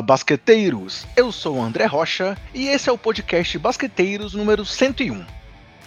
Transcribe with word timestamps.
Fala, 0.00 0.02
basqueteiros! 0.02 1.06
Eu 1.14 1.30
sou 1.30 1.56
o 1.56 1.62
André 1.62 1.84
Rocha 1.84 2.36
e 2.54 2.68
esse 2.68 2.88
é 2.88 2.92
o 2.92 2.96
podcast 2.96 3.58
Basqueteiros 3.58 4.32
número 4.32 4.64
101. 4.64 5.26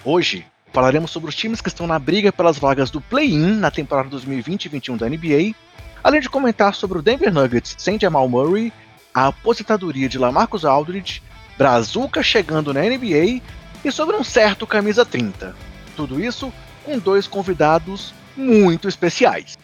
Hoje 0.05 0.45
falaremos 0.71 1.09
sobre 1.09 1.29
os 1.29 1.35
times 1.35 1.61
que 1.61 1.67
estão 1.67 1.87
na 1.87 1.97
briga 1.97 2.31
pelas 2.31 2.59
vagas 2.59 2.91
do 2.91 3.01
play-in 3.01 3.55
na 3.55 3.71
temporada 3.71 4.15
2020-21 4.15 4.97
da 4.97 5.09
NBA, 5.09 5.55
além 6.03 6.21
de 6.21 6.29
comentar 6.29 6.75
sobre 6.75 6.99
o 6.99 7.01
Denver 7.01 7.33
Nuggets 7.33 7.75
sem 7.79 7.99
Jamal 7.99 8.29
Murray, 8.29 8.71
a 9.13 9.27
aposentadoria 9.27 10.07
de 10.07 10.19
Lamarcus 10.19 10.63
Aldridge, 10.63 11.23
Brazuca 11.57 12.21
chegando 12.21 12.71
na 12.71 12.81
NBA 12.81 13.41
e 13.83 13.91
sobre 13.91 14.15
um 14.15 14.23
certo 14.23 14.67
camisa 14.67 15.03
30. 15.03 15.55
Tudo 15.95 16.23
isso 16.23 16.53
com 16.83 16.99
dois 16.99 17.25
convidados 17.25 18.13
muito 18.37 18.87
especiais. 18.87 19.57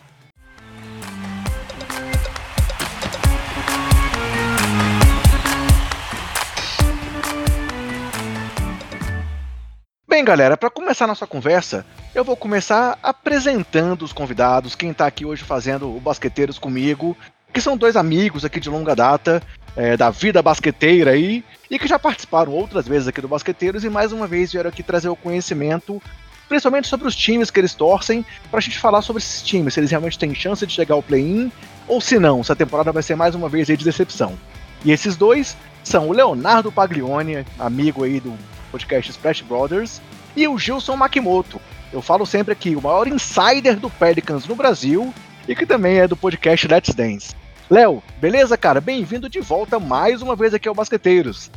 Bem, 10.09 10.25
galera, 10.25 10.57
para 10.57 10.71
começar 10.71 11.05
nossa 11.05 11.27
conversa, 11.27 11.85
eu 12.15 12.23
vou 12.23 12.35
começar 12.35 12.97
apresentando 13.03 14.01
os 14.01 14.11
convidados, 14.11 14.73
quem 14.73 14.89
está 14.89 15.05
aqui 15.05 15.23
hoje 15.23 15.43
fazendo 15.43 15.95
o 15.95 15.99
Basqueteiros 15.99 16.57
comigo, 16.57 17.15
que 17.53 17.61
são 17.61 17.77
dois 17.77 17.95
amigos 17.95 18.43
aqui 18.43 18.59
de 18.59 18.71
longa 18.71 18.95
data, 18.95 19.39
é, 19.75 19.95
da 19.95 20.09
vida 20.09 20.41
basqueteira 20.41 21.11
aí, 21.11 21.45
e 21.69 21.77
que 21.77 21.87
já 21.87 21.99
participaram 21.99 22.51
outras 22.53 22.87
vezes 22.87 23.07
aqui 23.07 23.21
do 23.21 23.27
Basqueteiros 23.27 23.83
e 23.83 23.89
mais 23.89 24.11
uma 24.11 24.25
vez 24.25 24.51
vieram 24.51 24.71
aqui 24.71 24.81
trazer 24.81 25.09
o 25.09 25.15
conhecimento, 25.15 26.01
principalmente 26.47 26.87
sobre 26.87 27.07
os 27.07 27.15
times 27.15 27.51
que 27.51 27.59
eles 27.59 27.75
torcem, 27.75 28.25
para 28.49 28.57
a 28.57 28.61
gente 28.63 28.79
falar 28.79 29.03
sobre 29.03 29.21
esses 29.21 29.43
times, 29.43 29.75
se 29.75 29.79
eles 29.79 29.91
realmente 29.91 30.17
têm 30.17 30.33
chance 30.33 30.65
de 30.65 30.73
chegar 30.73 30.95
ao 30.95 31.03
play-in, 31.03 31.51
ou 31.87 32.01
se 32.01 32.17
não, 32.17 32.43
se 32.43 32.51
a 32.51 32.55
temporada 32.55 32.91
vai 32.91 33.03
ser 33.03 33.15
mais 33.15 33.35
uma 33.35 33.47
vez 33.47 33.69
aí 33.69 33.77
de 33.77 33.85
decepção. 33.85 34.35
E 34.83 34.91
esses 34.91 35.15
dois 35.15 35.55
são 35.83 36.09
o 36.09 36.13
Leonardo 36.13 36.71
Paglione, 36.71 37.45
amigo 37.59 38.03
aí 38.03 38.19
do 38.19 38.35
podcast 38.69 39.11
Splash 39.11 39.41
Brothers, 39.41 40.01
e 40.35 40.47
o 40.47 40.57
Gilson 40.57 40.95
Makimoto. 40.95 41.59
Eu 41.91 42.01
falo 42.01 42.25
sempre 42.25 42.53
aqui, 42.53 42.75
o 42.75 42.81
maior 42.81 43.07
insider 43.07 43.79
do 43.79 43.89
Pelicans 43.89 44.47
no 44.47 44.55
Brasil 44.55 45.13
e 45.47 45.55
que 45.55 45.65
também 45.65 45.97
é 45.97 46.07
do 46.07 46.15
podcast 46.15 46.67
Let's 46.67 46.93
Dance. 46.93 47.35
Léo, 47.69 48.01
beleza, 48.19 48.57
cara? 48.57 48.79
Bem-vindo 48.79 49.29
de 49.29 49.39
volta 49.41 49.79
mais 49.79 50.21
uma 50.21 50.35
vez 50.35 50.53
aqui 50.53 50.67
ao 50.67 50.75
Basqueteiros. 50.75 51.51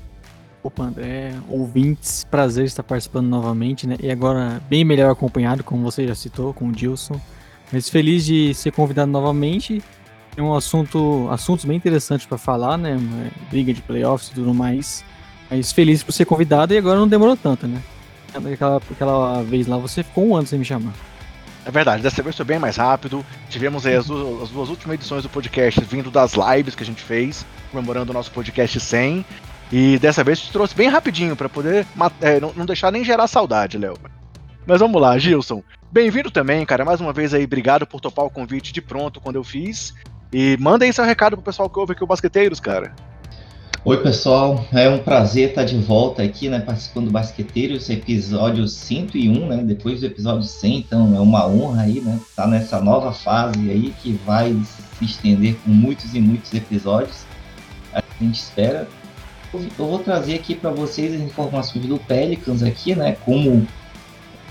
Opa, 0.63 0.85
André, 0.85 1.33
ouvintes, 1.49 2.25
prazer 2.25 2.65
estar 2.65 2.83
participando 2.83 3.27
novamente, 3.27 3.87
né? 3.87 3.97
E 4.01 4.11
agora 4.11 4.63
bem 4.69 4.85
melhor 4.85 5.11
acompanhado, 5.11 5.65
como 5.65 5.83
você 5.83 6.07
já 6.07 6.15
citou, 6.15 6.55
com 6.55 6.69
o 6.69 6.79
Gilson. 6.79 7.21
Mas 7.73 7.89
feliz 7.89 8.25
de 8.25 8.55
ser 8.55 8.73
convidado 8.73 9.11
novamente. 9.11 9.83
Tem 10.35 10.45
um 10.45 10.55
assunto, 10.55 11.29
assuntos 11.31 11.65
bem 11.65 11.77
interessantes 11.77 12.27
para 12.27 12.39
falar, 12.39 12.79
né? 12.79 12.97
Briga 13.51 13.75
de 13.75 13.83
playoffs 13.83 14.31
e 14.31 14.35
tudo 14.35 14.55
mais. 14.55 15.05
Mas 15.53 15.71
feliz 15.71 16.03
por 16.03 16.13
ser 16.13 16.25
convidado 16.25 16.73
e 16.73 16.79
agora 16.79 16.99
não 16.99 17.07
demorou 17.07 17.37
tanto, 17.37 17.67
né? 17.67 17.79
Aquela, 18.35 18.81
aquela 18.91 19.43
vez 19.43 19.67
lá 19.67 19.77
você 19.77 20.03
ficou 20.03 20.27
um 20.27 20.35
ano 20.35 20.47
sem 20.47 20.59
me 20.59 20.65
chamar. 20.65 20.95
É 21.67 21.71
verdade, 21.71 22.03
dessa 22.03 22.23
vez 22.23 22.35
foi 22.35 22.47
bem 22.47 22.59
mais 22.59 22.77
rápido. 22.77 23.23
Tivemos 23.51 23.85
as 23.85 24.07
duas, 24.07 24.45
as 24.45 24.49
duas 24.49 24.71
últimas 24.71 24.95
edições 24.95 25.25
do 25.25 25.29
podcast 25.29 25.79
vindo 25.83 26.11
das 26.11 26.33
lives 26.33 26.75
que 26.75 26.83
a 26.83 26.87
gente 26.87 27.03
fez, 27.03 27.45
comemorando 27.71 28.13
o 28.13 28.15
nosso 28.15 28.31
podcast 28.31 28.81
100. 28.81 29.27
E 29.71 29.99
dessa 29.99 30.25
vez 30.25 30.39
gente 30.39 30.53
trouxe 30.53 30.75
bem 30.75 30.89
rapidinho 30.89 31.37
para 31.37 31.51
poder 31.51 31.87
é, 32.23 32.41
não, 32.41 32.55
não, 32.57 32.65
deixar 32.65 32.91
nem 32.91 33.05
gerar 33.05 33.27
saudade, 33.27 33.77
Léo. 33.77 33.99
Mas 34.67 34.81
vamos 34.81 35.03
lá, 35.03 35.19
Gilson. 35.19 35.63
Bem-vindo 35.91 36.31
também, 36.31 36.65
cara. 36.65 36.83
Mais 36.83 36.99
uma 36.99 37.13
vez 37.13 37.35
aí, 37.35 37.45
obrigado 37.45 37.87
por 37.87 38.01
topar 38.01 38.25
o 38.25 38.31
convite 38.31 38.73
de 38.73 38.81
pronto 38.81 39.21
quando 39.21 39.37
eu 39.37 39.45
fiz. 39.45 39.93
E 40.33 40.57
manda 40.59 40.87
aí 40.87 40.93
seu 40.95 41.05
recado 41.05 41.37
pro 41.37 41.45
pessoal 41.45 41.69
que 41.69 41.79
ouve 41.79 41.93
aqui 41.93 42.03
o 42.03 42.07
Basqueteiros, 42.07 42.59
cara. 42.59 42.95
Oi, 43.85 44.01
pessoal. 44.01 44.65
É 44.73 44.89
um 44.89 45.01
prazer 45.01 45.49
estar 45.49 45.65
de 45.65 45.77
volta 45.77 46.23
aqui, 46.23 46.49
né, 46.49 46.61
participando 46.61 47.07
do 47.07 47.11
Basqueteiros, 47.11 47.91
episódio 47.91 48.69
101, 48.69 49.49
né, 49.49 49.57
depois 49.57 49.99
do 49.99 50.07
episódio 50.07 50.45
100, 50.45 50.77
então 50.77 51.17
é 51.17 51.19
uma 51.19 51.49
honra 51.49 51.83
aí, 51.83 52.01
né, 52.01 52.21
estar 52.25 52.47
nessa 52.47 52.81
nova 52.81 53.11
fase 53.11 53.59
aí 53.69 53.93
que 54.01 54.13
vai 54.25 54.57
se 54.97 55.05
estender 55.05 55.57
com 55.65 55.71
muitos 55.71 56.15
e 56.15 56.21
muitos 56.21 56.55
episódios. 56.55 57.25
A 57.93 58.01
gente 58.21 58.37
espera. 58.37 58.87
Eu 59.53 59.69
vou 59.77 59.99
trazer 59.99 60.37
aqui 60.37 60.55
para 60.55 60.71
vocês 60.71 61.13
as 61.13 61.21
informações 61.21 61.85
do 61.85 61.99
Pelicans 61.99 62.63
aqui, 62.63 62.95
né, 62.95 63.17
como 63.25 63.67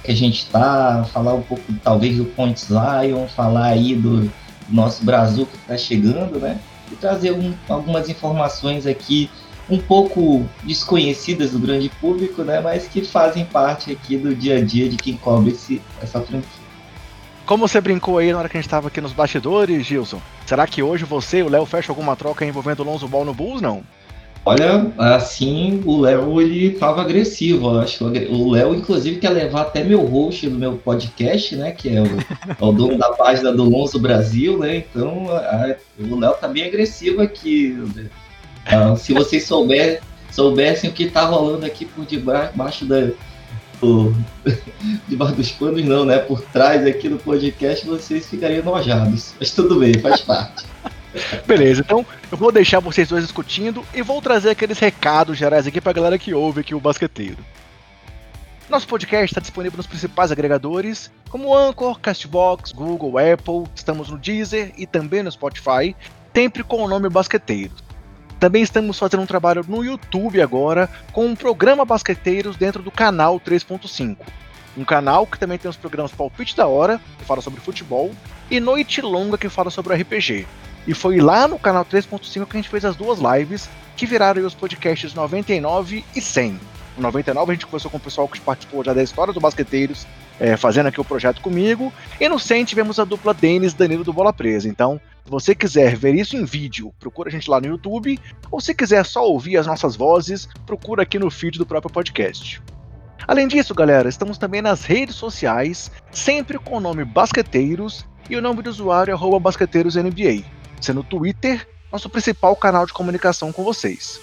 que 0.04 0.12
a 0.12 0.16
gente 0.16 0.40
está, 0.40 1.06
falar 1.06 1.36
um 1.36 1.42
pouco 1.42 1.64
talvez 1.82 2.18
do 2.18 2.26
Points 2.26 2.68
Lion, 2.68 3.28
falar 3.28 3.68
aí 3.68 3.96
do 3.96 4.30
nosso 4.70 5.06
Brasil 5.06 5.46
que 5.46 5.56
está 5.56 5.78
chegando, 5.78 6.38
né, 6.38 6.60
e 6.92 6.96
trazer 6.96 7.32
um, 7.32 7.54
algumas 7.70 8.10
informações 8.10 8.86
aqui 8.86 9.30
um 9.70 9.78
pouco 9.78 10.46
desconhecidas 10.64 11.52
do 11.52 11.60
grande 11.60 11.90
público, 11.90 12.44
né, 12.44 12.60
mas 12.60 12.88
que 12.88 13.04
fazem 13.04 13.46
parte 13.46 13.92
aqui 13.92 14.18
do 14.18 14.36
dia 14.36 14.58
a 14.58 14.62
dia 14.62 14.90
de 14.90 14.98
quem 14.98 15.16
cobre 15.16 15.52
esse, 15.52 15.82
essa 16.02 16.20
franquia. 16.20 16.62
Como 17.46 17.68
você 17.68 17.82
brincou 17.82 18.18
aí 18.18 18.32
na 18.32 18.40
hora 18.40 18.50
que 18.50 18.58
a 18.58 18.60
gente 18.60 18.68
estava 18.68 18.88
aqui 18.88 19.02
nos 19.02 19.14
bastidores, 19.14 19.86
Gilson? 19.86 20.22
Será 20.46 20.68
que 20.68 20.84
hoje 20.84 21.06
você 21.06 21.40
e 21.40 21.44
o 21.44 21.50
Léo 21.50 21.66
fecham 21.66 21.94
alguma 21.94 22.16
troca 22.16 22.46
envolvendo 22.46 22.82
o 22.82 22.84
Lonzo 22.84 23.08
Ball 23.08 23.26
no 23.26 23.34
Bulls, 23.34 23.62
não? 23.62 23.84
Olha, 24.44 24.92
assim, 24.98 25.84
o 25.86 26.02
Léo 26.02 26.42
ele 26.42 26.72
tava 26.72 27.02
agressivo. 27.02 27.76
Eu 27.76 27.80
acho 27.82 28.06
o 28.06 28.52
Léo, 28.52 28.74
inclusive, 28.74 29.20
quer 29.20 29.30
levar 29.30 29.62
até 29.62 29.84
meu 29.84 30.04
host 30.04 30.50
do 30.50 30.58
meu 30.58 30.78
podcast, 30.78 31.56
né? 31.56 31.72
Que 31.72 31.96
é 31.96 32.02
o, 32.02 32.06
é 32.06 32.56
o 32.60 32.72
dono 32.72 32.98
da 32.98 33.12
página 33.12 33.52
do 33.52 33.64
Lonzo 33.64 34.00
Brasil, 34.00 34.58
né? 34.58 34.78
Então, 34.78 35.28
a, 35.30 35.76
o 36.00 36.20
Léo 36.20 36.34
tá 36.34 36.48
bem 36.48 36.66
agressivo 36.66 37.22
aqui. 37.22 37.78
Ah, 38.66 38.96
se 38.96 39.14
vocês 39.14 39.46
souber, 39.46 40.02
soubessem 40.32 40.90
o 40.90 40.94
que 40.94 41.08
tá 41.08 41.24
rolando 41.24 41.66
aqui 41.66 41.86
por 41.86 42.06
debaixo 42.06 42.86
da. 42.86 43.10
Debaixo 45.08 45.36
dos 45.36 45.52
panos, 45.52 45.84
não, 45.84 46.06
né? 46.06 46.20
Por 46.20 46.42
trás 46.42 46.86
aqui 46.86 47.10
do 47.10 47.18
podcast, 47.18 47.86
vocês 47.86 48.28
ficariam 48.28 48.60
enojados. 48.60 49.34
Mas 49.40 49.52
tudo 49.52 49.80
bem, 49.80 49.94
faz 49.96 50.22
parte. 50.22 50.71
Beleza, 51.46 51.82
então 51.82 52.06
eu 52.32 52.38
vou 52.38 52.52
deixar 52.52 52.80
vocês 52.80 53.08
dois 53.10 53.24
discutindo 53.24 53.86
e 53.94 54.02
vou 54.02 54.22
trazer 54.22 54.50
aqueles 54.52 54.80
recados 54.80 55.38
gerais 55.38 55.68
aqui 55.68 55.82
pra 55.82 55.94
galera 55.94 56.18
que 56.18 56.34
ouve 56.34 56.62
aqui 56.62 56.74
o 56.74 56.80
Basqueteiro. 56.80 57.38
Nosso 58.70 58.88
podcast 58.88 59.26
está 59.26 59.42
disponível 59.42 59.76
nos 59.76 59.88
principais 59.88 60.32
agregadores, 60.32 61.12
como 61.30 61.54
Anchor, 61.54 62.00
Castbox, 62.00 62.72
Google, 62.72 63.18
Apple, 63.18 63.66
estamos 63.76 64.10
no 64.10 64.18
Deezer 64.18 64.72
e 64.78 64.88
também 64.88 65.22
no 65.22 65.32
Spotify, 65.32 65.94
sempre 66.34 66.64
com 66.64 66.82
o 66.82 66.88
nome 66.88 67.10
Basqueteiros. 67.10 67.84
Também 68.40 68.64
estamos 68.64 68.98
fazendo 68.98 69.22
um 69.22 69.26
trabalho 69.26 69.66
no 69.68 69.84
YouTube 69.84 70.42
agora, 70.42 70.90
com 71.12 71.26
um 71.26 71.36
programa 71.36 71.84
Basqueteiros 71.84 72.56
dentro 72.56 72.82
do 72.82 72.90
canal 72.90 73.40
3.5. 73.42 74.18
Um 74.78 74.86
canal 74.86 75.28
que 75.28 75.38
também 75.38 75.58
tem 75.58 75.70
os 75.70 75.76
programas 75.76 76.14
Palpite 76.14 76.56
da 76.56 76.66
Hora, 76.66 77.00
que 77.20 77.26
fala 77.26 77.42
sobre 77.42 77.60
futebol, 77.60 78.12
e 78.50 78.60
Noite 78.60 79.02
Longa, 79.02 79.38
que 79.38 79.50
fala 79.50 79.70
sobre 79.70 79.96
RPG. 79.96 80.48
E 80.88 80.94
foi 80.94 81.20
lá 81.20 81.48
no 81.48 81.60
canal 81.60 81.86
3.5 81.86 82.46
que 82.46 82.58
a 82.58 82.60
gente 82.60 82.70
fez 82.70 82.84
as 82.84 82.96
duas 82.96 83.20
lives 83.20 83.70
que 83.96 84.06
viraram 84.06 84.46
os 84.46 84.56
podcasts 84.56 85.14
99 85.14 86.04
e 86.16 86.22
100. 86.22 86.60
No 86.98 87.04
99 87.04 87.52
a 87.52 87.54
gente 87.54 87.66
conversou 87.66 87.92
com 87.92 87.98
o 87.98 88.00
pessoal 88.00 88.28
que 88.28 88.40
participou 88.40 88.84
já 88.84 88.94
da 88.94 89.04
história 89.04 89.32
do 89.32 89.40
Basqueteiros, 89.40 90.08
é, 90.40 90.58
fazendo 90.58 90.88
aqui 90.88 91.00
o 91.00 91.06
projeto 91.06 91.40
comigo. 91.40 91.94
E 92.20 92.28
no 92.28 92.40
100 92.40 92.66
tivemos 92.66 93.00
a 93.00 93.06
dupla 93.06 93.34
Denis 93.34 93.74
Danilo 93.74 94.04
do 94.04 94.12
Bola 94.12 94.34
Presa. 94.34 94.68
Então, 94.68 95.00
se 95.24 95.30
você 95.30 95.54
quiser 95.54 95.96
ver 95.96 96.16
isso 96.16 96.36
em 96.36 96.46
vídeo, 96.46 96.94
procura 97.00 97.30
a 97.30 97.32
gente 97.32 97.50
lá 97.50 97.62
no 97.62 97.68
YouTube. 97.68 98.20
Ou 98.50 98.60
se 98.60 98.74
quiser 98.74 99.06
só 99.06 99.24
ouvir 99.24 99.58
as 99.58 99.68
nossas 99.68 99.96
vozes, 99.96 100.50
procura 100.66 101.04
aqui 101.04 101.20
no 101.20 101.30
feed 101.30 101.60
do 101.60 101.66
próprio 101.66 101.94
podcast. 101.94 102.62
Além 103.28 103.48
disso, 103.48 103.76
galera, 103.76 104.10
estamos 104.10 104.40
também 104.40 104.64
nas 104.64 104.84
redes 104.84 105.16
sociais, 105.16 105.92
sempre 106.12 106.58
com 106.58 106.78
o 106.78 106.80
nome 106.80 107.06
Basqueteiros 107.06 108.04
e 108.28 108.36
o 108.36 108.42
nome 108.42 108.64
do 108.64 108.70
usuário 108.70 109.14
é 109.14 109.40
BasqueteirosNBA 109.40 110.61
sendo 110.82 111.02
o 111.02 111.04
Twitter 111.04 111.68
nosso 111.92 112.10
principal 112.10 112.56
canal 112.56 112.86
de 112.86 112.94
comunicação 112.94 113.52
com 113.52 113.64
vocês. 113.64 114.20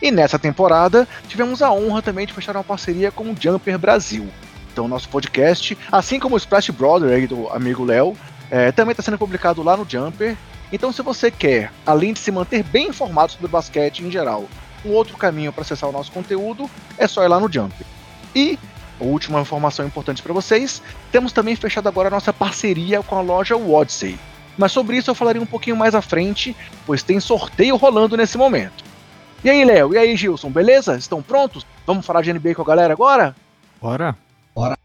E 0.00 0.10
nessa 0.10 0.38
temporada, 0.38 1.06
tivemos 1.28 1.60
a 1.60 1.70
honra 1.70 2.00
também 2.00 2.26
de 2.26 2.32
fechar 2.32 2.56
uma 2.56 2.64
parceria 2.64 3.10
com 3.10 3.24
o 3.24 3.36
Jumper 3.38 3.78
Brasil. 3.78 4.28
Então, 4.72 4.88
nosso 4.88 5.08
podcast, 5.08 5.76
assim 5.92 6.18
como 6.18 6.34
o 6.34 6.38
Splash 6.38 6.70
Brother 6.70 7.14
aí 7.14 7.26
do 7.26 7.48
amigo 7.50 7.84
Léo, 7.84 8.16
é, 8.50 8.72
também 8.72 8.92
está 8.92 9.02
sendo 9.02 9.18
publicado 9.18 9.62
lá 9.62 9.76
no 9.76 9.86
Jumper. 9.88 10.36
Então, 10.72 10.92
se 10.92 11.02
você 11.02 11.30
quer, 11.30 11.70
além 11.84 12.14
de 12.14 12.20
se 12.20 12.30
manter 12.30 12.62
bem 12.62 12.88
informado 12.88 13.32
sobre 13.32 13.48
basquete 13.48 14.00
em 14.00 14.10
geral, 14.10 14.48
um 14.84 14.90
outro 14.90 15.16
caminho 15.18 15.52
para 15.52 15.62
acessar 15.62 15.90
o 15.90 15.92
nosso 15.92 16.10
conteúdo, 16.10 16.70
é 16.96 17.06
só 17.06 17.22
ir 17.22 17.28
lá 17.28 17.38
no 17.38 17.52
Jumper. 17.52 17.86
E, 18.34 18.58
última 18.98 19.40
informação 19.40 19.84
importante 19.84 20.22
para 20.22 20.32
vocês, 20.32 20.80
temos 21.12 21.32
também 21.32 21.56
fechado 21.56 21.88
agora 21.88 22.08
a 22.08 22.12
nossa 22.12 22.32
parceria 22.32 23.02
com 23.02 23.16
a 23.16 23.20
loja 23.20 23.56
Wodsey 23.56 24.18
mas 24.58 24.72
sobre 24.72 24.96
isso 24.96 25.10
eu 25.10 25.14
falarei 25.14 25.40
um 25.40 25.46
pouquinho 25.46 25.76
mais 25.76 25.94
à 25.94 26.02
frente, 26.02 26.56
pois 26.86 27.02
tem 27.02 27.20
sorteio 27.20 27.76
rolando 27.76 28.16
nesse 28.16 28.36
momento. 28.36 28.84
E 29.42 29.48
aí, 29.48 29.64
Léo? 29.64 29.94
E 29.94 29.98
aí, 29.98 30.16
Gilson? 30.16 30.50
Beleza? 30.50 30.96
Estão 30.96 31.22
prontos? 31.22 31.66
Vamos 31.86 32.04
falar 32.04 32.22
de 32.22 32.32
NBA 32.32 32.54
com 32.54 32.62
a 32.62 32.66
galera 32.66 32.92
agora? 32.92 33.34
Bora! 33.80 34.16
Bora! 34.54 34.76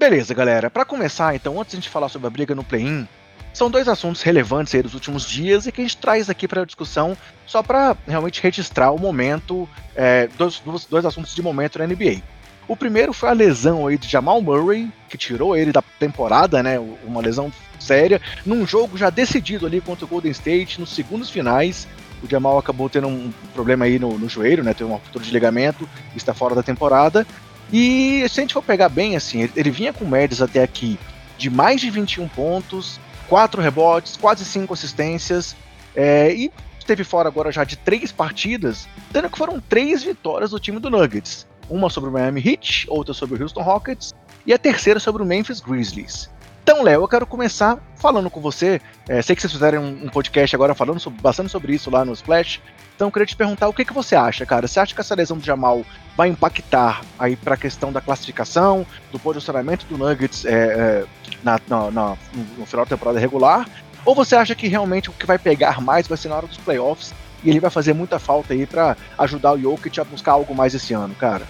Beleza, 0.00 0.32
galera. 0.32 0.70
Para 0.70 0.84
começar, 0.84 1.34
então, 1.34 1.60
antes 1.60 1.72
de 1.72 1.76
a 1.76 1.80
gente 1.80 1.90
falar 1.90 2.08
sobre 2.08 2.26
a 2.26 2.30
briga 2.30 2.54
no 2.54 2.64
play-in, 2.64 3.06
são 3.52 3.70
dois 3.70 3.88
assuntos 3.88 4.22
relevantes 4.22 4.74
aí 4.74 4.82
dos 4.82 4.94
últimos 4.94 5.28
dias 5.28 5.66
e 5.66 5.72
que 5.72 5.80
a 5.80 5.84
gente 5.84 5.96
traz 5.96 6.30
aqui 6.30 6.46
para 6.46 6.64
discussão 6.64 7.16
só 7.46 7.62
para 7.62 7.96
realmente 8.06 8.42
registrar 8.42 8.90
o 8.92 8.98
momento, 8.98 9.68
é, 9.94 10.28
dois, 10.38 10.62
dois 10.88 11.04
assuntos 11.04 11.34
de 11.34 11.42
momento 11.42 11.78
na 11.78 11.86
NBA. 11.86 12.22
O 12.68 12.76
primeiro 12.76 13.12
foi 13.12 13.28
a 13.28 13.32
lesão 13.32 13.86
aí 13.86 13.98
de 13.98 14.06
Jamal 14.06 14.40
Murray, 14.40 14.88
que 15.08 15.18
tirou 15.18 15.56
ele 15.56 15.72
da 15.72 15.82
temporada, 15.98 16.62
né? 16.62 16.78
Uma 17.04 17.20
lesão 17.20 17.52
séria, 17.80 18.20
num 18.46 18.64
jogo 18.64 18.96
já 18.96 19.10
decidido 19.10 19.66
ali 19.66 19.80
contra 19.80 20.04
o 20.04 20.08
Golden 20.08 20.30
State, 20.30 20.78
nos 20.78 20.94
segundos 20.94 21.28
finais. 21.28 21.88
O 22.22 22.30
Jamal 22.30 22.58
acabou 22.58 22.88
tendo 22.88 23.08
um 23.08 23.32
problema 23.52 23.86
aí 23.86 23.98
no, 23.98 24.16
no 24.16 24.28
joelho, 24.28 24.62
né? 24.62 24.72
Teve 24.72 24.84
uma 24.84 24.98
ruptura 24.98 25.24
de 25.24 25.32
ligamento, 25.32 25.88
está 26.14 26.32
fora 26.32 26.54
da 26.54 26.62
temporada. 26.62 27.26
E 27.72 28.24
se 28.28 28.38
a 28.38 28.42
gente 28.42 28.54
for 28.54 28.62
pegar 28.62 28.88
bem, 28.88 29.16
assim, 29.16 29.42
ele, 29.42 29.52
ele 29.56 29.70
vinha 29.70 29.92
com 29.92 30.04
médias 30.04 30.40
até 30.40 30.62
aqui 30.62 30.96
de 31.36 31.50
mais 31.50 31.80
de 31.80 31.90
21 31.90 32.28
pontos, 32.28 33.00
4 33.30 33.62
rebotes, 33.62 34.18
quase 34.18 34.44
5 34.44 34.74
assistências, 34.74 35.56
é, 35.96 36.34
e 36.34 36.52
esteve 36.78 37.04
fora 37.04 37.28
agora 37.28 37.50
já 37.50 37.64
de 37.64 37.76
três 37.76 38.12
partidas, 38.12 38.86
sendo 39.10 39.30
que 39.30 39.38
foram 39.38 39.58
três 39.60 40.02
vitórias 40.02 40.50
do 40.50 40.60
time 40.60 40.78
do 40.78 40.90
Nuggets 40.90 41.46
uma 41.70 41.88
sobre 41.88 42.10
o 42.10 42.12
Miami 42.12 42.42
Heat, 42.44 42.86
outra 42.88 43.14
sobre 43.14 43.38
o 43.38 43.42
Houston 43.42 43.62
Rockets 43.62 44.12
e 44.44 44.52
a 44.52 44.58
terceira 44.58 44.98
sobre 44.98 45.22
o 45.22 45.26
Memphis 45.26 45.60
Grizzlies. 45.60 46.28
Então, 46.62 46.82
Léo, 46.82 47.02
eu 47.02 47.08
quero 47.08 47.26
começar 47.26 47.78
falando 47.96 48.30
com 48.30 48.40
você. 48.40 48.80
É, 49.08 49.20
sei 49.22 49.34
que 49.34 49.42
vocês 49.42 49.52
fizeram 49.52 49.82
um, 49.82 50.08
podcast 50.08 50.54
agora 50.54 50.74
falando 50.74 51.00
sobre, 51.00 51.20
bastante 51.20 51.50
sobre 51.50 51.74
isso 51.74 51.90
lá 51.90 52.04
no 52.04 52.12
Splash. 52.12 52.60
Então, 52.94 53.08
eu 53.08 53.12
queria 53.12 53.26
te 53.26 53.36
perguntar 53.36 53.68
o 53.68 53.72
que, 53.72 53.84
que 53.84 53.92
você 53.92 54.14
acha, 54.14 54.44
cara. 54.44 54.68
Você 54.68 54.78
acha 54.78 54.94
que 54.94 55.00
essa 55.00 55.14
lesão 55.14 55.38
do 55.38 55.44
Jamal 55.44 55.84
vai 56.16 56.28
impactar 56.28 57.00
aí 57.18 57.34
para 57.34 57.54
a 57.54 57.56
questão 57.56 57.90
da 57.90 58.00
classificação, 58.00 58.86
do 59.10 59.18
posicionamento 59.18 59.86
do 59.86 59.96
Nuggets 59.96 60.44
é, 60.44 60.52
é, 60.52 61.04
na, 61.42 61.58
na, 61.66 61.90
na, 61.90 62.16
no 62.58 62.66
final 62.66 62.84
da 62.84 62.90
temporada 62.90 63.18
regular? 63.18 63.66
Ou 64.04 64.14
você 64.14 64.36
acha 64.36 64.54
que 64.54 64.68
realmente 64.68 65.10
o 65.10 65.12
que 65.12 65.26
vai 65.26 65.38
pegar 65.38 65.80
mais 65.80 66.06
vai 66.06 66.16
ser 66.16 66.28
na 66.28 66.36
hora 66.36 66.46
dos 66.46 66.58
playoffs 66.58 67.14
e 67.42 67.50
ele 67.50 67.60
vai 67.60 67.70
fazer 67.70 67.94
muita 67.94 68.18
falta 68.18 68.52
aí 68.52 68.66
para 68.66 68.96
ajudar 69.18 69.52
o 69.52 69.60
Jokic 69.60 69.98
a 70.00 70.04
buscar 70.04 70.32
algo 70.32 70.54
mais 70.54 70.74
esse 70.74 70.92
ano, 70.92 71.14
cara? 71.14 71.46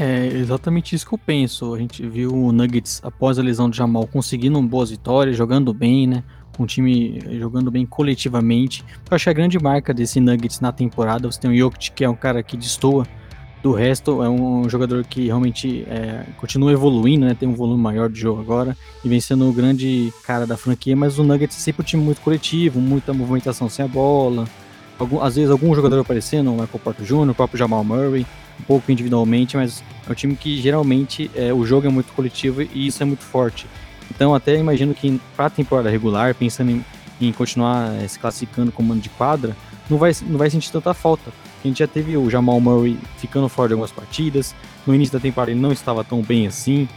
É 0.00 0.28
exatamente 0.28 0.94
isso 0.94 1.04
que 1.04 1.12
eu 1.12 1.18
penso. 1.18 1.74
A 1.74 1.78
gente 1.78 2.06
viu 2.06 2.32
o 2.32 2.52
Nuggets, 2.52 3.00
após 3.02 3.36
a 3.36 3.42
lesão 3.42 3.68
do 3.68 3.74
Jamal, 3.74 4.06
conseguindo 4.06 4.62
boas 4.62 4.90
vitórias, 4.90 5.36
jogando 5.36 5.74
bem, 5.74 6.06
né? 6.06 6.22
O 6.56 6.66
time 6.66 7.20
jogando 7.38 7.68
bem 7.68 7.84
coletivamente. 7.84 8.84
Eu 9.10 9.14
acho 9.14 9.24
que 9.24 9.30
a 9.30 9.32
grande 9.32 9.58
marca 9.58 9.92
desse 9.92 10.20
Nuggets 10.20 10.60
na 10.60 10.70
temporada, 10.70 11.28
você 11.28 11.40
tem 11.40 11.50
o 11.50 11.56
Jokic, 11.56 11.90
que 11.90 12.04
é 12.04 12.08
um 12.08 12.14
cara 12.14 12.44
que 12.44 12.56
destoa 12.56 13.04
do 13.60 13.72
resto, 13.72 14.22
é 14.22 14.28
um 14.28 14.68
jogador 14.68 15.04
que 15.04 15.26
realmente 15.26 15.84
é, 15.88 16.24
continua 16.36 16.70
evoluindo, 16.70 17.26
né? 17.26 17.34
Tem 17.34 17.48
um 17.48 17.54
volume 17.54 17.82
maior 17.82 18.08
de 18.08 18.20
jogo 18.20 18.40
agora 18.40 18.76
e 19.04 19.08
vem 19.08 19.20
sendo 19.20 19.48
o 19.48 19.52
grande 19.52 20.12
cara 20.24 20.46
da 20.46 20.56
franquia, 20.56 20.94
mas 20.94 21.18
o 21.18 21.24
Nuggets 21.24 21.56
é 21.56 21.60
sempre 21.60 21.82
um 21.82 21.84
time 21.84 22.04
muito 22.04 22.20
coletivo, 22.20 22.80
muita 22.80 23.12
movimentação 23.12 23.68
sem 23.68 23.84
a 23.84 23.88
bola. 23.88 24.46
Algum, 24.96 25.20
às 25.20 25.34
vezes 25.34 25.50
algum 25.50 25.74
jogador 25.74 25.98
aparecendo, 25.98 26.50
o 26.50 26.52
Michael 26.52 26.80
Porter 26.84 27.04
Jr., 27.04 27.30
o 27.30 27.34
próprio 27.34 27.58
Jamal 27.58 27.82
Murray 27.82 28.24
um 28.60 28.64
pouco 28.64 28.90
individualmente, 28.90 29.56
mas 29.56 29.82
é 30.06 30.12
um 30.12 30.14
time 30.14 30.36
que 30.36 30.60
geralmente 30.60 31.30
é, 31.34 31.52
o 31.52 31.64
jogo 31.64 31.86
é 31.86 31.90
muito 31.90 32.12
coletivo 32.12 32.62
e 32.62 32.86
isso 32.86 33.02
é 33.02 33.06
muito 33.06 33.22
forte. 33.22 33.66
Então 34.10 34.34
até 34.34 34.56
imagino 34.56 34.94
que 34.94 35.20
para 35.36 35.46
a 35.46 35.50
temporada 35.50 35.90
regular, 35.90 36.34
pensando 36.34 36.70
em, 36.70 36.84
em 37.20 37.32
continuar 37.32 37.94
é, 37.94 38.08
se 38.08 38.18
classificando 38.18 38.72
como 38.72 38.88
mano 38.88 39.00
de 39.00 39.08
quadra, 39.10 39.56
não 39.88 39.98
vai, 39.98 40.12
não 40.26 40.38
vai 40.38 40.50
sentir 40.50 40.70
tanta 40.70 40.92
falta. 40.94 41.30
A 41.62 41.66
gente 41.66 41.78
já 41.78 41.86
teve 41.86 42.16
o 42.16 42.30
Jamal 42.30 42.60
Murray 42.60 42.98
ficando 43.18 43.48
fora 43.48 43.68
de 43.68 43.74
algumas 43.74 43.90
partidas, 43.90 44.54
no 44.86 44.94
início 44.94 45.12
da 45.12 45.20
temporada 45.20 45.50
ele 45.50 45.60
não 45.60 45.72
estava 45.72 46.04
tão 46.04 46.22
bem 46.22 46.46
assim, 46.46 46.88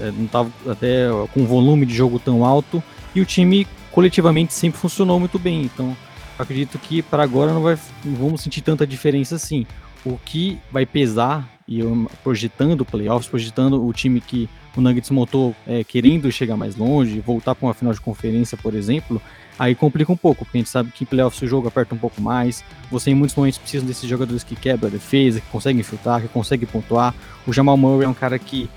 é, 0.00 0.10
não 0.10 0.24
estava 0.24 0.50
até 0.66 1.08
com 1.32 1.40
um 1.40 1.46
volume 1.46 1.86
de 1.86 1.94
jogo 1.94 2.18
tão 2.18 2.44
alto, 2.44 2.82
e 3.14 3.20
o 3.20 3.26
time 3.26 3.66
coletivamente 3.92 4.54
sempre 4.54 4.80
funcionou 4.80 5.18
muito 5.18 5.38
bem. 5.38 5.62
Então 5.62 5.96
acredito 6.38 6.78
que 6.78 7.02
para 7.02 7.22
agora 7.22 7.52
não, 7.52 7.62
vai, 7.62 7.76
não 8.04 8.14
vamos 8.14 8.40
sentir 8.40 8.62
tanta 8.62 8.86
diferença 8.86 9.34
assim 9.34 9.66
o 10.04 10.18
que 10.24 10.58
vai 10.70 10.86
pesar, 10.86 11.48
e 11.66 11.80
eu 11.80 12.10
projetando 12.22 12.84
playoffs, 12.84 13.28
projetando 13.28 13.84
o 13.84 13.92
time 13.92 14.20
que 14.20 14.48
o 14.76 14.80
Nuggets 14.80 15.10
montou 15.10 15.54
é, 15.66 15.84
querendo 15.84 16.30
chegar 16.32 16.56
mais 16.56 16.76
longe, 16.76 17.20
voltar 17.20 17.54
para 17.54 17.66
uma 17.66 17.74
final 17.74 17.92
de 17.92 18.00
conferência, 18.00 18.56
por 18.56 18.74
exemplo, 18.74 19.20
aí 19.58 19.74
complica 19.74 20.10
um 20.10 20.16
pouco, 20.16 20.44
porque 20.44 20.56
a 20.56 20.60
gente 20.60 20.70
sabe 20.70 20.90
que 20.92 21.04
em 21.04 21.06
playoffs 21.06 21.42
o 21.42 21.46
jogo 21.46 21.68
aperta 21.68 21.94
um 21.94 21.98
pouco 21.98 22.22
mais, 22.22 22.64
você 22.90 23.10
em 23.10 23.14
muitos 23.14 23.36
momentos 23.36 23.58
precisa 23.58 23.84
desses 23.84 24.08
jogadores 24.08 24.44
que 24.44 24.56
quebram 24.56 24.88
a 24.88 24.90
defesa, 24.90 25.40
que 25.40 25.46
conseguem 25.48 25.82
filtrar, 25.82 26.22
que 26.22 26.28
conseguem 26.28 26.66
pontuar. 26.66 27.14
O 27.46 27.52
Jamal 27.52 27.76
Murray 27.76 28.06
é 28.06 28.08
um 28.08 28.14
cara 28.14 28.38
que, 28.38 28.70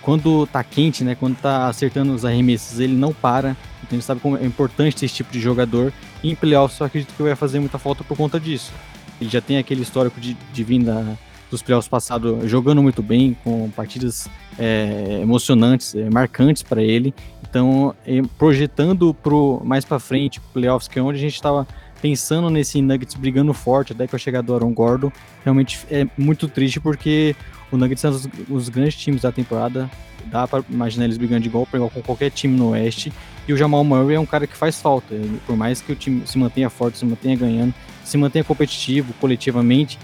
quando 0.00 0.46
tá 0.46 0.64
quente, 0.64 1.04
né, 1.04 1.14
quando 1.14 1.36
tá 1.36 1.68
acertando 1.68 2.12
os 2.14 2.24
arremessos, 2.24 2.80
ele 2.80 2.94
não 2.94 3.12
para, 3.12 3.50
então 3.82 3.90
a 3.90 3.94
gente 3.94 4.04
sabe 4.04 4.20
como 4.20 4.36
é 4.36 4.44
importante 4.44 5.04
esse 5.04 5.14
tipo 5.14 5.30
de 5.30 5.38
jogador, 5.38 5.92
e 6.24 6.30
em 6.30 6.34
playoffs 6.34 6.80
eu 6.80 6.86
acredito 6.86 7.14
que 7.14 7.22
vai 7.22 7.36
fazer 7.36 7.60
muita 7.60 7.78
falta 7.78 8.02
por 8.02 8.16
conta 8.16 8.40
disso. 8.40 8.72
Ele 9.20 9.30
já 9.30 9.40
tem 9.40 9.58
aquele 9.58 9.82
histórico 9.82 10.20
de, 10.20 10.36
de 10.52 10.64
vinda 10.64 11.18
dos 11.50 11.62
playoffs 11.62 11.88
passados 11.88 12.48
jogando 12.50 12.82
muito 12.82 13.02
bem, 13.02 13.36
com 13.44 13.70
partidas 13.70 14.28
é, 14.58 15.20
emocionantes, 15.22 15.94
é, 15.94 16.10
marcantes 16.10 16.62
para 16.62 16.82
ele. 16.82 17.14
Então, 17.48 17.94
é, 18.06 18.20
projetando 18.36 19.14
pro 19.14 19.60
mais 19.64 19.84
para 19.84 19.98
frente, 19.98 20.40
playoffs, 20.52 20.88
que 20.88 20.98
é 20.98 21.02
onde 21.02 21.18
a 21.18 21.20
gente 21.20 21.34
estava 21.34 21.66
pensando 22.02 22.50
nesse 22.50 22.82
Nuggets 22.82 23.14
brigando 23.14 23.52
forte 23.54 23.92
até 23.92 24.06
com 24.06 24.16
a 24.16 24.18
chegada 24.18 24.46
do 24.46 24.54
Aaron 24.54 24.72
Gordon, 24.72 25.10
realmente 25.42 25.80
é 25.90 26.06
muito 26.18 26.46
triste 26.46 26.78
porque 26.78 27.34
o 27.70 27.76
Nuggets 27.76 28.04
é 28.04 28.08
um 28.08 28.12
dos, 28.12 28.28
os 28.50 28.68
grandes 28.68 28.96
times 28.96 29.22
da 29.22 29.32
temporada. 29.32 29.90
Dá 30.26 30.46
para 30.46 30.64
imaginar 30.68 31.04
eles 31.04 31.16
brigando 31.16 31.42
de 31.42 31.48
igual 31.48 31.64
para 31.66 31.78
igual 31.78 31.90
com 31.90 32.02
qualquer 32.02 32.30
time 32.30 32.56
no 32.56 32.70
Oeste. 32.70 33.12
E 33.46 33.52
o 33.52 33.56
Jamal 33.56 33.84
Murray 33.84 34.16
é 34.16 34.20
um 34.20 34.26
cara 34.26 34.46
que 34.46 34.56
faz 34.56 34.80
falta. 34.80 35.14
Por 35.46 35.56
mais 35.56 35.80
que 35.80 35.92
o 35.92 35.96
time 35.96 36.26
se 36.26 36.36
mantenha 36.36 36.68
forte, 36.68 36.98
se 36.98 37.06
mantenha 37.06 37.36
ganhando, 37.36 37.72
se 38.06 38.16
mantenha 38.16 38.44
competitivo 38.44 39.12
coletivamente, 39.14 39.98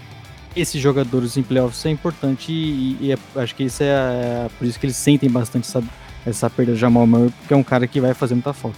esses 0.55 0.79
jogadores 0.79 1.35
em 1.37 1.43
playoffs 1.43 1.85
é 1.85 1.89
importante 1.89 2.51
e, 2.51 2.97
e 3.01 3.11
é, 3.11 3.17
acho 3.41 3.55
que 3.55 3.63
isso 3.63 3.81
é, 3.81 3.87
é, 3.87 4.49
por 4.57 4.67
isso 4.67 4.79
que 4.79 4.85
eles 4.85 4.95
sentem 4.95 5.29
bastante 5.29 5.67
essa, 5.67 5.83
essa 6.25 6.49
perda 6.49 6.73
do 6.73 6.77
Jamal 6.77 7.07
Murray, 7.07 7.31
porque 7.39 7.53
é 7.53 7.57
um 7.57 7.63
cara 7.63 7.87
que 7.87 7.99
vai 7.99 8.13
fazer 8.13 8.35
muita 8.35 8.53
falta. 8.53 8.77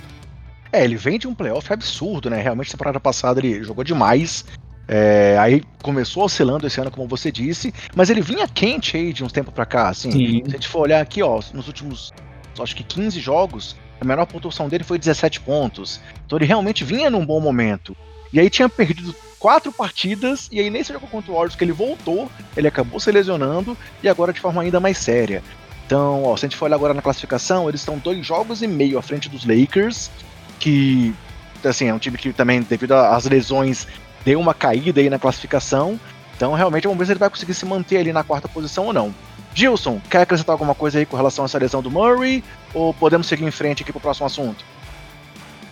É, 0.71 0.83
ele 0.83 0.95
vem 0.95 1.17
de 1.17 1.27
um 1.27 1.33
playoff 1.33 1.71
absurdo, 1.71 2.29
né? 2.29 2.41
Realmente, 2.41 2.71
temporada 2.71 2.99
passada 2.99 3.39
ele 3.39 3.63
jogou 3.63 3.83
demais. 3.83 4.45
É, 4.87 5.35
aí 5.39 5.63
começou 5.81 6.23
oscilando 6.23 6.67
esse 6.67 6.79
ano, 6.79 6.91
como 6.91 7.07
você 7.07 7.31
disse, 7.31 7.73
mas 7.95 8.09
ele 8.09 8.21
vinha 8.21 8.47
quente 8.47 8.95
aí 8.95 9.11
de 9.11 9.23
uns 9.23 9.31
tempos 9.31 9.53
pra 9.53 9.65
cá, 9.65 9.89
assim. 9.89 10.11
Sim. 10.11 10.43
Se 10.43 10.49
a 10.49 10.51
gente 10.51 10.67
for 10.67 10.81
olhar 10.81 11.01
aqui, 11.01 11.23
ó, 11.23 11.41
nos 11.53 11.67
últimos, 11.67 12.13
acho 12.59 12.75
que 12.75 12.83
15 12.83 13.19
jogos, 13.19 13.75
a 13.99 14.05
menor 14.05 14.25
pontuação 14.25 14.67
dele 14.69 14.83
foi 14.83 14.99
17 14.99 15.41
pontos. 15.41 16.01
Então 16.25 16.37
ele 16.37 16.45
realmente 16.45 16.83
vinha 16.83 17.09
num 17.09 17.25
bom 17.25 17.39
momento. 17.39 17.95
E 18.35 18.39
aí 18.41 18.49
tinha 18.49 18.67
perdido 18.67 19.15
quatro 19.39 19.71
partidas, 19.71 20.49
e 20.51 20.59
aí 20.59 20.69
nesse 20.69 20.91
jogo 20.91 21.07
contra 21.07 21.31
o 21.31 21.35
Warriors 21.35 21.55
que 21.55 21.63
ele 21.63 21.71
voltou, 21.71 22.29
ele 22.57 22.67
acabou 22.67 22.99
se 22.99 23.09
lesionando, 23.09 23.77
e 24.03 24.09
agora 24.09 24.33
de 24.33 24.41
forma 24.41 24.61
ainda 24.61 24.77
mais 24.77 24.97
séria. 24.97 25.41
Então, 25.85 26.21
ó, 26.25 26.35
se 26.35 26.45
a 26.45 26.49
gente 26.49 26.57
for 26.57 26.65
olhar 26.65 26.75
agora 26.75 26.93
na 26.93 27.01
classificação, 27.01 27.69
eles 27.69 27.79
estão 27.79 27.97
dois 27.97 28.25
jogos 28.25 28.61
e 28.61 28.67
meio 28.67 28.97
à 28.97 29.01
frente 29.01 29.29
dos 29.29 29.45
Lakers, 29.45 30.11
que 30.59 31.15
assim, 31.63 31.87
é 31.87 31.93
um 31.93 31.97
time 31.97 32.17
que 32.17 32.33
também, 32.33 32.61
devido 32.61 32.91
às 32.91 33.23
lesões, 33.23 33.87
deu 34.25 34.37
uma 34.37 34.53
caída 34.53 34.99
aí 34.99 35.09
na 35.09 35.17
classificação. 35.17 35.97
Então, 36.35 36.53
realmente, 36.53 36.83
vamos 36.83 36.99
ver 36.99 37.05
se 37.05 37.13
ele 37.13 37.19
vai 37.19 37.29
conseguir 37.29 37.53
se 37.53 37.65
manter 37.65 37.99
ali 37.99 38.11
na 38.11 38.21
quarta 38.21 38.49
posição 38.49 38.87
ou 38.87 38.93
não. 38.93 39.15
Gilson, 39.53 40.01
quer 40.09 40.23
acrescentar 40.23 40.51
alguma 40.51 40.75
coisa 40.75 40.99
aí 40.99 41.05
com 41.05 41.15
relação 41.15 41.45
a 41.45 41.47
essa 41.47 41.57
lesão 41.57 41.81
do 41.81 41.89
Murray? 41.89 42.43
Ou 42.73 42.93
podemos 42.93 43.27
seguir 43.27 43.45
em 43.45 43.51
frente 43.51 43.81
aqui 43.81 43.93
para 43.93 43.99
o 43.99 44.01
próximo 44.01 44.25
assunto? 44.25 44.65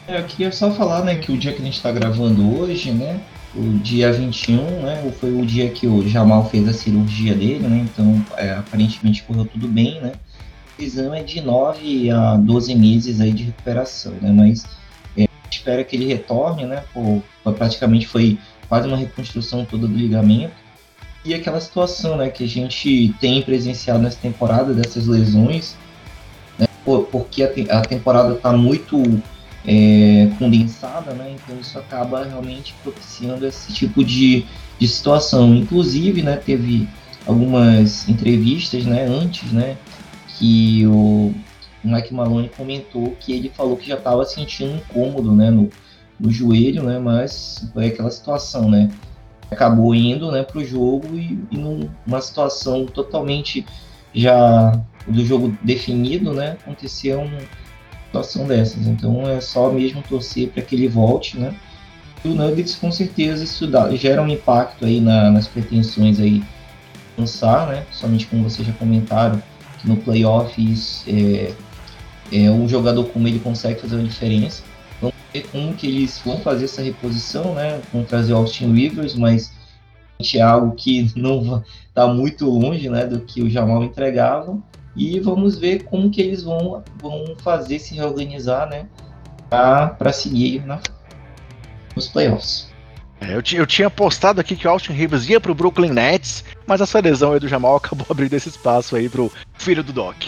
É, 0.08 0.20
eu 0.20 0.24
queria 0.26 0.52
só 0.52 0.70
falar, 0.72 1.04
né, 1.04 1.16
que 1.16 1.32
o 1.32 1.38
dia 1.38 1.54
que 1.54 1.62
a 1.62 1.66
gente 1.66 1.78
está 1.78 1.90
gravando 1.92 2.60
hoje, 2.60 2.92
né, 2.92 3.22
o 3.56 3.78
dia 3.80 4.12
21, 4.12 4.82
né, 4.82 5.14
foi 5.18 5.32
o 5.32 5.46
dia 5.46 5.70
que 5.70 5.88
o 5.88 6.08
Jamal 6.08 6.50
fez 6.50 6.68
a 6.68 6.74
cirurgia 6.74 7.34
dele, 7.34 7.66
né, 7.66 7.86
então 7.86 8.24
é, 8.36 8.52
aparentemente 8.52 9.24
correu 9.24 9.46
tudo 9.46 9.66
bem, 9.66 10.02
né. 10.02 10.12
O 10.78 10.82
exame 10.82 11.20
é 11.20 11.24
de 11.24 11.40
9 11.40 12.12
a 12.12 12.36
12 12.36 12.76
meses 12.76 13.22
aí 13.22 13.32
de 13.32 13.44
recuperação, 13.44 14.12
né, 14.22 14.30
mas 14.30 14.66
é, 15.18 15.26
espera 15.50 15.86
que 15.86 15.96
ele 15.96 16.06
retorne, 16.06 16.66
né, 16.66 16.84
pô, 16.94 17.22
praticamente 17.54 18.06
foi 18.06 18.38
quase 18.68 18.90
uma 18.90 18.98
reconstrução 18.98 19.64
toda 19.64 19.88
do 19.88 19.96
ligamento, 19.96 20.54
e 21.24 21.34
aquela 21.34 21.62
situação, 21.62 22.18
né, 22.18 22.30
que 22.30 22.44
a 22.44 22.48
gente 22.48 23.16
tem 23.22 23.42
presenciado 23.42 24.02
nessa 24.02 24.18
temporada 24.18 24.74
dessas 24.74 25.08
lesões, 25.08 25.78
né, 26.60 26.68
porque 27.10 27.42
a, 27.42 27.80
a 27.80 27.82
temporada 27.82 28.34
está 28.34 28.52
muito 28.52 29.02
é, 29.66 30.30
condensada, 30.38 31.14
né? 31.14 31.36
Então 31.36 31.60
isso 31.60 31.78
acaba 31.78 32.24
realmente 32.24 32.76
propiciando 32.84 33.46
esse 33.46 33.72
tipo 33.74 34.04
de, 34.04 34.46
de 34.78 34.88
situação. 34.88 35.56
Inclusive, 35.56 36.22
né, 36.22 36.36
teve 36.38 36.88
algumas 37.26 38.08
entrevistas, 38.10 38.86
né, 38.86 39.06
antes, 39.06 39.52
né, 39.52 39.78
que 40.28 40.86
o 40.88 41.34
Mike 41.84 42.14
Maloney 42.14 42.50
comentou 42.50 43.16
que 43.20 43.32
ele 43.32 43.50
falou 43.50 43.78
que 43.78 43.88
já 43.88 43.96
estava 43.96 44.26
sentindo 44.26 44.74
um 44.74 44.78
incômodo, 44.78 45.32
né, 45.32 45.50
no, 45.50 45.70
no 46.20 46.30
joelho, 46.30 46.84
né, 46.84 47.00
mas 47.00 47.70
foi 47.74 47.88
aquela 47.88 48.12
situação, 48.12 48.70
né, 48.70 48.90
acabou 49.50 49.96
indo, 49.96 50.32
né, 50.32 50.44
para 50.44 50.60
o 50.60 50.66
jogo 50.66 51.16
e, 51.18 51.40
e 51.50 51.58
numa 51.58 52.20
situação 52.20 52.86
totalmente 52.86 53.66
já 54.14 54.78
do 55.08 55.26
jogo 55.26 55.58
definido, 55.64 56.34
né, 56.34 56.58
acontecer 56.62 57.16
uma 57.16 57.40
situação 58.14 58.46
dessas. 58.46 58.86
Então 58.86 59.28
é 59.28 59.42
só 59.42 59.72
mesmo 59.72 60.04
torcer 60.04 60.50
para 60.50 60.62
que 60.62 60.76
ele 60.76 60.88
volte, 60.88 61.40
né? 61.40 61.56
E 62.24 62.28
o 62.30 62.36
Nuggets 62.36 62.76
com 62.76 62.92
certeza 62.92 63.44
isso 63.44 63.68
dá, 63.68 63.94
gera 63.96 64.22
um 64.22 64.30
impacto 64.30 64.86
aí 64.86 65.02
na, 65.02 65.32
nas 65.32 65.48
pretensões 65.48 66.20
aí 66.20 66.44
lançar, 67.18 67.68
né? 67.68 67.84
Somente 67.92 68.28
como 68.28 68.44
vocês 68.44 68.68
já 68.68 68.74
comentaram, 68.74 69.42
que 69.82 69.88
no 69.88 69.98
playoffs 69.98 71.04
é, 71.08 71.54
é, 72.32 72.52
um 72.52 72.68
jogador 72.68 73.06
como 73.06 73.28
ele 73.28 73.40
consegue 73.40 73.82
fazer 73.82 73.96
uma 73.96 74.08
diferença. 74.08 74.64
Vamos 75.02 75.16
ver 75.34 75.48
como 75.52 75.74
que 75.74 75.88
eles 75.88 76.22
vão 76.24 76.40
fazer 76.40 76.66
essa 76.66 76.82
reposição, 76.82 77.56
né? 77.56 77.82
Vão 77.92 78.04
trazer 78.04 78.34
Austin 78.34 78.72
Rivers, 78.72 79.16
mas 79.16 79.52
é 80.36 80.42
algo 80.42 80.74
que 80.76 81.12
não 81.18 81.62
está 81.90 82.08
muito 82.08 82.50
longe, 82.50 82.90
né, 82.90 83.06
do 83.06 83.20
que 83.20 83.42
o 83.42 83.50
Jamal 83.50 83.84
entregava. 83.84 84.58
E 84.96 85.20
vamos 85.20 85.58
ver 85.58 85.84
como 85.84 86.10
que 86.10 86.22
eles 86.22 86.44
vão, 86.44 86.84
vão 87.02 87.36
fazer 87.44 87.80
se 87.80 87.96
reorganizar, 87.96 88.70
né, 88.70 88.88
para 89.50 90.14
seguir 90.14 90.66
na, 90.66 90.80
nos 91.96 92.08
playoffs. 92.08 92.72
É, 93.22 93.34
eu, 93.34 93.44
eu, 93.54 93.66
tinha 93.66 93.90
postado 93.90 94.42
aqui 94.42 94.56
que 94.56 94.68
o 94.68 94.70
Austin 94.70 94.94
Rivers 94.94 95.30
ia 95.30 95.40
pro 95.40 95.56
Brooklyn 95.56 95.92
Nets, 95.92 96.44
mas 96.68 96.82
essa 96.82 97.00
lesão 97.00 97.34
aí 97.34 97.40
do 97.40 97.48
Jamal 97.48 97.78
acabou 97.78 98.06
abrindo 98.10 98.34
esse 98.34 98.50
espaço 98.50 98.96
aí 98.96 99.08
pro 99.08 99.32
filho 99.54 99.84
do 99.84 99.94
Doc. 99.94 100.24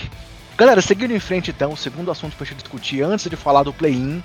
Galera, 0.58 0.82
seguindo 0.82 1.12
em 1.12 1.20
frente 1.20 1.52
então, 1.52 1.74
o 1.74 1.78
segundo 1.78 2.10
assunto 2.10 2.36
pra 2.38 2.46
gente 2.46 2.62
discutir 2.62 3.02
antes 3.02 3.30
de 3.30 3.36
falar 3.36 3.64
do 3.64 3.74
play-in 3.74 4.24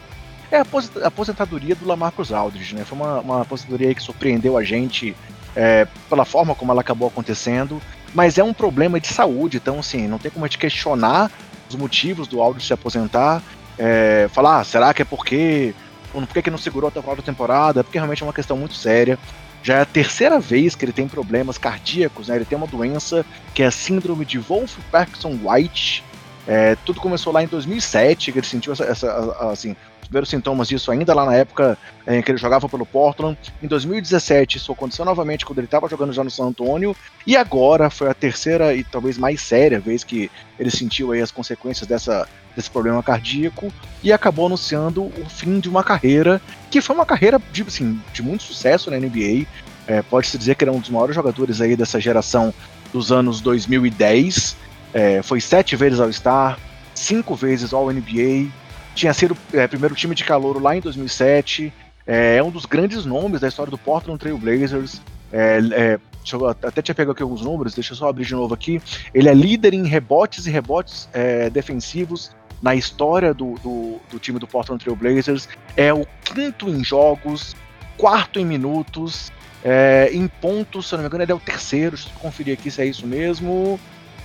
é 0.50 0.58
a 0.58 0.66
aposentadoria 1.06 1.74
do 1.74 1.86
Lamarcus 1.86 2.32
Aldridge, 2.32 2.74
né? 2.74 2.84
Foi 2.84 2.98
uma, 2.98 3.20
uma 3.20 3.42
aposentadoria 3.42 3.94
que 3.94 4.02
surpreendeu 4.02 4.56
a 4.56 4.62
gente 4.62 5.16
é, 5.54 5.86
pela 6.08 6.24
forma 6.24 6.54
como 6.54 6.70
ela 6.70 6.80
acabou 6.80 7.08
acontecendo, 7.08 7.80
mas 8.14 8.38
é 8.38 8.44
um 8.44 8.52
problema 8.52 9.00
de 9.00 9.08
saúde, 9.08 9.58
então 9.58 9.78
assim, 9.78 10.06
não 10.08 10.18
tem 10.18 10.30
como 10.30 10.44
a 10.44 10.48
gente 10.48 10.58
questionar 10.58 11.30
os 11.68 11.76
motivos 11.76 12.26
do 12.26 12.40
Aldridge 12.40 12.66
se 12.66 12.72
aposentar, 12.72 13.42
é, 13.78 14.28
falar, 14.32 14.60
ah, 14.60 14.64
será 14.64 14.92
que 14.92 15.02
é 15.02 15.04
porque 15.04 15.74
por 16.12 16.42
que, 16.42 16.50
não 16.50 16.58
segurou 16.58 16.88
até 16.88 16.98
o 16.98 17.02
final 17.02 17.16
da 17.16 17.22
temporada, 17.22 17.84
porque 17.84 17.98
realmente 17.98 18.22
é 18.22 18.26
uma 18.26 18.32
questão 18.32 18.56
muito 18.56 18.74
séria. 18.74 19.18
Já 19.62 19.78
é 19.78 19.80
a 19.82 19.86
terceira 19.86 20.40
vez 20.40 20.74
que 20.74 20.84
ele 20.84 20.92
tem 20.92 21.06
problemas 21.06 21.58
cardíacos, 21.58 22.28
né? 22.28 22.36
Ele 22.36 22.44
tem 22.44 22.56
uma 22.56 22.66
doença 22.66 23.24
que 23.54 23.62
é 23.62 23.66
a 23.66 23.70
síndrome 23.70 24.24
de 24.24 24.38
Wolff-Parkinson-White. 24.38 26.02
É, 26.46 26.74
tudo 26.86 27.00
começou 27.00 27.32
lá 27.32 27.42
em 27.42 27.46
2007, 27.46 28.32
que 28.32 28.38
ele 28.38 28.46
sentiu 28.46 28.72
essa, 28.72 28.84
essa 28.84 29.36
assim, 29.52 29.76
os 30.02 30.08
primeiros 30.08 30.28
sintomas 30.28 30.68
disso 30.68 30.90
ainda 30.90 31.14
lá 31.14 31.24
na 31.24 31.34
época 31.34 31.78
em 32.06 32.18
é, 32.18 32.22
que 32.22 32.30
ele 32.30 32.38
jogava 32.38 32.68
pelo 32.68 32.86
Portland. 32.86 33.38
Em 33.62 33.66
2017, 33.66 34.56
isso 34.56 34.72
aconteceu 34.72 35.04
novamente 35.04 35.44
quando 35.44 35.58
ele 35.58 35.66
estava 35.66 35.88
jogando 35.88 36.12
já 36.12 36.24
no 36.24 36.30
San 36.30 36.46
Antonio. 36.46 36.96
E 37.26 37.36
agora 37.36 37.90
foi 37.90 38.08
a 38.08 38.14
terceira 38.14 38.74
e 38.74 38.82
talvez 38.82 39.18
mais 39.18 39.40
séria 39.40 39.78
vez 39.78 40.02
que 40.02 40.30
ele 40.58 40.70
sentiu 40.70 41.12
aí 41.12 41.20
as 41.20 41.30
consequências 41.30 41.86
dessa, 41.86 42.26
desse 42.56 42.70
problema 42.70 43.02
cardíaco 43.02 43.72
e 44.02 44.12
acabou 44.12 44.46
anunciando 44.46 45.04
o 45.04 45.26
fim 45.28 45.60
de 45.60 45.68
uma 45.68 45.84
carreira 45.84 46.40
que 46.70 46.80
foi 46.80 46.96
uma 46.96 47.06
carreira 47.06 47.40
de, 47.52 47.62
assim, 47.62 48.00
de 48.12 48.22
muito 48.22 48.42
sucesso 48.42 48.90
na 48.90 48.96
NBA. 48.96 49.46
É, 49.86 50.02
Pode-se 50.02 50.38
dizer 50.38 50.54
que 50.54 50.64
ele 50.64 50.70
é 50.70 50.74
um 50.74 50.80
dos 50.80 50.90
maiores 50.90 51.14
jogadores 51.14 51.60
aí 51.60 51.76
dessa 51.76 52.00
geração 52.00 52.54
dos 52.92 53.12
anos 53.12 53.40
2010. 53.40 54.56
É, 54.92 55.22
foi 55.22 55.40
sete 55.40 55.76
vezes 55.76 56.00
ao 56.00 56.12
Star, 56.12 56.58
cinco 56.94 57.34
vezes 57.34 57.72
ao 57.72 57.90
NBA. 57.90 58.48
Tinha 58.94 59.12
sido 59.14 59.36
é, 59.52 59.66
primeiro 59.66 59.94
time 59.94 60.14
de 60.14 60.24
calor 60.24 60.60
lá 60.60 60.76
em 60.76 60.80
2007. 60.80 61.72
É, 62.06 62.36
é 62.36 62.42
um 62.42 62.50
dos 62.50 62.66
grandes 62.66 63.04
nomes 63.04 63.40
da 63.40 63.48
história 63.48 63.70
do 63.70 63.78
Portland 63.78 64.18
Trail 64.18 64.38
Blazers. 64.38 65.00
É, 65.32 65.60
é, 65.72 66.00
eu 66.32 66.48
até 66.48 66.82
tinha 66.82 66.94
pegado 66.94 67.12
aqui 67.12 67.22
alguns 67.22 67.42
números, 67.42 67.74
deixa 67.74 67.92
eu 67.92 67.96
só 67.96 68.08
abrir 68.08 68.24
de 68.24 68.34
novo 68.34 68.52
aqui. 68.52 68.80
Ele 69.14 69.28
é 69.28 69.34
líder 69.34 69.74
em 69.74 69.86
rebotes 69.86 70.46
e 70.46 70.50
rebotes 70.50 71.08
é, 71.12 71.48
defensivos 71.48 72.30
na 72.62 72.74
história 72.74 73.32
do, 73.32 73.54
do, 73.62 74.00
do 74.10 74.18
time 74.18 74.38
do 74.38 74.46
Portland 74.46 74.82
Trail 74.82 74.96
Blazers. 74.96 75.48
É 75.76 75.92
o 75.92 76.06
quinto 76.24 76.68
em 76.68 76.84
jogos, 76.84 77.56
quarto 77.96 78.38
em 78.38 78.44
minutos, 78.44 79.32
é, 79.64 80.10
em 80.12 80.26
pontos, 80.28 80.88
se 80.88 80.94
não 80.94 81.00
me 81.00 81.06
engano, 81.06 81.24
ele 81.24 81.32
é 81.32 81.34
o 81.34 81.40
terceiro. 81.40 81.96
Deixa 81.96 82.10
eu 82.10 82.20
conferir 82.20 82.54
aqui 82.54 82.70
se 82.70 82.82
é 82.82 82.86
isso 82.86 83.06
mesmo. 83.06 83.80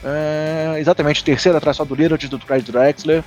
É, 0.06 0.80
exatamente, 0.80 1.24
terceiro 1.24 1.58
atrás 1.58 1.78
do 1.78 1.96
Lillard 1.96 2.28
do 2.28 2.40
Craig 2.40 2.64
Drexler. 2.64 3.24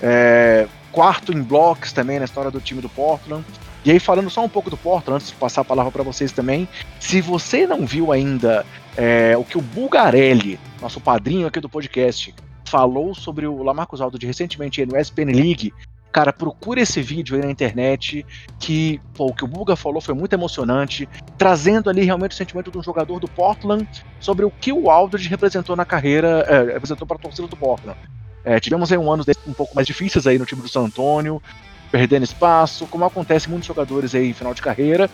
É, 0.00 0.68
quarto 0.92 1.32
em 1.32 1.42
blocos 1.42 1.92
também 1.92 2.18
na 2.18 2.24
história 2.24 2.50
do 2.50 2.60
time 2.60 2.80
do 2.80 2.88
Portland. 2.88 3.44
E 3.84 3.90
aí, 3.90 3.98
falando 3.98 4.30
só 4.30 4.44
um 4.44 4.48
pouco 4.48 4.70
do 4.70 4.76
Portland, 4.76 5.16
antes 5.16 5.28
de 5.28 5.34
passar 5.34 5.62
a 5.62 5.64
palavra 5.64 5.90
para 5.90 6.02
vocês 6.02 6.32
também, 6.32 6.68
se 7.00 7.20
você 7.20 7.66
não 7.66 7.84
viu 7.84 8.12
ainda 8.12 8.64
é, 8.96 9.36
o 9.36 9.44
que 9.44 9.58
o 9.58 9.62
Bulgarelli, 9.62 10.60
nosso 10.80 11.00
padrinho 11.00 11.46
aqui 11.46 11.60
do 11.60 11.68
podcast, 11.68 12.34
falou 12.64 13.14
sobre 13.14 13.46
o 13.46 13.62
Lamarcus 13.62 14.00
Aldridge 14.00 14.26
recentemente 14.26 14.84
no 14.86 14.96
ESPN 14.96 15.32
League, 15.32 15.72
cara, 16.12 16.32
procura 16.32 16.80
esse 16.80 17.00
vídeo 17.00 17.36
aí 17.36 17.42
na 17.42 17.50
internet, 17.50 18.26
que 18.58 19.00
pô, 19.14 19.26
o 19.26 19.34
que 19.34 19.44
o 19.44 19.48
Buga 19.48 19.76
falou 19.76 20.00
foi 20.00 20.14
muito 20.14 20.32
emocionante, 20.32 21.08
trazendo 21.38 21.88
ali 21.88 22.02
realmente 22.02 22.32
o 22.32 22.34
sentimento 22.34 22.70
de 22.70 22.78
um 22.78 22.82
jogador 22.82 23.20
do 23.20 23.28
Portland 23.28 23.86
sobre 24.18 24.44
o 24.44 24.50
que 24.50 24.72
o 24.72 24.90
Aldridge 24.90 25.28
representou 25.28 25.76
na 25.76 25.84
carreira, 25.84 26.44
é, 26.48 26.72
representou 26.72 27.06
para 27.06 27.16
a 27.16 27.20
torcida 27.20 27.46
do 27.46 27.56
Portland. 27.56 27.98
É, 28.44 28.58
tivemos 28.58 28.90
aí 28.90 28.98
um 28.98 29.10
ano 29.10 29.24
um 29.46 29.52
pouco 29.52 29.74
mais 29.74 29.86
difíceis 29.86 30.26
aí 30.26 30.38
no 30.38 30.46
time 30.46 30.62
do 30.62 30.68
San 30.68 30.82
Antonio, 30.82 31.42
perdendo 31.90 32.24
espaço, 32.24 32.86
como 32.86 33.04
acontece 33.04 33.46
com 33.46 33.52
muitos 33.52 33.68
jogadores 33.68 34.14
aí 34.14 34.30
em 34.30 34.32
final 34.32 34.54
de 34.54 34.62
carreira. 34.62 35.10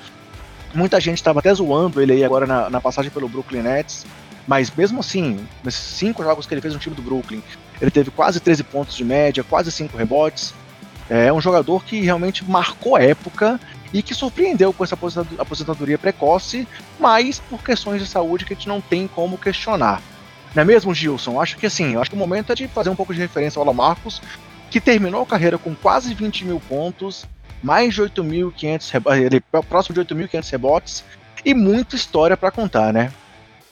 Muita 0.74 1.00
gente 1.00 1.16
estava 1.16 1.40
até 1.40 1.52
zoando 1.52 2.00
ele 2.00 2.12
aí 2.12 2.24
agora 2.24 2.46
na, 2.46 2.70
na 2.70 2.80
passagem 2.80 3.10
pelo 3.10 3.28
Brooklyn 3.28 3.62
Nets, 3.62 4.06
mas 4.46 4.70
mesmo 4.70 5.00
assim, 5.00 5.46
nesses 5.64 5.80
cinco 5.80 6.22
jogos 6.22 6.46
que 6.46 6.54
ele 6.54 6.60
fez 6.60 6.72
no 6.72 6.80
time 6.80 6.94
do 6.94 7.02
Brooklyn, 7.02 7.42
ele 7.80 7.90
teve 7.90 8.10
quase 8.10 8.40
13 8.40 8.62
pontos 8.64 8.96
de 8.96 9.04
média, 9.04 9.42
quase 9.42 9.72
5 9.72 9.96
rebotes. 9.96 10.54
É 11.08 11.32
um 11.32 11.40
jogador 11.40 11.84
que 11.84 12.00
realmente 12.00 12.44
marcou 12.44 12.98
época 12.98 13.60
e 13.92 14.02
que 14.02 14.14
surpreendeu 14.14 14.72
com 14.72 14.82
essa 14.82 14.98
aposentadoria 15.38 15.96
precoce, 15.96 16.66
mas 16.98 17.38
por 17.38 17.62
questões 17.62 18.02
de 18.02 18.08
saúde 18.08 18.44
que 18.44 18.52
a 18.52 18.56
gente 18.56 18.68
não 18.68 18.80
tem 18.80 19.06
como 19.06 19.38
questionar. 19.38 20.02
Não 20.54 20.62
é 20.62 20.64
mesmo, 20.64 20.94
Gilson? 20.94 21.40
Acho 21.40 21.56
que 21.56 21.66
assim, 21.66 21.96
acho 21.96 22.10
que 22.10 22.16
o 22.16 22.18
momento 22.18 22.50
é 22.50 22.54
de 22.54 22.66
fazer 22.66 22.90
um 22.90 22.96
pouco 22.96 23.14
de 23.14 23.20
referência 23.20 23.60
ao 23.60 23.74
Marcos, 23.74 24.20
que 24.70 24.80
terminou 24.80 25.22
a 25.22 25.26
carreira 25.26 25.58
com 25.58 25.74
quase 25.74 26.12
20 26.14 26.44
mil 26.44 26.60
pontos, 26.60 27.24
mais 27.62 27.94
de 27.94 28.02
8.500 28.02 29.22
ele 29.22 29.40
próximo 29.68 29.94
de 29.94 30.14
8.500 30.14 30.50
rebotes 30.50 31.04
e 31.44 31.54
muita 31.54 31.94
história 31.94 32.36
para 32.36 32.50
contar, 32.50 32.92
né? 32.92 33.12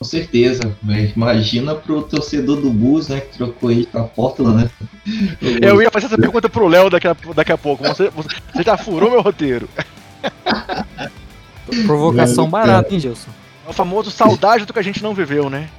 Com 0.05 0.09
certeza, 0.11 0.77
mas 0.83 1.17
imagina 1.17 1.75
pro 1.75 2.03
torcedor 2.03 2.61
do 2.61 2.69
Bulls, 2.69 3.09
né, 3.09 3.21
que 3.21 3.39
trocou 3.39 3.71
ele 3.71 3.87
pra 3.87 4.03
Portland, 4.03 4.65
né? 4.65 4.71
Eu 5.63 5.81
ia 5.81 5.91
fazer 5.91 6.07
essa 6.07 6.19
pergunta 6.19 6.47
pro 6.47 6.69
Léo 6.69 6.91
daqui 6.91 7.09
a, 7.09 7.17
daqui 7.35 7.51
a 7.51 7.57
pouco. 7.57 7.83
Você, 7.89 8.11
você 8.11 8.63
já 8.63 8.77
furou 8.77 9.11
meu 9.11 9.23
roteiro. 9.23 9.67
Provocação 11.87 12.51
barata, 12.51 12.93
hein, 12.93 13.01
Gilson? 13.01 13.31
É 13.67 13.71
o 13.71 13.73
famoso 13.73 14.11
saudade 14.11 14.67
do 14.67 14.75
que 14.75 14.79
a 14.79 14.83
gente 14.83 15.03
não 15.03 15.15
viveu, 15.15 15.49
né? 15.49 15.71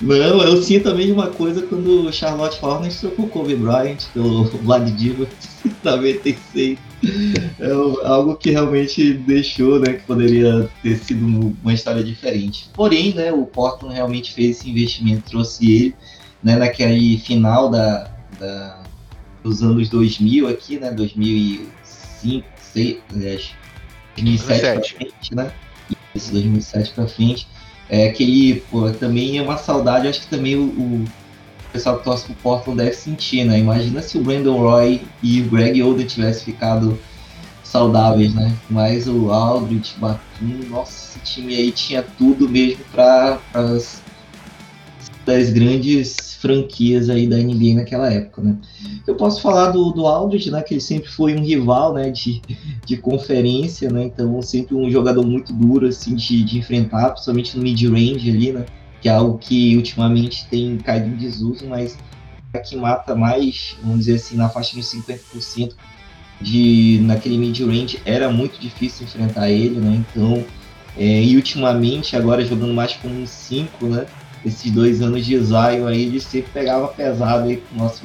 Não, 0.00 0.42
eu 0.42 0.62
sinto 0.62 0.88
a 0.88 0.94
mesma 0.94 1.28
coisa 1.28 1.62
quando 1.62 2.06
o 2.06 2.12
Charlotte 2.12 2.58
Hornets 2.62 3.00
trocou 3.00 3.26
o 3.26 3.28
Kobe 3.28 3.56
Bryant 3.56 4.04
pelo 4.12 4.44
Vlad 4.44 4.88
Diva 4.90 5.26
96. 5.82 6.78
É 7.58 7.70
algo 8.06 8.36
que 8.36 8.50
realmente 8.50 9.14
deixou, 9.14 9.80
né, 9.80 9.94
que 9.94 10.02
poderia 10.02 10.68
ter 10.82 10.98
sido 10.98 11.54
uma 11.62 11.72
história 11.72 12.04
diferente. 12.04 12.68
Porém, 12.74 13.14
né, 13.14 13.32
o 13.32 13.46
Portland 13.46 13.94
realmente 13.94 14.34
fez 14.34 14.58
esse 14.58 14.68
investimento, 14.68 15.30
trouxe 15.30 15.70
ele, 15.70 15.94
né, 16.42 16.56
naquele 16.56 17.16
final 17.16 17.70
da, 17.70 18.10
da 18.38 18.82
dos 19.42 19.62
anos 19.62 19.88
2000 19.88 20.46
aqui, 20.46 20.78
né, 20.78 20.90
2005, 20.90 22.46
2006, 22.74 23.54
2007 24.14 24.60
para 24.60 24.82
frente, 24.82 25.34
né? 25.34 25.52
Isso, 26.14 26.32
2007 26.32 26.90
para 26.92 27.06
frente 27.06 27.48
é, 27.90 28.08
que 28.10 28.22
ele 28.22 28.62
pô, 28.70 28.90
também 28.92 29.36
é 29.36 29.42
uma 29.42 29.58
saudade, 29.58 30.06
acho 30.06 30.20
que 30.20 30.28
também 30.28 30.54
o, 30.54 30.62
o 30.62 31.04
pessoal 31.72 31.98
que 31.98 32.04
torce 32.04 32.26
pro 32.26 32.34
Portland 32.36 32.78
deve 32.78 32.94
sentir, 32.94 33.44
né? 33.44 33.58
Imagina 33.58 34.00
se 34.00 34.16
o 34.16 34.22
Brandon 34.22 34.58
Roy 34.58 35.02
e 35.22 35.42
o 35.42 35.50
Greg 35.50 35.82
Oden 35.82 36.06
tivessem 36.06 36.44
ficado 36.44 36.98
saudáveis, 37.64 38.32
né? 38.32 38.56
Mas 38.68 39.08
o 39.08 39.32
Aldridge, 39.32 39.94
Batum, 39.98 40.68
nossa, 40.68 41.18
esse 41.18 41.34
time 41.34 41.54
aí 41.54 41.72
tinha 41.72 42.02
tudo 42.02 42.48
mesmo 42.48 42.84
para 42.92 43.38
das 45.26 45.50
grandes 45.50 46.29
franquias 46.40 47.10
aí 47.10 47.26
da 47.26 47.36
NBA 47.36 47.74
naquela 47.74 48.10
época, 48.10 48.40
né? 48.40 48.56
Eu 49.06 49.14
posso 49.14 49.42
falar 49.42 49.70
do, 49.72 49.90
do 49.92 50.06
Aldridge, 50.06 50.50
né, 50.50 50.62
que 50.62 50.72
ele 50.72 50.80
sempre 50.80 51.10
foi 51.10 51.36
um 51.36 51.44
rival, 51.44 51.92
né, 51.92 52.10
de, 52.10 52.40
de 52.86 52.96
conferência, 52.96 53.90
né, 53.90 54.04
então 54.04 54.40
sempre 54.40 54.74
um 54.74 54.90
jogador 54.90 55.24
muito 55.26 55.52
duro, 55.52 55.86
assim, 55.86 56.14
de, 56.14 56.42
de 56.42 56.58
enfrentar, 56.58 57.10
principalmente 57.10 57.56
no 57.58 57.62
mid-range 57.62 58.30
ali, 58.30 58.52
né, 58.52 58.64
que 59.02 59.08
é 59.08 59.12
algo 59.12 59.36
que 59.36 59.76
ultimamente 59.76 60.46
tem 60.48 60.78
caído 60.78 61.08
em 61.08 61.16
desuso, 61.16 61.66
mas 61.68 61.98
é 62.54 62.58
que 62.58 62.74
mata 62.74 63.14
mais, 63.14 63.76
vamos 63.82 64.00
dizer 64.00 64.14
assim, 64.14 64.36
na 64.36 64.48
faixa 64.48 64.74
de 64.74 64.82
50% 64.82 65.74
de 66.40 67.00
naquele 67.02 67.36
mid-range. 67.36 68.00
Era 68.04 68.30
muito 68.30 68.58
difícil 68.58 69.04
enfrentar 69.04 69.50
ele, 69.50 69.78
né, 69.78 70.02
então, 70.08 70.42
é, 70.96 71.22
e 71.22 71.36
ultimamente, 71.36 72.16
agora 72.16 72.42
jogando 72.42 72.72
mais 72.72 72.94
como 72.94 73.14
um 73.14 73.26
5, 73.26 73.86
né, 73.86 74.06
esses 74.44 74.70
dois 74.70 75.02
anos 75.02 75.24
de 75.24 75.38
Zion 75.38 75.86
aí, 75.86 76.02
ele 76.02 76.20
sempre 76.20 76.50
pegava 76.52 76.88
pesado 76.88 77.48
aí 77.48 77.56
com 77.56 77.76
o 77.76 77.78
nosso 77.78 78.04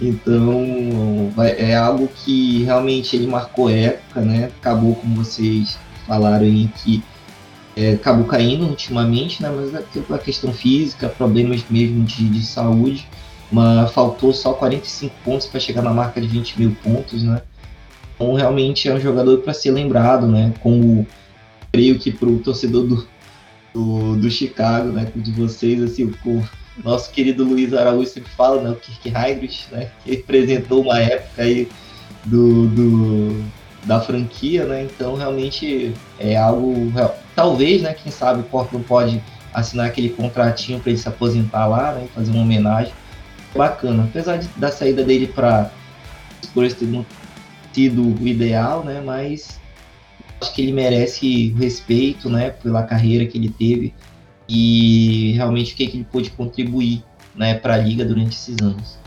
então 0.00 1.30
é 1.58 1.76
algo 1.76 2.08
que 2.08 2.64
realmente 2.64 3.14
ele 3.14 3.26
marcou 3.26 3.68
época, 3.68 4.22
né? 4.22 4.46
Acabou, 4.46 4.94
como 4.94 5.16
vocês 5.16 5.78
falaram 6.06 6.46
aí, 6.46 6.70
que 6.82 7.02
é, 7.76 7.92
acabou 7.92 8.24
caindo 8.24 8.66
ultimamente, 8.66 9.42
né? 9.42 9.52
Mas 9.54 9.74
é 9.74 10.00
pela 10.00 10.18
questão 10.18 10.52
física, 10.54 11.08
problemas 11.08 11.62
mesmo 11.68 12.02
de, 12.04 12.28
de 12.30 12.42
saúde. 12.46 13.06
Mas 13.52 13.90
faltou 13.90 14.32
só 14.32 14.54
45 14.54 15.14
pontos 15.24 15.46
para 15.46 15.60
chegar 15.60 15.82
na 15.82 15.92
marca 15.92 16.20
de 16.20 16.28
20 16.28 16.58
mil 16.58 16.76
pontos, 16.82 17.22
né? 17.22 17.42
Então 18.14 18.32
realmente 18.34 18.88
é 18.88 18.94
um 18.94 19.00
jogador 19.00 19.38
para 19.38 19.52
ser 19.52 19.72
lembrado, 19.72 20.26
né? 20.26 20.54
Como 20.62 21.06
creio 21.70 21.98
que 21.98 22.10
para 22.10 22.28
o 22.28 22.38
torcedor 22.38 22.86
do, 22.86 23.06
do, 23.74 24.16
do, 24.16 24.30
Chicago, 24.30 24.88
né? 24.88 25.10
De 25.14 25.32
vocês, 25.32 25.82
assim, 25.82 26.12
o 26.24 26.44
nosso 26.82 27.10
querido 27.10 27.44
Luiz 27.44 27.72
Araújo 27.72 28.08
sempre 28.08 28.30
fala, 28.32 28.62
né? 28.62 28.70
O 28.70 28.76
Kirk 28.76 29.08
Heinrich, 29.08 29.66
né? 29.70 29.90
Que 30.04 30.10
representou 30.10 30.82
uma 30.82 30.98
época 30.98 31.42
aí 31.42 31.68
do, 32.24 32.66
do, 32.68 33.44
da 33.84 34.00
franquia, 34.00 34.64
né? 34.64 34.82
Então 34.84 35.14
realmente 35.14 35.94
é 36.18 36.36
algo. 36.36 36.92
Talvez, 37.34 37.82
né? 37.82 37.94
Quem 37.94 38.10
sabe 38.10 38.40
o 38.40 38.44
Portland 38.44 38.84
pode 38.86 39.22
assinar 39.52 39.86
aquele 39.86 40.10
contratinho 40.10 40.80
para 40.80 40.90
ele 40.90 40.98
se 40.98 41.08
aposentar 41.08 41.66
lá, 41.66 41.92
né? 41.92 42.06
Fazer 42.14 42.30
uma 42.30 42.42
homenagem. 42.42 42.92
Bacana. 43.54 44.04
Apesar 44.04 44.36
de, 44.36 44.46
da 44.56 44.70
saída 44.70 45.02
dele 45.02 45.26
para 45.26 45.70
Spurs 46.44 46.74
ter 46.74 46.86
sido 47.72 48.14
o 48.22 48.26
ideal, 48.26 48.84
né? 48.84 49.02
Mas 49.04 49.60
acho 50.40 50.54
que 50.54 50.62
ele 50.62 50.72
merece 50.72 51.50
respeito, 51.58 52.28
né? 52.28 52.50
Pela 52.50 52.82
carreira 52.82 53.26
que 53.26 53.36
ele 53.38 53.50
teve 53.50 53.94
e 54.48 55.32
realmente 55.36 55.74
o 55.74 55.76
que, 55.76 55.86
que 55.86 55.96
ele 55.98 56.06
pôde 56.10 56.30
contribuir, 56.30 57.04
né? 57.34 57.54
Para 57.54 57.74
a 57.74 57.78
liga 57.78 58.04
durante 58.04 58.36
esses 58.36 58.56
anos. 58.60 58.98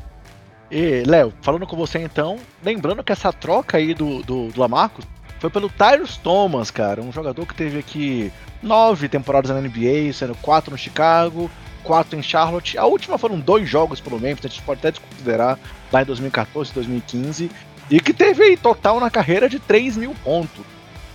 E, 0.72 1.04
Léo, 1.06 1.34
falando 1.42 1.68
com 1.68 1.76
você 1.76 2.00
então, 2.00 2.38
lembrando 2.64 3.04
que 3.04 3.12
essa 3.12 3.32
troca 3.32 3.78
aí 3.78 3.94
do, 3.94 4.24
do, 4.24 4.48
do 4.48 4.60
Lamarcus 4.60 5.06
foi 5.40 5.50
pelo 5.50 5.70
Tyrus 5.70 6.18
Thomas, 6.18 6.72
cara, 6.72 7.02
um 7.02 7.12
jogador 7.12 7.46
que 7.46 7.54
teve 7.54 7.78
aqui 7.78 8.32
nove 8.62 9.10
temporadas 9.10 9.52
na 9.52 9.60
NBA, 9.60 10.14
sendo 10.14 10.34
quatro 10.36 10.72
no 10.72 10.78
Chicago, 10.78 11.52
quatro 11.84 12.18
em 12.18 12.24
Charlotte. 12.24 12.78
A 12.78 12.86
última 12.86 13.18
foram 13.18 13.40
dois 13.40 13.70
jogos 13.70 14.00
pelo 14.00 14.20
Memphis, 14.20 14.46
a 14.46 14.48
gente 14.50 14.62
pode 14.62 14.80
até 14.80 14.92
desconsiderar 14.92 15.60
lá 15.92 16.02
em 16.02 16.06
2014 16.06 16.72
e 16.72 16.74
2015. 16.74 17.52
E 17.92 18.00
que 18.00 18.14
teve 18.14 18.42
aí 18.42 18.58
total 18.58 19.00
na 19.00 19.10
carreira 19.10 19.50
de 19.50 19.60
3 19.60 19.98
mil 19.98 20.16
pontos. 20.24 20.66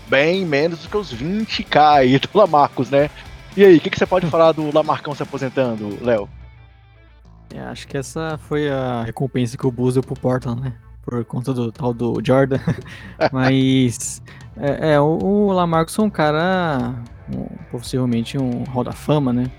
Bem 0.09 0.45
menos 0.45 0.81
do 0.83 0.88
que 0.88 0.97
os 0.97 1.15
20k 1.15 1.77
aí 1.77 2.19
do 2.19 2.29
Lamarcus, 2.33 2.91
né? 2.91 3.11
E 3.57 3.65
aí, 3.65 3.77
o 3.77 3.81
que, 3.81 3.91
que, 3.91 3.99
você 3.99 4.07
pode 4.07 4.27
falar 4.31 4.53
do 4.53 4.75
Lamarcão 4.75 5.15
se 5.15 5.23
aposentando, 5.23 5.99
Léo? 6.00 6.29
É, 7.55 7.61
acho 7.61 7.87
que 7.88 7.97
essa 7.97 8.38
foi 8.49 8.71
a 8.71 9.03
recompensa 9.03 9.57
que 9.57 9.67
o 9.67 9.71
Bulls 9.71 9.95
deu 9.95 10.03
pro 10.03 10.15
Portland, 10.15 10.61
né? 10.61 10.75
Por 11.03 11.25
conta 11.25 11.53
do 11.53 11.73
tal 11.73 11.95
do 11.95 12.21
Jordan. 12.25 12.59
Mas 13.33 14.23
é, 14.57 14.93
é, 14.93 15.00
o, 15.00 15.19
o 15.19 15.53
Lamarcus 15.53 15.99
é 15.99 16.03
um 16.03 16.11
cara, 16.11 16.95
um, 17.33 17.47
possivelmente 17.71 18.37
um 18.39 18.65
Hall 18.65 18.85
da 18.85 18.93
Fama, 18.93 19.32
né? 19.32 19.50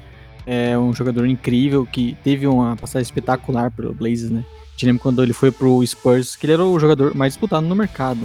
É 0.45 0.77
um 0.77 0.93
jogador 0.93 1.25
incrível 1.25 1.85
que 1.85 2.17
teve 2.23 2.47
uma 2.47 2.75
passagem 2.75 3.03
espetacular 3.03 3.71
pelo 3.71 3.93
Blazers, 3.93 4.31
né? 4.31 4.43
Te 4.75 4.85
lembro 4.85 5.01
quando 5.01 5.21
ele 5.21 5.33
foi 5.33 5.51
pro 5.51 5.85
Spurs, 5.85 6.35
que 6.35 6.45
ele 6.45 6.53
era 6.53 6.63
o 6.63 6.79
jogador 6.79 7.13
mais 7.13 7.33
disputado 7.33 7.65
no 7.67 7.75
mercado. 7.75 8.21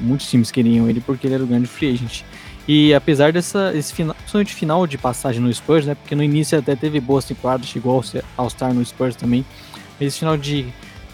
Muitos 0.00 0.28
times 0.30 0.50
queriam 0.50 0.88
ele 0.88 1.00
porque 1.00 1.26
ele 1.26 1.34
era 1.34 1.44
o 1.44 1.46
grande 1.46 1.66
free 1.66 1.94
agent. 1.94 2.22
E 2.66 2.92
apesar 2.92 3.32
dessa, 3.32 3.72
esse 3.74 3.94
final, 3.94 4.14
principalmente 4.14 4.54
final 4.54 4.86
de 4.86 4.98
passagem 4.98 5.40
no 5.40 5.52
Spurs, 5.52 5.86
né? 5.86 5.94
Porque 5.94 6.14
no 6.14 6.22
início 6.22 6.58
até 6.58 6.76
teve 6.76 7.00
boas 7.00 7.24
temporadas, 7.24 7.66
chegou 7.66 8.02
ao 8.36 8.50
Star 8.50 8.74
no 8.74 8.84
Spurs 8.84 9.16
também. 9.16 9.44
Esse 9.98 10.18
final 10.18 10.36
de, 10.36 10.66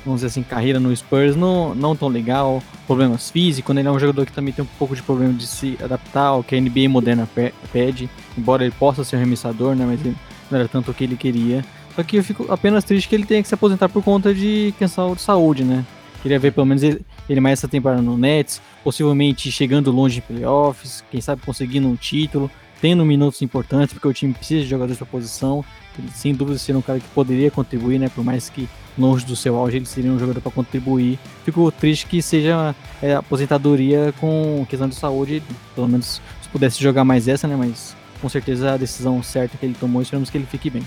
vamos 0.04 0.20
dizer 0.20 0.26
assim, 0.26 0.42
carreira 0.42 0.80
no 0.80 0.94
Spurs 0.94 1.36
não, 1.36 1.72
não 1.72 1.94
tão 1.94 2.08
legal, 2.08 2.60
problemas 2.88 3.30
físicos, 3.30 3.72
né? 3.72 3.82
Ele 3.82 3.88
é 3.88 3.92
um 3.92 4.00
jogador 4.00 4.26
que 4.26 4.32
também 4.32 4.52
tem 4.52 4.64
um 4.64 4.68
pouco 4.78 4.96
de 4.96 5.02
problema 5.02 5.32
de 5.32 5.46
se 5.46 5.78
adaptar 5.80 6.26
ao 6.26 6.42
que 6.42 6.56
a 6.56 6.60
NBA 6.60 6.88
moderna 6.88 7.28
pede, 7.72 8.10
embora 8.36 8.64
ele 8.64 8.74
possa 8.76 9.04
ser 9.04 9.14
um 9.14 9.20
arremessador, 9.20 9.76
né? 9.76 9.84
Mas 9.86 10.00
ele 10.00 10.16
não 10.50 10.58
era 10.58 10.66
tanto 10.66 10.90
o 10.90 10.94
que 10.94 11.04
ele 11.04 11.16
queria. 11.16 11.64
Só 11.94 12.02
que 12.02 12.16
eu 12.16 12.24
fico 12.24 12.52
apenas 12.52 12.82
triste 12.82 13.08
que 13.08 13.14
ele 13.14 13.24
tenha 13.24 13.40
que 13.40 13.46
se 13.46 13.54
aposentar 13.54 13.88
por 13.88 14.02
conta 14.02 14.34
de 14.34 14.74
questão 14.76 15.14
de 15.14 15.20
saúde, 15.20 15.62
né? 15.62 15.84
Queria 16.24 16.38
ver 16.38 16.52
pelo 16.52 16.64
menos 16.64 16.82
ele, 16.82 17.04
ele 17.28 17.38
mais 17.38 17.58
essa 17.58 17.68
temporada 17.68 18.00
no 18.00 18.16
Nets, 18.16 18.58
possivelmente 18.82 19.52
chegando 19.52 19.92
longe 19.92 20.14
de 20.14 20.20
playoffs, 20.22 21.04
quem 21.10 21.20
sabe 21.20 21.42
conseguindo 21.42 21.86
um 21.86 21.96
título, 21.96 22.50
tendo 22.80 23.04
minutos 23.04 23.42
importantes, 23.42 23.92
porque 23.92 24.08
o 24.08 24.12
time 24.14 24.32
precisa 24.32 24.62
de 24.62 24.70
jogadores 24.70 24.96
para 24.96 25.06
posição. 25.06 25.62
Ele, 25.98 26.08
sem 26.14 26.34
dúvida 26.34 26.58
seria 26.58 26.78
um 26.78 26.82
cara 26.82 26.98
que 26.98 27.06
poderia 27.08 27.50
contribuir, 27.50 27.98
né? 27.98 28.08
Por 28.08 28.24
mais 28.24 28.48
que 28.48 28.66
longe 28.96 29.26
do 29.26 29.36
seu 29.36 29.54
auge 29.54 29.76
ele 29.76 29.84
seria 29.84 30.10
um 30.10 30.18
jogador 30.18 30.40
para 30.40 30.50
contribuir. 30.50 31.18
Fico 31.44 31.70
triste 31.70 32.06
que 32.06 32.22
seja 32.22 32.74
é, 33.02 33.14
aposentadoria 33.16 34.14
com 34.18 34.64
questão 34.66 34.88
de 34.88 34.94
saúde, 34.94 35.42
pelo 35.74 35.86
menos 35.86 36.22
se 36.40 36.48
pudesse 36.48 36.82
jogar 36.82 37.04
mais 37.04 37.28
essa, 37.28 37.46
né? 37.46 37.54
Mas 37.54 37.94
com 38.22 38.30
certeza 38.30 38.72
a 38.72 38.76
decisão 38.78 39.22
certa 39.22 39.58
que 39.58 39.66
ele 39.66 39.76
tomou, 39.78 40.00
esperamos 40.00 40.30
que 40.30 40.38
ele 40.38 40.46
fique 40.46 40.70
bem. 40.70 40.82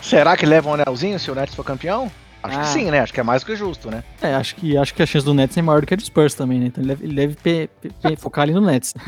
Será 0.00 0.36
que 0.36 0.46
leva 0.46 0.70
um 0.70 0.74
anelzinho 0.74 1.18
se 1.18 1.32
o 1.32 1.34
Nets 1.34 1.52
for 1.52 1.64
campeão? 1.64 2.08
Acho 2.42 2.58
ah. 2.58 2.62
que 2.62 2.68
sim, 2.68 2.90
né? 2.90 3.00
Acho 3.00 3.12
que 3.12 3.20
é 3.20 3.22
mais 3.22 3.42
do 3.42 3.46
que 3.46 3.56
justo, 3.56 3.90
né? 3.90 4.02
É, 4.22 4.34
acho 4.34 4.54
que, 4.56 4.76
acho 4.76 4.94
que 4.94 5.02
a 5.02 5.06
chance 5.06 5.24
do 5.24 5.34
Nets 5.34 5.56
é 5.56 5.62
maior 5.62 5.80
do 5.80 5.86
que 5.86 5.94
a 5.94 5.96
do 5.96 6.02
Spurs 6.02 6.34
também, 6.34 6.58
né? 6.58 6.66
Então 6.66 6.82
ele 6.82 6.88
deve, 6.88 7.04
ele 7.04 7.14
deve 7.14 7.34
pe, 7.34 7.70
pe, 7.80 7.90
pe, 7.90 8.16
focar 8.20 8.42
ali 8.42 8.52
no 8.52 8.60
Nets. 8.60 8.94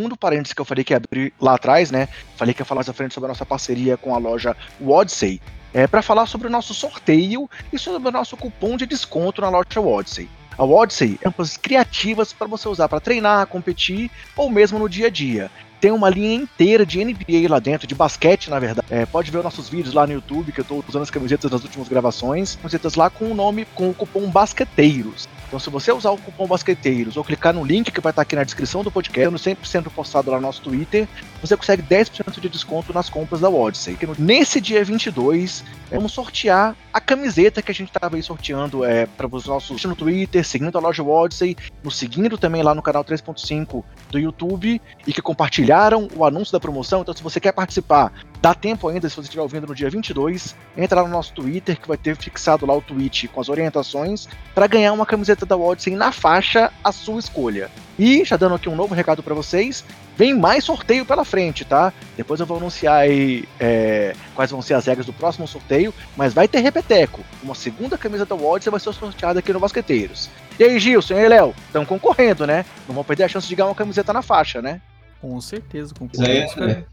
segundo 0.00 0.16
parênteses 0.16 0.54
que 0.54 0.60
eu 0.60 0.64
falei 0.64 0.82
que 0.82 0.94
ia 0.94 0.96
abrir 0.96 1.34
lá 1.38 1.56
atrás, 1.56 1.90
né? 1.90 2.08
Falei 2.36 2.54
que 2.54 2.62
ia 2.62 2.64
falar 2.64 2.78
mais 2.78 2.88
à 2.88 2.92
frente 2.94 3.12
sobre 3.12 3.26
a 3.26 3.28
nossa 3.28 3.44
parceria 3.44 3.98
com 3.98 4.14
a 4.14 4.18
loja 4.18 4.56
Wodsey. 4.80 5.42
É 5.74 5.86
para 5.86 6.00
falar 6.00 6.24
sobre 6.24 6.46
o 6.46 6.50
nosso 6.50 6.72
sorteio 6.72 7.48
e 7.70 7.78
sobre 7.78 8.08
o 8.08 8.10
nosso 8.12 8.34
cupom 8.34 8.78
de 8.78 8.86
desconto 8.86 9.42
na 9.42 9.50
loja 9.50 9.78
Wodsey. 9.78 10.26
A 10.58 10.64
Odyssey 10.64 11.18
é 11.22 11.28
uma 11.28 11.46
criativas 11.62 12.32
para 12.32 12.46
você 12.46 12.68
usar 12.68 12.88
para 12.88 13.00
treinar, 13.00 13.46
competir 13.46 14.10
ou 14.36 14.50
mesmo 14.50 14.78
no 14.78 14.88
dia 14.88 15.06
a 15.06 15.10
dia. 15.10 15.50
Tem 15.80 15.90
uma 15.90 16.10
linha 16.10 16.34
inteira 16.34 16.84
de 16.84 17.02
NBA 17.02 17.48
lá 17.48 17.58
dentro, 17.58 17.86
de 17.86 17.94
basquete, 17.94 18.50
na 18.50 18.58
verdade. 18.58 18.86
É, 18.90 19.06
pode 19.06 19.30
ver 19.30 19.38
os 19.38 19.44
nossos 19.44 19.68
vídeos 19.68 19.94
lá 19.94 20.06
no 20.06 20.12
YouTube, 20.12 20.52
que 20.52 20.60
eu 20.60 20.62
estou 20.62 20.84
usando 20.86 21.02
as 21.02 21.10
camisetas 21.10 21.50
das 21.50 21.62
últimas 21.62 21.88
gravações. 21.88 22.56
Camisetas 22.56 22.96
lá 22.96 23.08
com 23.08 23.26
o 23.26 23.34
nome, 23.34 23.64
com 23.74 23.88
o 23.88 23.94
cupom 23.94 24.28
Basqueteiros. 24.28 25.26
Então, 25.50 25.58
se 25.58 25.68
você 25.68 25.90
usar 25.90 26.12
o 26.12 26.16
cupom 26.16 26.46
Basqueteiros 26.46 27.16
ou 27.16 27.24
clicar 27.24 27.52
no 27.52 27.64
link 27.64 27.90
que 27.90 28.00
vai 28.00 28.12
estar 28.12 28.22
aqui 28.22 28.36
na 28.36 28.44
descrição 28.44 28.84
do 28.84 28.90
podcast, 28.90 29.30
no 29.32 29.36
100% 29.36 29.90
postado 29.90 30.30
lá 30.30 30.36
no 30.36 30.42
nosso 30.42 30.62
Twitter, 30.62 31.08
você 31.42 31.56
consegue 31.56 31.82
10% 31.82 32.38
de 32.38 32.48
desconto 32.48 32.92
nas 32.92 33.10
compras 33.10 33.40
da 33.40 33.50
Odyssey. 33.50 33.98
Nesse 34.16 34.60
dia 34.60 34.84
22, 34.84 35.64
vamos 35.90 36.12
sortear 36.12 36.76
a 36.92 37.00
camiseta 37.00 37.60
que 37.62 37.72
a 37.72 37.74
gente 37.74 37.88
estava 37.88 38.14
aí 38.14 38.22
sorteando 38.22 38.84
é, 38.84 39.06
para 39.06 39.26
os 39.26 39.46
nossos 39.46 39.84
no 39.84 39.96
Twitter, 39.96 40.46
seguindo 40.46 40.78
a 40.78 40.80
loja 40.80 41.02
Odyssey, 41.02 41.56
nos 41.82 41.96
seguindo 41.96 42.38
também 42.38 42.62
lá 42.62 42.72
no 42.72 42.80
canal 42.80 43.04
3.5 43.04 43.82
do 44.08 44.20
YouTube 44.20 44.80
e 45.04 45.12
que 45.12 45.20
compartilharam 45.20 46.06
o 46.14 46.24
anúncio 46.24 46.52
da 46.52 46.60
promoção. 46.60 47.00
Então, 47.00 47.12
se 47.12 47.24
você 47.24 47.40
quer 47.40 47.52
participar 47.52 48.12
Dá 48.40 48.54
tempo 48.54 48.88
ainda, 48.88 49.06
se 49.08 49.16
você 49.16 49.22
estiver 49.22 49.42
ouvindo 49.42 49.66
no 49.66 49.74
dia 49.74 49.90
22, 49.90 50.56
entra 50.74 51.02
lá 51.02 51.06
no 51.06 51.12
nosso 51.12 51.34
Twitter, 51.34 51.78
que 51.78 51.86
vai 51.86 51.98
ter 51.98 52.16
fixado 52.16 52.64
lá 52.64 52.74
o 52.74 52.80
tweet 52.80 53.28
com 53.28 53.38
as 53.40 53.50
orientações, 53.50 54.26
para 54.54 54.66
ganhar 54.66 54.94
uma 54.94 55.04
camiseta 55.04 55.44
da 55.44 55.56
Odyssey 55.56 55.94
na 55.94 56.10
faixa, 56.10 56.72
a 56.82 56.90
sua 56.90 57.20
escolha. 57.20 57.70
E, 57.98 58.24
já 58.24 58.38
dando 58.38 58.54
aqui 58.54 58.66
um 58.66 58.74
novo 58.74 58.94
recado 58.94 59.22
para 59.22 59.34
vocês, 59.34 59.84
vem 60.16 60.32
mais 60.32 60.64
sorteio 60.64 61.04
pela 61.04 61.22
frente, 61.22 61.66
tá? 61.66 61.92
Depois 62.16 62.40
eu 62.40 62.46
vou 62.46 62.56
anunciar 62.56 63.00
aí 63.00 63.44
é, 63.58 64.14
quais 64.34 64.50
vão 64.50 64.62
ser 64.62 64.72
as 64.72 64.86
regras 64.86 65.04
do 65.04 65.12
próximo 65.12 65.46
sorteio, 65.46 65.92
mas 66.16 66.32
vai 66.32 66.48
ter 66.48 66.60
repeteco. 66.60 67.20
Uma 67.42 67.54
segunda 67.54 67.98
camisa 67.98 68.24
da 68.24 68.34
Odyssey 68.34 68.70
vai 68.70 68.80
ser 68.80 68.94
sorteada 68.94 69.40
aqui 69.40 69.52
no 69.52 69.60
Basqueteiros. 69.60 70.30
E 70.58 70.64
aí, 70.64 70.78
Gilson 70.78 71.12
e 71.12 71.18
aí, 71.18 71.28
Léo? 71.28 71.54
Estão 71.66 71.84
concorrendo, 71.84 72.46
né? 72.46 72.64
Não 72.88 72.94
vão 72.94 73.04
perder 73.04 73.24
a 73.24 73.28
chance 73.28 73.46
de 73.46 73.54
ganhar 73.54 73.68
uma 73.68 73.74
camiseta 73.74 74.14
na 74.14 74.22
faixa, 74.22 74.62
né? 74.62 74.80
Com 75.20 75.38
certeza, 75.42 75.92
concorrendo. 75.94 76.64
É, 76.64 76.84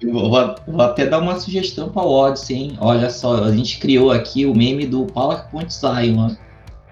eu 0.00 0.12
vou, 0.12 0.30
vou, 0.66 0.82
até 0.82 1.06
dar 1.06 1.18
uma 1.18 1.38
sugestão 1.38 1.88
para 1.88 2.02
o 2.02 2.10
Odyssey, 2.10 2.56
hein? 2.56 2.78
Olha 2.80 3.10
só, 3.10 3.44
a 3.44 3.52
gente 3.54 3.78
criou 3.78 4.10
aqui 4.10 4.46
o 4.46 4.54
meme 4.54 4.86
do 4.86 5.06
PowerPoint 5.06 5.72
Zion. 5.72 6.34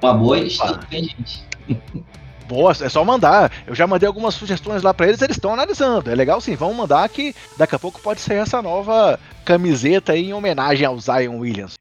Uma 0.03 0.15
boa 0.15 0.39
estica, 0.39 0.87
hein, 0.93 1.09
gente? 1.17 1.45
Boa, 2.47 2.73
é 2.73 2.89
só 2.91 3.03
mandar. 3.03 3.51
Eu 3.67 3.75
já 3.75 3.87
mandei 3.87 4.07
algumas 4.07 4.35
sugestões 4.35 4.83
lá 4.83 4.93
para 4.93 5.09
eles, 5.09 5.23
eles 5.23 5.37
estão 5.37 5.55
analisando. 5.55 6.11
É 6.11 6.15
legal 6.15 6.43
sim, 6.43 6.55
vamos 6.55 6.77
mandar 6.77 7.09
que 7.09 7.35
daqui 7.57 7.75
a 7.75 7.79
pouco 7.79 7.99
pode 8.01 8.21
ser 8.21 8.35
essa 8.35 8.61
nova 8.61 9.19
camiseta 9.45 10.13
aí 10.13 10.27
em 10.27 10.35
homenagem 10.35 10.87
ao 10.87 10.99
Zion 11.01 11.39
Williams. 11.39 11.75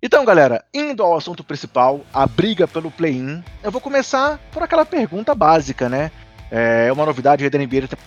Então, 0.00 0.24
galera, 0.24 0.64
indo 0.72 1.02
ao 1.02 1.16
assunto 1.16 1.42
principal, 1.42 2.02
a 2.14 2.24
briga 2.24 2.68
pelo 2.68 2.88
play-in, 2.88 3.42
eu 3.64 3.70
vou 3.72 3.80
começar 3.80 4.38
por 4.52 4.62
aquela 4.62 4.86
pergunta 4.86 5.34
básica, 5.34 5.88
né? 5.88 6.12
É 6.52 6.90
uma 6.92 7.04
novidade 7.04 7.48
da 7.50 7.58
NBA 7.58 7.88
da 7.88 7.98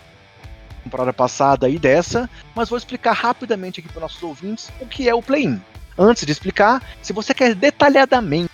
temporada 0.86 1.12
passada 1.12 1.68
e 1.68 1.78
dessa, 1.78 2.30
mas 2.56 2.70
vou 2.70 2.78
explicar 2.78 3.12
rapidamente 3.12 3.82
aqui 3.82 3.90
para 3.90 4.02
nossos 4.02 4.24
ouvintes 4.24 4.72
o 4.80 4.86
que 4.86 5.10
é 5.10 5.14
o 5.14 5.22
play-in. 5.22 5.62
Antes 5.98 6.26
de 6.26 6.32
explicar, 6.32 6.82
se 7.02 7.12
você 7.12 7.34
quer 7.34 7.54
detalhadamente 7.54 8.50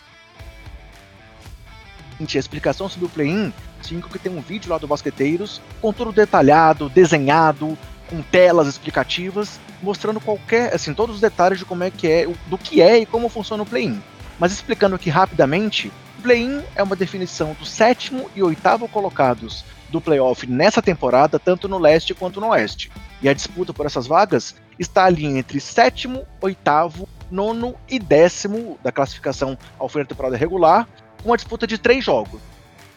a 2.20 2.40
explicação 2.40 2.90
sobre 2.90 3.06
o 3.06 3.10
play-in, 3.10 3.54
cinco 3.84 4.10
que 4.10 4.18
tem 4.18 4.36
um 4.36 4.42
vídeo 4.42 4.72
lá 4.72 4.80
do 4.80 4.88
Basqueteiros 4.88 5.62
com 5.80 5.94
tudo 5.94 6.12
detalhado, 6.12 6.90
desenhado, 6.90 7.78
com 8.10 8.22
telas 8.22 8.68
explicativas, 8.68 9.60
mostrando 9.82 10.20
qualquer, 10.20 10.74
assim, 10.74 10.94
todos 10.94 11.16
os 11.16 11.22
detalhes 11.22 11.60
de 11.60 11.66
como 11.66 11.84
é 11.84 11.92
que 11.92 12.08
é, 12.08 12.28
do 12.48 12.58
que 12.58 12.82
é 12.82 13.00
e 13.00 13.06
como 13.06 13.30
funciona 13.30 13.64
o 13.64 13.66
play-in. 13.66 14.02
Mas 14.40 14.52
explicando 14.52 14.96
aqui 14.96 15.10
rapidamente, 15.10 15.92
play-in 16.22 16.62
é 16.76 16.84
uma 16.84 16.96
definição 16.96 17.56
do 17.60 17.66
sétimo 17.66 18.30
e 18.36 18.44
oitavo 18.44 18.88
colocados 18.88 19.64
do 19.90 20.02
playoff 20.02 20.46
nessa 20.46 20.82
temporada, 20.82 21.40
tanto 21.40 21.68
no 21.68 21.78
leste 21.78 22.14
quanto 22.14 22.42
no 22.42 22.50
oeste. 22.50 22.92
E 23.22 23.30
a 23.30 23.34
disputa 23.34 23.74
por 23.74 23.86
essas 23.86 24.06
vagas 24.06 24.56
está 24.78 25.06
ali 25.06 25.26
entre 25.26 25.60
sétimo, 25.60 26.26
oitavo, 26.42 27.08
nono 27.32 27.76
e 27.90 28.00
décimo 28.00 28.78
da 28.84 28.92
classificação 28.92 29.58
ao 29.80 29.90
fim 29.90 30.00
da 30.00 30.06
temporada 30.06 30.38
regular, 30.38 30.88
com 31.22 31.30
uma 31.30 31.38
disputa 31.38 31.66
de 31.66 31.78
três 31.78 32.04
jogos. 32.04 32.40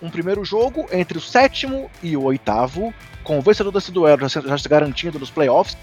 Um 0.02 0.08
primeiro 0.10 0.44
jogo 0.44 0.86
entre 0.92 1.18
o 1.18 1.20
sétimo 1.20 1.90
e 2.02 2.16
o 2.16 2.22
oitavo, 2.22 2.92
com 3.22 3.38
o 3.38 3.42
vencedor 3.42 3.70
desse 3.70 3.92
duelo 3.92 4.28
já 4.28 4.58
se 4.58 4.68
garantindo 4.68 5.18
nos 5.18 5.30
playoffs, 5.30 5.76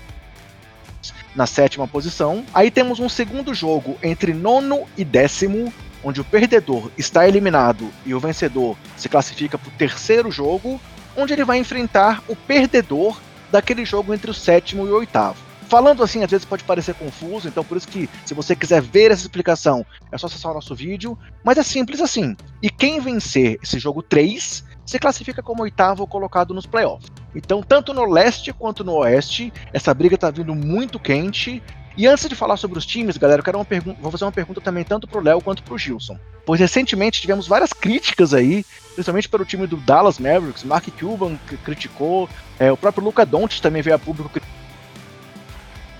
na 1.36 1.45
sétima 1.45 1.88
posição. 1.88 2.43
Aí 2.53 2.71
temos 2.71 2.99
um 2.99 3.08
segundo 3.08 3.53
jogo 3.53 3.97
entre 4.01 4.34
nono 4.34 4.86
e 4.97 5.06
décimo, 5.06 5.71
onde 6.03 6.19
o 6.19 6.25
perdedor 6.25 6.89
está 6.97 7.27
eliminado 7.27 7.91
e 8.06 8.13
o 8.13 8.19
vencedor 8.19 8.75
se 8.95 9.08
classifica 9.08 9.58
para 9.58 9.69
o 9.69 9.73
terceiro 9.73 10.32
jogo, 10.32 10.82
onde 11.15 11.34
ele 11.34 11.45
vai 11.45 11.60
enfrentar 11.60 12.23
o 12.27 12.36
perdedor 12.36 13.19
daquele 13.51 13.86
jogo 13.86 14.13
entre 14.13 14.32
o 14.32 14.34
sétimo 14.34 14.88
e 14.88 14.89
o 14.89 14.95
oitavo. 14.95 15.46
Falando 15.67 16.01
assim, 16.01 16.23
às 16.23 16.32
vezes 16.32 16.45
pode 16.45 16.63
parecer 16.63 16.95
confuso, 16.95 17.47
então 17.47 17.63
por 17.63 17.77
isso 17.77 17.88
que, 17.88 18.10
se 18.25 18.34
você 18.34 18.56
quiser 18.56 18.82
ver 18.82 19.12
essa 19.12 19.23
explicação, 19.23 19.86
é 20.12 20.17
só 20.17 20.27
acessar 20.27 20.51
o 20.51 20.56
nosso 20.56 20.73
vídeo. 20.73 21.17
Mas 21.43 21.58
é 21.58 21.63
simples 21.63 21.99
assim. 21.99 22.38
E 22.63 22.69
quem 22.69 23.01
vencer 23.01 23.60
esse 23.62 23.77
jogo 23.77 24.01
3 24.01 24.63
se 24.86 24.97
classifica 24.97 25.43
como 25.43 25.63
oitavo 25.63 26.08
colocado 26.08 26.53
nos 26.53 26.65
playoffs. 26.65 27.12
Então, 27.36 27.62
tanto 27.62 27.93
no 27.93 28.06
leste 28.06 28.53
quanto 28.53 28.84
no 28.84 28.93
oeste, 28.93 29.51
essa 29.73 29.93
briga 29.93 30.15
está 30.15 30.32
vindo 30.32 30.56
muito 30.56 30.97
quente. 30.97 31.62
E 31.97 32.08
antes 32.08 32.30
de 32.30 32.36
falar 32.36 32.56
sobre 32.56 32.77
os 32.77 32.86
times, 32.86 33.17
galera, 33.17 33.41
eu 33.41 33.43
quero 33.43 33.58
vou 33.99 34.12
fazer 34.12 34.23
uma 34.23 34.32
pergunta 34.32 34.62
também 34.62 34.86
tanto 34.86 35.08
pro 35.08 35.19
Léo 35.19 35.41
quanto 35.41 35.63
pro 35.63 35.77
Gilson. 35.77 36.17
Pois 36.45 36.60
recentemente 36.60 37.19
tivemos 37.19 37.47
várias 37.47 37.73
críticas 37.73 38.34
aí, 38.34 38.63
principalmente 38.93 39.27
pelo 39.27 39.43
time 39.43 39.67
do 39.67 39.75
Dallas 39.77 40.19
Mavericks, 40.19 40.63
Mark 40.63 40.88
Cuban 40.97 41.38
criticou, 41.65 42.30
é, 42.58 42.71
o 42.71 42.77
próprio 42.77 43.03
Luca 43.03 43.25
Doncic 43.25 43.62
também 43.62 43.82
veio 43.82 43.95
a 43.95 43.99
público 43.99 44.30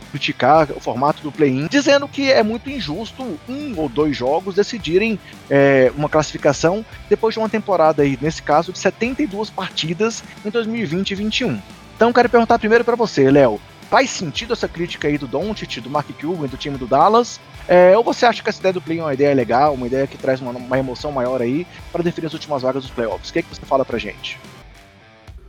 criticar 0.08 0.70
o 0.72 0.80
formato 0.80 1.22
do 1.22 1.32
play-in, 1.32 1.68
dizendo 1.68 2.08
que 2.08 2.32
é 2.32 2.42
muito 2.44 2.70
injusto 2.70 3.40
um 3.48 3.74
ou 3.78 3.88
dois 3.88 4.16
jogos 4.16 4.56
decidirem 4.56 5.20
é, 5.50 5.92
uma 5.96 6.10
classificação 6.10 6.86
depois 7.10 7.34
de 7.34 7.40
uma 7.40 7.50
temporada 7.50 8.04
aí, 8.04 8.18
nesse 8.22 8.42
caso, 8.42 8.72
de 8.72 8.80
72 8.80 9.50
partidas 9.50 10.24
em 10.46 10.50
2020 10.50 11.12
e 11.12 11.16
2021. 11.16 11.62
Então 11.96 12.14
quero 12.14 12.30
perguntar 12.30 12.60
primeiro 12.60 12.84
para 12.84 12.96
você, 12.96 13.30
Léo. 13.30 13.60
Faz 13.90 14.10
sentido 14.10 14.52
essa 14.54 14.68
crítica 14.68 15.08
aí 15.08 15.18
do 15.18 15.28
Doncic, 15.28 15.80
do 15.80 15.90
Mark 15.90 16.08
Cuban, 16.20 16.48
do 16.48 16.58
time 16.58 16.78
do 16.78 16.86
Dallas? 16.86 17.40
É, 17.68 17.98
ou 17.98 18.04
você 18.04 18.26
acha 18.26 18.44
que 18.44 18.50
essa 18.50 18.60
ideia 18.60 18.74
do 18.74 18.82
play 18.82 19.00
é 19.00 19.02
uma 19.02 19.14
ideia 19.14 19.34
legal, 19.34 19.74
uma 19.74 19.88
ideia 19.88 20.06
que 20.06 20.18
traz 20.18 20.42
uma, 20.42 20.52
uma 20.52 20.78
emoção 20.78 21.12
maior 21.12 21.42
aí 21.42 21.66
para 21.92 22.04
definir 22.04 22.28
as 22.28 22.34
últimas 22.34 22.62
vagas 22.62 22.84
dos 22.84 22.92
playoffs? 22.92 23.30
O 23.30 23.34
que, 23.34 23.40
é 23.40 23.42
que 23.42 23.50
você 23.50 23.66
fala 23.66 23.86
pra 23.86 23.98
gente? 23.98 24.38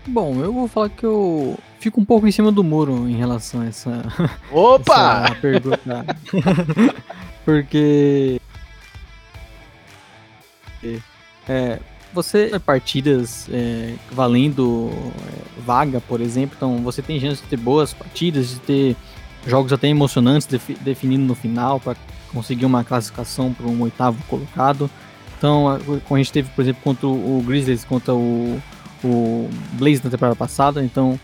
Bom, 0.06 0.40
eu 0.40 0.52
vou 0.52 0.68
falar 0.68 0.88
que 0.88 1.04
eu 1.04 1.58
fico 1.78 2.00
um 2.00 2.04
pouco 2.04 2.26
em 2.26 2.32
cima 2.32 2.50
do 2.50 2.64
muro 2.64 3.08
em 3.08 3.16
relação 3.16 3.60
a 3.60 3.66
essa, 3.66 4.02
Opa! 4.50 5.24
essa 5.24 5.34
pergunta. 5.36 6.06
Porque. 7.44 8.40
É, 11.48 11.80
você 12.12 12.50
é 12.52 12.58
partidas 12.58 13.48
é, 13.52 13.94
valendo 14.12 14.90
é, 14.92 15.60
vaga, 15.64 16.00
por 16.00 16.20
exemplo, 16.20 16.54
então 16.56 16.78
você 16.78 17.02
tem 17.02 17.20
chance 17.20 17.42
de 17.42 17.48
ter 17.48 17.56
boas 17.56 17.92
partidas, 17.92 18.50
de 18.50 18.60
ter 18.60 18.96
jogos 19.46 19.72
até 19.72 19.88
emocionantes 19.88 20.46
defi 20.46 20.74
definindo 20.74 21.24
no 21.24 21.34
final 21.34 21.80
para 21.80 21.96
conseguir 22.32 22.66
uma 22.66 22.84
classificação 22.84 23.52
para 23.52 23.66
um 23.66 23.80
oitavo 23.82 24.22
colocado. 24.28 24.90
Então, 25.36 25.68
a, 25.68 25.76
a 25.76 26.18
gente 26.18 26.32
teve, 26.32 26.50
por 26.50 26.62
exemplo, 26.62 26.82
contra 26.82 27.06
o 27.06 27.42
Grizzlies, 27.46 27.84
contra 27.84 28.14
o 28.14 28.60
o 29.04 29.48
Blaze 29.72 30.02
na 30.02 30.10
temporada 30.10 30.36
passada, 30.36 30.84
então 30.84 31.18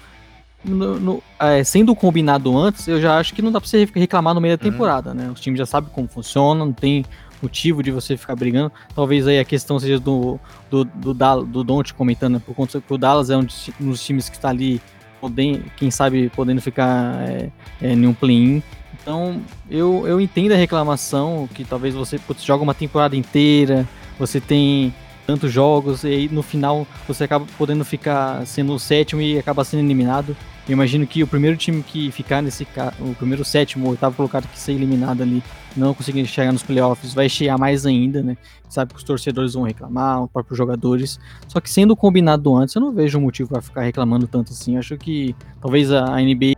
no, 0.64 0.98
no, 0.98 1.22
é, 1.38 1.62
sendo 1.62 1.94
combinado 1.94 2.56
antes, 2.56 2.88
eu 2.88 3.00
já 3.00 3.18
acho 3.18 3.34
que 3.34 3.42
não 3.42 3.52
dá 3.52 3.60
pra 3.60 3.68
você 3.68 3.87
reclamar 3.94 4.34
no 4.34 4.40
meio 4.40 4.56
da 4.56 4.64
uhum. 4.64 4.72
temporada, 4.72 5.10
uhum. 5.10 5.16
né? 5.16 5.30
Os 5.30 5.40
times 5.40 5.58
já 5.58 5.66
sabem 5.66 5.90
como 5.92 6.08
funciona, 6.08 6.64
não 6.64 6.72
tem 6.72 7.04
motivo 7.42 7.82
de 7.82 7.90
você 7.90 8.16
ficar 8.16 8.34
brigando. 8.34 8.72
Talvez 8.94 9.26
aí 9.26 9.38
a 9.38 9.44
questão 9.44 9.78
seja 9.78 10.00
do, 10.00 10.40
do, 10.70 10.84
do, 10.84 11.14
do, 11.14 11.44
do 11.44 11.64
Don't 11.64 11.92
comentando, 11.92 12.34
né? 12.34 12.42
por 12.44 12.54
conta 12.54 12.80
que 12.80 12.92
o 12.92 12.96
Dallas 12.96 13.28
é 13.28 13.37
um 13.37 13.46
dos 13.80 14.02
times 14.02 14.30
que 14.30 14.37
está 14.37 14.48
ali, 14.48 14.80
podendo, 15.20 15.62
quem 15.76 15.90
sabe, 15.90 16.30
podendo 16.30 16.62
ficar 16.62 17.28
é, 17.28 17.50
é, 17.82 17.92
em 17.92 18.06
um 18.06 18.14
play-in. 18.14 18.62
Então, 19.02 19.42
eu, 19.70 20.06
eu 20.06 20.18
entendo 20.18 20.52
a 20.52 20.56
reclamação, 20.56 21.46
que 21.52 21.62
talvez 21.62 21.94
você 21.94 22.18
putz, 22.18 22.42
joga 22.42 22.62
uma 22.62 22.72
temporada 22.72 23.14
inteira, 23.14 23.87
você 24.18 24.40
tem 24.40 24.94
tantos 25.26 25.52
jogos, 25.52 26.04
e 26.04 26.08
aí 26.08 26.28
no 26.28 26.42
final 26.42 26.87
você 27.06 27.24
acaba 27.24 27.46
podendo 27.58 27.84
ficar 27.84 28.46
sendo 28.46 28.74
o 28.74 28.78
sétimo 28.78 29.20
e 29.20 29.38
acaba 29.38 29.64
sendo 29.64 29.80
eliminado. 29.80 30.37
Eu 30.66 30.72
imagino 30.72 31.06
que 31.06 31.22
o 31.22 31.26
primeiro 31.26 31.56
time 31.56 31.82
que 31.82 32.10
ficar 32.10 32.42
nesse 32.42 32.66
o 32.98 33.14
primeiro 33.14 33.44
sétimo, 33.44 33.87
o 33.87 33.90
oitavo 33.90 34.16
colocado 34.16 34.48
que 34.48 34.58
ser 34.58 34.72
eliminado 34.72 35.22
ali, 35.22 35.42
não 35.76 35.92
conseguir 35.92 36.24
chegar 36.26 36.52
nos 36.52 36.62
playoffs, 36.62 37.12
vai 37.12 37.28
chegar 37.28 37.58
mais 37.58 37.84
ainda, 37.84 38.22
né? 38.22 38.37
Sabe 38.68 38.92
que 38.92 38.98
os 38.98 39.04
torcedores 39.04 39.52
vão 39.54 39.64
reclamar, 39.64 40.22
os 40.22 40.30
próprios 40.30 40.56
jogadores. 40.56 41.20
Só 41.48 41.60
que 41.60 41.70
sendo 41.70 41.94
combinado 41.94 42.56
antes, 42.56 42.74
eu 42.74 42.80
não 42.80 42.92
vejo 42.92 43.20
motivo 43.20 43.50
para 43.50 43.60
ficar 43.60 43.82
reclamando 43.82 44.26
tanto 44.26 44.52
assim. 44.52 44.74
Eu 44.74 44.78
acho 44.78 44.96
que 44.96 45.37
talvez 45.60 45.92
a 45.92 46.16
NBA 46.16 46.54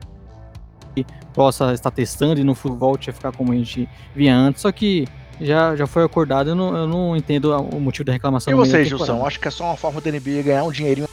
possa 1.34 1.74
estar 1.74 1.90
testando 1.90 2.40
e 2.40 2.44
no 2.44 2.54
volte 2.54 3.10
a 3.10 3.12
ficar 3.12 3.32
como 3.32 3.52
a 3.52 3.56
gente 3.56 3.88
via 4.14 4.34
antes. 4.36 4.62
Só 4.62 4.70
que 4.70 5.06
já, 5.40 5.76
já 5.76 5.86
foi 5.86 6.04
acordado, 6.04 6.50
eu 6.50 6.54
não, 6.54 6.76
eu 6.76 6.86
não 6.86 7.16
entendo 7.16 7.52
o 7.52 7.80
motivo 7.80 8.04
da 8.04 8.12
reclamação. 8.12 8.52
E 8.52 8.56
você, 8.56 8.84
Gilson, 8.84 9.24
acho 9.26 9.38
que 9.38 9.48
é 9.48 9.50
só 9.50 9.64
uma 9.64 9.76
forma 9.76 10.00
da 10.00 10.10
NBA 10.10 10.42
ganhar 10.42 10.64
um 10.64 10.72
dinheirinho 10.72 11.08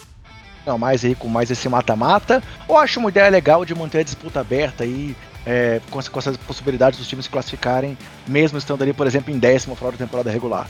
a 0.66 0.78
mais 0.78 1.04
aí 1.04 1.14
com 1.14 1.28
mais 1.28 1.52
esse 1.52 1.68
mata-mata? 1.68 2.42
Ou 2.68 2.78
acho 2.78 3.00
uma 3.00 3.10
ideia 3.10 3.30
legal 3.30 3.66
de 3.66 3.76
manter 3.76 4.00
a 4.00 4.04
disputa 4.04 4.40
aberta 4.40 4.84
aí, 4.84 5.16
é, 5.46 5.82
com, 5.90 6.02
com 6.02 6.20
essas 6.20 6.38
possibilidades 6.38 6.98
dos 7.00 7.08
times 7.08 7.26
se 7.26 7.32
classificarem, 7.32 7.98
mesmo 8.28 8.58
estando 8.58 8.82
ali, 8.82 8.94
por 8.94 9.06
exemplo, 9.08 9.34
em 9.34 9.38
décimo 9.38 9.76
fora 9.76 9.92
da 9.94 9.98
temporada 9.98 10.32
regular? 10.32 10.68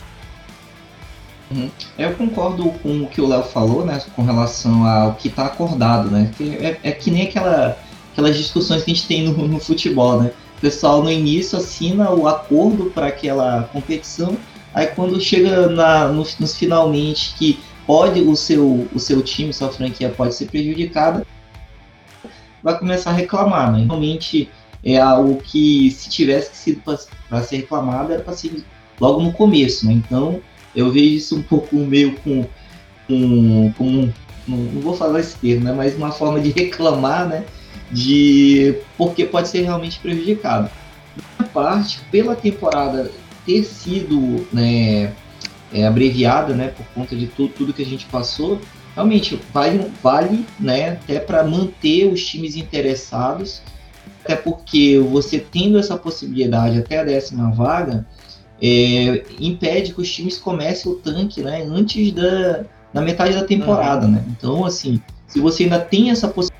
Uhum. 1.52 1.70
Eu 1.98 2.13
concordo 2.13 2.72
com 2.82 3.04
o 3.04 3.08
que 3.08 3.22
o 3.22 3.28
Léo 3.28 3.44
falou, 3.44 3.86
né, 3.86 4.02
com 4.16 4.24
relação 4.24 4.88
ao 4.88 5.13
que 5.13 5.28
está 5.28 5.46
acordado, 5.46 6.10
né, 6.10 6.32
que 6.36 6.56
é, 6.56 6.80
é, 6.82 6.92
que 6.92 7.12
nem 7.12 7.28
aquela, 7.28 7.78
aquelas 8.12 8.36
discussões 8.36 8.84
que 8.84 8.92
a 8.92 8.94
gente 8.94 9.08
tem 9.08 9.24
no, 9.24 9.48
no 9.48 9.60
futebol, 9.60 10.22
né, 10.22 10.32
pessoal 10.63 11.04
no 11.04 11.12
início 11.12 11.58
assina 11.58 12.10
o 12.12 12.26
acordo 12.26 12.86
para 12.86 13.08
aquela 13.08 13.63
competição, 13.63 14.38
aí 14.73 14.88
quando 14.88 15.19
chega 15.19 15.67
na, 15.67 16.08
nos, 16.08 16.39
nos, 16.39 16.56
finalmente 16.56 17.36
que 17.38 17.60
pode 17.86 18.21
o 18.21 18.34
seu, 18.34 18.88
o 18.93 18.97
seu 18.97 19.21
time, 19.21 19.52
sua 19.52 19.67
franquia 19.67 20.08
pode 20.08 20.34
ser 20.34 20.45
prejudicada, 20.45 21.28
vai 22.63 22.80
começar 22.80 23.10
a 23.10 23.13
reclamar, 23.13 23.73
né? 23.73 23.84
Realmente 23.86 24.49
é 24.86 24.97
algo 24.97 25.36
que 25.43 25.91
se 25.91 26.10
tivesse 26.10 26.56
sido 26.56 26.82
para 27.28 27.43
ser 27.43 27.58
reclamado 27.58 28.13
era 28.13 28.23
para 28.23 28.34
ser 28.34 28.63
logo 29.02 29.21
no 29.21 29.34
começo, 29.34 29.86
né? 29.86 29.91
Então 29.91 30.39
eu 30.73 30.89
vejo 30.93 31.13
isso 31.13 31.36
um 31.36 31.43
pouco 31.43 31.76
meio 31.76 32.15
com, 32.19 32.45
com, 33.06 33.73
com 33.78 34.10
não, 34.47 34.58
não 34.58 34.82
vou 34.82 34.95
falar 34.95 35.19
esse 35.19 35.36
termo, 35.36 35.65
né? 35.65 35.73
Mas 35.73 35.97
uma 35.97 36.13
forma 36.13 36.39
de 36.39 36.52
reclamar, 36.58 37.28
né? 37.28 37.43
De 37.93 38.75
porque 38.97 39.25
pode 39.25 39.47
ser 39.47 39.62
realmente 39.62 39.99
prejudicado. 39.99 40.69
Na 41.39 41.45
parte, 41.45 42.01
pela 42.12 42.36
temporada 42.36 43.12
ter 43.45 43.63
sido 43.63 44.47
né, 44.51 45.13
é, 45.71 45.86
abreviada, 45.86 46.53
né, 46.53 46.69
por 46.69 46.86
conta 46.88 47.15
de 47.15 47.27
tudo, 47.27 47.53
tudo 47.53 47.73
que 47.73 47.84
a 47.84 47.86
gente 47.86 48.06
passou, 48.08 48.60
realmente 48.95 49.39
vale, 49.53 49.91
vale 50.01 50.45
né, 50.60 50.91
até 50.91 51.19
para 51.19 51.43
manter 51.43 52.06
os 52.06 52.25
times 52.25 52.56
interessados, 52.56 53.62
até 54.23 54.36
porque 54.36 54.99
você 55.12 55.39
tendo 55.39 55.77
essa 55.77 55.97
possibilidade 55.97 56.79
até 56.79 56.99
a 56.99 57.03
décima 57.03 57.51
vaga, 57.51 58.06
é, 58.62 59.23
impede 59.39 59.93
que 59.93 60.01
os 60.01 60.12
times 60.12 60.38
comecem 60.38 60.91
o 60.91 60.95
tanque 60.95 61.41
né, 61.41 61.63
antes 61.67 62.12
da, 62.13 62.63
da 62.93 63.01
metade 63.01 63.34
da 63.34 63.43
temporada. 63.43 64.06
Uhum. 64.06 64.13
Né? 64.13 64.23
Então, 64.29 64.63
assim, 64.63 65.01
se 65.27 65.39
você 65.39 65.63
ainda 65.63 65.79
tem 65.79 66.12
essa 66.12 66.27
possibilidade, 66.27 66.53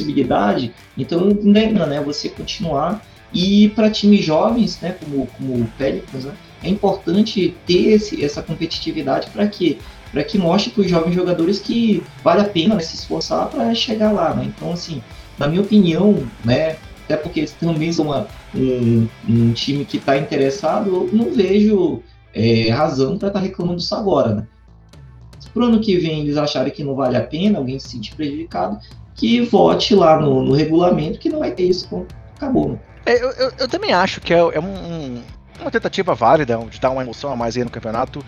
possibilidade, 0.00 0.72
então 0.96 1.30
engana, 1.30 1.86
né? 1.86 2.00
Você 2.00 2.28
continuar 2.28 3.02
E 3.32 3.68
para 3.76 3.88
times 3.88 4.24
jovens, 4.24 4.80
né, 4.80 4.96
como, 4.98 5.24
como 5.26 5.54
o 5.54 5.66
Pelicans, 5.78 6.24
né, 6.24 6.32
é 6.64 6.68
importante 6.68 7.54
ter 7.64 7.92
esse, 7.92 8.24
essa 8.24 8.42
competitividade 8.42 9.30
para 9.30 9.46
que 9.46 9.78
para 10.10 10.24
que 10.24 10.36
mostre 10.36 10.72
para 10.72 10.80
os 10.80 10.90
jovens 10.90 11.14
jogadores 11.14 11.60
que 11.60 12.02
vale 12.24 12.40
a 12.40 12.44
pena 12.44 12.74
né, 12.74 12.80
se 12.80 12.96
esforçar 12.96 13.48
para 13.48 13.72
chegar 13.76 14.10
lá. 14.10 14.34
Né? 14.34 14.46
Então, 14.46 14.72
assim, 14.72 15.00
na 15.38 15.46
minha 15.46 15.62
opinião, 15.62 16.26
né, 16.44 16.76
até 17.04 17.16
porque 17.16 17.46
também 17.60 17.92
são 17.92 18.06
uma, 18.06 18.26
um, 18.52 19.06
um 19.28 19.52
time 19.52 19.84
que 19.84 19.98
está 19.98 20.18
interessado, 20.18 20.90
eu 20.90 21.10
não 21.12 21.32
vejo 21.32 22.02
é, 22.34 22.70
razão 22.70 23.16
para 23.16 23.28
estar 23.28 23.38
tá 23.38 23.46
reclamando 23.46 23.78
disso 23.78 23.94
agora. 23.94 24.34
Né? 24.34 24.46
Se 25.38 25.48
pro 25.50 25.66
ano 25.66 25.78
que 25.78 25.96
vem 25.96 26.22
eles 26.22 26.36
acharem 26.36 26.72
que 26.72 26.82
não 26.82 26.96
vale 26.96 27.16
a 27.16 27.22
pena, 27.22 27.58
alguém 27.58 27.78
se 27.78 27.90
sentir 27.90 28.16
prejudicado, 28.16 28.80
que 29.14 29.40
vote 29.42 29.94
lá 29.94 30.18
no, 30.18 30.42
no 30.42 30.54
regulamento 30.54 31.18
que 31.18 31.28
não 31.28 31.40
vai 31.40 31.50
ter 31.50 31.64
isso. 31.64 32.06
Acabou. 32.36 32.70
Né? 32.70 32.78
É, 33.06 33.22
eu, 33.22 33.52
eu, 33.58 33.68
também 33.68 33.92
acho 33.92 34.20
que 34.20 34.32
é, 34.32 34.38
é 34.38 34.60
um, 34.60 35.22
uma 35.60 35.70
tentativa 35.70 36.14
válida 36.14 36.58
de 36.70 36.80
dar 36.80 36.90
uma 36.90 37.02
emoção 37.02 37.32
a 37.32 37.36
mais 37.36 37.56
aí 37.56 37.64
no 37.64 37.70
campeonato. 37.70 38.24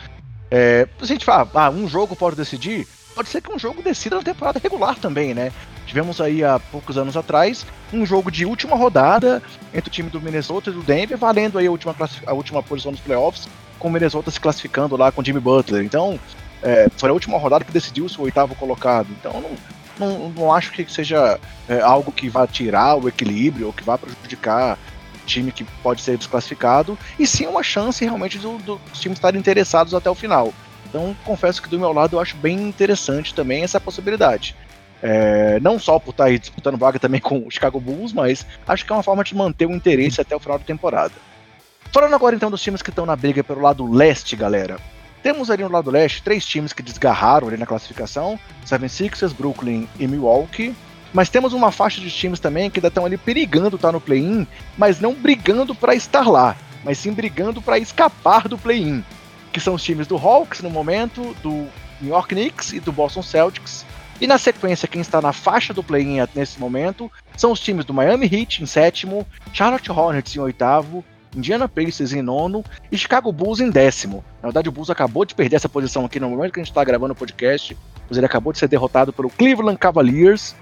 É, 0.50 0.86
a 1.00 1.04
gente 1.04 1.24
fala, 1.24 1.48
ah, 1.54 1.70
um 1.70 1.88
jogo 1.88 2.14
pode 2.14 2.36
decidir, 2.36 2.86
pode 3.14 3.28
ser 3.28 3.40
que 3.40 3.52
um 3.52 3.58
jogo 3.58 3.82
decida 3.82 4.16
na 4.16 4.22
temporada 4.22 4.60
regular 4.62 4.98
também, 4.98 5.34
né? 5.34 5.50
Tivemos 5.86 6.20
aí 6.20 6.44
há 6.44 6.58
poucos 6.58 6.96
anos 6.96 7.16
atrás 7.16 7.66
um 7.92 8.06
jogo 8.06 8.30
de 8.30 8.46
última 8.46 8.76
rodada 8.76 9.42
entre 9.74 9.88
o 9.88 9.92
time 9.92 10.08
do 10.08 10.20
Minnesota 10.20 10.70
e 10.70 10.72
do 10.72 10.82
Denver, 10.82 11.18
valendo 11.18 11.58
aí 11.58 11.66
a 11.66 11.70
última, 11.70 11.94
a 12.26 12.32
última 12.32 12.62
posição 12.62 12.92
nos 12.92 13.00
playoffs, 13.00 13.48
com 13.78 13.88
o 13.88 13.90
Minnesota 13.90 14.30
se 14.30 14.40
classificando 14.40 14.96
lá 14.96 15.10
com 15.10 15.20
o 15.20 15.24
Jimmy 15.24 15.40
Butler. 15.40 15.84
Então, 15.84 16.18
é, 16.62 16.88
foi 16.96 17.10
a 17.10 17.12
última 17.12 17.38
rodada 17.38 17.64
que 17.64 17.72
decidiu 17.72 18.08
se 18.08 18.18
o 18.18 18.22
oitavo 18.22 18.54
colocado. 18.54 19.08
Então, 19.18 19.32
não, 19.40 19.50
não, 19.98 20.30
não 20.30 20.52
acho 20.52 20.72
que 20.72 20.90
seja 20.90 21.38
é, 21.68 21.80
algo 21.80 22.12
que 22.12 22.28
vá 22.28 22.46
tirar 22.46 22.96
o 22.96 23.08
equilíbrio 23.08 23.66
ou 23.66 23.72
que 23.72 23.84
vá 23.84 23.96
prejudicar 23.98 24.78
time 25.26 25.52
que 25.52 25.64
pode 25.82 26.02
ser 26.02 26.16
desclassificado, 26.16 26.98
e 27.18 27.26
sim 27.26 27.46
uma 27.46 27.62
chance 27.62 28.04
realmente 28.04 28.38
do, 28.38 28.58
do, 28.58 28.76
dos 28.76 29.00
times 29.00 29.18
estarem 29.18 29.38
interessados 29.38 29.94
até 29.94 30.10
o 30.10 30.14
final. 30.14 30.52
Então, 30.86 31.16
confesso 31.24 31.62
que 31.62 31.68
do 31.68 31.78
meu 31.78 31.92
lado 31.92 32.16
eu 32.16 32.20
acho 32.20 32.36
bem 32.36 32.60
interessante 32.60 33.34
também 33.34 33.62
essa 33.62 33.80
possibilidade. 33.80 34.54
É, 35.02 35.58
não 35.60 35.78
só 35.78 35.98
por 35.98 36.10
estar 36.10 36.24
aí 36.24 36.38
disputando 36.38 36.78
vaga 36.78 36.98
também 36.98 37.20
com 37.20 37.46
o 37.46 37.50
Chicago 37.50 37.80
Bulls, 37.80 38.12
mas 38.12 38.46
acho 38.66 38.84
que 38.84 38.92
é 38.92 38.96
uma 38.96 39.02
forma 39.02 39.24
de 39.24 39.34
manter 39.34 39.66
o 39.66 39.72
interesse 39.72 40.20
até 40.20 40.36
o 40.36 40.38
final 40.38 40.58
da 40.58 40.64
temporada. 40.64 41.14
Falando 41.90 42.14
agora 42.14 42.36
então 42.36 42.50
dos 42.50 42.62
times 42.62 42.82
que 42.82 42.90
estão 42.90 43.04
na 43.04 43.16
briga 43.16 43.42
pelo 43.42 43.60
lado 43.60 43.90
leste, 43.90 44.36
galera. 44.36 44.78
Temos 45.22 45.50
ali 45.50 45.62
no 45.62 45.70
lado 45.70 45.90
leste 45.90 46.22
três 46.22 46.44
times 46.44 46.72
que 46.72 46.82
desgarraram 46.82 47.48
ali 47.48 47.56
na 47.56 47.66
classificação: 47.66 48.38
76ers, 48.66 49.32
Brooklyn 49.32 49.88
e 49.98 50.06
Milwaukee. 50.06 50.74
Mas 51.12 51.28
temos 51.28 51.52
uma 51.52 51.70
faixa 51.70 52.00
de 52.00 52.10
times 52.10 52.40
também 52.40 52.70
que 52.70 52.78
ainda 52.78 52.88
estão 52.88 53.04
ali 53.04 53.18
perigando 53.18 53.76
estar 53.76 53.92
no 53.92 54.00
play-in, 54.00 54.46
mas 54.78 54.98
não 54.98 55.12
brigando 55.12 55.74
para 55.74 55.94
estar 55.94 56.26
lá, 56.26 56.56
mas 56.82 56.96
sim 56.96 57.12
brigando 57.12 57.60
para 57.60 57.78
escapar 57.78 58.48
do 58.48 58.56
play-in. 58.56 59.04
Que 59.52 59.60
são 59.60 59.74
os 59.74 59.82
times 59.82 60.06
do 60.06 60.16
Hawks 60.16 60.62
no 60.62 60.70
momento, 60.70 61.36
do 61.42 61.68
New 62.00 62.10
York 62.10 62.34
Knicks 62.34 62.72
e 62.72 62.80
do 62.80 62.90
Boston 62.90 63.22
Celtics. 63.22 63.84
E 64.22 64.26
na 64.26 64.38
sequência, 64.38 64.88
quem 64.88 65.02
está 65.02 65.20
na 65.20 65.32
faixa 65.32 65.74
do 65.74 65.82
play-in 65.82 66.16
nesse 66.34 66.58
momento 66.58 67.12
são 67.36 67.52
os 67.52 67.60
times 67.60 67.84
do 67.84 67.92
Miami 67.92 68.26
Heat 68.32 68.62
em 68.62 68.66
sétimo, 68.66 69.26
Charlotte 69.52 69.90
Hornets 69.90 70.34
em 70.34 70.38
oitavo, 70.38 71.04
Indiana 71.34 71.68
Pacers 71.68 72.12
em 72.12 72.22
nono 72.22 72.64
e 72.90 72.98
Chicago 72.98 73.32
Bulls 73.32 73.60
em 73.60 73.70
décimo. 73.70 74.24
Na 74.42 74.48
verdade, 74.48 74.68
o 74.68 74.72
Bulls 74.72 74.90
acabou 74.90 75.24
de 75.24 75.34
perder 75.34 75.56
essa 75.56 75.68
posição 75.68 76.04
aqui 76.04 76.20
no 76.20 76.30
momento 76.30 76.52
que 76.52 76.60
a 76.60 76.62
gente 76.62 76.70
está 76.70 76.84
gravando 76.84 77.12
o 77.12 77.16
podcast, 77.16 77.76
pois 78.06 78.16
ele 78.16 78.26
acabou 78.26 78.52
de 78.52 78.58
ser 78.58 78.68
derrotado 78.68 79.12
pelo 79.12 79.30
Cleveland 79.30 79.78
Cavaliers 79.78 80.54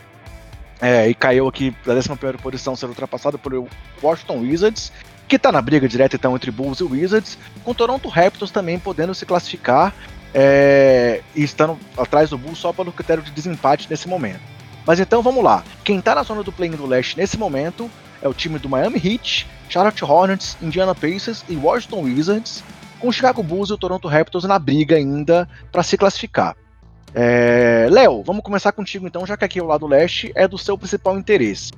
é, 0.81 1.09
e 1.09 1.15
caiu 1.15 1.47
aqui 1.47 1.75
na 1.85 1.95
11 1.95 2.09
posição, 2.43 2.75
sendo 2.75 2.91
ultrapassado 2.91 3.39
pelo 3.39 3.69
Washington 4.03 4.39
Wizards, 4.39 4.93
que 5.29 5.37
está 5.37 5.53
na 5.53 5.61
briga 5.61 5.89
direta 5.89 6.17
então 6.17 6.35
entre 6.35 6.51
Bulls 6.51 6.81
e 6.81 6.85
Wizards, 6.85 7.39
com 7.63 7.75
Toronto 7.75 8.09
Raptors 8.09 8.51
também 8.51 8.79
podendo 8.79 9.15
se 9.15 9.27
classificar 9.27 9.95
é, 10.33 11.21
e 11.35 11.43
estando 11.43 11.79
atrás 11.97 12.31
do 12.31 12.39
Bulls 12.39 12.59
só 12.59 12.73
pelo 12.73 12.93
critério 12.93 13.23
de 13.23 13.31
desempate 13.31 13.89
nesse 13.91 14.09
momento. 14.09 14.41
Mas 14.87 14.99
então 14.99 15.23
vamos 15.23 15.45
lá. 15.45 15.63
Quem 15.85 15.99
está 15.99 16.15
na 16.15 16.23
zona 16.23 16.43
do 16.43 16.51
play 16.51 16.71
do 16.71 16.87
leste 16.87 17.17
nesse 17.17 17.37
momento 17.37 17.91
é 18.23 18.29
o 18.29 18.35
time 18.35 18.59
do 18.59 18.69
Miami 18.69 19.01
Heat, 19.03 19.47
Charlotte 19.69 20.05
Hornets, 20.05 20.57
Indiana 20.61 20.95
Pacers 20.95 21.45
e 21.49 21.57
Washington 21.57 22.03
Wizards, 22.03 22.63
com 22.99 23.09
o 23.09 23.13
Chicago 23.13 23.43
Bulls 23.43 23.71
e 23.71 23.73
o 23.73 23.79
Toronto 23.79 24.09
Raptors 24.09 24.45
na 24.45 24.59
briga 24.59 24.97
ainda 24.97 25.49
para 25.73 25.83
se 25.83 25.97
classificar. 25.97 26.57
É... 27.15 27.89
Léo, 27.91 28.23
vamos 28.23 28.43
começar 28.43 28.73
contigo 28.73 29.07
então, 29.07 29.27
já 29.27 29.37
que 29.37 29.45
aqui 29.45 29.61
o 29.61 29.67
lado 29.67 29.87
leste 29.87 30.31
é 30.35 30.47
do 30.47 30.59
seu 30.59 30.77
principal 30.77 31.19
interesse. 31.19 31.73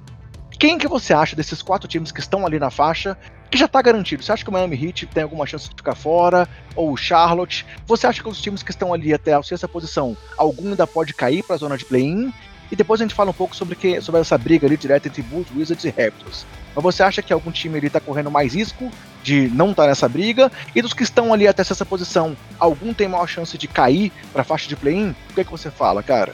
Quem 0.59 0.79
que 0.79 0.87
você 0.87 1.13
acha 1.13 1.35
desses 1.35 1.63
quatro 1.63 1.89
times 1.89 2.13
que 2.13 2.21
estão 2.21 2.47
ali 2.47 2.59
na 2.59 2.71
faixa 2.71 3.17
que 3.51 3.59
já 3.59 3.67
está 3.67 3.83
garantido? 3.83 4.23
Você 4.23 4.33
acha 4.33 4.45
que 4.45 4.51
o 4.51 4.53
Miami 4.53 4.77
Heat 4.77 5.07
tem 5.07 5.23
alguma 5.23 5.47
chance 5.47 5.69
de 5.69 5.75
ficar 5.75 5.95
fora? 5.95 6.49
Ou 6.77 6.93
o 6.93 6.97
Charlotte? 6.97 7.67
Você 7.87 8.07
acha 8.07 8.23
que 8.23 8.29
os 8.29 8.41
times 8.41 8.63
que 8.63 8.71
estão 8.71 8.95
ali 8.95 9.13
até 9.13 9.33
a 9.33 9.43
sexta 9.43 9.67
posição, 9.67 10.17
algum 10.39 10.69
ainda 10.69 10.87
pode 10.87 11.15
cair 11.15 11.43
para 11.43 11.57
a 11.57 11.59
zona 11.59 11.77
de 11.77 11.85
play-in? 11.85 12.33
E 12.73 12.77
depois 12.77 12.99
a 13.03 13.05
gente 13.05 13.15
fala 13.15 13.29
um 13.29 13.35
pouco 13.35 13.55
sobre, 13.55 13.77
que, 13.77 14.01
sobre 14.01 14.23
essa 14.23 14.39
briga 14.39 14.67
ali 14.67 14.79
direta 14.79 15.07
entre 15.07 15.21
Bulls, 15.21 15.47
Wizards 15.55 15.85
e 15.85 15.91
Raptors. 15.91 16.47
Mas 16.75 16.83
você 16.83 17.03
acha 17.03 17.21
que 17.21 17.31
algum 17.31 17.51
time 17.51 17.77
ali 17.77 17.89
está 17.89 18.01
correndo 18.01 18.31
mais 18.31 18.55
risco 18.55 18.91
de 19.23 19.49
não 19.49 19.73
estar 19.73 19.83
tá 19.83 19.89
nessa 19.91 20.09
briga? 20.09 20.51
E 20.75 20.81
dos 20.81 20.95
que 20.95 21.03
estão 21.03 21.35
ali 21.35 21.47
até 21.47 21.61
essa 21.61 21.85
posição, 21.85 22.35
algum 22.59 22.95
tem 22.95 23.07
maior 23.07 23.27
chance 23.29 23.59
de 23.59 23.69
cair 23.69 24.11
para 24.33 24.41
a 24.41 24.45
faixa 24.45 24.71
de 24.71 24.75
play-in? 24.75 25.11
O 25.11 25.35
que, 25.35 25.43
é 25.43 25.45
que 25.45 25.51
você 25.51 25.71
fala, 25.71 26.03
cara? 26.03 26.33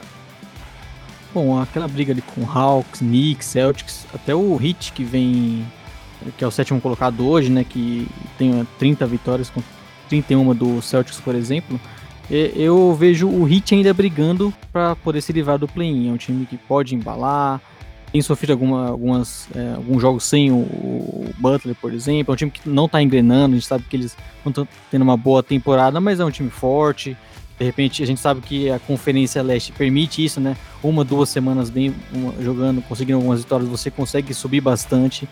Bom, 1.33 1.61
aquela 1.61 1.89
briga 1.89 2.13
ali 2.13 2.21
com 2.21 2.49
Hawks, 2.49 3.01
Knicks, 3.01 3.45
Celtics, 3.45 4.07
até 4.13 4.33
o 4.33 4.57
Heat 4.63 4.93
que 4.93 5.03
vem, 5.03 5.67
que 6.37 6.43
é 6.43 6.47
o 6.47 6.51
sétimo 6.51 6.79
colocado 6.79 7.27
hoje, 7.27 7.49
né, 7.49 7.65
que 7.65 8.07
tem 8.37 8.65
30 8.79 9.05
vitórias 9.05 9.49
com 9.49 9.61
31 10.07 10.55
do 10.55 10.81
Celtics, 10.81 11.19
por 11.19 11.35
exemplo, 11.35 11.79
eu 12.29 12.93
vejo 12.93 13.27
o 13.27 13.47
Heat 13.51 13.73
ainda 13.73 13.93
brigando 13.93 14.53
para 14.71 14.95
poder 14.95 15.21
se 15.21 15.33
livrar 15.33 15.57
do 15.57 15.67
play-in. 15.67 16.09
É 16.09 16.11
um 16.11 16.17
time 16.17 16.45
que 16.45 16.57
pode 16.57 16.93
embalar, 16.93 17.59
tem 18.11 18.21
sofrido 18.21 18.51
alguma, 18.51 18.87
algumas, 18.89 19.47
é, 19.55 19.73
alguns 19.75 20.01
jogos 20.01 20.23
sem 20.23 20.51
o, 20.51 20.55
o, 20.55 21.29
Butler, 21.37 21.75
por 21.75 21.93
exemplo. 21.93 22.31
É 22.31 22.33
um 22.33 22.37
time 22.37 22.51
que 22.51 22.67
não 22.69 22.85
está 22.85 23.01
engrenando, 23.01 23.55
a 23.55 23.59
gente 23.59 23.67
sabe 23.67 23.83
que 23.89 23.95
eles 23.95 24.15
não 24.43 24.49
estão 24.49 24.67
tendo 24.91 25.01
uma 25.01 25.17
boa 25.17 25.41
temporada, 25.41 25.99
mas 25.99 26.19
é 26.19 26.25
um 26.25 26.31
time 26.31 26.49
forte. 26.49 27.17
De 27.57 27.65
repente, 27.65 28.01
a 28.01 28.05
gente 28.05 28.21
sabe 28.21 28.41
que 28.41 28.69
a 28.69 28.79
Conferência 28.79 29.41
Leste 29.41 29.71
permite 29.71 30.23
isso, 30.23 30.39
né? 30.39 30.55
Uma, 30.81 31.03
duas 31.03 31.29
semanas 31.29 31.69
bem 31.69 31.93
uma, 32.13 32.33
jogando, 32.41 32.81
conseguindo 32.81 33.17
algumas 33.17 33.41
vitórias, 33.41 33.67
você 33.67 33.91
consegue 33.91 34.33
subir 34.33 34.61
bastante. 34.61 35.27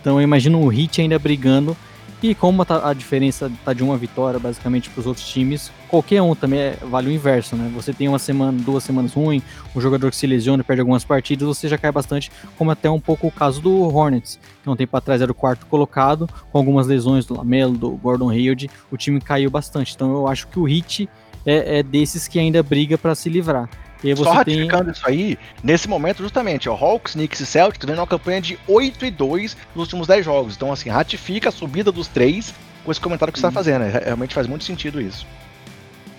Então, 0.00 0.18
eu 0.18 0.22
imagino 0.22 0.62
o 0.62 0.72
Heat 0.72 1.00
ainda 1.00 1.18
brigando 1.18 1.76
e 2.22 2.34
como 2.34 2.64
tá, 2.64 2.88
a 2.88 2.94
diferença 2.94 3.50
tá 3.64 3.72
de 3.72 3.82
uma 3.82 3.96
vitória 3.96 4.38
basicamente 4.38 4.88
para 4.88 5.00
os 5.00 5.06
outros 5.06 5.28
times, 5.28 5.72
qualquer 5.88 6.22
um 6.22 6.34
também 6.34 6.60
é, 6.60 6.78
vale 6.88 7.08
o 7.08 7.12
inverso, 7.12 7.56
né? 7.56 7.70
Você 7.74 7.92
tem 7.92 8.08
uma 8.08 8.18
semana, 8.18 8.52
duas 8.52 8.84
semanas 8.84 9.12
ruim, 9.12 9.42
um 9.74 9.80
jogador 9.80 10.10
que 10.10 10.16
se 10.16 10.26
lesiona, 10.26 10.62
perde 10.62 10.80
algumas 10.80 11.04
partidas, 11.04 11.46
você 11.48 11.68
já 11.68 11.76
cai 11.76 11.90
bastante, 11.90 12.30
como 12.56 12.70
até 12.70 12.88
um 12.88 13.00
pouco 13.00 13.26
o 13.26 13.30
caso 13.30 13.60
do 13.60 13.82
Hornets, 13.94 14.38
que 14.62 14.70
um 14.70 14.76
tempo 14.76 14.96
atrás 14.96 15.20
era 15.20 15.32
o 15.32 15.34
quarto 15.34 15.66
colocado, 15.66 16.28
com 16.50 16.58
algumas 16.58 16.86
lesões 16.86 17.26
do 17.26 17.36
Lamelo, 17.36 17.76
do 17.76 17.90
Gordon 17.90 18.30
Hayward, 18.30 18.70
o 18.90 18.96
time 18.96 19.20
caiu 19.20 19.50
bastante. 19.50 19.94
Então 19.94 20.12
eu 20.12 20.28
acho 20.28 20.46
que 20.46 20.58
o 20.58 20.68
Heat 20.68 21.08
é, 21.44 21.78
é 21.78 21.82
desses 21.82 22.28
que 22.28 22.38
ainda 22.38 22.62
briga 22.62 22.96
para 22.96 23.14
se 23.14 23.28
livrar. 23.28 23.68
Só 24.16 24.32
ratificando 24.32 24.84
tem... 24.84 24.92
isso 24.92 25.02
aí, 25.06 25.38
nesse 25.62 25.88
momento, 25.88 26.22
justamente, 26.22 26.68
o 26.68 26.72
Hawks, 26.72 27.12
Knicks 27.12 27.40
e 27.40 27.46
Celtics 27.46 27.86
vendo 27.86 27.98
uma 27.98 28.06
campanha 28.06 28.40
de 28.40 28.58
8 28.66 29.06
e 29.06 29.10
2 29.10 29.56
nos 29.74 29.84
últimos 29.84 30.06
10 30.06 30.24
jogos. 30.24 30.56
Então, 30.56 30.72
assim, 30.72 30.90
ratifica 30.90 31.48
a 31.48 31.52
subida 31.52 31.92
dos 31.92 32.08
três 32.08 32.52
com 32.84 32.90
esse 32.90 33.00
comentário 33.00 33.32
que 33.32 33.38
você 33.38 33.46
está 33.46 33.52
fazendo. 33.52 33.82
É, 33.82 34.04
realmente 34.04 34.34
faz 34.34 34.46
muito 34.46 34.64
sentido 34.64 35.00
isso. 35.00 35.26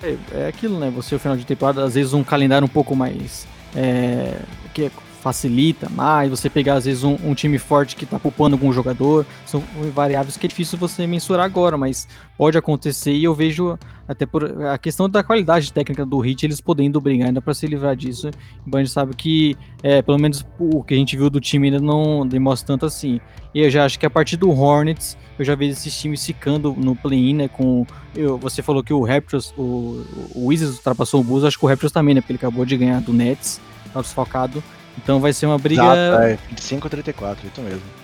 É, 0.02 0.16
é, 0.34 0.48
aquilo, 0.48 0.80
né? 0.80 0.90
Você, 0.96 1.16
no 1.16 1.20
final 1.20 1.38
de 1.38 1.46
temporada, 1.46 1.84
às 1.84 1.96
vezes 1.96 2.14
um 2.14 2.24
calendário 2.24 2.66
um 2.66 2.70
pouco 2.70 2.96
mais. 2.96 3.48
É, 3.76 4.38
que 4.74 4.92
facilita 5.24 5.88
mais, 5.90 6.30
você 6.30 6.50
pegar 6.50 6.74
às 6.74 6.84
vezes 6.84 7.02
um, 7.06 7.18
um 7.24 7.34
time 7.34 7.58
forte 7.58 7.96
que 7.96 8.04
está 8.04 8.20
poupando 8.20 8.58
algum 8.58 8.74
jogador, 8.74 9.26
são 9.46 9.64
variáveis 9.94 10.36
que 10.36 10.46
é 10.46 10.50
difícil 10.50 10.78
você 10.78 11.08
mensurar 11.08 11.46
agora, 11.46 11.78
mas 11.78 12.10
pode 12.38 12.58
acontecer 12.58 13.14
e 13.14 13.24
eu 13.24 13.34
vejo 13.34 13.80
até 14.06 14.26
por 14.26 14.44
a 14.66 14.78
questão 14.78 15.10
da 15.10 15.24
qualidade 15.24 15.72
técnica 15.72 16.06
do 16.06 16.20
Hit, 16.20 16.46
eles 16.46 16.60
podendo 16.60 17.00
brigar 17.00 17.30
ainda 17.30 17.42
para 17.42 17.54
se 17.54 17.66
livrar 17.66 17.96
disso. 17.96 18.30
O 18.68 18.78
gente 18.78 18.90
sabe 18.90 19.16
que, 19.16 19.56
é, 19.82 20.02
pelo 20.02 20.20
menos 20.20 20.46
o 20.60 20.84
que 20.84 20.94
a 20.94 20.98
gente 20.98 21.16
viu 21.16 21.30
do 21.30 21.40
time 21.40 21.68
ainda 21.68 21.80
não 21.80 22.28
demonstra 22.28 22.68
tanto 22.68 22.86
assim. 22.86 23.22
E 23.56 23.62
eu 23.62 23.70
já 23.70 23.86
acho 23.86 23.98
que 23.98 24.06
a 24.06 24.10
partir 24.10 24.36
do 24.36 24.52
Hornets, 24.52 25.18
eu 25.40 25.46
já 25.46 25.56
vejo 25.56 25.72
esses 25.72 25.98
times 25.98 26.26
ficando 26.26 26.74
no 26.74 26.98
play-in, 26.98 27.36
né? 27.36 27.48
Com, 27.48 27.86
eu, 28.14 28.38
você 28.38 28.62
falou 28.62 28.84
que 28.84 28.94
o 28.94 29.06
Raptors, 29.06 29.54
o, 29.58 30.04
o 30.36 30.48
Wizards 30.48 30.76
ultrapassou 30.76 31.22
o 31.22 31.24
Bulls, 31.24 31.46
acho 31.46 31.58
que 31.58 31.64
o 31.64 31.70
Raptors 31.70 31.94
também, 31.94 32.14
né? 32.14 32.20
Porque 32.20 32.34
ele 32.34 32.40
acabou 32.40 32.66
de 32.66 32.76
ganhar 32.76 33.00
do 33.00 33.14
Nets, 33.14 33.62
tá 33.94 34.02
desfocado. 34.02 34.62
Então 34.98 35.20
vai 35.20 35.34
ser 35.34 35.46
uma 35.46 35.58
briga. 35.58 35.82
Exato, 35.82 36.24
é 36.24 36.38
25 36.50 36.88
a 36.88 36.90
34, 36.90 37.48
isso 37.48 37.62
mesmo. 37.62 38.04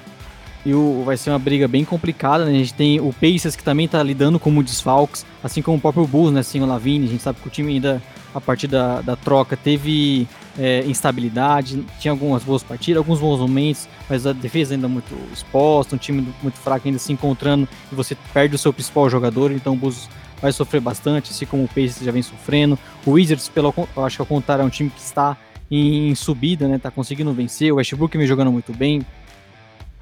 E 0.66 0.74
o, 0.74 1.04
vai 1.06 1.16
ser 1.16 1.30
uma 1.30 1.40
briga 1.40 1.68
bem 1.68 1.86
complicada, 1.86 2.46
né? 2.46 2.52
A 2.52 2.56
gente 2.56 2.74
tem 2.74 3.00
o 3.00 3.14
Pacers 3.14 3.56
que 3.56 3.64
também 3.64 3.88
tá 3.88 4.04
lidando 4.04 4.40
com 4.40 4.52
muitos 4.52 4.74
desfalques, 4.74 5.26
assim 5.44 5.62
como 5.62 5.78
o 5.78 5.82
próprio 5.82 6.06
Bulls, 6.06 6.34
né? 6.34 6.44
Sem 6.44 6.62
o 6.62 6.66
Lavine, 6.66 7.06
a 7.06 7.10
gente 7.10 7.24
sabe 7.24 7.40
que 7.40 7.48
o 7.48 7.50
time 7.50 7.74
ainda, 7.74 8.02
a 8.34 8.42
partir 8.42 8.68
da, 8.68 9.02
da 9.02 9.16
troca, 9.16 9.56
teve 9.56 10.28
é, 10.58 10.84
instabilidade, 10.86 11.84
tinha 12.00 12.12
algumas 12.12 12.44
boas 12.44 12.62
partidas, 12.62 12.98
alguns 12.98 13.20
bons 13.20 13.40
momentos, 13.40 13.88
mas 14.10 14.28
a 14.28 14.34
defesa 14.34 14.74
ainda 14.76 14.90
muito 14.90 15.16
exposta, 15.34 15.96
um 15.96 15.98
time 15.98 16.28
muito 16.44 16.58
fraco 16.58 16.88
ainda 16.88 17.00
se 17.00 17.14
encontrando, 17.14 17.68
e 17.90 17.96
você 17.96 18.16
perde 18.34 18.56
o 18.56 18.58
seu 18.58 18.74
principal 18.74 19.10
jogador, 19.10 19.52
então 19.52 19.74
o 19.74 19.78
Bulls 19.78 20.10
vai 20.42 20.52
sofrer 20.52 20.82
bastante, 20.82 21.32
assim 21.32 21.46
como 21.46 21.64
o 21.64 21.68
Pacers 21.68 22.00
já 22.02 22.12
vem 22.12 22.22
sofrendo. 22.22 22.78
O 23.06 23.12
Wizards, 23.12 23.48
pelo, 23.48 23.74
eu 23.96 24.06
acho 24.06 24.18
que 24.18 24.22
ao 24.22 24.26
contrário, 24.26 24.64
é 24.64 24.66
um 24.66 24.70
time 24.70 24.90
que 24.90 25.02
está 25.02 25.38
em, 25.70 26.16
subida, 26.16 26.68
né? 26.68 26.78
Tá 26.78 26.92
conseguindo 26.92 27.34
vencer. 27.34 27.72
O 27.72 27.76
Westbrook 27.76 28.18
vem 28.18 28.28
jogando 28.28 28.52
muito 28.52 28.74
bem. 28.74 29.06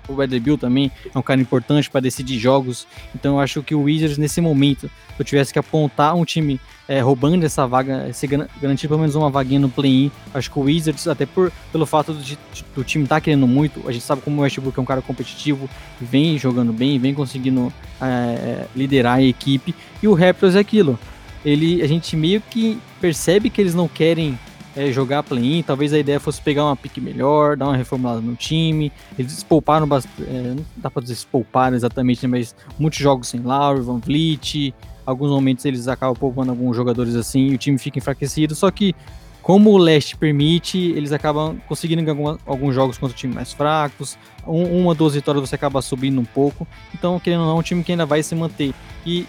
O 0.08 0.16
Bill 0.40 0.58
também 0.58 0.90
é 1.14 1.20
um 1.20 1.22
cara 1.22 1.42
importante 1.42 1.90
para 1.90 2.00
decidir 2.00 2.40
jogos. 2.40 2.88
Então 3.14 3.36
eu 3.36 3.40
acho 3.42 3.62
que 3.62 3.76
o 3.76 3.84
Wizards, 3.84 4.18
nesse 4.18 4.40
momento, 4.40 4.88
se 4.88 5.20
eu 5.20 5.26
tivesse 5.26 5.52
que 5.52 5.60
apontar 5.60 6.16
um 6.16 6.24
time 6.24 6.62
é, 6.88 7.02
roubando 7.02 7.46
essa 7.46 7.68
vaga, 7.68 8.12
se 8.14 8.26
garantir 8.26 8.88
pelo 8.88 9.02
menos 9.02 9.16
uma 9.16 9.30
vaguinha 9.30 9.60
no 9.60 9.68
play-in, 9.68 10.10
acho 10.34 10.50
que 10.50 10.58
o 10.58 10.62
Wizards, 10.62 11.08
até 11.08 11.26
por, 11.26 11.52
pelo 11.74 11.86
fato 11.86 12.14
de, 12.14 12.38
do 12.74 12.84
time 12.86 13.04
estar 13.04 13.16
tá 13.16 13.22
querendo 13.22 13.46
muito, 13.46 13.88
a 13.88 13.92
gente 13.92 14.06
sabe 14.06 14.22
como 14.22 14.40
o 14.40 14.44
Westbrook 14.44 14.80
é 14.80 14.82
um 14.82 14.86
cara 14.86 15.02
competitivo, 15.02 15.70
vem 16.00 16.38
jogando 16.38 16.72
bem, 16.72 16.98
vem 16.98 17.14
conseguindo 17.14 17.74
é, 18.02 18.06
é 18.06 18.68
liderar 18.74 19.18
a 19.18 19.22
equipe. 19.22 19.76
E 20.02 20.08
o 20.08 20.14
Raptors 20.14 20.56
é 20.56 20.60
aquilo. 20.60 20.98
Ele, 21.44 21.82
a 21.82 21.88
gente 21.88 22.16
meio 22.16 22.42
que 22.42 22.80
percebe 23.02 23.50
que 23.50 23.60
eles 23.60 23.76
não 23.76 23.88
querem 23.88 24.40
é, 24.78 24.92
jogar 24.92 25.24
play-in. 25.24 25.64
Talvez 25.64 25.92
a 25.92 25.98
ideia 25.98 26.20
fosse 26.20 26.40
pegar 26.40 26.66
uma 26.66 26.76
pique 26.76 27.02
melhor, 27.02 27.58
dar 27.58 27.66
uma 27.66 27.76
reformulada 27.76 28.22
no 28.22 28.36
time. 28.36 28.92
Eles 29.18 29.44
pouparam 29.44 29.88
bastante. 29.88 30.24
É, 30.30 30.54
não 30.56 30.64
dá 30.78 30.90
pra 30.90 31.02
dizer 31.02 31.18
pouparam 31.32 31.76
exatamente, 31.76 32.26
né, 32.26 32.38
mas 32.38 32.56
muitos 32.78 33.00
jogos 33.00 33.28
sem 33.28 33.42
Lowry, 33.42 33.82
Van 33.82 33.98
Vliet. 33.98 34.74
Alguns 35.06 35.32
momentos 35.32 35.66
eles 35.66 35.88
acabam 35.88 36.16
poupando 36.16 36.52
alguns 36.52 36.76
jogadores 36.76 37.16
assim 37.16 37.48
e 37.48 37.56
o 37.56 37.58
time 37.58 37.78
fica 37.78 37.98
enfraquecido. 37.98 38.54
Só 38.54 38.70
que, 38.70 38.94
como 39.42 39.72
o 39.72 39.78
leste 39.78 40.16
permite, 40.16 40.78
eles 40.78 41.12
acabam 41.12 41.58
conseguindo 41.68 42.04
ganhar 42.04 42.38
alguns 42.46 42.76
jogos 42.76 42.98
contra 42.98 43.18
times 43.18 43.36
mais 43.36 43.54
fracos. 43.54 44.18
Um, 44.46 44.82
uma, 44.82 44.94
duas 44.94 45.16
vitórias 45.16 45.50
você 45.50 45.56
acaba 45.56 45.82
subindo 45.82 46.20
um 46.22 46.26
pouco. 46.26 46.68
Então, 46.94 47.20
querendo 47.20 47.42
ou 47.42 47.48
não, 47.48 47.56
é 47.56 47.60
um 47.60 47.64
time 47.64 47.84
que 47.84 47.94
ainda 47.94 48.06
vai 48.06 48.22
se 48.22 48.36
manter. 48.36 48.74
E 49.06 49.26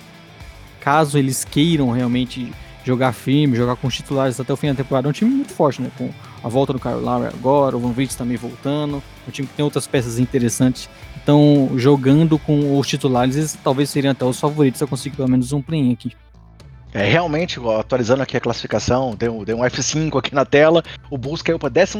caso 0.80 1.16
eles 1.16 1.44
queiram 1.44 1.90
realmente 1.90 2.52
jogar 2.84 3.12
firme, 3.12 3.56
jogar 3.56 3.76
com 3.76 3.86
os 3.86 3.94
titulares 3.94 4.38
até 4.40 4.52
o 4.52 4.56
fim 4.56 4.68
da 4.68 4.74
temporada. 4.74 5.08
É 5.08 5.10
um 5.10 5.12
time 5.12 5.30
muito 5.30 5.52
forte, 5.52 5.82
né? 5.82 5.90
Com 5.96 6.10
a 6.42 6.48
volta 6.48 6.72
do 6.72 6.80
Kyle 6.80 6.94
Lowry 6.94 7.26
agora, 7.26 7.76
o 7.76 7.80
Van 7.80 7.92
Vliet 7.92 8.16
também 8.16 8.36
voltando, 8.36 9.02
um 9.26 9.30
time 9.30 9.46
que 9.46 9.54
tem 9.54 9.64
outras 9.64 9.86
peças 9.86 10.18
interessantes. 10.18 10.88
Então, 11.22 11.70
jogando 11.76 12.38
com 12.38 12.78
os 12.78 12.86
titulares, 12.86 13.36
eles 13.36 13.58
talvez 13.62 13.90
seriam 13.90 14.12
até 14.12 14.24
os 14.24 14.40
favoritos 14.40 14.82
a 14.82 14.86
conseguir 14.86 15.16
pelo 15.16 15.28
menos 15.28 15.52
um 15.52 15.60
play 15.60 15.92
aqui. 15.92 16.12
É, 16.92 17.04
realmente, 17.04 17.60
atualizando 17.78 18.22
aqui 18.22 18.34
a 18.34 18.40
classificação, 18.40 19.14
deu, 19.14 19.44
deu 19.44 19.58
um 19.58 19.60
F5 19.60 20.18
aqui 20.18 20.34
na 20.34 20.46
tela. 20.46 20.82
O 21.10 21.18
Bulls 21.18 21.42
caiu 21.42 21.58
para 21.58 21.68
12, 21.68 21.98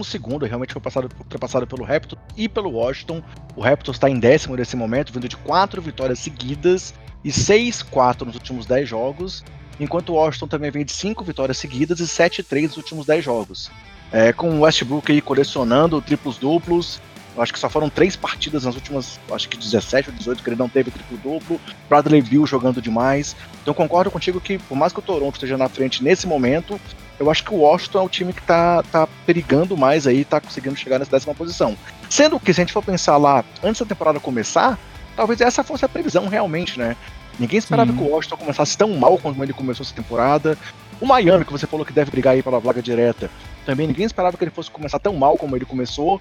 realmente 0.49 0.73
foi 0.73 0.81
passado, 0.81 1.11
ultrapassado 1.19 1.67
pelo 1.67 1.85
Raptors 1.85 2.21
e 2.35 2.49
pelo 2.49 2.71
Washington. 2.71 3.23
O 3.55 3.61
Raptors 3.61 3.97
está 3.97 4.09
em 4.09 4.19
décimo 4.19 4.57
nesse 4.57 4.77
momento, 4.77 5.13
vindo 5.13 5.29
de 5.29 5.37
quatro 5.37 5.83
vitórias 5.83 6.19
seguidas 6.21 6.95
e 7.23 7.29
6-4 7.29 8.23
nos 8.23 8.35
últimos 8.35 8.65
10 8.65 8.89
jogos 8.89 9.45
enquanto 9.79 10.11
o 10.11 10.15
Washington 10.15 10.49
também 10.49 10.71
vem 10.71 10.85
de 10.85 10.93
5 10.93 11.23
vitórias 11.25 11.59
seguidas 11.59 12.01
e 12.01 12.05
7-3 12.05 12.63
nos 12.69 12.77
últimos 12.77 13.07
10 13.07 13.25
jogos. 13.25 13.71
É, 14.11 14.33
com 14.33 14.51
o 14.51 14.61
Westbrook 14.61 15.13
aí 15.13 15.21
colecionando 15.21 16.01
triplos 16.01 16.39
duplos, 16.39 17.01
acho 17.37 17.53
que 17.53 17.59
só 17.59 17.69
foram 17.69 17.89
três 17.89 18.17
partidas 18.17 18.65
nas 18.65 18.75
últimas, 18.75 19.21
acho 19.31 19.49
que 19.49 19.57
17 19.57 20.11
ou 20.11 20.17
18 20.17 20.43
que 20.43 20.49
ele 20.51 20.57
não 20.57 20.69
teve 20.69 20.91
triplo 20.91 21.19
duplo. 21.19 21.61
Bradley 21.89 22.23
Bill 22.23 22.47
jogando 22.47 22.81
demais. 22.81 23.37
Então 23.63 23.75
concordo 23.75 24.11
contigo 24.11 24.41
que, 24.41 24.59
por 24.59 24.77
mais 24.77 24.93
que 24.93 24.99
o 24.99 25.03
Toronto 25.03 25.35
esteja 25.35 25.57
na 25.57 25.69
frente 25.69 26.03
nesse 26.03 26.27
momento, 26.27 26.81
eu 27.19 27.31
acho 27.31 27.45
que 27.45 27.53
o 27.53 27.59
Washington 27.59 27.99
é 27.99 28.03
o 28.03 28.09
time 28.09 28.33
que 28.33 28.43
tá, 28.43 28.83
tá 28.85 29.09
perigando 29.27 29.77
mais 29.77 30.07
aí, 30.07 30.25
tá 30.25 30.41
conseguindo 30.41 30.77
chegar 30.77 30.99
nessa 30.99 31.11
décima 31.11 31.35
posição. 31.35 31.77
Sendo 32.09 32.39
que, 32.39 32.53
se 32.55 32.61
a 32.61 32.65
gente 32.65 32.73
for 32.73 32.83
pensar 32.83 33.17
lá, 33.17 33.45
antes 33.63 33.81
da 33.81 33.87
temporada 33.87 34.21
começar, 34.21 34.79
talvez 35.17 35.41
essa 35.41 35.65
fosse 35.65 35.85
a 35.85 35.89
previsão 35.89 36.29
realmente, 36.29 36.79
né? 36.79 36.97
Ninguém 37.39 37.59
esperava 37.59 37.91
Sim. 37.93 37.99
que 37.99 38.03
o 38.03 38.09
Washington 38.09 38.37
começasse 38.37 38.77
tão 38.77 38.91
mal 38.97 39.17
como 39.19 39.43
ele 39.43 39.53
começou 39.53 39.85
essa 39.85 39.95
temporada. 39.95 40.59
O 41.01 41.07
Miami, 41.07 41.45
que 41.45 41.53
você 41.53 41.67
falou 41.67 41.87
que 41.87 41.93
deve 41.93 42.11
brigar 42.11 42.35
aí 42.35 42.43
pela 42.43 42.59
vaga 42.59 42.83
direta, 42.83 43.31
também 43.65 43.87
ninguém 43.87 44.05
esperava 44.05 44.37
que 44.37 44.43
ele 44.43 44.51
fosse 44.51 44.71
começar 44.71 44.99
tão 44.99 45.15
mal 45.15 45.37
como 45.37 45.55
ele 45.55 45.65
começou. 45.65 46.21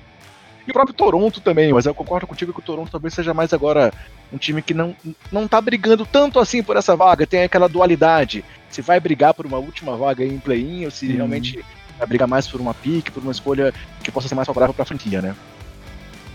E 0.67 0.69
o 0.69 0.73
próprio 0.73 0.93
Toronto 0.93 1.39
também, 1.39 1.71
mas 1.71 1.85
eu 1.85 1.95
concordo 1.95 2.27
contigo 2.27 2.53
que 2.53 2.59
o 2.59 2.63
Toronto 2.63 2.91
talvez 2.91 3.13
seja 3.13 3.33
mais 3.33 3.53
agora 3.53 3.91
um 4.31 4.37
time 4.37 4.61
que 4.61 4.73
não, 4.73 4.93
não 5.31 5.47
tá 5.47 5.61
brigando 5.61 6.05
tanto 6.05 6.39
assim 6.39 6.61
por 6.61 6.75
essa 6.75 6.95
vaga, 6.95 7.25
tem 7.25 7.43
aquela 7.43 7.69
dualidade. 7.69 8.43
Se 8.69 8.81
vai 8.81 8.99
brigar 8.99 9.33
por 9.33 9.45
uma 9.45 9.57
última 9.57 9.95
vaga 9.95 10.25
em 10.25 10.37
play-in 10.37 10.83
ou 10.85 10.91
se 10.91 11.07
realmente 11.07 11.63
vai 11.97 12.05
brigar 12.05 12.27
mais 12.27 12.45
por 12.45 12.59
uma 12.59 12.73
pick, 12.73 13.09
por 13.11 13.23
uma 13.23 13.31
escolha 13.31 13.73
que 14.03 14.11
possa 14.11 14.27
ser 14.27 14.35
mais 14.35 14.45
favorável 14.45 14.73
para 14.73 14.83
a 14.83 14.85
franquia, 14.85 15.21
né? 15.21 15.35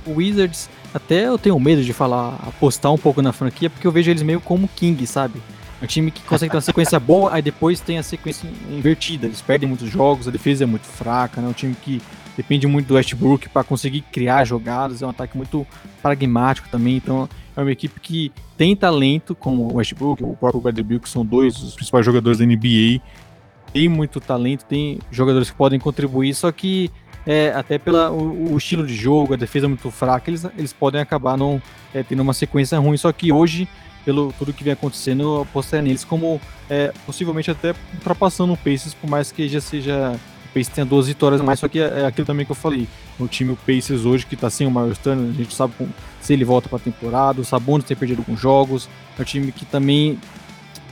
O 0.06 0.14
Wizards 0.14 0.68
até 0.94 1.26
eu 1.26 1.38
tenho 1.38 1.58
medo 1.58 1.82
de 1.82 1.92
falar, 1.92 2.34
apostar 2.46 2.92
um 2.92 2.98
pouco 2.98 3.22
na 3.22 3.32
franquia, 3.32 3.70
porque 3.70 3.86
eu 3.86 3.92
vejo 3.92 4.10
eles 4.10 4.22
meio 4.22 4.40
como 4.40 4.68
King, 4.68 5.06
sabe? 5.06 5.40
É 5.80 5.84
um 5.84 5.88
time 5.88 6.10
que 6.10 6.22
consegue 6.22 6.50
ter 6.50 6.56
uma 6.56 6.62
sequência 6.62 6.98
boa, 7.00 7.34
aí 7.34 7.42
depois 7.42 7.80
tem 7.80 7.98
a 7.98 8.02
sequência 8.02 8.48
invertida. 8.70 9.26
Eles 9.26 9.40
perdem 9.40 9.68
muitos 9.68 9.88
jogos, 9.88 10.28
a 10.28 10.30
defesa 10.30 10.64
é 10.64 10.66
muito 10.66 10.86
fraca, 10.86 11.40
né? 11.40 11.48
Um 11.48 11.52
time 11.52 11.74
que 11.74 12.00
depende 12.36 12.66
muito 12.66 12.86
do 12.86 12.94
Westbrook 12.94 13.48
para 13.48 13.64
conseguir 13.64 14.02
criar 14.02 14.44
jogadas, 14.44 15.02
é 15.02 15.06
um 15.06 15.10
ataque 15.10 15.36
muito 15.36 15.66
pragmático 16.02 16.68
também. 16.68 16.96
Então 16.96 17.28
é 17.56 17.60
uma 17.60 17.72
equipe 17.72 17.98
que 18.00 18.30
tem 18.56 18.76
talento, 18.76 19.34
como 19.34 19.72
o 19.72 19.76
Westbrook, 19.76 20.22
o 20.22 20.36
próprio 20.36 20.60
Bradley 20.60 20.84
Bill, 20.84 21.00
que 21.00 21.08
são 21.08 21.24
dois 21.24 21.54
dos 21.56 21.74
principais 21.74 22.04
jogadores 22.04 22.38
da 22.38 22.46
NBA. 22.46 23.00
Tem 23.72 23.88
muito 23.88 24.20
talento, 24.20 24.64
tem 24.66 24.98
jogadores 25.10 25.50
que 25.50 25.56
podem 25.56 25.80
contribuir, 25.80 26.34
só 26.34 26.52
que 26.52 26.90
é, 27.26 27.52
até 27.54 27.78
pelo 27.78 27.98
o, 28.10 28.52
o, 28.52 28.58
estilo 28.58 28.86
de 28.86 28.94
jogo, 28.94 29.34
a 29.34 29.36
defesa 29.36 29.68
muito 29.68 29.90
fraca, 29.90 30.30
eles, 30.30 30.44
eles 30.56 30.72
podem 30.72 31.00
acabar 31.00 31.36
não, 31.36 31.62
é, 31.94 32.02
tendo 32.02 32.20
uma 32.20 32.34
sequência 32.34 32.78
ruim. 32.78 32.96
Só 32.96 33.12
que 33.12 33.32
hoje, 33.32 33.68
pelo 34.04 34.32
tudo 34.38 34.52
que 34.52 34.64
vem 34.64 34.72
acontecendo, 34.72 35.22
eu 35.22 35.42
apostaria 35.42 35.82
neles 35.82 36.04
como 36.04 36.40
é, 36.68 36.92
possivelmente 37.06 37.50
até 37.50 37.74
ultrapassando 37.94 38.52
o 38.52 38.56
Pacers, 38.56 38.94
por 38.94 39.08
mais 39.08 39.30
que 39.30 39.48
já 39.48 39.60
seja. 39.60 40.18
O 40.44 40.48
Pacers 40.52 40.68
tenha 40.68 40.84
duas 40.84 41.06
vitórias 41.06 41.40
mais, 41.40 41.60
só 41.60 41.68
que 41.68 41.78
é, 41.78 42.00
é 42.00 42.06
aquilo 42.06 42.26
também 42.26 42.44
que 42.44 42.52
eu 42.52 42.56
falei. 42.56 42.86
O 43.18 43.26
time, 43.26 43.52
o 43.52 43.56
Pacers 43.56 44.04
hoje, 44.04 44.26
que 44.26 44.36
tá 44.36 44.50
sem 44.50 44.66
o 44.66 44.70
Miles 44.70 44.98
Turner, 44.98 45.30
a 45.30 45.32
gente 45.32 45.54
sabe 45.54 45.72
se 46.20 46.32
ele 46.32 46.44
volta 46.44 46.68
pra 46.68 46.78
temporada, 46.78 47.40
o 47.40 47.44
Sabonis 47.44 47.86
tem 47.86 47.96
perdido 47.96 48.18
alguns 48.18 48.38
jogos, 48.38 48.88
é 49.18 49.22
um 49.22 49.24
time 49.24 49.50
que 49.50 49.64
também 49.64 50.18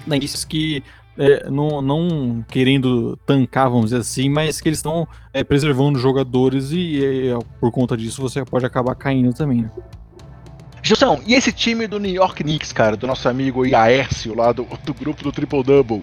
dá 0.07 0.17
indícios 0.17 0.45
que 0.45 0.83
é, 1.19 1.51
não, 1.51 1.83
não, 1.83 2.45
querendo 2.49 3.17
tancar, 3.27 3.69
vamos 3.69 3.87
dizer 3.87 3.99
assim, 3.99 4.29
mas 4.29 4.61
que 4.61 4.69
eles 4.69 4.79
estão 4.79 5.07
é, 5.33 5.45
preservando 5.45 5.99
jogadores 5.99 6.71
e, 6.71 7.31
é, 7.31 7.39
por 7.59 7.71
conta 7.71 7.97
disso 7.97 8.23
você 8.23 8.45
pode 8.45 8.65
acabar 8.65 8.95
caindo 8.95 9.33
também, 9.33 9.63
né? 9.63 9.71
Gilson, 10.83 11.21
e 11.27 11.35
esse 11.35 11.53
time 11.53 11.87
do 11.87 12.01
New 12.01 12.13
York 12.13 12.43
Knicks, 12.43 12.73
cara, 12.73 12.97
do 12.97 13.07
nosso 13.07 13.29
amigo 13.29 13.67
Iaércio, 13.67 14.35
lá 14.35 14.51
do, 14.51 14.67
do 14.83 14.95
grupo 14.95 15.23
do 15.23 15.31
Triple 15.31 15.63
Double? 15.63 16.03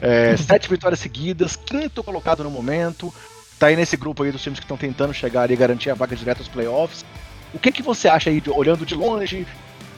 É, 0.00 0.36
sete 0.38 0.68
vitórias 0.68 1.00
seguidas, 1.00 1.56
quinto 1.56 2.04
colocado 2.04 2.44
no 2.44 2.50
momento, 2.50 3.12
tá 3.58 3.66
aí 3.66 3.76
nesse 3.76 3.96
grupo 3.96 4.22
aí 4.22 4.30
dos 4.30 4.42
times 4.42 4.60
que 4.60 4.64
estão 4.64 4.76
tentando 4.76 5.12
chegar 5.12 5.50
e 5.50 5.56
garantir 5.56 5.90
a 5.90 5.94
vaga 5.94 6.14
direta 6.14 6.40
aos 6.40 6.48
playoffs. 6.48 7.04
O 7.52 7.58
que, 7.58 7.72
que 7.72 7.82
você 7.82 8.08
acha 8.08 8.30
aí, 8.30 8.40
de, 8.40 8.48
olhando 8.48 8.86
de 8.86 8.94
longe, 8.94 9.46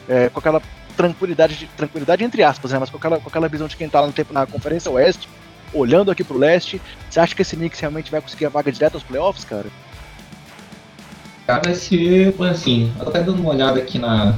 é, 0.09 0.27
com 0.29 0.39
aquela 0.39 0.61
tranquilidade, 0.95 1.55
de, 1.55 1.65
tranquilidade 1.67 2.23
entre 2.23 2.43
aspas, 2.43 2.71
né? 2.71 2.79
Mas 2.79 2.89
com 2.89 2.97
aquela, 2.97 3.19
com 3.19 3.29
aquela 3.29 3.47
visão 3.47 3.67
de 3.67 3.75
quem 3.75 3.89
tá 3.89 4.01
lá 4.01 4.07
no 4.07 4.13
tempo 4.13 4.33
na 4.33 4.45
Conferência 4.45 4.91
Oeste, 4.91 5.27
olhando 5.73 6.11
aqui 6.11 6.23
pro 6.23 6.37
leste, 6.37 6.81
você 7.09 7.19
acha 7.19 7.35
que 7.35 7.41
esse 7.41 7.55
Knicks 7.55 7.79
realmente 7.79 8.11
vai 8.11 8.21
conseguir 8.21 8.45
a 8.45 8.49
vaga 8.49 8.71
direta 8.71 8.97
aos 8.97 9.03
playoffs, 9.03 9.43
cara? 9.45 9.65
Cara, 11.45 11.61
vai 11.63 11.75
ser 11.75 12.33
assim, 12.49 12.91
até 12.99 13.21
dando 13.21 13.39
uma 13.39 13.51
olhada 13.51 13.79
aqui 13.79 13.99
na 13.99 14.37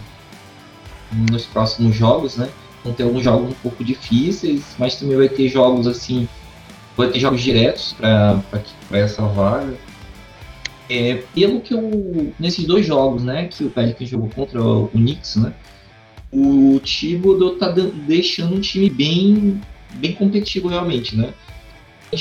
nos 1.29 1.45
próximos 1.45 1.95
jogos, 1.95 2.35
né? 2.35 2.49
Vão 2.83 2.93
ter 2.93 3.03
alguns 3.03 3.23
jogos 3.23 3.51
um 3.51 3.53
pouco 3.53 3.83
difíceis, 3.83 4.75
mas 4.77 4.95
também 4.95 5.15
vai 5.15 5.29
ter 5.29 5.47
jogos 5.47 5.87
assim, 5.87 6.27
vai 6.97 7.09
ter 7.09 7.19
jogos 7.19 7.41
diretos 7.41 7.93
para 7.93 8.43
essa 8.91 9.21
vaga. 9.21 9.73
É, 10.89 11.23
pelo 11.33 11.59
que 11.61 11.73
eu. 11.73 12.33
Nesses 12.39 12.65
dois 12.65 12.85
jogos, 12.85 13.23
né, 13.23 13.47
que 13.47 13.63
o 13.63 13.69
Pelicans 13.69 14.09
jogou 14.09 14.29
contra 14.29 14.61
o 14.61 14.87
Knicks, 14.89 15.35
né? 15.35 15.53
O 16.31 16.79
Thibodeau 16.83 17.55
tá 17.55 17.69
deixando 17.69 18.55
um 18.55 18.59
time 18.59 18.89
bem, 18.89 19.61
bem 19.95 20.13
competitivo 20.13 20.67
realmente, 20.67 21.15
né? 21.15 21.33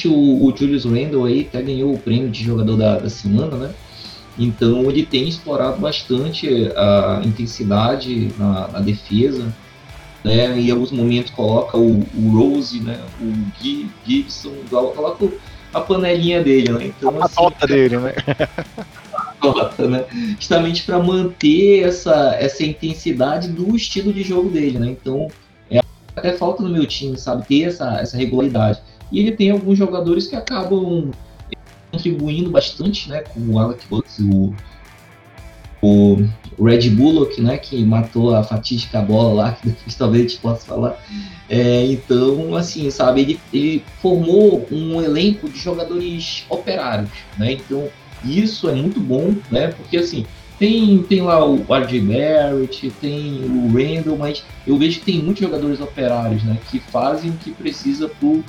O, 0.05 0.47
o 0.47 0.57
Julius 0.57 0.85
Randle 0.85 1.25
aí 1.25 1.47
até 1.49 1.63
ganhou 1.63 1.95
o 1.95 1.99
prêmio 1.99 2.29
de 2.29 2.43
jogador 2.43 2.77
da, 2.77 2.99
da 2.99 3.11
semana, 3.11 3.57
né? 3.57 3.75
Então 4.39 4.91
ele 4.91 5.05
tem 5.07 5.29
explorado 5.29 5.81
bastante 5.81 6.49
a 6.77 7.23
intensidade 7.25 8.33
na, 8.39 8.69
na 8.69 8.81
defesa, 8.81 9.53
né? 10.25 10.59
Em 10.59 10.71
alguns 10.71 10.91
momentos 10.91 11.31
coloca 11.31 11.79
o, 11.79 12.01
o 12.15 12.31
Rose, 12.31 12.81
né? 12.81 13.01
O 13.21 13.33
Gui, 13.61 13.89
Gibson, 14.07 14.53
coloca 14.69 15.29
a 15.73 15.81
panelinha 15.81 16.43
dele, 16.43 16.73
né? 16.73 16.87
Então, 16.87 17.15
a 17.21 17.27
assim, 17.27 17.67
dele, 17.67 17.97
né? 17.99 18.15
derrota, 19.53 19.89
né? 19.89 20.05
Justamente 20.39 20.83
para 20.83 20.99
manter 20.99 21.85
essa, 21.85 22.37
essa 22.39 22.65
intensidade 22.65 23.49
do 23.49 23.75
estilo 23.77 24.13
de 24.13 24.23
jogo 24.23 24.49
dele, 24.49 24.79
né? 24.79 24.89
Então, 24.91 25.29
é, 25.71 25.81
até 26.15 26.33
falta 26.33 26.63
no 26.63 26.69
meu 26.69 26.87
time, 26.87 27.17
sabe? 27.17 27.47
Ter 27.47 27.63
essa, 27.65 28.01
essa 28.01 28.17
regularidade. 28.17 28.81
E 29.11 29.21
ele 29.21 29.33
tem 29.33 29.51
alguns 29.51 29.79
jogadores 29.79 30.27
que 30.27 30.37
acabam 30.37 31.11
contribuindo 31.91 32.51
bastante, 32.51 33.09
né? 33.09 33.21
Como 33.21 33.53
o 33.53 33.59
Alec 33.59 33.87
Butts, 33.89 34.19
o, 34.19 34.55
o 35.83 36.65
Red 36.65 36.91
Bullock, 36.91 37.41
né? 37.41 37.57
Que 37.57 37.85
matou 37.85 38.35
a 38.35 38.43
fatídica 38.43 39.01
bola 39.01 39.33
lá, 39.33 39.53
que 39.61 39.69
depois 39.69 39.95
talvez 39.95 40.25
a 40.25 40.29
gente 40.29 40.41
possa 40.41 40.67
falar. 40.67 41.03
É, 41.49 41.87
então, 41.87 42.57
assim, 42.57 42.91
sabe? 42.91 43.21
Ele, 43.21 43.41
ele 43.53 43.85
formou 44.03 44.67
um 44.71 45.01
elenco 45.01 45.49
de 45.49 45.59
jogadores 45.59 46.45
operários, 46.49 47.11
né? 47.39 47.53
Então, 47.53 47.89
isso 48.25 48.69
é 48.69 48.75
muito 48.75 49.01
bom, 49.01 49.35
né? 49.51 49.69
Porque, 49.69 49.97
assim, 49.97 50.27
tem, 50.59 51.03
tem 51.03 51.21
lá 51.21 51.45
o 51.45 51.57
RJ 51.57 52.01
Barrett, 52.01 52.91
tem 53.01 53.45
o 53.45 53.69
Randall, 53.69 54.17
mas 54.17 54.45
eu 54.67 54.79
vejo 54.79 55.01
que 55.01 55.07
tem 55.07 55.23
muitos 55.23 55.43
jogadores 55.43 55.81
operários, 55.81 56.43
né? 56.43 56.59
Que 56.71 56.81
fazem 56.81 57.31
o 57.31 57.35
que 57.35 57.51
precisa 57.51 58.09
para 58.09 58.41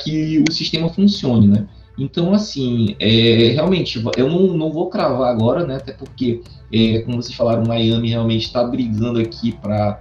que 0.00 0.42
o 0.46 0.52
sistema 0.52 0.88
funcione, 0.88 1.48
né? 1.48 1.66
Então, 1.96 2.34
assim, 2.34 2.96
é, 2.98 3.52
realmente, 3.52 4.02
eu 4.16 4.28
não, 4.28 4.56
não 4.56 4.72
vou 4.72 4.90
cravar 4.90 5.32
agora, 5.32 5.64
né? 5.64 5.76
Até 5.76 5.92
porque, 5.92 6.42
é, 6.72 7.00
como 7.02 7.22
vocês 7.22 7.36
falaram, 7.36 7.64
Miami 7.64 8.10
realmente 8.10 8.46
está 8.46 8.64
brigando 8.64 9.20
aqui 9.20 9.52
para 9.52 10.00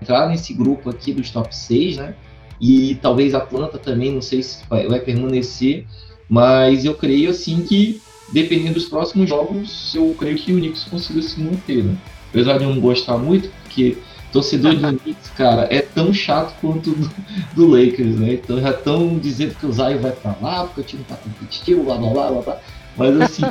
entrar 0.00 0.28
nesse 0.28 0.52
grupo 0.52 0.90
aqui 0.90 1.12
dos 1.12 1.30
top 1.30 1.54
6, 1.54 1.96
né? 1.96 2.14
E 2.60 2.96
talvez 2.96 3.34
Atlanta 3.34 3.78
também, 3.78 4.12
não 4.12 4.20
sei 4.20 4.42
se 4.42 4.64
vai, 4.68 4.86
vai 4.86 5.00
permanecer, 5.00 5.86
mas 6.28 6.84
eu 6.84 6.94
creio, 6.94 7.30
assim, 7.30 7.62
que 7.62 8.00
dependendo 8.32 8.74
dos 8.74 8.88
próximos 8.88 9.28
jogos, 9.28 9.94
eu 9.94 10.14
creio 10.18 10.36
que 10.36 10.52
o 10.52 10.56
Knicks 10.56 10.84
consiga 10.84 11.20
se 11.22 11.38
manter, 11.40 11.84
né? 11.84 11.96
Apesar 12.30 12.58
de 12.58 12.64
eu 12.64 12.74
não 12.74 12.80
gostar 12.80 13.18
muito, 13.18 13.50
porque 13.62 13.98
torcedor 14.32 14.74
do 14.74 14.98
Knicks, 14.98 15.30
cara, 15.36 15.68
é 15.70 15.82
tão 15.82 16.12
chato 16.14 16.58
quanto 16.60 16.92
do, 16.92 17.10
do 17.54 17.66
Lakers, 17.66 18.16
né? 18.16 18.34
Então 18.34 18.60
já 18.60 18.70
estão 18.70 19.18
dizendo 19.18 19.54
que 19.54 19.66
o 19.66 19.72
Zion 19.72 19.98
vai 19.98 20.12
pra 20.12 20.34
lá, 20.40 20.64
porque 20.64 20.80
o 20.80 20.84
time 20.84 21.04
tá 21.04 21.16
competitivo, 21.16 21.84
blá 21.84 21.96
blá 21.96 22.10
blá 22.10 22.30
blá 22.30 22.42
blá. 22.42 22.60
Mas 22.96 23.20
assim, 23.20 23.42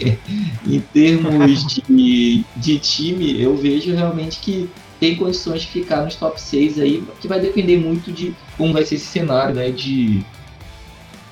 em 0.66 0.80
termos 0.80 1.66
de, 1.66 2.44
de 2.56 2.78
time, 2.78 3.42
eu 3.42 3.56
vejo 3.56 3.92
realmente 3.92 4.38
que 4.38 4.70
tem 5.00 5.16
condições 5.16 5.62
de 5.62 5.68
ficar 5.68 6.04
nos 6.04 6.14
top 6.14 6.40
6 6.40 6.78
aí, 6.78 7.02
que 7.20 7.26
vai 7.26 7.40
depender 7.40 7.78
muito 7.78 8.12
de 8.12 8.34
como 8.56 8.72
vai 8.72 8.84
ser 8.84 8.96
esse 8.96 9.06
cenário, 9.06 9.54
né? 9.54 9.70
De, 9.70 10.24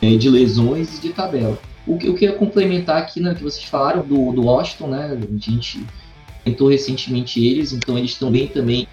é, 0.01 0.17
de 0.17 0.29
lesões 0.29 0.99
e 0.99 1.01
de 1.01 1.09
tabela. 1.11 1.59
O 1.87 1.97
que 1.97 2.07
eu 2.07 2.15
queria 2.15 2.35
complementar 2.35 2.99
aqui, 2.99 3.21
né, 3.21 3.35
que 3.35 3.43
vocês 3.43 3.65
falaram 3.65 4.03
do, 4.03 4.33
do 4.33 4.43
Washington, 4.43 4.89
né? 4.89 5.19
A 5.19 5.39
gente 5.39 5.85
tentou 6.45 6.69
recentemente 6.69 7.45
eles, 7.45 7.73
então 7.73 7.97
eles 7.97 8.11
estão 8.11 8.31
bem 8.31 8.47
também 8.47 8.87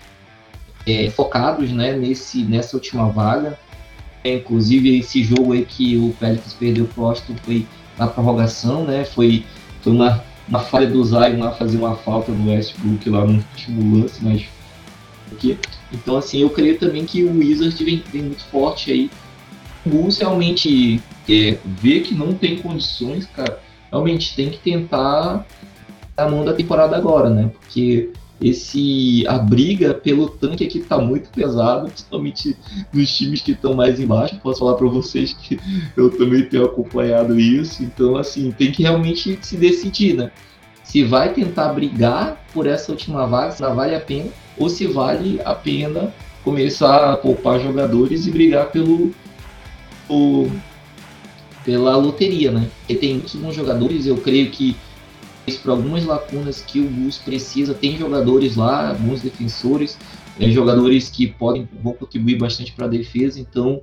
é, 0.86 1.10
focados, 1.10 1.72
né, 1.72 1.93
nesse, 1.93 2.43
nessa 2.43 2.78
última 2.78 3.10
vaga. 3.10 3.60
É, 4.24 4.36
inclusive 4.36 4.97
esse 4.97 5.24
jogo 5.24 5.53
aí 5.53 5.66
que 5.66 5.97
o 5.97 6.16
Pelicans 6.20 6.53
perdeu 6.53 6.86
pro 6.86 7.03
Washington 7.03 7.36
foi 7.43 7.68
na 7.97 8.08
prorrogação, 8.08 8.84
né? 8.84 9.06
Foi, 9.06 9.45
foi 9.82 9.93
uma, 9.93 10.24
uma 10.47 10.60
falha 10.60 10.88
do 10.88 11.03
Zion 11.03 11.39
lá 11.39 11.51
fazer 11.51 11.78
uma 11.78 11.95
falta 11.95 12.32
no 12.32 12.49
Westbrook 12.49 13.10
lá 13.10 13.26
no 13.26 13.34
último 13.34 13.99
lance, 13.99 14.24
mas 14.24 14.45
porque 15.30 15.58
então 15.91 16.18
assim 16.18 16.39
eu 16.41 16.49
creio 16.49 16.78
também 16.80 17.06
que 17.06 17.24
o 17.24 17.38
Wizards 17.38 17.80
vem, 17.80 18.03
vem 18.12 18.24
muito 18.24 18.43
forte 18.45 18.91
aí. 18.91 19.12
Bulls 19.86 20.17
realmente 20.17 21.01
é, 21.29 21.57
vê 21.63 21.99
que 22.01 22.13
não 22.13 22.33
tem 22.33 22.57
condições, 22.57 23.25
cara, 23.27 23.59
realmente 23.91 24.36
tem 24.36 24.49
que 24.49 24.57
tentar 24.57 25.45
a 26.17 26.29
mão 26.29 26.43
da 26.43 26.53
temporada 26.53 26.95
agora, 26.95 27.29
né? 27.29 27.51
Porque 27.59 28.11
esse 28.41 29.25
a 29.27 29.38
briga 29.38 29.93
pelo 29.93 30.29
tanque 30.29 30.65
aqui 30.65 30.79
tá 30.79 30.97
muito 30.97 31.29
pesado, 31.29 31.88
principalmente 31.88 32.57
nos 32.93 33.15
times 33.15 33.41
que 33.41 33.51
estão 33.51 33.73
mais 33.73 33.99
embaixo. 33.99 34.39
Posso 34.41 34.59
falar 34.59 34.75
para 34.75 34.88
vocês 34.88 35.33
que 35.33 35.59
eu 35.95 36.09
também 36.09 36.43
tenho 36.45 36.65
acompanhado 36.65 37.39
isso. 37.39 37.83
Então, 37.83 38.17
assim, 38.17 38.51
tem 38.51 38.71
que 38.71 38.83
realmente 38.83 39.39
se 39.41 39.55
decidir, 39.55 40.15
né? 40.15 40.31
Se 40.83 41.03
vai 41.03 41.33
tentar 41.33 41.69
brigar 41.69 42.43
por 42.53 42.67
essa 42.67 42.91
última 42.91 43.25
vaga, 43.25 43.51
se 43.51 43.61
vale 43.61 43.95
a 43.95 43.99
pena, 43.99 44.29
ou 44.57 44.69
se 44.69 44.86
vale 44.86 45.41
a 45.43 45.55
pena 45.55 46.13
começar 46.43 47.11
a 47.11 47.17
poupar 47.17 47.59
jogadores 47.59 48.27
e 48.27 48.31
brigar 48.31 48.67
pelo, 48.67 49.13
pela 51.64 51.95
loteria, 51.97 52.51
né? 52.51 52.70
E 52.88 52.95
tem 52.95 53.14
muitos 53.14 53.36
bons 53.36 53.56
jogadores, 53.56 54.06
eu 54.06 54.18
creio 54.18 54.49
que 54.51 54.76
por 55.62 55.72
algumas 55.72 56.03
lacunas 56.06 56.62
que 56.62 56.80
o 56.80 56.89
Bulls 56.89 57.20
precisa, 57.20 57.74
tem 57.74 57.97
jogadores 57.97 58.56
lá, 58.56 58.93
bons 58.93 59.22
defensores, 59.22 59.97
é, 60.39 60.49
jogadores 60.49 61.08
que 61.10 61.28
podem 61.28 61.68
vão 61.84 61.93
contribuir 61.93 62.38
bastante 62.38 62.72
para 62.72 62.86
a 62.86 62.89
defesa, 62.89 63.39
então 63.39 63.82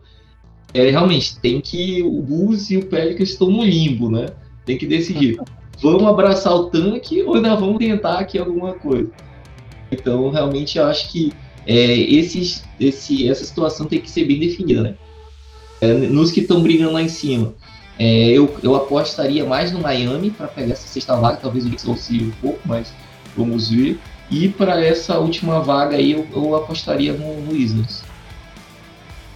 é, 0.74 0.90
realmente 0.90 1.38
tem 1.38 1.60
que 1.60 2.02
o 2.02 2.20
Bulls 2.20 2.70
e 2.70 2.78
o 2.78 2.86
Pelicans 2.86 3.30
estão 3.30 3.48
no 3.48 3.64
limbo, 3.64 4.10
né? 4.10 4.26
Tem 4.64 4.76
que 4.76 4.86
decidir. 4.86 5.38
Vamos 5.80 6.04
abraçar 6.04 6.54
o 6.54 6.64
tanque 6.64 7.22
ou 7.22 7.34
ainda 7.34 7.56
vamos 7.56 7.78
tentar 7.78 8.20
aqui 8.20 8.38
alguma 8.38 8.72
coisa? 8.74 9.10
Então, 9.90 10.30
realmente, 10.30 10.78
eu 10.78 10.84
acho 10.84 11.10
que 11.10 11.32
é, 11.66 11.74
esses, 11.74 12.64
esse, 12.78 13.28
essa 13.28 13.44
situação 13.44 13.86
tem 13.86 14.00
que 14.00 14.08
ser 14.08 14.24
bem 14.24 14.38
definida, 14.38 14.82
né? 14.82 14.94
É, 15.82 15.92
nos 15.92 16.30
que 16.30 16.38
estão 16.38 16.62
brigando 16.62 16.92
lá 16.92 17.02
em 17.02 17.08
cima, 17.08 17.52
é, 17.98 18.28
eu, 18.28 18.56
eu 18.62 18.76
apostaria 18.76 19.44
mais 19.44 19.72
no 19.72 19.80
Miami 19.80 20.30
para 20.30 20.46
pegar 20.46 20.74
essa 20.74 20.86
sexta 20.86 21.16
vaga, 21.16 21.38
talvez 21.42 21.64
o 21.64 21.68
Knicks 21.68 21.86
oscile 21.88 22.26
um 22.26 22.40
pouco, 22.40 22.60
mas 22.64 22.94
vamos 23.36 23.68
ver. 23.68 23.98
E 24.30 24.48
para 24.48 24.80
essa 24.82 25.18
última 25.18 25.58
vaga 25.58 25.96
aí, 25.96 26.12
eu, 26.12 26.24
eu 26.32 26.54
apostaria 26.54 27.12
no, 27.12 27.40
no 27.40 27.52
Wizards. 27.52 28.04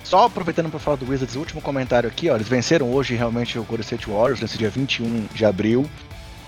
Só 0.05 0.27
aproveitando 0.27 0.71
para 0.71 0.79
falar 0.79 0.97
do 0.97 1.11
Wizards, 1.11 1.35
último 1.35 1.61
comentário 1.61 2.09
aqui, 2.09 2.31
ó, 2.31 2.37
eles 2.37 2.47
venceram 2.47 2.93
hoje 2.95 3.17
realmente 3.17 3.59
o 3.59 3.65
Golden 3.65 3.83
State 3.83 4.09
Warriors 4.09 4.41
nesse 4.41 4.57
dia 4.57 4.71
21 4.71 5.27
de 5.35 5.45
abril. 5.45 5.85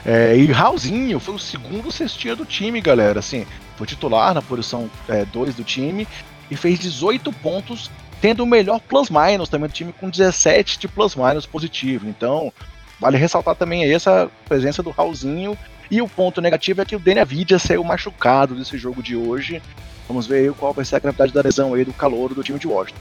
É, 0.06 0.36
e 0.36 0.46
Raulzinho 0.46 1.18
foi 1.18 1.34
o 1.34 1.38
segundo 1.40 1.90
cestinha 1.90 2.36
do 2.36 2.46
time, 2.46 2.80
galera. 2.80 3.18
Assim, 3.18 3.44
foi 3.76 3.84
titular 3.84 4.32
na 4.32 4.40
posição 4.40 4.88
2 5.32 5.48
é, 5.48 5.52
do 5.52 5.64
time 5.64 6.06
e 6.48 6.54
fez 6.54 6.78
18 6.78 7.32
pontos 7.32 7.90
tendo 8.20 8.42
o 8.42 8.46
melhor 8.46 8.80
plus-minus 8.80 9.48
também 9.48 9.68
do 9.68 9.72
time 9.72 9.92
com 9.92 10.10
17 10.10 10.78
de 10.78 10.88
plus-minus 10.88 11.46
positivo. 11.46 12.08
Então, 12.08 12.52
vale 13.00 13.16
ressaltar 13.16 13.54
também 13.54 13.90
essa 13.92 14.30
presença 14.48 14.82
do 14.82 14.90
Raulzinho. 14.90 15.56
E 15.90 16.02
o 16.02 16.08
ponto 16.08 16.40
negativo 16.40 16.82
é 16.82 16.84
que 16.84 16.96
o 16.96 16.98
Daniel 16.98 17.24
Vidia 17.24 17.58
saiu 17.58 17.82
machucado 17.82 18.54
desse 18.54 18.76
jogo 18.76 19.02
de 19.02 19.16
hoje. 19.16 19.62
Vamos 20.06 20.26
ver 20.26 20.52
qual 20.52 20.72
vai 20.72 20.84
ser 20.84 20.96
a 20.96 20.98
gravidade 20.98 21.32
da 21.32 21.42
lesão 21.42 21.74
aí 21.74 21.84
do 21.84 21.92
calor 21.92 22.34
do 22.34 22.42
time 22.42 22.58
de 22.58 22.66
Washington. 22.66 23.00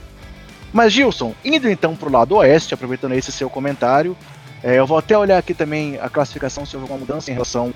Mas 0.72 0.92
Gilson, 0.92 1.34
indo 1.44 1.68
então 1.68 1.96
para 1.96 2.08
o 2.08 2.12
lado 2.12 2.36
oeste, 2.36 2.74
aproveitando 2.74 3.12
esse 3.12 3.32
seu 3.32 3.48
comentário, 3.48 4.16
é, 4.62 4.78
eu 4.78 4.86
vou 4.86 4.98
até 4.98 5.16
olhar 5.16 5.38
aqui 5.38 5.54
também 5.54 5.98
a 5.98 6.08
classificação 6.08 6.66
se 6.66 6.76
houve 6.76 6.84
alguma 6.84 7.00
mudança 7.00 7.30
em 7.30 7.34
relação 7.34 7.72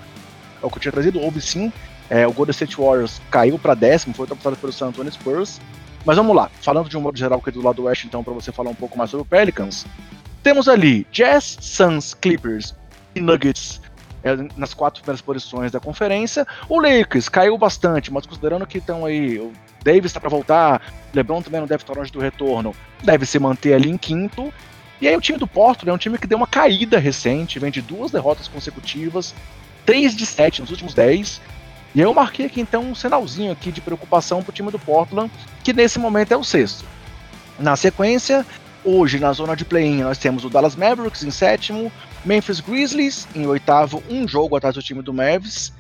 ao 0.61 0.70
que 0.70 0.76
eu 0.76 0.82
tinha 0.82 0.93
trazido. 0.93 1.20
Houve 1.20 1.40
sim. 1.40 1.72
É, 2.11 2.26
o 2.26 2.32
Golden 2.32 2.51
State 2.51 2.76
Warriors 2.76 3.22
caiu 3.30 3.59
para 3.59 3.74
décimo, 3.74 4.14
foi 4.14 4.24
ultrapassado 4.24 4.57
pelo 4.57 4.72
San 4.72 4.88
Antonio 4.88 5.11
Spurs. 5.11 5.61
Mas 6.05 6.16
vamos 6.16 6.34
lá, 6.34 6.50
falando 6.61 6.88
de 6.88 6.96
um 6.96 7.00
modo 7.00 7.16
geral 7.16 7.38
aqui 7.38 7.50
do 7.50 7.62
lado 7.62 7.84
oeste, 7.84 8.07
então, 8.07 8.24
para 8.24 8.32
você 8.32 8.50
falar 8.50 8.70
um 8.70 8.74
pouco 8.74 8.98
mais 8.98 9.11
sobre 9.11 9.22
o 9.22 9.26
Pelicans. 9.26 9.86
Temos 10.42 10.68
ali 10.68 11.07
Jazz, 11.12 11.59
Suns, 11.61 12.14
Clippers 12.14 12.74
e 13.14 13.20
Nuggets 13.20 13.80
é, 14.24 14.36
nas 14.57 14.74
quatro 14.74 15.03
primeiras 15.03 15.20
posições 15.20 15.70
da 15.70 15.80
conferência. 15.80 16.46
O 16.68 16.80
Lakers 16.80 17.28
caiu 17.28 17.57
bastante, 17.57 18.12
mas 18.12 18.26
considerando 18.26 18.66
que 18.66 18.78
estão 18.78 19.05
aí, 19.05 19.38
o 19.38 19.53
Davis 19.84 20.07
está 20.07 20.20
para 20.20 20.30
voltar, 20.30 20.82
LeBron 21.14 21.42
também 21.42 21.61
não 21.61 21.68
deve 21.68 21.82
estar 21.82 21.96
longe 21.96 22.12
do 22.12 22.20
retorno, 22.20 22.74
deve 23.03 23.26
se 23.26 23.38
manter 23.38 23.74
ali 23.74 23.90
em 23.90 23.96
quinto. 23.96 24.53
E 25.00 25.09
aí 25.09 25.16
o 25.16 25.20
time 25.20 25.38
do 25.38 25.46
Porto 25.46 25.88
é 25.88 25.92
um 25.92 25.98
time 25.98 26.16
que 26.18 26.26
deu 26.26 26.38
uma 26.38 26.46
caída 26.46 26.98
recente, 26.98 27.59
vem 27.59 27.70
de 27.70 27.82
duas 27.82 28.12
derrotas 28.12 28.46
consecutivas, 28.46 29.34
3 29.84 30.14
de 30.14 30.24
7 30.24 30.61
nos 30.61 30.70
últimos 30.70 30.94
10, 30.94 31.40
e 31.95 32.01
eu 32.01 32.12
marquei 32.14 32.47
aqui 32.47 32.61
então 32.61 32.82
um 32.82 32.95
sinalzinho 32.95 33.53
aqui 33.53 33.70
de 33.70 33.80
preocupação 33.80 34.43
para 34.43 34.51
o 34.51 34.53
time 34.53 34.70
do 34.70 34.78
Portland, 34.78 35.30
que 35.62 35.72
nesse 35.72 35.99
momento 35.99 36.32
é 36.32 36.36
o 36.36 36.45
sexto. 36.45 36.84
Na 37.59 37.76
sequência, 37.76 38.47
hoje 38.84 39.18
na 39.18 39.32
zona 39.32 39.55
de 39.55 39.64
play-in 39.64 40.03
nós 40.03 40.18
temos 40.18 40.45
o 40.45 40.51
Dallas 40.51 40.74
Mavericks 40.74 41.22
em 41.22 41.30
sétimo, 41.30 41.93
Memphis 42.24 42.61
Grizzlies 42.61 43.28
em 43.34 43.47
oitavo, 43.47 44.03
um 44.09 44.26
jogo 44.26 44.57
atrás 44.57 44.74
do 44.74 44.82
time 44.82 45.03
do 45.03 45.12
Mavs, 45.12 45.72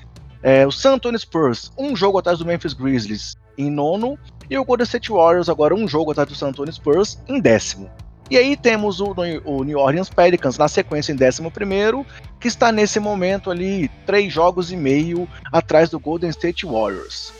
é, 0.42 0.66
o 0.66 0.72
San 0.72 0.94
Antonio 0.94 1.18
Spurs 1.18 1.72
um 1.78 1.94
jogo 1.94 2.18
atrás 2.18 2.38
do 2.38 2.44
Memphis 2.44 2.72
Grizzlies 2.72 3.36
em 3.56 3.70
nono, 3.70 4.18
e 4.50 4.58
o 4.58 4.64
Golden 4.64 4.84
State 4.84 5.10
Warriors 5.10 5.48
agora 5.48 5.74
um 5.74 5.88
jogo 5.88 6.10
atrás 6.10 6.28
do 6.28 6.34
San 6.34 6.48
Antonio 6.48 6.72
Spurs 6.72 7.18
em 7.28 7.40
décimo. 7.40 7.90
E 8.30 8.36
aí 8.36 8.56
temos 8.56 9.00
o, 9.00 9.14
o 9.44 9.64
New 9.64 9.78
Orleans 9.78 10.08
Pelicans 10.08 10.56
na 10.56 10.68
sequência 10.68 11.12
em 11.12 11.16
11, 11.16 12.06
que 12.42 12.48
está 12.48 12.72
nesse 12.72 12.98
momento 12.98 13.52
ali 13.52 13.88
três 14.04 14.32
jogos 14.32 14.72
e 14.72 14.76
meio 14.76 15.28
atrás 15.52 15.88
do 15.88 16.00
Golden 16.00 16.28
State 16.30 16.66
Warriors. 16.66 17.32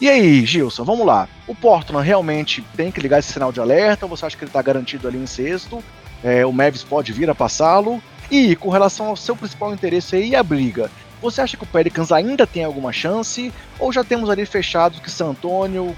E 0.00 0.08
aí, 0.08 0.46
Gilson, 0.46 0.82
vamos 0.82 1.06
lá. 1.06 1.28
O 1.46 1.54
Portland 1.54 2.06
realmente 2.06 2.64
tem 2.74 2.90
que 2.90 2.98
ligar 2.98 3.18
esse 3.18 3.34
sinal 3.34 3.52
de 3.52 3.60
alerta 3.60 4.06
ou 4.06 4.10
você 4.10 4.24
acha 4.24 4.34
que 4.34 4.44
ele 4.44 4.48
está 4.48 4.62
garantido 4.62 5.06
ali 5.06 5.18
em 5.18 5.26
sexto? 5.26 5.84
É, 6.24 6.46
o 6.46 6.52
Mavis 6.52 6.82
pode 6.82 7.12
vir 7.12 7.28
a 7.28 7.34
passá-lo? 7.34 8.02
E 8.30 8.56
com 8.56 8.70
relação 8.70 9.06
ao 9.06 9.16
seu 9.16 9.36
principal 9.36 9.74
interesse 9.74 10.16
aí, 10.16 10.34
a 10.34 10.42
briga, 10.42 10.90
você 11.20 11.42
acha 11.42 11.56
que 11.56 11.64
o 11.64 11.66
Pelicans 11.66 12.10
ainda 12.10 12.46
tem 12.46 12.64
alguma 12.64 12.94
chance? 12.94 13.52
Ou 13.78 13.92
já 13.92 14.02
temos 14.02 14.30
ali 14.30 14.46
fechados 14.46 15.00
que 15.00 15.10
San 15.10 15.28
Antonio, 15.28 15.94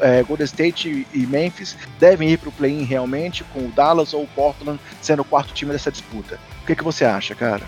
é, 0.00 0.24
Golden 0.24 0.44
State 0.44 1.06
e 1.14 1.26
Memphis 1.26 1.76
devem 2.00 2.30
ir 2.30 2.38
para 2.38 2.48
o 2.48 2.52
play-in 2.52 2.82
realmente, 2.82 3.44
com 3.44 3.60
o 3.60 3.72
Dallas 3.72 4.12
ou 4.12 4.24
o 4.24 4.28
Portland 4.28 4.80
sendo 5.00 5.22
o 5.22 5.24
quarto 5.24 5.54
time 5.54 5.70
dessa 5.70 5.90
disputa? 5.90 6.40
O 6.62 6.66
que, 6.66 6.74
que 6.74 6.84
você 6.84 7.04
acha, 7.04 7.32
cara? 7.34 7.62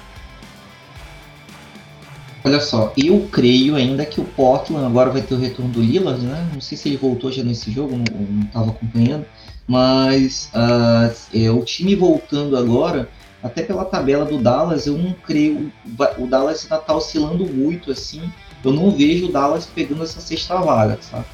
Olha 2.46 2.60
só, 2.60 2.92
eu 2.94 3.26
creio 3.32 3.74
ainda 3.74 4.04
que 4.04 4.20
o 4.20 4.24
Portland 4.24 4.84
agora 4.84 5.08
vai 5.08 5.22
ter 5.22 5.34
o 5.34 5.38
retorno 5.38 5.72
do 5.72 5.80
Lillard, 5.80 6.20
né? 6.20 6.46
Não 6.52 6.60
sei 6.60 6.76
se 6.76 6.90
ele 6.90 6.98
voltou 6.98 7.32
já 7.32 7.42
nesse 7.42 7.70
jogo, 7.70 7.96
não 7.96 8.42
estava 8.44 8.70
acompanhando. 8.70 9.24
Mas 9.66 10.50
uh, 10.54 11.10
é, 11.32 11.50
o 11.50 11.64
time 11.64 11.96
voltando 11.96 12.54
agora, 12.54 13.08
até 13.42 13.62
pela 13.62 13.86
tabela 13.86 14.26
do 14.26 14.36
Dallas, 14.36 14.86
eu 14.86 14.98
não 14.98 15.14
creio. 15.14 15.72
O 16.18 16.26
Dallas 16.26 16.62
está 16.62 16.76
tá 16.76 16.94
oscilando 16.94 17.46
muito 17.46 17.90
assim. 17.90 18.30
Eu 18.62 18.74
não 18.74 18.90
vejo 18.90 19.28
o 19.28 19.32
Dallas 19.32 19.64
pegando 19.64 20.02
essa 20.02 20.20
sexta 20.20 20.56
vaga, 20.56 20.98
sabe? 21.00 21.24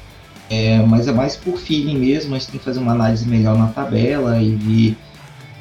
É, 0.49 0.79
mas 0.79 1.09
é 1.09 1.11
mais 1.11 1.35
por 1.35 1.57
feeling 1.57 1.97
mesmo, 1.97 2.35
a 2.35 2.37
gente 2.37 2.51
tem 2.51 2.59
que 2.59 2.65
fazer 2.65 2.79
uma 2.79 2.93
análise 2.93 3.27
melhor 3.27 3.57
na 3.57 3.67
tabela 3.67 4.41
e 4.41 4.55
ver 4.55 4.97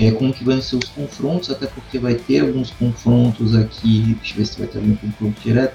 é, 0.00 0.10
como 0.10 0.32
que 0.32 0.42
vão 0.42 0.60
ser 0.62 0.76
os 0.76 0.88
confrontos, 0.88 1.50
até 1.50 1.66
porque 1.66 1.98
vai 1.98 2.14
ter 2.14 2.40
alguns 2.40 2.70
confrontos 2.70 3.54
aqui, 3.54 4.16
deixa 4.18 4.32
eu 4.32 4.38
ver 4.38 4.46
se 4.46 4.58
vai 4.58 4.66
ter 4.66 4.78
algum 4.78 4.96
confronto 4.96 5.40
direto, 5.40 5.74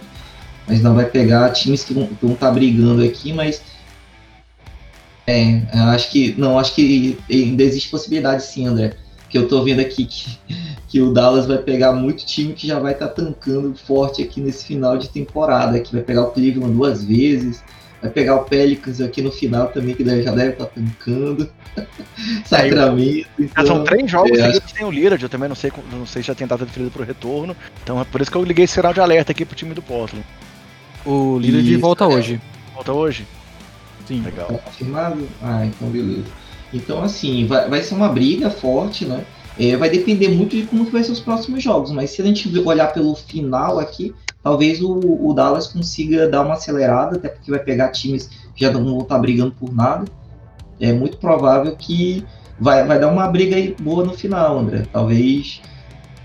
mas 0.68 0.82
não 0.82 0.96
vai 0.96 1.06
pegar 1.06 1.52
times 1.52 1.84
que 1.84 1.94
vão 1.94 2.06
estar 2.06 2.36
tá 2.36 2.52
brigando 2.52 3.04
aqui, 3.04 3.32
mas 3.32 3.62
é, 5.28 5.64
acho 5.94 6.12
que. 6.12 6.36
Não, 6.38 6.60
acho 6.60 6.76
que 6.76 7.18
ainda 7.30 7.64
existe 7.64 7.90
possibilidade 7.90 8.44
sim, 8.44 8.68
André. 8.68 8.96
Que 9.28 9.38
eu 9.38 9.48
tô 9.48 9.64
vendo 9.64 9.80
aqui 9.80 10.06
que, 10.06 10.38
que 10.88 11.02
o 11.02 11.12
Dallas 11.12 11.48
vai 11.48 11.58
pegar 11.58 11.94
muito 11.94 12.26
time 12.26 12.54
que 12.54 12.68
já 12.68 12.80
vai 12.80 12.94
estar 12.94 13.08
tá 13.08 13.24
tancando 13.24 13.76
forte 13.76 14.22
aqui 14.22 14.40
nesse 14.40 14.66
final 14.66 14.98
de 14.98 15.10
temporada. 15.10 15.80
Que 15.80 15.94
vai 15.94 16.04
pegar 16.04 16.24
o 16.24 16.32
Cleveland 16.32 16.74
duas 16.74 17.04
vezes. 17.04 17.64
Vai 18.06 18.14
pegar 18.14 18.36
o 18.36 18.44
Pelicans 18.44 19.02
aqui 19.02 19.20
no 19.20 19.32
final 19.32 19.68
também, 19.70 19.96
que 19.96 20.04
já 20.04 20.32
deve 20.32 20.52
estar 20.52 20.66
tá 20.66 20.72
tancando. 20.76 21.50
Sacramento. 22.46 23.28
Então, 23.40 23.66
são 23.66 23.84
três 23.84 24.12
jogos 24.12 24.38
é, 24.38 24.60
que 24.60 24.74
tem 24.76 24.86
o 24.86 24.92
Lillard, 24.92 25.24
eu 25.24 25.30
também 25.30 25.50
não 25.50 25.56
sei, 25.56 25.72
não 25.92 26.06
sei 26.06 26.22
se 26.22 26.28
já 26.28 26.36
tem 26.36 26.46
data 26.46 26.66
definida 26.66 26.92
pro 26.92 27.04
retorno. 27.04 27.58
Então 27.82 28.00
é 28.00 28.04
por 28.04 28.22
isso 28.22 28.30
que 28.30 28.38
eu 28.38 28.44
liguei 28.44 28.66
esse 28.66 28.76
sinal 28.76 28.94
de 28.94 29.00
alerta 29.00 29.32
aqui 29.32 29.44
pro 29.44 29.56
time 29.56 29.74
do 29.74 29.82
Portland. 29.82 30.24
O 31.04 31.40
Lillard 31.40 31.78
volta 31.78 32.04
é. 32.04 32.08
hoje. 32.08 32.42
Volta 32.76 32.94
hoje? 32.94 33.26
Sim. 34.08 34.22
Legal. 34.22 34.48
Tá 34.50 34.58
confirmado? 34.60 35.28
Ah, 35.42 35.66
então 35.66 35.90
beleza. 35.90 36.28
Então, 36.72 37.02
assim, 37.02 37.48
vai, 37.48 37.68
vai 37.68 37.82
ser 37.82 37.96
uma 37.96 38.10
briga 38.10 38.52
forte, 38.52 39.04
né? 39.04 39.26
É, 39.58 39.76
vai 39.76 39.90
depender 39.90 40.28
muito 40.28 40.56
de 40.56 40.64
como 40.64 40.86
vai 40.86 41.04
ser 41.04 41.14
os 41.14 41.20
próximos 41.20 41.64
jogos, 41.64 41.92
mas 41.92 42.12
se 42.12 42.22
a 42.22 42.26
gente 42.26 42.56
olhar 42.60 42.94
pelo 42.94 43.16
final 43.16 43.80
aqui, 43.80 44.14
talvez 44.46 44.80
o, 44.80 45.00
o 45.00 45.34
Dallas 45.34 45.66
consiga 45.66 46.30
dar 46.30 46.44
uma 46.44 46.54
acelerada, 46.54 47.18
até 47.18 47.30
porque 47.30 47.50
vai 47.50 47.60
pegar 47.60 47.90
times 47.90 48.30
que 48.56 48.64
já 48.64 48.72
não 48.72 48.86
vão 48.86 49.00
estar 49.00 49.18
brigando 49.18 49.52
por 49.60 49.74
nada. 49.74 50.06
É 50.80 50.94
muito 50.94 51.18
provável 51.18 51.76
que 51.76 52.24
vai, 52.60 52.86
vai 52.86 53.00
dar 53.00 53.08
uma 53.08 53.28
briga 53.28 53.58
boa 53.82 54.06
no 54.06 54.14
final, 54.14 54.60
André. 54.60 54.84
Talvez 54.94 55.64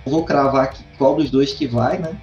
eu 0.05 0.13
vou 0.13 0.23
cravar 0.23 0.65
aqui 0.65 0.85
qual 0.99 1.17
dos 1.17 1.31
dois 1.31 1.55
que 1.55 1.67
vai, 1.67 1.99
né? 1.99 2.15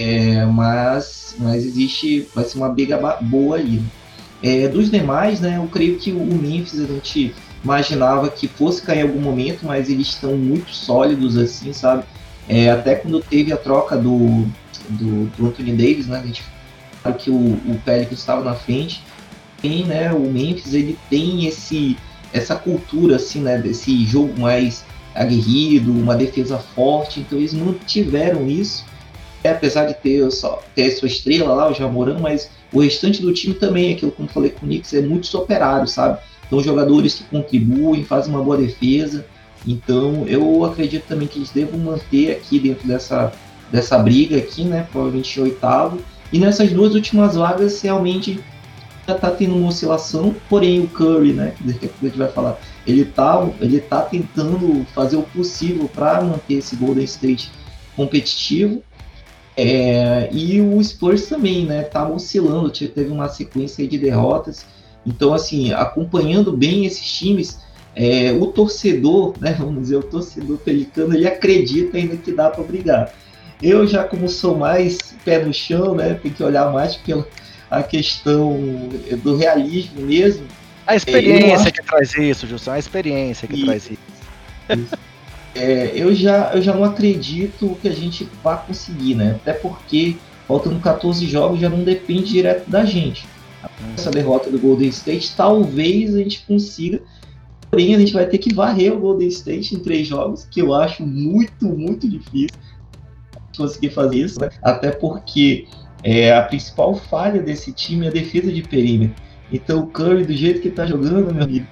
É, 0.00 0.44
mas, 0.46 1.36
mas 1.38 1.64
existe, 1.64 2.26
vai 2.34 2.42
ser 2.42 2.58
uma 2.58 2.68
briga 2.68 2.98
boa 3.20 3.54
ali. 3.54 3.80
É, 4.42 4.66
dos 4.66 4.90
demais, 4.90 5.38
né, 5.38 5.58
eu 5.58 5.68
creio 5.68 5.96
que 5.96 6.10
o 6.10 6.24
Memphis 6.24 6.80
a 6.80 6.86
gente 6.86 7.32
imaginava 7.62 8.28
que 8.30 8.48
fosse 8.48 8.82
cair 8.82 9.00
em 9.00 9.02
algum 9.02 9.20
momento, 9.20 9.64
mas 9.64 9.88
eles 9.88 10.08
estão 10.08 10.36
muito 10.36 10.74
sólidos 10.74 11.36
assim, 11.36 11.72
sabe? 11.72 12.02
É, 12.48 12.68
até 12.68 12.96
quando 12.96 13.20
teve 13.20 13.52
a 13.52 13.56
troca 13.56 13.96
do, 13.96 14.44
do, 14.90 15.26
do 15.36 15.46
Anthony 15.46 15.72
Davis, 15.72 16.06
né, 16.06 16.18
a 16.18 16.26
gente 16.26 16.42
sabe 17.02 17.18
que 17.18 17.30
o, 17.30 17.34
o 17.34 17.80
Pelicans 17.84 18.18
estava 18.18 18.42
na 18.42 18.54
frente, 18.54 19.02
tem, 19.60 19.84
né, 19.84 20.12
o 20.12 20.20
Memphis 20.20 20.74
ele 20.74 20.98
tem 21.08 21.46
esse 21.46 21.96
essa 22.32 22.54
cultura 22.54 23.16
assim, 23.16 23.40
né, 23.40 23.58
desse 23.58 24.04
jogo 24.06 24.38
mais 24.38 24.84
aguerrido, 25.14 25.90
uma 25.90 26.14
defesa 26.14 26.58
forte, 26.58 27.20
então 27.20 27.38
eles 27.38 27.52
mantiveram 27.52 28.48
isso, 28.48 28.84
é, 29.42 29.50
apesar 29.50 29.86
de 29.86 29.94
ter 29.94 30.30
só 30.30 30.62
ter 30.74 30.90
sua 30.92 31.08
estrela 31.08 31.52
lá, 31.52 31.68
o 31.68 31.74
Jamoran, 31.74 32.18
mas 32.20 32.50
o 32.72 32.80
restante 32.80 33.20
do 33.20 33.32
time 33.32 33.54
também, 33.54 33.92
aquilo 33.92 34.12
como 34.12 34.28
falei 34.28 34.50
com 34.50 34.64
o 34.64 34.68
Knicks, 34.68 34.94
é 34.94 35.00
muito 35.00 35.36
operário, 35.36 35.88
sabe? 35.88 36.20
Então, 36.46 36.62
jogadores 36.62 37.14
que 37.14 37.24
contribuem, 37.24 38.04
fazem 38.04 38.34
uma 38.34 38.42
boa 38.42 38.56
defesa. 38.56 39.24
Então, 39.66 40.26
eu 40.26 40.64
acredito 40.64 41.04
também 41.06 41.28
que 41.28 41.38
eles 41.38 41.50
devam 41.50 41.78
manter 41.78 42.32
aqui 42.32 42.58
dentro 42.58 42.86
dessa, 42.88 43.32
dessa 43.70 43.98
briga 43.98 44.36
aqui, 44.36 44.64
né? 44.64 44.86
Em 44.94 45.40
oitavo. 45.40 45.98
E 46.32 46.38
nessas 46.38 46.72
duas 46.72 46.94
últimas 46.94 47.34
vagas, 47.34 47.80
realmente 47.80 48.40
já 49.06 49.14
tá 49.14 49.30
tendo 49.30 49.56
uma 49.56 49.68
oscilação, 49.68 50.34
porém 50.48 50.80
o 50.80 50.88
Curry, 50.88 51.32
né, 51.32 51.54
que 51.58 51.86
a 51.86 52.04
gente 52.04 52.18
vai 52.18 52.28
falar, 52.28 52.60
ele 52.86 53.04
tá, 53.04 53.48
ele 53.60 53.80
tá 53.80 54.02
tentando 54.02 54.86
fazer 54.94 55.16
o 55.16 55.22
possível 55.22 55.88
para 55.92 56.22
manter 56.22 56.54
esse 56.54 56.76
Golden 56.76 57.04
State 57.04 57.50
competitivo. 57.96 58.82
É, 59.56 60.28
e 60.32 60.60
o 60.60 60.82
Spurs 60.82 61.26
também, 61.26 61.66
né? 61.66 61.82
Tava 61.82 62.14
oscilando, 62.14 62.70
teve 62.70 63.10
uma 63.10 63.28
sequência 63.28 63.86
de 63.86 63.98
derrotas. 63.98 64.64
Então, 65.04 65.34
assim, 65.34 65.72
acompanhando 65.72 66.56
bem 66.56 66.86
esses 66.86 67.12
times, 67.12 67.58
é, 67.94 68.32
o 68.32 68.46
torcedor, 68.46 69.34
né? 69.38 69.54
Vamos 69.58 69.82
dizer, 69.82 69.96
o 69.96 70.02
torcedor 70.02 70.56
pelicano, 70.58 71.14
ele 71.14 71.26
acredita 71.26 71.98
ainda 71.98 72.16
que 72.16 72.32
dá 72.32 72.48
para 72.48 72.62
brigar. 72.64 73.12
Eu 73.62 73.86
já, 73.86 74.04
como 74.04 74.28
sou 74.28 74.56
mais 74.56 74.98
pé 75.24 75.44
no 75.44 75.52
chão, 75.52 75.94
né? 75.94 76.14
Tem 76.14 76.32
que 76.32 76.42
olhar 76.42 76.72
mais 76.72 76.96
pela 76.96 77.26
a 77.70 77.82
questão 77.82 78.58
do 79.22 79.36
realismo 79.36 80.02
mesmo. 80.02 80.44
A 80.86 80.96
experiência 80.96 81.68
é, 81.68 81.70
que 81.70 81.82
traz 81.82 82.14
isso, 82.14 82.46
Gilson, 82.46 82.72
a 82.72 82.78
experiência 82.78 83.46
que 83.46 83.64
traz 83.64 83.84
isso. 83.84 83.98
isso 84.70 84.98
é, 85.54 85.92
eu, 85.94 86.14
já, 86.14 86.52
eu 86.54 86.62
já 86.62 86.74
não 86.74 86.84
acredito 86.84 87.76
que 87.80 87.88
a 87.88 87.92
gente 87.92 88.28
vá 88.42 88.56
conseguir, 88.56 89.14
né? 89.14 89.36
Até 89.36 89.52
porque 89.52 90.16
faltando 90.46 90.80
14 90.80 91.26
jogos 91.26 91.60
já 91.60 91.68
não 91.68 91.84
depende 91.84 92.32
direto 92.32 92.68
da 92.68 92.84
gente. 92.84 93.24
Essa 93.96 94.10
derrota 94.10 94.50
do 94.50 94.58
Golden 94.58 94.88
State, 94.88 95.34
talvez 95.36 96.14
a 96.14 96.18
gente 96.18 96.44
consiga, 96.46 97.00
porém 97.70 97.94
a 97.94 97.98
gente 97.98 98.12
vai 98.12 98.26
ter 98.26 98.38
que 98.38 98.52
varrer 98.52 98.92
o 98.92 98.98
Golden 98.98 99.28
State 99.28 99.74
em 99.74 99.78
três 99.78 100.06
jogos, 100.06 100.46
que 100.50 100.60
eu 100.60 100.74
acho 100.74 101.04
muito, 101.04 101.66
muito 101.66 102.08
difícil 102.08 102.58
conseguir 103.60 103.90
fazer 103.90 104.16
isso, 104.16 104.40
né? 104.40 104.50
Até 104.62 104.90
porque 104.90 105.66
é, 106.02 106.34
a 106.34 106.42
principal 106.42 106.94
falha 106.94 107.42
desse 107.42 107.72
time 107.72 108.06
é 108.06 108.08
a 108.08 108.12
defesa 108.12 108.52
de 108.52 108.62
perímetro. 108.62 109.22
Então 109.52 109.80
o 109.80 109.86
Curry, 109.86 110.24
do 110.24 110.32
jeito 110.32 110.60
que 110.60 110.70
tá 110.70 110.86
jogando, 110.86 111.34
meu 111.34 111.42
amigo, 111.42 111.66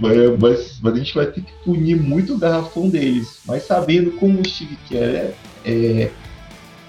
vai, 0.00 0.28
vai, 0.36 0.92
a 0.92 0.96
gente 0.96 1.14
vai 1.14 1.26
ter 1.26 1.42
que 1.42 1.52
punir 1.64 1.96
muito 1.96 2.34
o 2.34 2.38
garrafão 2.38 2.88
deles. 2.88 3.40
Mas 3.46 3.64
sabendo 3.64 4.12
como 4.12 4.40
o 4.40 4.48
Steve 4.48 4.78
Kerr 4.88 5.14
é, 5.14 5.34
é, 5.64 6.10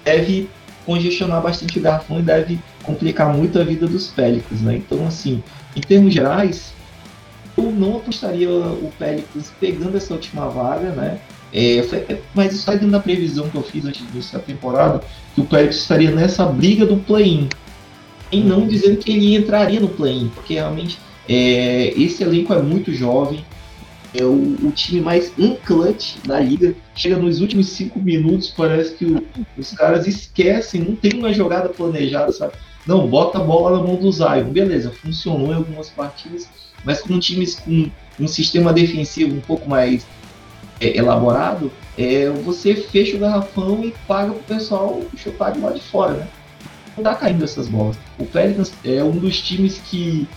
deve 0.04 0.50
congestionar 0.86 1.42
bastante 1.42 1.78
o 1.78 1.82
garrafão 1.82 2.20
e 2.20 2.24
deve 2.24 2.60
complicar 2.84 3.36
muito 3.36 3.60
a 3.60 3.64
vida 3.64 3.86
dos 3.86 4.08
Pelicans, 4.08 4.62
né? 4.62 4.78
Então, 4.78 5.06
assim, 5.06 5.44
em 5.76 5.82
termos 5.82 6.14
gerais, 6.14 6.74
eu 7.58 7.72
não 7.72 7.98
apostaria 7.98 8.50
o 8.50 8.92
Pelicans 8.98 9.52
pegando 9.60 9.98
essa 9.98 10.14
última 10.14 10.48
vaga, 10.48 10.92
né? 10.92 11.20
É, 11.52 11.78
é, 11.78 12.22
mas 12.36 12.52
isso 12.52 12.60
está 12.60 12.74
dentro 12.74 12.92
da 12.92 13.00
previsão 13.00 13.50
que 13.50 13.56
eu 13.56 13.64
fiz 13.64 13.86
antes 13.86 14.04
dessa 14.14 14.40
temporada, 14.40 15.02
que 15.34 15.42
o 15.42 15.46
Pelicans 15.46 15.78
estaria 15.78 16.12
nessa 16.12 16.46
briga 16.46 16.86
do 16.86 16.98
play-in 16.98 17.50
e 18.32 18.42
não 18.42 18.68
dizendo 18.68 18.98
que 18.98 19.12
ele 19.12 19.36
entraria 19.36 19.80
no 19.80 19.90
play-in, 19.90 20.30
porque 20.30 20.54
realmente 20.54 21.00
é, 21.28 21.94
esse 21.96 22.24
elenco 22.24 22.54
é 22.54 22.62
muito 22.62 22.94
jovem, 22.94 23.44
é 24.14 24.24
o, 24.24 24.58
o, 24.64 24.72
time 24.72 25.02
mais 25.02 25.32
unclutch 25.38 26.18
da 26.26 26.40
liga. 26.40 26.76
Chega 26.96 27.18
nos 27.18 27.42
últimos 27.42 27.68
cinco 27.70 28.00
minutos, 28.00 28.52
parece 28.56 28.96
que 28.96 29.06
o, 29.06 29.24
os 29.58 29.72
caras 29.72 30.08
esquecem, 30.08 30.82
não 30.82 30.96
tem 30.96 31.14
uma 31.14 31.32
jogada 31.32 31.70
planejada, 31.70 32.32
sabe? 32.32 32.54
Não, 32.88 33.08
bota 33.08 33.38
a 33.38 33.44
bola 33.44 33.78
na 33.78 33.84
mão 33.84 33.96
do 33.98 34.12
Zion. 34.12 34.46
Beleza, 34.52 34.90
funcionou 34.90 35.52
em 35.52 35.56
algumas 35.56 35.90
partidas, 35.90 36.50
mas 36.84 37.02
com 37.02 37.20
times 37.20 37.56
com 37.56 37.92
um 38.20 38.28
sistema 38.28 38.74
defensivo 38.74 39.36
um 39.36 39.42
pouco 39.42 39.70
mais 39.70 40.06
é, 40.80 40.98
elaborado, 40.98 41.72
é, 41.98 42.30
você 42.30 42.76
fecha 42.76 43.18
o 43.18 43.20
garrafão 43.20 43.84
e 43.84 43.94
paga 44.08 44.32
pro 44.32 44.56
pessoal 44.56 45.02
chutar 45.18 45.52
de 45.52 45.60
lá 45.60 45.72
de 45.72 45.82
fora, 45.82 46.14
né? 46.14 46.28
tá 47.02 47.16
caindo 47.16 47.44
essas 47.44 47.68
bolas. 47.68 47.98
O 48.18 48.26
Pelicans 48.26 48.74
é 48.84 49.04
um 49.04 49.12
dos 49.12 49.40
times 49.42 49.80
que 49.86 50.28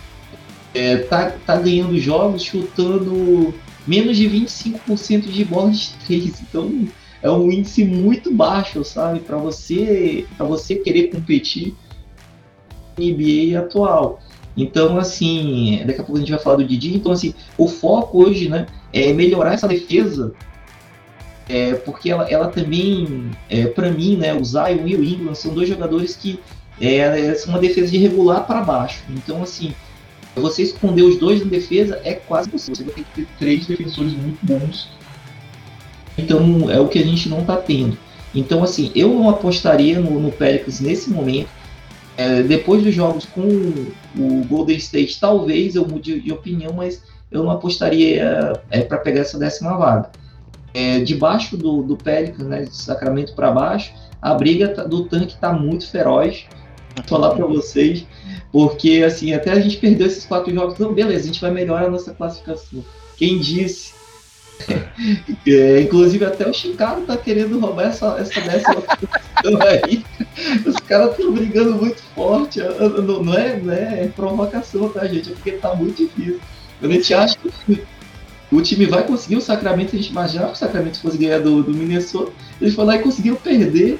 é, 0.73 0.97
tá, 0.97 1.31
tá 1.45 1.57
ganhando 1.57 1.97
jogos 1.99 2.43
chutando 2.43 3.53
menos 3.85 4.17
de 4.17 4.29
25% 4.29 5.21
de 5.29 5.45
bolas 5.45 5.77
de 5.77 5.93
três. 6.05 6.41
Então 6.41 6.87
é 7.21 7.29
um 7.29 7.51
índice 7.51 7.85
muito 7.85 8.33
baixo, 8.33 8.83
sabe? 8.83 9.19
Para 9.19 9.37
você, 9.37 10.25
você 10.37 10.75
querer 10.75 11.09
competir 11.09 11.73
na 12.97 13.05
NBA 13.05 13.59
atual. 13.59 14.21
Então, 14.55 14.97
assim, 14.97 15.81
daqui 15.85 16.01
a 16.01 16.03
pouco 16.03 16.17
a 16.17 16.19
gente 16.19 16.31
vai 16.31 16.39
falar 16.39 16.57
do 16.57 16.65
Didi. 16.65 16.95
Então, 16.95 17.11
assim, 17.11 17.33
o 17.57 17.67
foco 17.67 18.23
hoje, 18.23 18.49
né, 18.49 18.67
é 18.91 19.11
melhorar 19.13 19.53
essa 19.53 19.67
defesa 19.67 20.33
é, 21.49 21.73
porque 21.73 22.09
ela, 22.09 22.29
ela 22.29 22.47
também, 22.47 23.31
é, 23.49 23.65
para 23.65 23.91
mim, 23.91 24.15
né, 24.15 24.33
o 24.33 24.43
Zion 24.43 24.87
e 24.87 24.95
o 24.95 25.03
England 25.03 25.35
são 25.35 25.53
dois 25.53 25.67
jogadores 25.67 26.15
que 26.15 26.39
é, 26.79 26.97
é 26.97 27.35
uma 27.47 27.59
defesa 27.59 27.91
de 27.91 27.97
regular 27.97 28.45
para 28.45 28.61
baixo. 28.61 29.03
Então, 29.09 29.43
assim, 29.43 29.73
você 30.35 30.63
esconder 30.63 31.03
os 31.03 31.17
dois 31.17 31.43
na 31.43 31.49
defesa 31.49 31.99
é 32.03 32.13
quase 32.13 32.49
possível. 32.49 32.75
Você 32.75 32.83
vai 32.83 32.93
ter 32.93 33.03
que 33.03 33.21
ter 33.21 33.27
três 33.37 33.65
defensores 33.65 34.13
muito 34.13 34.39
bons. 34.41 34.89
Então, 36.17 36.69
é 36.69 36.79
o 36.79 36.87
que 36.87 36.99
a 36.99 37.05
gente 37.05 37.27
não 37.29 37.41
está 37.41 37.57
tendo. 37.57 37.97
Então, 38.33 38.63
assim, 38.63 38.91
eu 38.95 39.09
não 39.09 39.29
apostaria 39.29 39.99
no, 39.99 40.19
no 40.19 40.31
Pelicans 40.31 40.79
nesse 40.79 41.09
momento. 41.09 41.49
É, 42.15 42.43
depois 42.43 42.83
dos 42.83 42.93
jogos 42.93 43.25
com 43.25 43.41
o 43.41 44.45
Golden 44.45 44.77
State, 44.77 45.19
talvez 45.19 45.75
eu 45.75 45.87
mude 45.87 46.19
de 46.19 46.31
opinião, 46.31 46.73
mas 46.73 47.01
eu 47.31 47.43
não 47.43 47.51
apostaria 47.51 48.53
é, 48.69 48.81
para 48.81 48.99
pegar 48.99 49.21
essa 49.21 49.39
décima 49.39 49.75
vaga. 49.75 50.11
É, 50.73 50.99
debaixo 50.99 51.57
do, 51.57 51.81
do 51.81 51.97
né, 52.43 52.63
de 52.63 52.75
Sacramento 52.75 53.33
para 53.33 53.51
baixo, 53.51 53.93
a 54.21 54.33
briga 54.33 54.69
tá, 54.69 54.83
do 54.83 55.05
tanque 55.05 55.33
está 55.33 55.51
muito 55.51 55.89
feroz. 55.89 56.45
Vou 56.95 57.05
falar 57.05 57.31
para 57.31 57.45
vocês, 57.47 58.05
porque 58.51 59.03
assim, 59.03 59.33
até 59.33 59.51
a 59.51 59.59
gente 59.59 59.77
perdeu 59.77 60.05
esses 60.05 60.25
quatro 60.25 60.53
jogos, 60.53 60.77
não, 60.77 60.93
beleza, 60.93 61.23
a 61.23 61.25
gente 61.27 61.41
vai 61.41 61.49
melhorar 61.49 61.87
a 61.87 61.89
nossa 61.89 62.13
classificação. 62.13 62.85
Quem 63.17 63.39
disse? 63.39 63.92
É, 65.45 65.81
inclusive 65.81 66.23
até 66.23 66.47
o 66.47 66.53
Chicago 66.53 67.01
tá 67.01 67.17
querendo 67.17 67.59
roubar 67.59 67.87
essa, 67.87 68.15
essa 68.17 68.39
décima 68.39 68.81
aí. 69.83 70.05
Os 70.65 70.75
caras 70.77 71.11
estão 71.11 71.33
brigando 71.33 71.73
muito 71.73 72.01
forte. 72.15 72.61
Não, 72.61 73.21
não, 73.21 73.33
é, 73.33 73.57
não 73.57 73.73
é 73.73 74.07
provocação, 74.07 74.87
tá, 74.89 75.05
gente? 75.05 75.31
É 75.31 75.33
porque 75.33 75.51
tá 75.53 75.75
muito 75.75 75.97
difícil. 75.97 76.39
A 76.81 76.87
gente 76.87 77.13
acha 77.13 77.37
que 77.37 77.83
o 78.51 78.61
time 78.61 78.85
vai 78.85 79.03
conseguir 79.05 79.35
o 79.35 79.41
Sacramento, 79.41 79.95
a 79.95 79.99
gente 79.99 80.11
imaginava 80.11 80.51
que 80.51 80.55
o 80.55 80.59
Sacramento 80.59 81.01
fosse 81.01 81.17
ganhar 81.17 81.39
do, 81.39 81.63
do 81.63 81.73
Minnesota. 81.73 82.31
Eles 82.61 82.73
foram 82.73 82.89
lá 82.89 82.95
e 82.95 82.99
conseguiram 82.99 83.35
perder. 83.35 83.99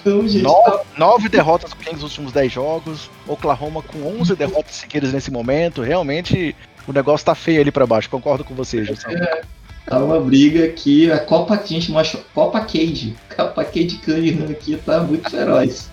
Então, 0.00 0.26
gente, 0.26 0.42
nove, 0.42 0.70
tá... 0.70 0.84
nove 0.98 1.28
derrotas 1.28 1.70
nos 1.92 2.02
últimos 2.02 2.32
dez 2.32 2.52
jogos. 2.52 3.10
Oklahoma 3.26 3.82
com 3.82 4.20
11 4.20 4.34
derrotas 4.34 4.76
seguidas 4.76 5.12
nesse 5.12 5.30
momento. 5.30 5.82
Realmente 5.82 6.56
o 6.86 6.92
negócio 6.92 7.24
tá 7.24 7.34
feio 7.34 7.60
ali 7.60 7.70
para 7.70 7.86
baixo. 7.86 8.10
Concordo 8.10 8.44
com 8.44 8.54
você, 8.54 8.84
Gilson. 8.84 9.10
É, 9.10 9.42
Tá 9.86 9.98
uma 9.98 10.20
briga 10.20 10.64
aqui, 10.64 11.10
a 11.10 11.18
Copa 11.18 11.56
que 11.56 11.74
a 11.74 11.80
gente 11.80 11.86
chama 11.86 12.02
Copa 12.34 12.60
Cade. 12.60 13.16
Copa 13.34 13.64
Cade 13.64 14.00
Cunningham 14.04 14.50
aqui 14.50 14.76
tá 14.76 15.00
muito 15.00 15.28
feroz. 15.28 15.90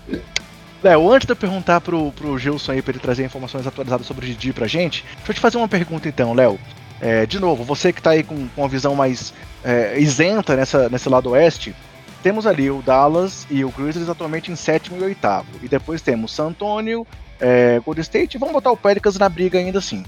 Léo, 0.81 1.11
antes 1.11 1.25
de 1.25 1.33
eu 1.33 1.35
perguntar 1.35 1.81
pro, 1.81 2.11
pro 2.13 2.37
Gilson 2.37 2.71
aí 2.71 2.81
pra 2.81 2.91
ele 2.91 2.99
trazer 2.99 3.25
informações 3.25 3.67
atualizadas 3.67 4.05
sobre 4.05 4.25
o 4.25 4.29
Didi 4.29 4.53
pra 4.53 4.65
gente, 4.65 5.03
deixa 5.17 5.31
eu 5.31 5.35
te 5.35 5.41
fazer 5.41 5.57
uma 5.57 5.67
pergunta 5.67 6.07
então, 6.07 6.33
Léo. 6.33 6.57
É, 7.01 7.25
de 7.25 7.39
novo, 7.39 7.63
você 7.63 7.91
que 7.91 8.01
tá 8.01 8.11
aí 8.11 8.23
com, 8.23 8.47
com 8.49 8.61
uma 8.61 8.67
visão 8.67 8.95
mais 8.95 9.33
é, 9.63 9.99
isenta 9.99 10.55
nessa, 10.55 10.89
nesse 10.89 11.09
lado 11.09 11.31
oeste, 11.31 11.75
temos 12.21 12.45
ali 12.45 12.69
o 12.69 12.81
Dallas 12.81 13.47
e 13.49 13.63
o 13.63 13.69
Grizzlies 13.69 14.09
atualmente 14.09 14.51
em 14.51 14.55
sétimo 14.55 14.97
e 14.97 15.03
oitavo. 15.03 15.47
E 15.61 15.67
depois 15.67 16.01
temos 16.01 16.33
San 16.33 16.47
Antonio, 16.47 17.05
é, 17.39 17.79
Golden 17.85 18.01
State 18.01 18.35
e 18.35 18.39
vamos 18.39 18.53
botar 18.53 18.71
o 18.71 18.77
Pelicans 18.77 19.17
na 19.17 19.29
briga 19.29 19.57
ainda 19.57 19.79
assim. 19.79 20.03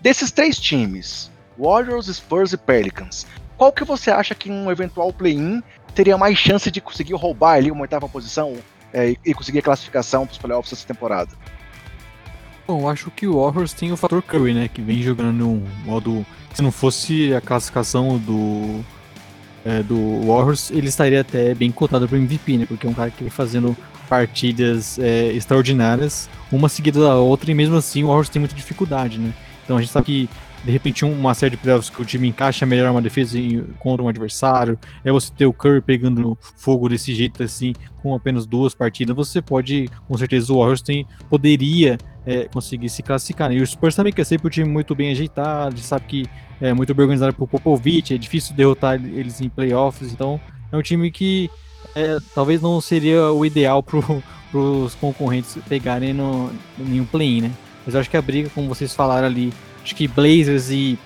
Desses 0.00 0.30
três 0.30 0.58
times, 0.58 1.30
Warriors, 1.58 2.06
Spurs 2.06 2.52
e 2.52 2.56
Pelicans. 2.56 3.26
Qual 3.56 3.72
que 3.72 3.84
você 3.84 4.10
acha 4.10 4.34
que 4.34 4.50
um 4.50 4.70
eventual 4.70 5.12
play-in 5.12 5.62
teria 5.94 6.18
mais 6.18 6.36
chance 6.36 6.70
de 6.70 6.80
conseguir 6.80 7.14
roubar 7.14 7.54
ali 7.54 7.70
uma 7.70 7.82
oitava 7.82 8.08
posição 8.08 8.54
é, 8.92 9.16
e 9.24 9.34
conseguir 9.34 9.60
a 9.60 9.62
classificação 9.62 10.26
para 10.26 10.32
os 10.32 10.38
playoffs 10.38 10.72
essa 10.72 10.86
temporada? 10.86 11.30
Bom, 12.66 12.88
acho 12.88 13.10
que 13.10 13.26
o 13.26 13.40
Warriors 13.40 13.72
tem 13.72 13.92
o 13.92 13.96
fator 13.96 14.20
Curry, 14.22 14.52
né? 14.52 14.68
Que 14.68 14.82
vem 14.82 15.00
jogando 15.00 15.48
um 15.48 15.64
modo. 15.84 16.26
Se 16.52 16.62
não 16.62 16.72
fosse 16.72 17.32
a 17.32 17.40
classificação 17.40 18.18
do, 18.18 18.84
é, 19.64 19.82
do 19.82 20.26
Warriors, 20.26 20.70
ele 20.70 20.88
estaria 20.88 21.20
até 21.20 21.54
bem 21.54 21.70
cotado 21.70 22.08
para 22.08 22.18
MVP, 22.18 22.58
né? 22.58 22.66
Porque 22.66 22.86
é 22.86 22.90
um 22.90 22.94
cara 22.94 23.10
que 23.10 23.22
vem 23.22 23.30
fazendo 23.30 23.76
partidas 24.08 24.98
é, 24.98 25.32
extraordinárias, 25.32 26.28
uma 26.50 26.68
seguida 26.68 27.00
da 27.00 27.14
outra, 27.16 27.50
e 27.50 27.54
mesmo 27.54 27.76
assim 27.76 28.04
o 28.04 28.08
Warriors 28.08 28.28
tem 28.28 28.40
muita 28.40 28.54
dificuldade, 28.54 29.18
né? 29.18 29.32
Então 29.64 29.76
a 29.76 29.80
gente 29.80 29.92
sabe 29.92 30.06
que 30.06 30.30
de 30.66 30.72
repente 30.72 31.04
uma 31.04 31.32
série 31.32 31.52
de 31.52 31.56
playoffs 31.58 31.88
que 31.88 32.02
o 32.02 32.04
time 32.04 32.26
encaixa 32.26 32.66
melhor 32.66 32.90
uma 32.90 33.00
defesa 33.00 33.38
contra 33.78 34.04
um 34.04 34.08
adversário, 34.08 34.76
é 35.04 35.12
você 35.12 35.32
ter 35.32 35.46
o 35.46 35.52
Curry 35.52 35.80
pegando 35.80 36.36
fogo 36.56 36.88
desse 36.88 37.14
jeito 37.14 37.40
assim, 37.40 37.72
com 38.02 38.12
apenas 38.12 38.46
duas 38.46 38.74
partidas, 38.74 39.14
você 39.14 39.40
pode, 39.40 39.88
com 40.08 40.18
certeza 40.18 40.52
o 40.52 40.58
Warriors 40.58 40.82
tem, 40.82 41.06
poderia 41.30 41.96
é, 42.26 42.48
conseguir 42.52 42.88
se 42.88 43.00
classificar. 43.00 43.48
Né? 43.48 43.58
E 43.58 43.62
o 43.62 43.66
Spurs 43.66 43.94
também 43.94 44.12
que 44.12 44.20
é 44.20 44.24
sempre 44.24 44.48
um 44.48 44.50
time 44.50 44.68
muito 44.68 44.92
bem 44.92 45.12
ajeitado, 45.12 45.78
sabe 45.78 46.04
que 46.06 46.26
é 46.60 46.74
muito 46.74 46.92
bem 46.92 47.04
organizado 47.04 47.32
por 47.32 47.46
Popovich, 47.46 48.12
é 48.12 48.18
difícil 48.18 48.56
derrotar 48.56 48.94
eles 48.96 49.40
em 49.40 49.48
playoffs, 49.48 50.12
então 50.12 50.40
é 50.72 50.76
um 50.76 50.82
time 50.82 51.12
que 51.12 51.48
é, 51.94 52.18
talvez 52.34 52.60
não 52.60 52.80
seria 52.80 53.30
o 53.30 53.46
ideal 53.46 53.84
para 53.84 54.00
os 54.52 54.96
concorrentes 54.96 55.56
pegarem 55.68 56.12
no, 56.12 56.50
nenhum 56.76 57.04
play-in, 57.04 57.42
né? 57.42 57.52
Mas 57.84 57.94
eu 57.94 58.00
acho 58.00 58.10
que 58.10 58.16
a 58.16 58.22
briga, 58.22 58.50
como 58.50 58.66
vocês 58.66 58.92
falaram 58.92 59.28
ali, 59.28 59.52
Acho 59.86 59.94
que 59.94 60.08
Blazers 60.08 60.68
e, 60.68 60.98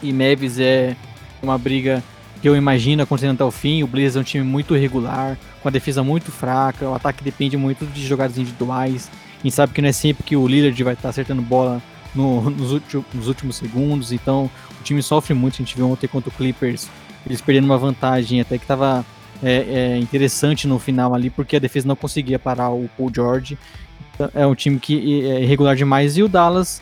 e 0.00 0.12
Mavis 0.12 0.60
é 0.60 0.94
uma 1.42 1.58
briga 1.58 2.00
que 2.40 2.48
eu 2.48 2.54
imagino 2.54 3.02
acontecendo 3.02 3.34
até 3.34 3.42
o 3.42 3.50
fim. 3.50 3.82
O 3.82 3.86
Blazers 3.88 4.14
é 4.14 4.20
um 4.20 4.22
time 4.22 4.44
muito 4.44 4.76
irregular, 4.76 5.36
com 5.60 5.66
a 5.66 5.72
defesa 5.72 6.04
muito 6.04 6.30
fraca, 6.30 6.88
o 6.88 6.94
ataque 6.94 7.24
depende 7.24 7.56
muito 7.56 7.84
de 7.84 8.06
jogadas 8.06 8.38
individuais. 8.38 9.10
A 9.40 9.42
gente 9.42 9.54
sabe 9.56 9.72
que 9.72 9.82
não 9.82 9.88
é 9.88 9.92
sempre 9.92 10.22
que 10.22 10.36
o 10.36 10.46
Lillard 10.46 10.80
vai 10.84 10.94
estar 10.94 11.08
acertando 11.08 11.42
bola 11.42 11.82
no, 12.14 12.48
nos, 12.48 12.70
últimos, 12.70 13.06
nos, 13.12 13.26
últimos 13.26 13.56
segundos, 13.56 14.12
então 14.12 14.48
o 14.80 14.84
time 14.84 15.02
sofre 15.02 15.34
muito. 15.34 15.54
A 15.54 15.58
gente 15.64 15.74
viu 15.74 15.90
ontem 15.90 16.06
contra 16.06 16.30
o 16.30 16.32
Clippers, 16.32 16.88
eles 17.26 17.40
perdendo 17.40 17.64
uma 17.64 17.76
vantagem 17.76 18.40
até 18.40 18.56
que 18.56 18.62
estava 18.62 19.04
é, 19.42 19.96
é, 19.96 19.98
interessante 19.98 20.68
no 20.68 20.78
final 20.78 21.12
ali, 21.12 21.28
porque 21.28 21.56
a 21.56 21.58
defesa 21.58 21.88
não 21.88 21.96
conseguia 21.96 22.38
parar 22.38 22.70
o 22.70 22.88
Paul 22.96 23.10
George. 23.12 23.58
Então, 24.14 24.30
é 24.32 24.46
um 24.46 24.54
time 24.54 24.78
que 24.78 25.28
é 25.28 25.42
irregular 25.42 25.74
demais. 25.74 26.16
E 26.16 26.22
o 26.22 26.28
Dallas 26.28 26.80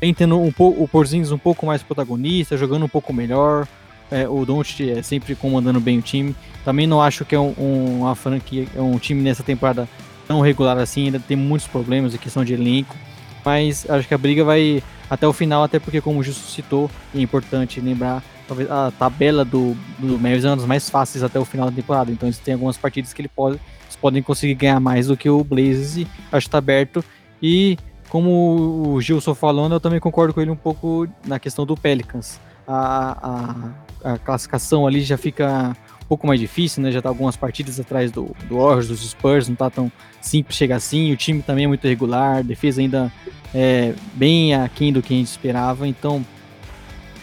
vem 0.00 0.12
tendo 0.12 0.40
um 0.40 0.52
pouco 0.52 0.82
o 0.82 0.88
Porzingis 0.88 1.32
um 1.32 1.38
pouco 1.38 1.66
mais 1.66 1.82
protagonista, 1.82 2.56
jogando 2.56 2.84
um 2.84 2.88
pouco 2.88 3.12
melhor. 3.12 3.66
É, 4.10 4.28
o 4.28 4.44
Doncic 4.44 4.88
é 4.90 5.02
sempre 5.02 5.34
comandando 5.34 5.80
bem 5.80 5.98
o 5.98 6.02
time. 6.02 6.36
Também 6.64 6.86
não 6.86 7.00
acho 7.00 7.24
que 7.24 7.34
é 7.34 7.40
um, 7.40 7.54
um, 7.58 8.00
uma 8.00 8.14
franquia, 8.14 8.66
é 8.74 8.80
um 8.80 8.98
time 8.98 9.22
nessa 9.22 9.42
temporada 9.42 9.88
tão 10.26 10.40
regular 10.40 10.78
assim, 10.78 11.06
ainda 11.06 11.20
tem 11.20 11.36
muitos 11.36 11.66
problemas, 11.66 12.14
a 12.14 12.18
questão 12.18 12.44
de 12.44 12.54
elenco. 12.54 12.96
Mas 13.44 13.88
acho 13.88 14.08
que 14.08 14.14
a 14.14 14.18
briga 14.18 14.44
vai 14.44 14.82
até 15.10 15.26
o 15.26 15.32
final, 15.32 15.62
até 15.62 15.78
porque, 15.78 16.00
como 16.00 16.20
o 16.20 16.22
Justo 16.22 16.50
citou, 16.50 16.90
é 17.14 17.20
importante 17.20 17.80
lembrar, 17.80 18.22
talvez 18.48 18.70
a 18.70 18.90
tabela 18.90 19.44
do, 19.44 19.76
do 19.98 20.18
Mavis 20.18 20.44
é 20.44 20.48
uma 20.48 20.56
das 20.56 20.66
mais 20.66 20.88
fáceis 20.88 21.22
até 21.22 21.38
o 21.38 21.44
final 21.44 21.68
da 21.68 21.76
temporada. 21.76 22.10
Então 22.10 22.28
eles 22.28 22.38
têm 22.38 22.54
algumas 22.54 22.76
partidas 22.76 23.12
que 23.12 23.20
ele 23.20 23.28
pode, 23.28 23.60
eles 23.84 23.96
podem 23.96 24.22
conseguir 24.22 24.54
ganhar 24.54 24.80
mais 24.80 25.08
do 25.08 25.16
que 25.16 25.28
o 25.28 25.44
Blazers 25.44 26.06
acho 26.32 26.46
que 26.46 26.50
tá 26.50 26.58
aberto. 26.58 27.04
E 27.42 27.76
como 28.14 28.94
o 28.94 29.00
Gilson 29.00 29.34
falando, 29.34 29.72
eu 29.72 29.80
também 29.80 29.98
concordo 29.98 30.32
com 30.32 30.40
ele 30.40 30.48
um 30.48 30.54
pouco 30.54 31.08
na 31.26 31.40
questão 31.40 31.66
do 31.66 31.76
Pelicans. 31.76 32.38
A, 32.64 33.74
a, 34.04 34.12
a 34.12 34.18
classificação 34.18 34.86
ali 34.86 35.00
já 35.00 35.18
fica 35.18 35.76
um 36.00 36.04
pouco 36.06 36.24
mais 36.24 36.38
difícil, 36.38 36.80
né? 36.80 36.92
Já 36.92 37.02
tá 37.02 37.08
algumas 37.08 37.36
partidas 37.36 37.80
atrás 37.80 38.12
do, 38.12 38.30
do 38.48 38.76
dos 38.86 39.10
Spurs, 39.10 39.48
não 39.48 39.56
tá 39.56 39.68
tão 39.68 39.90
simples 40.20 40.56
chegar 40.56 40.76
assim. 40.76 41.12
O 41.12 41.16
time 41.16 41.42
também 41.42 41.64
é 41.64 41.66
muito 41.66 41.88
regular, 41.88 42.44
defesa 42.44 42.80
ainda 42.80 43.12
é 43.52 43.92
bem 44.14 44.54
aquém 44.54 44.92
do 44.92 45.02
que 45.02 45.12
a 45.12 45.16
gente 45.16 45.26
esperava. 45.26 45.88
Então, 45.88 46.24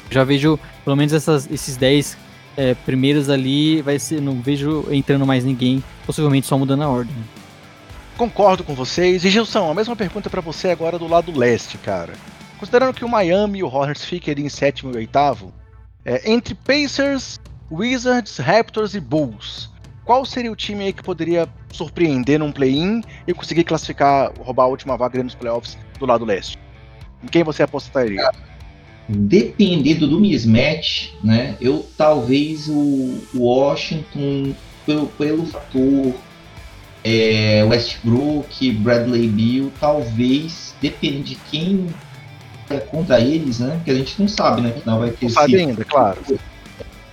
já 0.10 0.26
vejo 0.26 0.60
pelo 0.84 0.98
menos 0.98 1.14
essas, 1.14 1.50
esses 1.50 1.78
10 1.78 2.18
é, 2.58 2.74
primeiros 2.74 3.30
ali, 3.30 3.82
vai 3.82 3.98
ser, 3.98 4.20
não 4.20 4.42
vejo 4.42 4.86
entrando 4.92 5.26
mais 5.26 5.46
ninguém, 5.46 5.82
possivelmente 6.06 6.48
só 6.48 6.58
mudando 6.58 6.82
a 6.82 6.90
ordem. 6.90 7.16
Concordo 8.22 8.64
com 8.64 8.76
vocês. 8.76 9.26
E 9.26 9.32
Gilson, 9.32 9.72
a 9.72 9.74
mesma 9.74 9.96
pergunta 9.96 10.30
para 10.30 10.42
você 10.42 10.70
agora 10.70 11.00
do 11.00 11.08
lado 11.08 11.36
leste, 11.36 11.80
cara. 11.80 12.14
Considerando 12.60 12.94
que 12.94 13.04
o 13.04 13.10
Miami 13.10 13.58
e 13.58 13.64
o 13.64 13.68
Hornets 13.68 14.08
ali 14.30 14.44
em 14.44 14.48
sétimo 14.48 14.94
e 14.94 14.98
oitavo, 14.98 15.52
é, 16.06 16.32
entre 16.32 16.54
Pacers, 16.54 17.40
Wizards, 17.72 18.38
Raptors 18.38 18.94
e 18.94 19.00
Bulls, 19.00 19.72
qual 20.06 20.24
seria 20.24 20.52
o 20.52 20.56
time 20.56 20.84
aí 20.84 20.94
que 20.94 21.02
poderia 21.02 21.50
surpreender 21.74 22.38
num 22.38 22.52
play-in 22.52 23.02
e 23.26 23.34
conseguir 23.34 23.64
classificar, 23.64 24.32
roubar 24.40 24.66
a 24.66 24.68
última 24.68 24.96
vaga 24.96 25.24
nos 25.24 25.34
playoffs 25.34 25.76
do 25.98 26.06
lado 26.06 26.24
leste? 26.24 26.60
Em 27.24 27.28
quem 27.28 27.44
você 27.44 27.64
apostaria? 27.64 28.30
Dependendo 29.10 30.08
do 30.08 30.20
mismatch, 30.20 31.16
né? 31.24 31.58
Eu 31.60 31.90
talvez 31.98 32.68
o 32.70 33.20
Washington 33.34 34.54
pelo, 34.86 35.08
pelo 35.08 35.44
fator 35.48 36.14
é, 37.04 37.64
Westbrook, 37.68 38.72
Bradley 38.74 39.28
Bill, 39.28 39.72
talvez, 39.80 40.76
depende 40.82 41.22
de 41.22 41.36
quem 41.50 41.88
é 42.70 42.78
contra 42.78 43.20
eles, 43.20 43.60
né? 43.60 43.82
Que 43.84 43.92
a 43.92 43.96
gente 43.96 44.20
não 44.20 44.28
sabe, 44.28 44.62
né? 44.62 44.72
Que 44.72 44.86
não 44.86 45.00
vai 45.00 45.12
ter. 45.12 45.26
Não 45.26 45.32
sabe 45.32 45.56
ainda, 45.56 45.84
claro. 45.84 46.20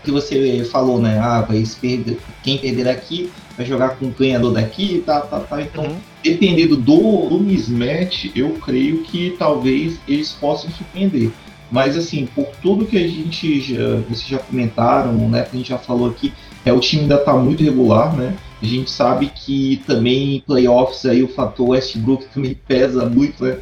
Que 0.05 0.11
você 0.11 0.65
falou, 0.65 1.01
né? 1.01 1.19
Ah, 1.19 1.41
vai 1.43 1.65
perder, 1.81 2.19
quem 2.43 2.59
perder 2.59 2.89
aqui 2.89 3.31
vai 3.57 3.67
jogar 3.67 3.91
com 3.97 4.07
o 4.07 4.11
ganhador 4.11 4.53
daqui, 4.53 5.03
tá, 5.05 5.21
tá, 5.21 5.41
tá. 5.41 5.61
Então, 5.61 5.85
uhum. 5.85 5.97
dependendo 6.23 6.77
do, 6.77 7.29
do 7.29 7.41
mismatch, 7.41 8.31
eu 8.35 8.51
creio 8.65 9.03
que 9.03 9.35
talvez 9.39 9.99
eles 10.07 10.31
possam 10.31 10.71
surpreender. 10.71 11.31
Mas 11.71 11.97
assim, 11.97 12.27
por 12.27 12.47
tudo 12.63 12.87
que 12.87 12.97
a 12.97 13.07
gente 13.07 13.61
já, 13.61 13.97
vocês 14.09 14.27
já 14.27 14.39
comentaram, 14.39 15.13
né, 15.29 15.43
que 15.43 15.57
a 15.57 15.59
gente 15.59 15.69
já 15.69 15.77
falou 15.77 16.09
aqui, 16.09 16.33
é 16.69 16.73
o 16.73 16.81
time 16.81 17.03
ainda 17.03 17.17
está 17.17 17.35
muito 17.35 17.63
regular, 17.63 18.15
né? 18.17 18.37
A 18.61 18.67
gente 18.67 18.91
sabe 18.91 19.31
que 19.35 19.83
também 19.87 20.37
em 20.37 20.41
playoffs 20.41 21.07
aí 21.07 21.23
o 21.23 21.29
fator 21.29 21.71
Westbrook 21.71 22.27
também 22.27 22.55
pesa 22.67 23.07
muito, 23.07 23.43
né? 23.45 23.59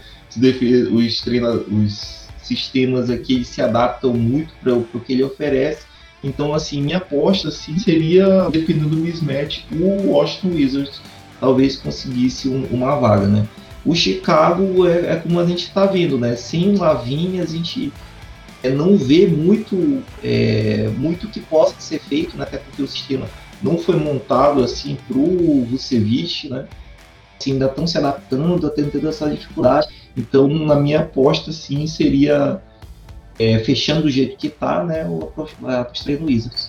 Os, 0.92 1.20
treina, 1.20 1.50
os 1.50 2.28
sistemas 2.42 3.08
aqui 3.08 3.44
se 3.44 3.62
adaptam 3.62 4.12
muito 4.12 4.52
para 4.62 4.74
o 4.74 5.00
que 5.04 5.12
ele 5.12 5.24
oferece. 5.24 5.86
Então, 6.22 6.52
assim, 6.52 6.82
minha 6.82 6.98
aposta 6.98 7.48
assim, 7.48 7.78
seria, 7.78 8.48
dependendo 8.50 8.90
do 8.90 8.96
mismatch, 8.96 9.64
o 9.72 10.10
Washington 10.10 10.56
Wizards 10.56 11.00
talvez 11.38 11.76
conseguisse 11.76 12.48
um, 12.48 12.64
uma 12.70 12.96
vaga, 12.96 13.26
né? 13.26 13.46
O 13.84 13.94
Chicago 13.94 14.86
é, 14.86 15.12
é 15.12 15.16
como 15.16 15.38
a 15.38 15.46
gente 15.46 15.64
está 15.64 15.86
vendo, 15.86 16.18
né? 16.18 16.34
Sem 16.34 16.74
o 16.74 16.78
Lavigne, 16.78 17.40
a 17.40 17.46
gente 17.46 17.92
não 18.70 18.96
vê 18.96 19.26
muito, 19.26 20.02
é, 20.22 20.88
muito 20.96 21.28
que 21.28 21.40
possa 21.40 21.74
ser 21.78 22.00
feito, 22.00 22.36
né? 22.36 22.44
até 22.44 22.58
porque 22.58 22.82
o 22.82 22.88
sistema 22.88 23.28
não 23.62 23.78
foi 23.78 23.96
montado 23.96 24.62
assim 24.62 24.96
para 25.08 25.18
o 25.18 25.64
Vucevic, 25.64 26.48
né? 26.48 26.66
Assim, 27.38 27.52
ainda 27.52 27.66
estão 27.66 27.86
se 27.86 27.98
adaptando, 27.98 28.68
tendo 28.70 29.08
essa 29.08 29.28
dificuldade. 29.28 29.88
Então, 30.16 30.48
na 30.48 30.76
minha 30.76 31.00
aposta, 31.00 31.52
sim, 31.52 31.86
seria 31.86 32.62
é, 33.38 33.58
fechando 33.58 34.02
do 34.02 34.10
jeito 34.10 34.36
que 34.36 34.46
está, 34.46 34.82
né? 34.82 35.04
O 35.04 35.30
Australian 35.36 36.24
Wizards. 36.24 36.66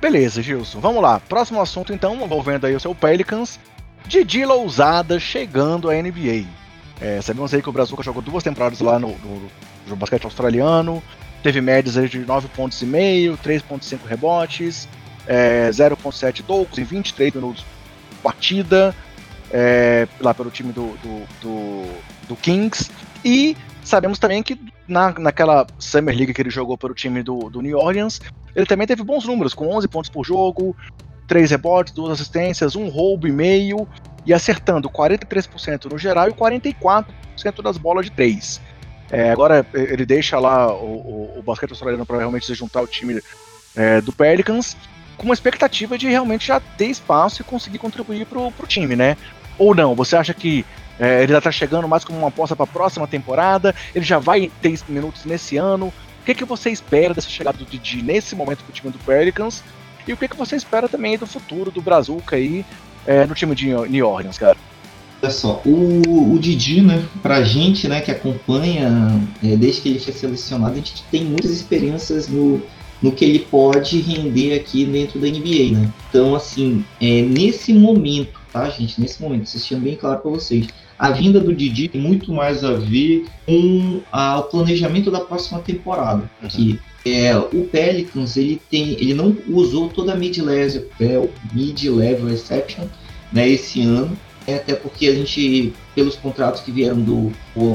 Beleza, 0.00 0.42
Gilson. 0.42 0.80
Vamos 0.80 1.02
lá. 1.02 1.20
Próximo 1.20 1.60
assunto, 1.60 1.92
então, 1.92 2.14
envolvendo 2.14 2.66
aí 2.66 2.74
o 2.74 2.80
seu 2.80 2.94
Pelicans. 2.94 3.60
Didi 4.06 4.44
Lousada 4.44 5.20
chegando 5.20 5.88
à 5.88 5.94
NBA. 5.94 6.59
É, 7.00 7.20
sabemos 7.22 7.54
aí 7.54 7.62
que 7.62 7.68
o 7.68 7.72
Brazuca 7.72 8.02
jogou 8.02 8.20
duas 8.20 8.44
temporadas 8.44 8.80
lá 8.80 8.98
no, 8.98 9.16
no, 9.18 9.50
no 9.88 9.96
basquete 9.96 10.24
australiano. 10.24 11.02
Teve 11.42 11.60
médias 11.60 12.10
de 12.10 12.18
9 12.18 12.48
pontos 12.48 12.80
e 12.82 12.86
meio, 12.86 13.38
3.5 13.38 14.00
rebotes, 14.06 14.86
é, 15.26 15.70
0.7 15.70 16.42
tocos 16.46 16.78
em 16.78 16.84
23 16.84 17.34
minutos 17.34 17.64
partida. 18.22 18.94
É, 19.52 20.06
lá 20.20 20.32
pelo 20.32 20.48
time 20.48 20.72
do, 20.72 20.96
do, 21.02 21.26
do, 21.40 21.84
do 22.28 22.36
Kings. 22.36 22.88
E 23.24 23.56
sabemos 23.82 24.18
também 24.18 24.44
que 24.44 24.56
na, 24.86 25.12
naquela 25.18 25.66
Summer 25.76 26.14
League 26.14 26.32
que 26.32 26.40
ele 26.40 26.50
jogou 26.50 26.78
pelo 26.78 26.94
time 26.94 27.22
do, 27.22 27.50
do 27.50 27.60
New 27.60 27.76
Orleans, 27.76 28.20
ele 28.54 28.66
também 28.66 28.86
teve 28.86 29.02
bons 29.02 29.24
números, 29.24 29.52
com 29.52 29.68
11 29.68 29.88
pontos 29.88 30.10
por 30.10 30.24
jogo, 30.24 30.76
3 31.26 31.50
rebotes, 31.50 31.92
2 31.94 32.12
assistências, 32.12 32.76
um 32.76 32.88
roubo 32.88 33.26
e 33.26 33.32
meio, 33.32 33.88
e 34.30 34.32
acertando 34.32 34.88
43% 34.88 35.90
no 35.90 35.98
geral 35.98 36.28
e 36.28 36.32
44% 36.32 37.04
das 37.64 37.76
bolas 37.76 38.04
de 38.04 38.12
3. 38.12 38.60
É, 39.10 39.32
agora 39.32 39.66
ele 39.74 40.06
deixa 40.06 40.38
lá 40.38 40.72
o, 40.72 40.84
o, 40.84 41.38
o 41.38 41.42
basquete 41.42 41.70
australiano 41.70 42.06
para 42.06 42.18
realmente 42.18 42.46
se 42.46 42.54
juntar 42.54 42.78
ao 42.78 42.86
time 42.86 43.20
é, 43.74 44.00
do 44.00 44.12
Pelicans, 44.12 44.76
com 45.16 45.24
uma 45.24 45.34
expectativa 45.34 45.98
de 45.98 46.08
realmente 46.08 46.46
já 46.46 46.60
ter 46.60 46.86
espaço 46.86 47.42
e 47.42 47.44
conseguir 47.44 47.78
contribuir 47.78 48.24
para 48.24 48.38
o 48.38 48.52
time, 48.68 48.94
né? 48.94 49.16
Ou 49.58 49.74
não? 49.74 49.96
Você 49.96 50.14
acha 50.14 50.32
que 50.32 50.64
é, 50.96 51.24
ele 51.24 51.32
já 51.32 51.38
está 51.38 51.50
chegando 51.50 51.88
mais 51.88 52.04
como 52.04 52.16
uma 52.16 52.28
aposta 52.28 52.54
para 52.54 52.64
a 52.64 52.68
próxima 52.68 53.08
temporada? 53.08 53.74
Ele 53.92 54.04
já 54.04 54.20
vai 54.20 54.48
ter 54.62 54.78
minutos 54.88 55.24
nesse 55.24 55.56
ano? 55.56 55.88
O 55.88 56.24
que, 56.24 56.36
que 56.36 56.44
você 56.44 56.70
espera 56.70 57.12
dessa 57.12 57.28
chegada 57.28 57.58
do 57.58 57.64
Didi 57.64 58.00
nesse 58.00 58.36
momento 58.36 58.62
para 58.62 58.70
o 58.70 58.74
time 58.74 58.92
do 58.92 58.98
Pelicans? 59.00 59.64
E 60.06 60.12
o 60.12 60.16
que, 60.16 60.28
que 60.28 60.36
você 60.36 60.54
espera 60.54 60.88
também 60.88 61.18
do 61.18 61.26
futuro 61.26 61.72
do 61.72 61.82
Brazuca 61.82 62.36
aí 62.36 62.64
é, 63.06 63.26
no 63.26 63.34
time 63.34 63.54
de 63.54 63.66
New 63.66 64.06
Orleans, 64.06 64.38
cara? 64.38 64.56
Olha 65.22 65.32
só, 65.32 65.60
o, 65.66 66.34
o 66.34 66.38
Didi, 66.38 66.80
né, 66.80 67.04
pra 67.22 67.42
gente, 67.42 67.86
né, 67.86 68.00
que 68.00 68.10
acompanha 68.10 69.20
é, 69.42 69.54
desde 69.56 69.82
que 69.82 69.88
ele 69.90 69.98
foi 69.98 70.14
selecionado, 70.14 70.72
a 70.72 70.76
gente 70.76 71.04
tem 71.10 71.24
muitas 71.24 71.50
experiências 71.50 72.26
no, 72.26 72.62
no 73.02 73.12
que 73.12 73.24
ele 73.24 73.40
pode 73.40 74.00
render 74.00 74.54
aqui 74.54 74.86
dentro 74.86 75.20
da 75.20 75.26
NBA, 75.26 75.78
né? 75.78 75.92
Então, 76.08 76.34
assim, 76.34 76.84
é, 77.00 77.20
nesse 77.22 77.74
momento, 77.74 78.40
tá, 78.50 78.68
gente? 78.70 78.98
Nesse 78.98 79.20
momento, 79.20 79.42
assistindo 79.42 79.82
bem 79.82 79.94
claro 79.94 80.20
para 80.20 80.30
vocês, 80.30 80.68
a 80.98 81.10
vinda 81.10 81.40
do 81.40 81.54
Didi 81.54 81.88
tem 81.88 82.00
muito 82.00 82.32
mais 82.32 82.62
a 82.62 82.72
ver 82.72 83.26
com 83.46 84.00
a, 84.12 84.38
o 84.38 84.42
planejamento 84.44 85.10
da 85.10 85.20
próxima 85.20 85.58
temporada. 85.60 86.30
Uhum. 86.42 86.48
Que 86.48 86.80
é, 87.04 87.36
o 87.36 87.64
Pelicans 87.64 88.36
ele 88.36 88.60
tem, 88.70 88.92
ele 88.92 89.14
não 89.14 89.36
usou 89.48 89.88
toda 89.88 90.12
a 90.12 90.16
mid-level 90.16 90.86
é, 91.00 91.28
mid 91.52 91.84
-level 91.84 92.28
exception 92.30 92.84
né, 93.32 93.48
esse 93.48 93.82
ano, 93.82 94.16
é, 94.46 94.56
até 94.56 94.74
porque 94.74 95.06
a 95.06 95.14
gente, 95.14 95.72
pelos 95.94 96.16
contratos 96.16 96.60
que 96.62 96.72
vieram 96.72 97.00
do 97.00 97.32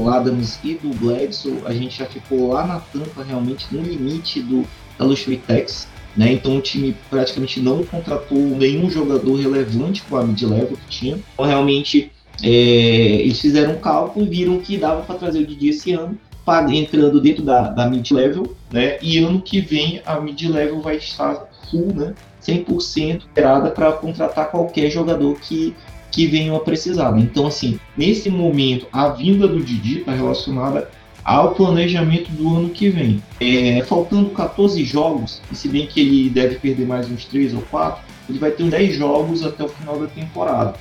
Adams 0.08 0.58
e 0.62 0.74
do 0.74 0.90
Bledsoe, 0.90 1.62
a 1.64 1.72
gente 1.72 1.98
já 1.98 2.06
ficou 2.06 2.52
lá 2.52 2.66
na 2.66 2.80
tampa 2.80 3.22
realmente 3.22 3.66
no 3.70 3.82
limite 3.82 4.40
do 4.40 4.66
da 4.98 5.04
Luxury 5.04 5.36
Tax. 5.38 5.88
Né? 6.16 6.32
Então 6.32 6.56
o 6.56 6.60
time 6.60 6.96
praticamente 7.10 7.60
não 7.60 7.84
contratou 7.84 8.38
nenhum 8.38 8.88
jogador 8.90 9.34
relevante 9.36 10.02
com 10.02 10.16
a 10.16 10.24
mid-level 10.24 10.76
que 10.76 10.88
tinha. 10.88 11.18
Então 11.34 11.44
realmente 11.44 12.10
é, 12.42 12.48
eles 12.48 13.40
fizeram 13.40 13.74
um 13.74 13.78
cálculo 13.78 14.26
e 14.26 14.28
viram 14.28 14.58
que 14.58 14.78
dava 14.78 15.02
para 15.02 15.16
trazer 15.16 15.40
o 15.40 15.46
Didi 15.46 15.68
esse 15.68 15.92
ano, 15.92 16.18
entrando 16.70 17.20
dentro 17.20 17.42
da, 17.42 17.70
da 17.70 17.88
mid-level, 17.88 18.54
né? 18.70 18.98
E 19.02 19.18
ano 19.18 19.40
que 19.40 19.60
vem 19.60 20.00
a 20.06 20.20
mid-level 20.20 20.80
vai 20.80 20.96
estar 20.96 21.48
full, 21.70 21.92
né? 21.94 22.14
100% 22.42 23.18
esperada 23.18 23.70
para 23.70 23.92
contratar 23.92 24.50
qualquer 24.50 24.88
jogador 24.90 25.36
que, 25.40 25.74
que 26.10 26.26
venham 26.26 26.54
a 26.54 26.60
precisar. 26.60 27.18
Então, 27.18 27.46
assim, 27.46 27.80
nesse 27.96 28.30
momento, 28.30 28.86
a 28.92 29.08
vinda 29.08 29.48
do 29.48 29.60
Didi 29.60 30.00
está 30.00 30.12
relacionada 30.12 30.88
ao 31.24 31.56
planejamento 31.56 32.30
do 32.30 32.56
ano 32.56 32.70
que 32.70 32.88
vem. 32.88 33.20
É, 33.40 33.82
faltando 33.82 34.30
14 34.30 34.84
jogos, 34.84 35.42
e 35.50 35.56
se 35.56 35.66
bem 35.66 35.86
que 35.86 36.00
ele 36.00 36.30
deve 36.30 36.54
perder 36.56 36.86
mais 36.86 37.10
uns 37.10 37.24
3 37.24 37.54
ou 37.54 37.62
4, 37.62 38.00
ele 38.28 38.38
vai 38.38 38.52
ter 38.52 38.62
uns 38.62 38.70
10 38.70 38.96
jogos 38.96 39.44
até 39.44 39.64
o 39.64 39.68
final 39.68 39.98
da 39.98 40.06
temporada. 40.06 40.74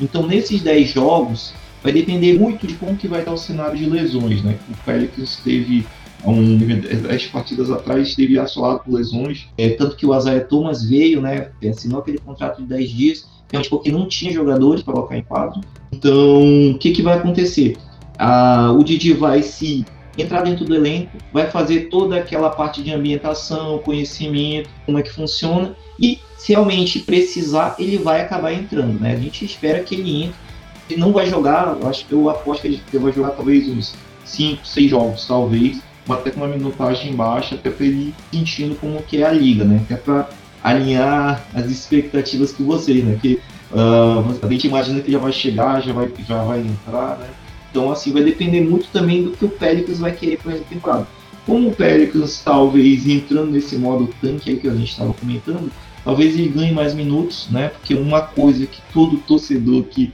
Então, 0.00 0.26
nesses 0.26 0.60
10 0.60 0.90
jogos, 0.90 1.54
vai 1.84 1.92
depender 1.92 2.38
muito 2.38 2.66
de 2.66 2.74
como 2.74 2.96
que 2.96 3.06
vai 3.06 3.20
estar 3.20 3.32
o 3.32 3.36
cenário 3.36 3.76
de 3.76 3.84
lesões. 3.84 4.42
Né? 4.42 4.56
O 4.70 4.84
Pelicans 4.84 5.38
teve 5.44 5.86
um, 6.24 6.56
10 6.56 7.26
partidas 7.26 7.70
atrás 7.70 8.08
esteve 8.08 8.38
assolado 8.38 8.80
por 8.80 8.94
lesões, 8.94 9.46
é, 9.58 9.68
tanto 9.68 9.94
que 9.94 10.06
o 10.06 10.16
Isaiah 10.16 10.42
Thomas 10.42 10.82
veio, 10.82 11.20
né, 11.20 11.50
assinou 11.68 12.00
aquele 12.00 12.16
contrato 12.16 12.62
de 12.62 12.68
10 12.68 12.90
dias, 12.90 13.28
realmente 13.52 13.68
porque 13.68 13.92
não 13.92 14.08
tinha 14.08 14.32
jogadores 14.32 14.82
para 14.82 14.94
colocar 14.94 15.18
em 15.18 15.22
quadro. 15.22 15.60
Então, 15.92 16.70
o 16.70 16.78
que, 16.78 16.92
que 16.92 17.02
vai 17.02 17.18
acontecer? 17.18 17.76
Ah, 18.18 18.72
o 18.74 18.82
Didi 18.82 19.12
vai 19.12 19.42
se 19.42 19.84
entrar 20.16 20.42
dentro 20.42 20.64
do 20.64 20.74
elenco, 20.74 21.18
vai 21.32 21.50
fazer 21.50 21.90
toda 21.90 22.16
aquela 22.16 22.48
parte 22.48 22.82
de 22.82 22.90
ambientação, 22.90 23.78
conhecimento, 23.78 24.70
como 24.86 24.98
é 24.98 25.02
que 25.02 25.12
funciona, 25.12 25.76
e 26.00 26.18
se 26.38 26.52
realmente 26.52 27.00
precisar, 27.00 27.76
ele 27.78 27.98
vai 27.98 28.22
acabar 28.22 28.52
entrando, 28.52 28.98
né? 28.98 29.12
A 29.12 29.16
gente 29.16 29.44
espera 29.44 29.80
que 29.80 29.94
ele 29.94 30.24
entre. 30.24 30.44
Ele 30.88 31.00
não 31.00 31.12
vai 31.12 31.26
jogar, 31.26 31.76
eu 31.80 31.88
acho 31.88 32.06
que 32.06 32.12
eu 32.12 32.28
aposto 32.28 32.62
que 32.62 32.68
ele 32.68 32.82
vai 32.92 33.12
jogar 33.12 33.30
talvez 33.30 33.68
uns 33.68 33.94
5, 34.24 34.66
6 34.66 34.90
jogos, 34.90 35.26
talvez, 35.26 35.80
até 36.08 36.30
com 36.30 36.40
uma 36.40 36.48
minutagem 36.48 37.14
baixa, 37.14 37.54
até 37.54 37.70
para 37.70 37.86
ele 37.86 38.14
sentindo 38.32 38.74
como 38.76 39.02
que 39.02 39.22
é 39.22 39.26
a 39.26 39.32
liga, 39.32 39.64
né? 39.64 39.80
Até 39.84 39.96
para 39.96 40.28
alinhar 40.62 41.44
as 41.54 41.66
expectativas 41.66 42.52
com 42.52 42.64
vocês, 42.64 43.02
né? 43.04 43.18
Que 43.20 43.40
uh, 43.72 44.46
a 44.46 44.48
gente 44.48 44.66
imagina 44.66 45.00
que 45.00 45.10
já 45.10 45.18
vai 45.18 45.32
chegar, 45.32 45.82
já 45.82 45.92
vai, 45.92 46.10
já 46.26 46.42
vai 46.42 46.60
entrar, 46.60 47.18
né? 47.18 47.28
Então, 47.70 47.90
assim, 47.90 48.12
vai 48.12 48.22
depender 48.22 48.60
muito 48.60 48.86
também 48.92 49.24
do 49.24 49.32
que 49.32 49.44
o 49.44 49.48
Pelicans 49.48 49.98
vai 49.98 50.12
querer 50.12 50.38
para 50.38 50.52
essa 50.52 50.64
temporada. 50.64 51.06
Como 51.44 51.68
o 51.68 51.74
Pelicans, 51.74 52.40
talvez, 52.44 53.06
entrando 53.06 53.50
nesse 53.50 53.76
modo 53.76 54.08
tanque 54.20 54.50
aí 54.50 54.56
que 54.56 54.68
a 54.68 54.74
gente 54.74 54.90
estava 54.90 55.12
comentando, 55.12 55.70
talvez 56.04 56.34
ele 56.34 56.48
ganhe 56.48 56.72
mais 56.72 56.94
minutos, 56.94 57.48
né? 57.50 57.68
Porque 57.68 57.94
uma 57.94 58.20
coisa 58.20 58.66
que 58.66 58.80
todo 58.92 59.16
torcedor 59.18 59.82
aqui 59.82 60.12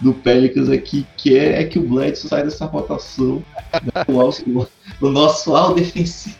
do 0.00 0.14
Pelicans 0.14 0.68
aqui 0.68 1.06
quer 1.16 1.60
é 1.60 1.64
que 1.64 1.78
o 1.78 1.82
Bledsoe 1.82 2.28
saia 2.28 2.44
dessa 2.44 2.64
rotação. 2.64 3.42
Né? 3.72 4.04
O, 4.08 5.06
o, 5.06 5.10
nosso 5.10 5.54
all 5.54 5.74
defensive 5.74 6.36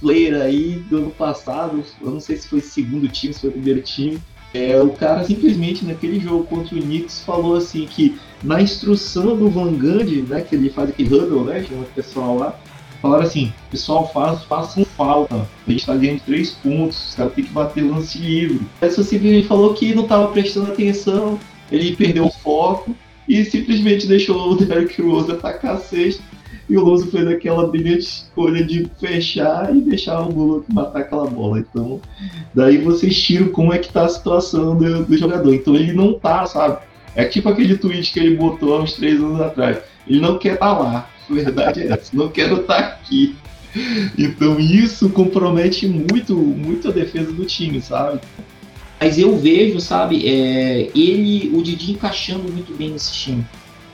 player 0.00 0.40
aí 0.40 0.82
do 0.88 0.98
ano 0.98 1.10
passado, 1.10 1.84
eu 2.00 2.10
não 2.10 2.20
sei 2.20 2.36
se 2.36 2.48
foi 2.48 2.60
segundo 2.60 3.06
time, 3.08 3.34
se 3.34 3.40
foi 3.40 3.50
primeiro 3.50 3.82
time, 3.82 4.18
é, 4.54 4.80
o 4.80 4.90
cara 4.90 5.22
simplesmente 5.24 5.84
naquele 5.84 6.18
jogo 6.18 6.44
contra 6.44 6.74
o 6.76 6.80
Knicks 6.80 7.20
falou 7.20 7.56
assim 7.56 7.84
que 7.84 8.18
na 8.42 8.62
instrução 8.62 9.36
do 9.36 9.50
Van 9.50 9.72
Gundy, 9.72 10.22
né, 10.22 10.40
que 10.40 10.54
ele 10.54 10.70
faz 10.70 10.88
aquele 10.88 11.14
huddle, 11.14 11.44
né, 11.44 11.62
chama 11.64 11.82
o 11.82 11.86
pessoal 11.86 12.38
lá, 12.38 12.58
falaram 13.06 13.24
assim, 13.24 13.52
pessoal, 13.70 14.10
faz, 14.12 14.42
façam 14.42 14.84
falta, 14.84 15.46
a 15.66 15.70
gente 15.70 15.86
tá 15.86 15.94
ganhando 15.94 16.20
três 16.20 16.50
pontos, 16.50 17.10
os 17.10 17.14
caras 17.14 17.32
tem 17.34 17.44
que 17.44 17.52
bater 17.52 17.84
lance 17.84 18.18
livre. 18.18 18.60
Essa 18.80 19.02
simplesmente 19.02 19.46
falou 19.46 19.74
que 19.74 19.94
não 19.94 20.06
tava 20.06 20.28
prestando 20.28 20.72
atenção, 20.72 21.38
ele 21.70 21.94
perdeu 21.94 22.26
o 22.26 22.30
foco 22.30 22.94
e 23.28 23.44
simplesmente 23.44 24.06
deixou 24.06 24.50
o 24.50 24.56
Derrick 24.56 25.00
Rose 25.00 25.30
atacar 25.30 25.76
a 25.76 25.78
cesta 25.78 26.22
e 26.68 26.76
o 26.76 26.84
Lonzo 26.84 27.06
fez 27.12 27.26
aquela 27.28 27.68
brilhante 27.68 28.00
escolha 28.00 28.64
de 28.64 28.90
fechar 28.98 29.74
e 29.74 29.80
deixar 29.80 30.20
o 30.20 30.32
Bullock 30.32 30.72
matar 30.72 31.00
aquela 31.00 31.26
bola. 31.26 31.60
Então, 31.60 32.00
daí 32.52 32.78
vocês 32.78 33.16
tiram 33.22 33.48
como 33.48 33.72
é 33.72 33.78
que 33.78 33.92
tá 33.92 34.04
a 34.04 34.08
situação 34.08 34.76
do, 34.76 35.04
do 35.04 35.16
jogador. 35.16 35.54
Então 35.54 35.76
ele 35.76 35.92
não 35.92 36.14
tá, 36.14 36.44
sabe? 36.46 36.78
É 37.14 37.24
tipo 37.24 37.48
aquele 37.48 37.78
tweet 37.78 38.12
que 38.12 38.18
ele 38.18 38.36
botou 38.36 38.74
há 38.74 38.82
uns 38.82 38.94
três 38.94 39.20
anos 39.20 39.40
atrás. 39.40 39.78
Ele 40.06 40.20
não 40.20 40.38
quer 40.38 40.54
estar 40.54 40.74
tá 40.74 40.78
lá. 40.78 41.10
A 41.28 41.34
verdade 41.34 41.82
é 41.82 41.92
essa. 41.92 42.16
Não 42.16 42.28
quero 42.28 42.60
estar 42.60 42.82
tá 42.82 42.88
aqui. 42.88 43.36
Então 44.16 44.58
isso 44.58 45.10
compromete 45.10 45.86
muito, 45.86 46.34
muito 46.34 46.88
a 46.88 46.92
defesa 46.92 47.30
do 47.32 47.44
time, 47.44 47.80
sabe? 47.80 48.20
Mas 48.98 49.18
eu 49.18 49.36
vejo, 49.36 49.78
sabe, 49.80 50.26
é, 50.26 50.90
ele, 50.94 51.50
o 51.54 51.62
Didi 51.62 51.92
encaixando 51.92 52.50
muito 52.50 52.74
bem 52.74 52.90
nesse 52.90 53.12
time. 53.12 53.46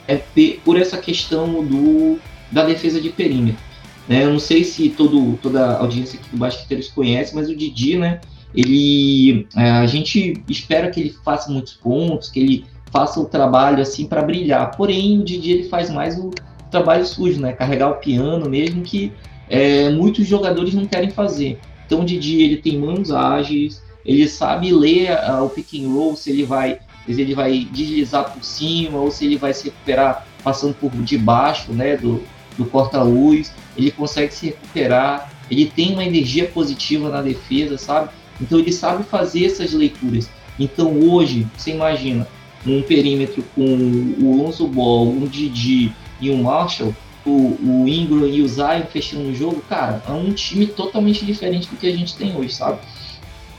É 0.07 0.21
por 0.65 0.81
essa 0.81 0.97
questão 0.97 1.65
do, 1.65 2.19
da 2.51 2.65
defesa 2.65 3.01
de 3.01 3.09
perímetro. 3.11 3.61
Né? 4.09 4.25
Eu 4.25 4.33
não 4.33 4.39
sei 4.39 4.63
se 4.63 4.89
todo, 4.91 5.39
toda 5.43 5.65
a 5.65 5.79
audiência 5.79 6.19
aqui 6.19 6.29
do 6.31 6.37
Basqueteiros 6.37 6.89
conhece, 6.89 7.35
mas 7.35 7.49
o 7.49 7.57
Didi, 7.57 7.99
né? 7.99 8.21
Ele, 8.55 9.47
é, 9.57 9.71
a 9.71 9.87
gente 9.87 10.43
espera 10.49 10.91
que 10.91 11.01
ele 11.01 11.15
faça 11.25 11.51
muitos 11.51 11.73
pontos, 11.73 12.29
que 12.29 12.39
ele 12.39 12.65
faça 12.93 13.19
o 13.19 13.25
trabalho 13.25 13.81
assim 13.81 14.07
para 14.07 14.23
brilhar. 14.23 14.77
Porém, 14.77 15.19
o 15.19 15.25
Didi 15.25 15.51
ele 15.51 15.69
faz 15.69 15.91
mais 15.91 16.19
o 16.19 16.31
trabalho 16.71 17.05
sujo, 17.07 17.41
né? 17.41 17.53
Carregar 17.53 17.91
o 17.91 17.95
piano 17.95 18.49
mesmo 18.49 18.83
que 18.83 19.13
é, 19.49 19.91
muitos 19.91 20.27
jogadores 20.27 20.75
não 20.75 20.87
querem 20.87 21.11
fazer. 21.11 21.59
Então 21.87 22.01
o 22.01 22.05
Didi 22.05 22.43
ele 22.43 22.57
tem 22.59 22.79
mãos 22.79 23.11
ágeis, 23.11 23.83
ele 24.05 24.29
sabe 24.29 24.73
ler 24.73 25.13
uh, 25.13 25.45
o 25.45 25.49
pick 25.49 25.75
and 25.75 25.89
roll, 25.89 26.17
se 26.17 26.31
ele 26.31 26.45
vai 26.45 26.79
se 27.07 27.21
ele 27.21 27.35
vai 27.35 27.67
deslizar 27.73 28.33
por 28.33 28.45
cima 28.45 28.99
ou 28.99 29.11
se 29.11 29.25
ele 29.25 29.37
vai 29.37 29.53
se 29.53 29.65
recuperar 29.65 30.25
passando 30.45 30.75
por 30.75 30.91
debaixo 31.03 31.73
né, 31.73 31.97
do, 31.97 32.23
do 32.57 32.65
porta-luz, 32.65 33.53
ele 33.77 33.91
consegue 33.91 34.33
se 34.33 34.47
recuperar, 34.47 35.33
ele 35.51 35.67
tem 35.67 35.95
uma 35.95 36.05
energia 36.05 36.47
positiva 36.47 37.09
na 37.09 37.21
defesa, 37.21 37.77
sabe? 37.77 38.11
Então 38.41 38.59
ele 38.59 38.73
sabe 38.73 39.03
fazer 39.03 39.47
essas 39.47 39.73
leituras. 39.73 40.31
Então 40.59 40.97
hoje, 41.01 41.47
você 41.57 41.73
imagina, 41.73 42.27
um 42.67 42.83
perímetro 42.83 43.43
com 43.55 43.65
o 43.65 44.37
Lonzo 44.37 44.67
Ball, 44.67 45.09
um 45.09 45.27
Didi 45.27 45.93
e 46.21 46.31
um 46.31 46.43
Marshall, 46.43 46.95
o, 47.25 47.57
o 47.63 47.89
Ingram 47.89 48.27
e 48.27 48.43
o 48.43 48.49
Zion 48.49 48.85
fechando 48.91 49.29
o 49.29 49.35
jogo, 49.35 49.63
cara, 49.69 50.03
é 50.09 50.13
um 50.13 50.33
time 50.33 50.67
totalmente 50.67 51.25
diferente 51.25 51.69
do 51.69 51.77
que 51.77 51.87
a 51.87 51.97
gente 51.97 52.17
tem 52.17 52.37
hoje, 52.37 52.55
sabe? 52.55 52.79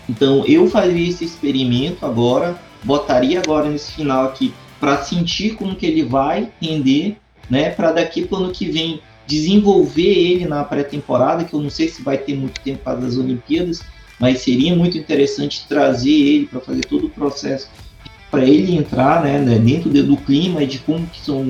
Então 0.09 0.45
eu 0.45 0.69
faria 0.69 1.09
esse 1.09 1.23
experimento 1.23 2.05
agora, 2.05 2.59
botaria 2.83 3.39
agora 3.39 3.69
nesse 3.69 3.93
final 3.93 4.25
aqui 4.25 4.53
para 4.79 5.01
sentir 5.01 5.55
como 5.55 5.75
que 5.75 5.85
ele 5.85 6.03
vai 6.03 6.51
render, 6.61 7.17
né? 7.49 7.69
Para 7.69 7.93
daqui 7.93 8.25
para 8.25 8.37
ano 8.37 8.51
que 8.51 8.65
vem 8.65 8.99
desenvolver 9.25 10.01
ele 10.01 10.45
na 10.45 10.63
pré-temporada, 10.65 11.45
que 11.45 11.53
eu 11.53 11.61
não 11.61 11.69
sei 11.69 11.87
se 11.87 12.01
vai 12.01 12.17
ter 12.17 12.35
muito 12.35 12.59
tempo 12.59 12.79
para 12.83 12.99
as 12.99 13.15
Olimpíadas, 13.15 13.81
mas 14.19 14.41
seria 14.41 14.75
muito 14.75 14.97
interessante 14.97 15.65
trazer 15.67 16.11
ele 16.11 16.47
para 16.47 16.59
fazer 16.59 16.81
todo 16.81 17.07
o 17.07 17.09
processo 17.09 17.69
para 18.33 18.45
ele 18.45 18.75
entrar 18.75 19.21
né, 19.21 19.37
né 19.37 19.59
dentro 19.59 19.91
do 19.91 20.17
clima 20.17 20.65
de 20.65 20.79
como 20.79 21.05
que 21.05 21.21
são 21.21 21.49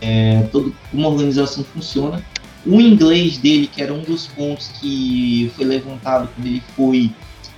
é, 0.00 0.42
todo, 0.50 0.74
como 0.90 1.06
a 1.06 1.10
organização 1.10 1.62
funciona. 1.62 2.24
O 2.64 2.80
inglês 2.80 3.36
dele, 3.36 3.66
que 3.66 3.82
era 3.82 3.92
um 3.92 4.00
dos 4.00 4.26
pontos 4.26 4.68
que 4.80 5.52
foi 5.54 5.66
levantado 5.66 6.30
quando 6.34 6.46
ele 6.46 6.62
foi 6.74 7.10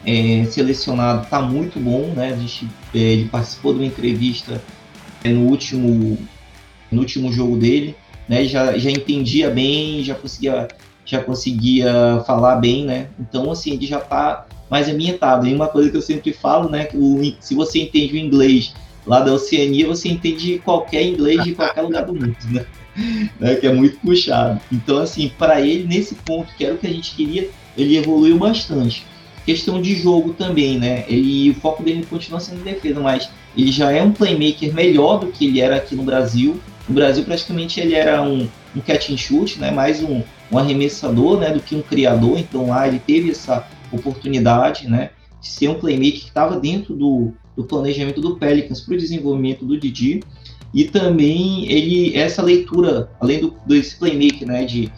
é, 0.04 0.44
selecionado, 0.50 1.22
está 1.22 1.40
muito 1.40 1.78
bom, 1.78 2.12
né? 2.16 2.32
A 2.32 2.36
gente, 2.36 2.68
é, 2.92 2.98
ele 2.98 3.28
participou 3.28 3.72
de 3.72 3.78
uma 3.78 3.86
entrevista 3.86 4.60
é, 5.22 5.28
no 5.28 5.46
último 5.46 6.18
no 6.90 7.02
último 7.02 7.32
jogo 7.32 7.56
dele, 7.56 7.94
né? 8.28 8.44
Já, 8.46 8.76
já 8.76 8.90
entendia 8.90 9.48
bem, 9.48 10.02
já 10.02 10.16
conseguia 10.16 10.66
já 11.04 11.22
conseguia 11.22 12.20
falar 12.26 12.56
bem, 12.56 12.84
né? 12.84 13.10
Então 13.18 13.52
assim 13.52 13.74
ele 13.74 13.86
já 13.86 13.98
está 13.98 14.44
mais 14.70 14.88
ambientado. 14.88 15.46
E 15.46 15.54
uma 15.54 15.68
coisa 15.68 15.90
que 15.90 15.96
eu 15.96 16.02
sempre 16.02 16.32
falo, 16.32 16.68
né? 16.68 16.84
Que 16.84 16.96
o, 16.96 17.34
se 17.40 17.54
você 17.54 17.80
entende 17.80 18.14
o 18.14 18.18
inglês 18.18 18.72
lá 19.06 19.20
da 19.20 19.32
Oceania, 19.32 19.86
você 19.86 20.08
entende 20.08 20.60
qualquer 20.64 21.02
inglês 21.02 21.42
de 21.42 21.52
qualquer 21.52 21.82
lugar 21.82 22.04
do 22.04 22.14
mundo, 22.14 22.36
né? 22.50 22.64
né? 23.40 23.54
Que 23.56 23.66
é 23.66 23.72
muito 23.72 23.98
puxado. 23.98 24.60
Então 24.70 24.98
assim, 24.98 25.30
para 25.38 25.60
ele 25.60 25.86
nesse 25.86 26.14
ponto 26.14 26.54
que 26.54 26.64
era 26.64 26.74
o 26.74 26.78
que 26.78 26.86
a 26.86 26.92
gente 26.92 27.14
queria, 27.14 27.50
ele 27.76 27.96
evoluiu 27.96 28.38
bastante 28.38 29.04
questão 29.44 29.80
de 29.80 29.96
jogo 29.96 30.32
também, 30.32 30.78
né? 30.78 31.04
Ele, 31.08 31.50
o 31.50 31.54
foco 31.54 31.82
dele 31.82 32.06
continua 32.08 32.40
sendo 32.40 32.62
defesa, 32.62 33.00
mas 33.00 33.28
ele 33.56 33.72
já 33.72 33.90
é 33.90 34.02
um 34.02 34.12
playmaker 34.12 34.72
melhor 34.72 35.18
do 35.18 35.26
que 35.28 35.46
ele 35.46 35.60
era 35.60 35.76
aqui 35.76 35.94
no 35.94 36.02
Brasil. 36.02 36.60
No 36.88 36.94
Brasil, 36.94 37.24
praticamente, 37.24 37.80
ele 37.80 37.94
era 37.94 38.22
um, 38.22 38.48
um 38.76 38.80
catch 38.80 39.10
and 39.10 39.16
shoot, 39.16 39.58
né? 39.58 39.70
Mais 39.70 40.02
um, 40.02 40.22
um 40.52 40.58
arremessador, 40.58 41.38
né? 41.38 41.50
Do 41.50 41.60
que 41.60 41.74
um 41.74 41.82
criador. 41.82 42.38
Então, 42.38 42.68
lá 42.68 42.86
ele 42.86 43.00
teve 43.00 43.30
essa 43.30 43.66
oportunidade, 43.92 44.88
né? 44.88 45.10
De 45.40 45.48
ser 45.48 45.68
um 45.68 45.74
playmaker 45.74 46.20
que 46.20 46.28
estava 46.28 46.58
dentro 46.58 46.94
do, 46.94 47.32
do 47.56 47.64
planejamento 47.64 48.20
do 48.20 48.36
Pelicans 48.36 48.80
para 48.80 48.94
o 48.94 48.98
desenvolvimento 48.98 49.64
do 49.64 49.78
Didi. 49.78 50.22
E 50.72 50.84
também 50.84 51.70
ele 51.70 52.16
essa 52.16 52.42
leitura, 52.42 53.10
além 53.20 53.40
do 53.40 53.54
desse 53.66 53.96
playmaker, 53.96 54.46
né? 54.46 54.64
De 54.64 54.92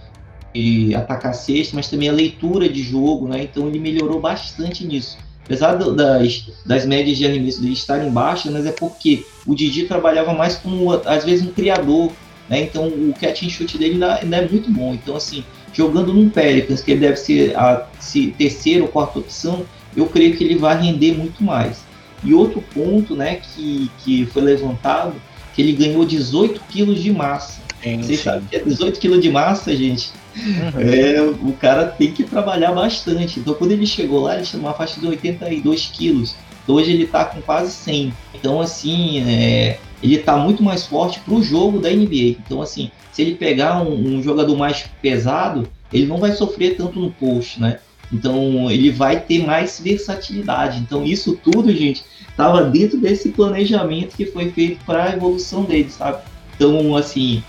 de 0.55 0.95
atacar 0.95 1.30
a 1.30 1.34
cesta, 1.34 1.74
mas 1.74 1.88
também 1.88 2.09
a 2.09 2.12
leitura 2.12 2.68
de 2.68 2.82
jogo, 2.82 3.26
né? 3.26 3.43
Então 3.43 3.66
ele 3.68 3.78
melhorou 3.78 4.20
bastante 4.20 4.84
nisso. 4.84 5.16
Apesar 5.45 5.74
das, 5.74 6.51
das 6.64 6.86
médias 6.86 7.18
de 7.18 7.26
arremesso 7.26 7.61
dele 7.61 7.72
estarem 7.72 8.11
baixas, 8.11 8.53
mas 8.53 8.66
é 8.66 8.72
porque 8.72 9.24
o 9.47 9.55
Didi 9.55 9.84
trabalhava 9.84 10.32
mais 10.32 10.57
como, 10.57 10.93
às 10.93 11.24
vezes, 11.24 11.45
um 11.47 11.53
criador, 11.53 12.12
né? 12.49 12.62
Então 12.62 12.86
o 12.86 13.14
catch 13.18 13.43
and 13.43 13.49
shoot 13.49 13.76
dele 13.76 13.95
ainda, 13.95 14.14
ainda 14.16 14.36
é 14.36 14.49
muito 14.49 14.70
bom. 14.70 14.95
Então, 14.95 15.16
assim, 15.16 15.43
jogando 15.73 16.12
num 16.12 16.29
Pelicans, 16.29 16.83
que 16.83 16.93
ele 16.93 17.01
deve 17.01 17.16
ser 17.16 17.57
a 17.57 17.87
se, 17.99 18.35
terceira 18.39 18.83
ou 18.83 18.89
quarta 18.89 19.18
opção, 19.18 19.64
eu 19.97 20.07
creio 20.07 20.37
que 20.37 20.45
ele 20.45 20.57
vai 20.57 20.81
render 20.81 21.12
muito 21.16 21.43
mais. 21.43 21.85
E 22.25 22.33
outro 22.33 22.62
ponto, 22.75 23.16
né, 23.16 23.37
que, 23.37 23.91
que 23.99 24.27
foi 24.27 24.43
levantado, 24.43 25.14
que 25.55 25.62
ele 25.62 25.73
ganhou 25.73 26.05
18 26.05 26.61
quilos 26.68 27.03
de 27.03 27.11
massa. 27.11 27.61
Você 28.01 28.16
sabe 28.16 28.47
que 28.49 28.57
é 28.57 28.61
18 28.61 29.01
quilos 29.01 29.20
de 29.20 29.31
massa, 29.31 29.75
gente, 29.75 30.12
Uhum. 30.37 30.81
É, 30.81 31.20
o 31.20 31.53
cara 31.53 31.87
tem 31.87 32.12
que 32.12 32.25
trabalhar 32.25 32.73
bastante. 32.73 33.41
Então, 33.41 33.55
quando 33.55 33.73
ele 33.73 33.87
chegou 33.87 34.20
lá, 34.20 34.37
ele 34.37 34.45
tinha 34.45 34.61
uma 34.61 34.73
faixa 34.73 35.01
de 35.01 35.07
82 35.07 35.91
quilos. 35.93 36.35
Então, 36.62 36.77
hoje 36.77 36.93
ele 36.93 37.05
está 37.05 37.25
com 37.25 37.41
quase 37.43 37.73
100. 37.73 38.14
Então, 38.35 38.61
assim, 38.61 39.20
é, 39.29 39.79
ele 40.03 40.17
está 40.17 40.37
muito 40.37 40.63
mais 40.63 40.85
forte 40.85 41.21
para 41.21 41.35
o 41.35 41.43
jogo 41.43 41.79
da 41.79 41.91
NBA. 41.91 42.37
Então, 42.45 42.61
assim, 42.61 42.91
se 43.13 43.23
ele 43.23 43.35
pegar 43.35 43.83
um, 43.83 44.17
um, 44.17 44.23
jogador 44.23 44.57
mais 44.57 44.85
pesado, 45.01 45.69
ele 45.93 46.07
não 46.07 46.19
vai 46.19 46.33
sofrer 46.33 46.77
tanto 46.77 46.99
no 46.99 47.11
post, 47.13 47.61
né? 47.61 47.79
Então, 48.13 48.71
ele 48.71 48.91
vai 48.91 49.21
ter 49.21 49.45
mais 49.47 49.81
versatilidade. 49.81 50.81
Então, 50.81 51.05
isso 51.05 51.39
tudo, 51.43 51.75
gente, 51.75 52.03
estava 52.29 52.65
dentro 52.65 52.99
desse 52.99 53.31
planejamento 53.31 54.17
que 54.17 54.27
foi 54.27 54.51
feito 54.51 54.85
para 54.85 55.05
a 55.05 55.13
evolução 55.15 55.63
dele, 55.65 55.89
sabe? 55.91 56.23
Então, 56.57 56.97
assim, 56.97 57.43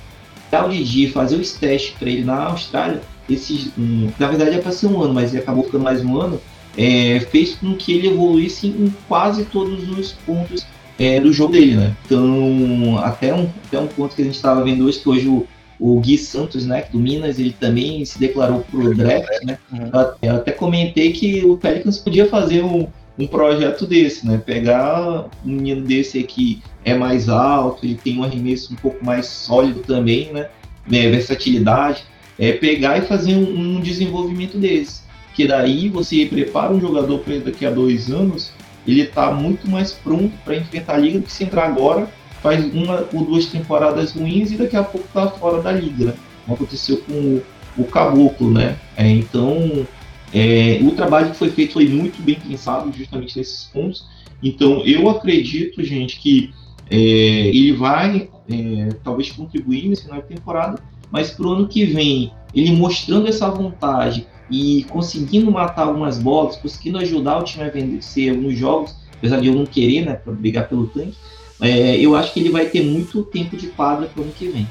o 0.62 0.70
Didi 0.70 1.08
fazer 1.10 1.38
os 1.38 1.54
testes 1.54 1.96
para 1.98 2.10
ele 2.10 2.24
na 2.24 2.46
Austrália, 2.46 3.02
esses, 3.30 3.72
um, 3.78 4.10
na 4.20 4.28
verdade 4.28 4.56
é 4.56 4.60
para 4.60 4.72
ser 4.72 4.88
um 4.88 5.02
ano, 5.02 5.14
mas 5.14 5.34
ele 5.34 5.42
acabou 5.42 5.64
ficando 5.64 5.84
mais 5.84 6.04
um 6.04 6.20
ano, 6.20 6.40
é, 6.78 7.20
fez 7.32 7.56
com 7.56 7.76
que 7.76 7.94
ele 7.94 8.08
evoluísse 8.08 8.68
em 8.68 8.94
quase 9.08 9.46
todos 9.46 9.90
os 9.90 10.12
pontos 10.12 10.66
é, 11.00 11.20
do 11.20 11.34
jogo 11.34 11.54
dele, 11.54 11.76
né? 11.76 11.96
Então, 12.06 12.98
até 13.00 13.34
um, 13.34 13.50
até 13.66 13.80
um 13.80 13.88
ponto 13.88 14.16
que 14.16 14.22
a 14.22 14.26
gente 14.26 14.36
estava 14.36 14.64
vendo 14.64 14.86
hoje, 14.86 15.00
que 15.00 15.10
hoje 15.10 15.28
o, 15.28 15.48
o 15.80 16.00
Gui 16.00 16.18
Santos, 16.18 16.66
né, 16.66 16.86
do 16.92 17.00
Minas, 17.00 17.40
ele 17.40 17.56
também 17.60 18.06
se 18.06 18.20
declarou 18.20 18.62
pro 18.70 18.96
draft, 18.96 19.44
né? 19.44 19.58
Uhum. 19.72 19.90
Eu 20.22 20.36
até 20.36 20.52
comentei 20.52 21.12
que 21.12 21.44
o 21.46 21.58
Pelicans 21.58 21.98
podia 21.98 22.28
fazer 22.28 22.64
um, 22.64 22.88
um 23.18 23.28
projeto 23.28 23.86
desse, 23.86 24.26
né? 24.26 24.42
Pegar 24.44 25.26
um 25.46 25.52
menino 25.52 25.82
desse 25.82 26.20
aqui 26.20 26.62
é 26.86 26.94
mais 26.94 27.28
alto, 27.30 27.86
ele 27.86 27.96
tem 27.96 28.18
um 28.18 28.24
arremesso 28.24 28.74
um 28.74 28.76
pouco 28.76 29.04
mais 29.04 29.26
sólido 29.26 29.82
também, 29.82 30.32
né? 30.32 30.48
É, 30.92 31.10
versatilidade, 31.10 32.04
é 32.38 32.54
pegar 32.54 32.98
e 32.98 33.02
fazer 33.02 33.36
um, 33.36 33.78
um, 33.78 33.82
desenvolvimento 33.82 34.58
desse. 34.58 35.02
Que 35.34 35.48
daí 35.48 35.90
você 35.90 36.26
prepara 36.26 36.72
um 36.72 36.80
jogador 36.80 37.20
para 37.20 37.40
daqui 37.40 37.66
a 37.66 37.72
dois 37.72 38.12
anos, 38.12 38.53
ele 38.88 39.02
está 39.02 39.32
muito 39.32 39.70
mais 39.70 39.92
pronto 39.92 40.32
para 40.44 40.58
enfrentar 40.58 40.96
a 40.96 40.98
liga 40.98 41.20
do 41.20 41.26
que 41.26 41.32
se 41.32 41.44
entrar 41.44 41.66
agora, 41.66 42.10
faz 42.42 42.64
uma 42.74 43.08
ou 43.14 43.24
duas 43.26 43.46
temporadas 43.46 44.12
ruins 44.12 44.52
e 44.52 44.58
daqui 44.58 44.76
a 44.76 44.84
pouco 44.84 45.08
está 45.08 45.28
fora 45.30 45.62
da 45.62 45.72
liga, 45.72 46.06
né? 46.06 46.14
Como 46.44 46.56
aconteceu 46.56 46.98
com 46.98 47.14
o, 47.14 47.44
o 47.78 47.86
Caboclo, 47.86 48.52
né? 48.52 48.78
É, 48.98 49.08
então 49.08 49.86
é, 50.34 50.80
o 50.82 50.92
trabalho 50.92 51.30
que 51.30 51.38
foi 51.38 51.52
feito 51.52 51.74
foi 51.74 51.88
muito 51.88 52.22
bem 52.22 52.36
pensado, 52.36 52.92
justamente 52.92 53.38
nesses 53.38 53.66
pontos. 53.66 54.06
Então, 54.42 54.84
eu 54.86 55.10
acredito, 55.10 55.82
gente, 55.84 56.20
que 56.20 56.52
é, 56.90 56.98
ele 56.98 57.72
vai 57.74 58.30
é, 58.50 58.90
talvez 59.04 59.32
contribuir 59.32 59.88
nesse 59.88 60.04
final 60.04 60.22
de 60.22 60.28
temporada, 60.28 60.82
mas 61.12 61.30
para 61.30 61.46
o 61.46 61.54
ano 61.54 61.68
que 61.68 61.86
vem, 61.86 62.34
ele 62.54 62.72
mostrando 62.72 63.28
essa 63.28 63.50
vontade 63.50 64.28
e 64.50 64.86
conseguindo 64.90 65.52
matar 65.52 65.84
algumas 65.84 66.18
bolas, 66.18 66.56
conseguindo 66.56 66.98
ajudar 67.00 67.40
o 67.40 67.44
time 67.44 67.64
a 67.66 67.70
vencer 67.70 68.32
alguns 68.32 68.58
jogos, 68.58 68.96
apesar 69.14 69.40
de 69.40 69.48
eu 69.48 69.56
não 69.56 69.66
querer, 69.66 70.06
né, 70.06 70.14
para 70.14 70.34
brigar 70.34 70.68
pelo 70.68 70.88
tanque, 70.88 71.16
é, 71.62 71.98
eu 71.98 72.16
acho 72.16 72.34
que 72.34 72.40
ele 72.40 72.50
vai 72.50 72.66
ter 72.66 72.84
muito 72.84 73.24
tempo 73.24 73.56
de 73.56 73.68
quadra 73.68 74.08
para 74.08 74.22
o 74.22 74.24
ano 74.24 74.34
que 74.34 74.48
vem. 74.48 74.68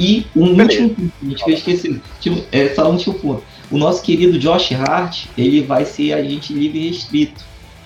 E 0.00 0.26
um 0.34 0.58
último 0.58 0.90
ponto, 0.90 1.12
a 1.22 1.24
gente 1.26 1.44
fez 1.44 1.58
esquecer, 1.58 2.00
tipo, 2.20 2.42
é, 2.50 2.74
só 2.74 2.88
um 2.88 2.92
último 2.92 3.14
ponto 3.14 3.42
o 3.72 3.78
nosso 3.78 4.02
querido 4.02 4.38
Josh 4.38 4.72
Hart, 4.72 5.24
ele 5.36 5.62
vai 5.62 5.86
ser 5.86 6.12
agente 6.12 6.52
livre 6.52 6.90
restrito. 6.90 7.42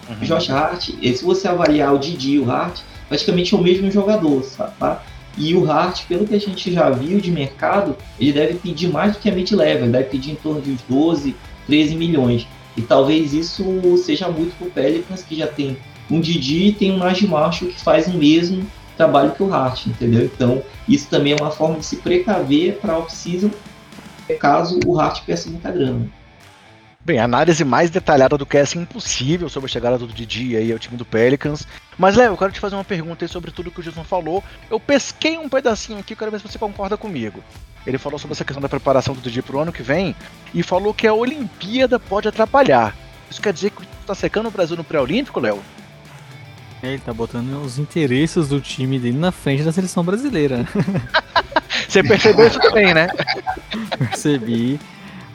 Uhum. 0.08 0.16
Josh 0.16 0.50
Hart, 0.50 0.90
se 1.00 1.24
você 1.24 1.46
avaliar 1.46 1.94
o 1.94 1.98
Didi 1.98 2.32
e 2.32 2.38
o 2.40 2.50
Hart, 2.50 2.80
praticamente 3.08 3.54
é 3.54 3.56
o 3.56 3.62
mesmo 3.62 3.90
jogador, 3.90 4.44
tá? 4.80 5.02
E 5.37 5.55
o 5.55 5.70
Hart, 5.70 6.07
pelo 6.07 6.26
que 6.26 6.34
a 6.34 6.41
gente 6.41 6.72
já 6.72 6.91
viu 6.91 7.20
de 7.20 7.30
mercado, 7.30 7.97
ele 8.18 8.32
deve 8.32 8.55
pedir 8.55 8.89
mais 8.89 9.12
do 9.12 9.18
que 9.18 9.28
a 9.28 9.32
mid-level, 9.32 9.84
ele 9.84 9.93
deve 9.93 10.09
pedir 10.09 10.32
em 10.32 10.37
torno 10.37 10.62
de 10.62 10.70
uns 10.70 10.80
12, 10.89 11.37
13 11.66 11.95
milhões. 11.95 12.47
E 12.76 12.82
talvez 12.82 13.32
isso 13.32 13.64
seja 13.99 14.28
muito 14.28 14.57
pro 14.57 14.70
Pelicans, 14.70 15.22
que 15.22 15.37
já 15.37 15.47
tem 15.47 15.76
um 16.11 16.20
Didi 16.20 16.68
e 16.68 16.72
tem 16.72 16.93
um 16.93 16.99
Najee 16.99 17.26
Marshall 17.26 17.70
que 17.70 17.80
faz 17.80 18.07
o 18.07 18.16
mesmo 18.16 18.66
trabalho 18.97 19.32
que 19.32 19.43
o 19.43 19.53
Hart, 19.53 19.87
entendeu? 19.87 20.24
Então, 20.24 20.62
isso 20.89 21.09
também 21.09 21.32
é 21.32 21.37
uma 21.37 21.51
forma 21.51 21.78
de 21.78 21.84
se 21.84 21.97
precaver 21.97 22.78
para 22.78 22.95
a 22.95 22.99
off-season, 22.99 23.51
caso 24.41 24.80
o 24.87 24.99
Hart 24.99 25.22
peça 25.24 25.51
muita 25.51 25.70
grana. 25.70 26.09
Bem, 27.07 27.20
análise 27.20 27.64
mais 27.64 27.88
detalhada 27.88 28.36
do 28.36 28.44
que 28.44 28.57
essa 28.57 28.76
impossível 28.76 29.48
sobre 29.48 29.70
a 29.70 29.72
chegada 29.72 29.96
do 29.96 30.09
Didi 30.09 30.57
aí 30.57 30.72
ao 30.72 30.78
time 30.80 30.96
do 30.96 31.04
Pelicans. 31.04 31.64
Mas, 31.96 32.16
Léo, 32.16 32.32
eu 32.32 32.36
quero 32.36 32.50
te 32.50 32.59
fazer 32.59 32.74
uma 32.74 32.82
pergunta 32.82 33.24
aí 33.24 33.28
sobre 33.28 33.52
tudo 33.52 33.70
que 33.70 33.78
o 33.78 33.82
Gilson 33.84 34.02
falou. 34.02 34.42
Eu 34.68 34.80
pesquei 34.80 35.38
um 35.38 35.48
pedacinho 35.48 36.00
aqui, 36.00 36.16
quero 36.16 36.32
ver 36.32 36.40
se 36.40 36.48
você 36.48 36.59
concorda 36.59 36.96
comigo. 36.96 37.44
Ele 37.86 37.96
falou 37.96 38.18
sobre 38.18 38.32
essa 38.32 38.44
questão 38.44 38.61
da 38.61 38.68
preparação 38.68 39.14
do 39.14 39.20
Didi 39.20 39.40
pro 39.40 39.61
ano 39.61 39.72
que 39.72 39.84
vem 39.84 40.16
e 40.52 40.64
falou 40.64 40.92
que 40.92 41.07
a 41.07 41.14
Olimpíada 41.14 42.00
pode 42.00 42.26
atrapalhar. 42.26 42.92
Isso 43.30 43.40
quer 43.40 43.52
dizer 43.52 43.70
que 43.70 43.84
está 44.00 44.12
secando 44.12 44.48
o 44.48 44.50
Brasil 44.50 44.76
no 44.76 44.82
pré-olímpico, 44.82 45.38
Léo? 45.38 45.62
É, 46.82 46.88
ele 46.88 46.98
tá 46.98 47.14
botando 47.14 47.62
os 47.64 47.78
interesses 47.78 48.48
do 48.48 48.61
time 48.61 48.98
dele 48.98 49.16
na 49.16 49.30
frente 49.30 49.62
da 49.62 49.70
seleção 49.70 50.02
brasileira. 50.02 50.66
Você 51.88 52.02
percebeu 52.02 52.48
isso 52.48 52.59
também, 52.59 52.92
né? 52.92 53.07
Percebi. 53.96 54.80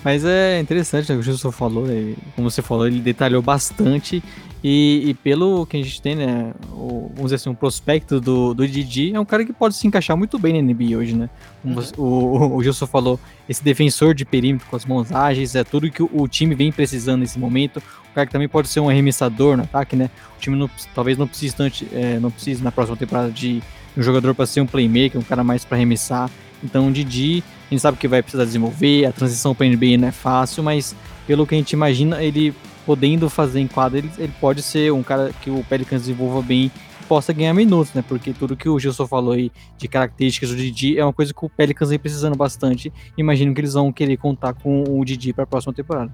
Mas 0.03 0.25
é 0.25 0.59
interessante, 0.59 1.09
né, 1.09 1.15
o 1.15 1.19
que 1.19 1.21
o 1.21 1.23
Gilson 1.23 1.51
falou, 1.51 1.85
né, 1.85 2.15
como 2.35 2.49
você 2.49 2.61
falou, 2.61 2.87
ele 2.87 2.99
detalhou 2.99 3.41
bastante. 3.41 4.23
E, 4.63 5.09
e, 5.09 5.13
pelo 5.15 5.65
que 5.65 5.77
a 5.77 5.83
gente 5.83 5.99
tem, 5.99 6.15
né, 6.15 6.53
o, 6.71 7.09
vamos 7.15 7.25
dizer 7.25 7.35
assim, 7.35 7.49
um 7.49 7.55
prospecto 7.55 8.21
do, 8.21 8.53
do 8.53 8.67
Didi, 8.67 9.11
é 9.13 9.19
um 9.19 9.25
cara 9.25 9.43
que 9.43 9.51
pode 9.51 9.75
se 9.75 9.87
encaixar 9.87 10.15
muito 10.15 10.37
bem 10.37 10.53
na 10.53 10.61
NBA 10.61 10.95
hoje, 10.97 11.15
né? 11.15 11.31
Como 11.63 11.79
uhum. 11.79 11.87
o, 11.97 12.03
o, 12.03 12.55
o, 12.57 12.63
Gilson 12.63 12.85
falou, 12.85 13.19
esse 13.49 13.63
defensor 13.63 14.13
de 14.13 14.23
perímetro 14.23 14.67
com 14.69 14.75
as 14.75 14.85
mãos 14.85 15.11
ágeis, 15.11 15.55
é 15.55 15.63
tudo 15.63 15.89
que 15.89 16.03
o, 16.03 16.09
o, 16.13 16.27
time 16.27 16.53
vem 16.53 16.71
precisando 16.71 17.21
nesse 17.21 17.39
momento. 17.39 17.77
O 18.11 18.13
cara 18.13 18.27
que 18.27 18.31
também 18.31 18.47
pode 18.47 18.67
ser 18.67 18.79
um 18.81 18.89
arremessador 18.89 19.57
no 19.57 19.63
ataque, 19.63 19.95
né? 19.95 20.11
O 20.37 20.39
time 20.39 20.55
não, 20.55 20.69
talvez 20.93 21.17
não 21.17 21.27
precise, 21.27 21.55
tanto, 21.55 21.83
é, 21.91 22.19
não 22.19 22.29
precise 22.29 22.63
na 22.63 22.71
próxima 22.71 22.95
temporada 22.95 23.31
de 23.31 23.63
um 23.97 24.03
jogador 24.03 24.35
para 24.35 24.45
ser 24.45 24.61
um 24.61 24.67
playmaker, 24.67 25.19
um 25.19 25.23
cara 25.23 25.43
mais 25.43 25.65
para 25.65 25.77
arremessar. 25.77 26.29
Então 26.63 26.87
o 26.87 26.91
Didi, 26.91 27.43
a 27.67 27.73
gente 27.73 27.81
sabe 27.81 27.97
que 27.97 28.07
vai 28.07 28.21
precisar 28.21 28.45
desenvolver, 28.45 29.05
a 29.05 29.11
transição 29.11 29.55
para 29.55 29.67
NBA 29.67 29.97
não 29.97 30.07
é 30.07 30.11
fácil, 30.11 30.63
mas 30.63 30.95
pelo 31.25 31.45
que 31.47 31.55
a 31.55 31.57
gente 31.57 31.71
imagina, 31.71 32.23
ele 32.23 32.53
podendo 32.85 33.29
fazer 33.29 33.59
em 33.59 33.67
quadra, 33.67 33.99
ele, 33.99 34.11
ele 34.17 34.33
pode 34.39 34.61
ser 34.61 34.91
um 34.91 35.03
cara 35.03 35.31
que 35.41 35.49
o 35.49 35.63
Pelicans 35.63 36.01
desenvolva 36.01 36.41
bem 36.41 36.71
possa 37.11 37.33
ganhar 37.33 37.53
minutos, 37.53 37.93
né? 37.93 38.01
Porque 38.07 38.31
tudo 38.31 38.55
que 38.55 38.69
o 38.69 38.79
Gilson 38.79 39.05
falou 39.05 39.33
aí 39.33 39.51
de 39.77 39.85
características 39.85 40.49
do 40.49 40.55
Didi 40.55 40.97
é 40.97 41.03
uma 41.03 41.11
coisa 41.11 41.33
que 41.33 41.45
o 41.45 41.49
Pelicans 41.49 41.89
vem 41.89 41.99
precisando 41.99 42.37
bastante. 42.37 42.91
Imagino 43.17 43.53
que 43.53 43.59
eles 43.59 43.73
vão 43.73 43.91
querer 43.91 44.15
contar 44.15 44.53
com 44.53 44.85
o 44.87 45.03
Didi 45.03 45.33
para 45.33 45.43
a 45.43 45.47
próxima 45.47 45.73
temporada. 45.73 46.09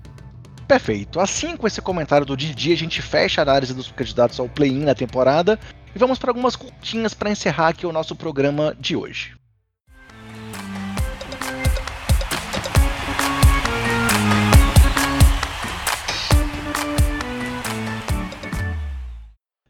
Perfeito. 0.68 1.20
Assim, 1.20 1.56
com 1.56 1.68
esse 1.68 1.84
comentário 1.84 2.26
do 2.26 2.36
Didi, 2.36 2.74
a 2.74 2.76
gente 2.76 3.00
fecha 3.00 3.42
a 3.42 3.44
análise 3.44 3.76
dos 3.76 3.92
candidatos 3.92 4.40
ao 4.40 4.50
play-in 4.50 4.86
na 4.86 4.96
temporada 4.96 5.60
e 5.96 6.00
vamos 6.00 6.18
para 6.18 6.32
algumas 6.32 6.56
curtinhas 6.56 7.14
para 7.14 7.30
encerrar 7.30 7.68
aqui 7.68 7.86
o 7.86 7.92
nosso 7.92 8.16
programa 8.16 8.76
de 8.80 8.96
hoje. 8.96 9.37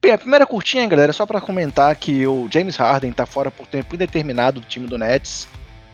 Bem, 0.07 0.13
a 0.13 0.17
primeira 0.17 0.45
curtinha, 0.45 0.87
galera, 0.87 1.09
é 1.09 1.13
só 1.13 1.25
para 1.25 1.41
comentar 1.41 1.93
que 1.97 2.25
o 2.25 2.47
James 2.49 2.77
Harden 2.77 3.11
tá 3.11 3.25
fora 3.25 3.51
por 3.51 3.67
tempo 3.67 3.93
indeterminado 3.93 4.61
do 4.61 4.65
time 4.65 4.87
do 4.87 4.97
Nets. 4.97 5.49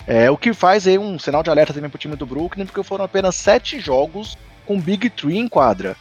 É, 0.06 0.30
o 0.30 0.38
que 0.38 0.54
faz 0.54 0.86
aí 0.86 1.00
um 1.00 1.18
sinal 1.18 1.42
de 1.42 1.50
alerta 1.50 1.74
também 1.74 1.90
pro 1.90 1.98
time 1.98 2.16
do 2.16 2.24
Brooklyn, 2.24 2.68
porque 2.68 2.84
foram 2.84 3.04
apenas 3.06 3.34
sete 3.36 3.80
jogos 3.80 4.38
com 4.68 4.80
Big 4.80 5.10
Three 5.10 5.40
em 5.40 5.48
quadra. 5.48 5.96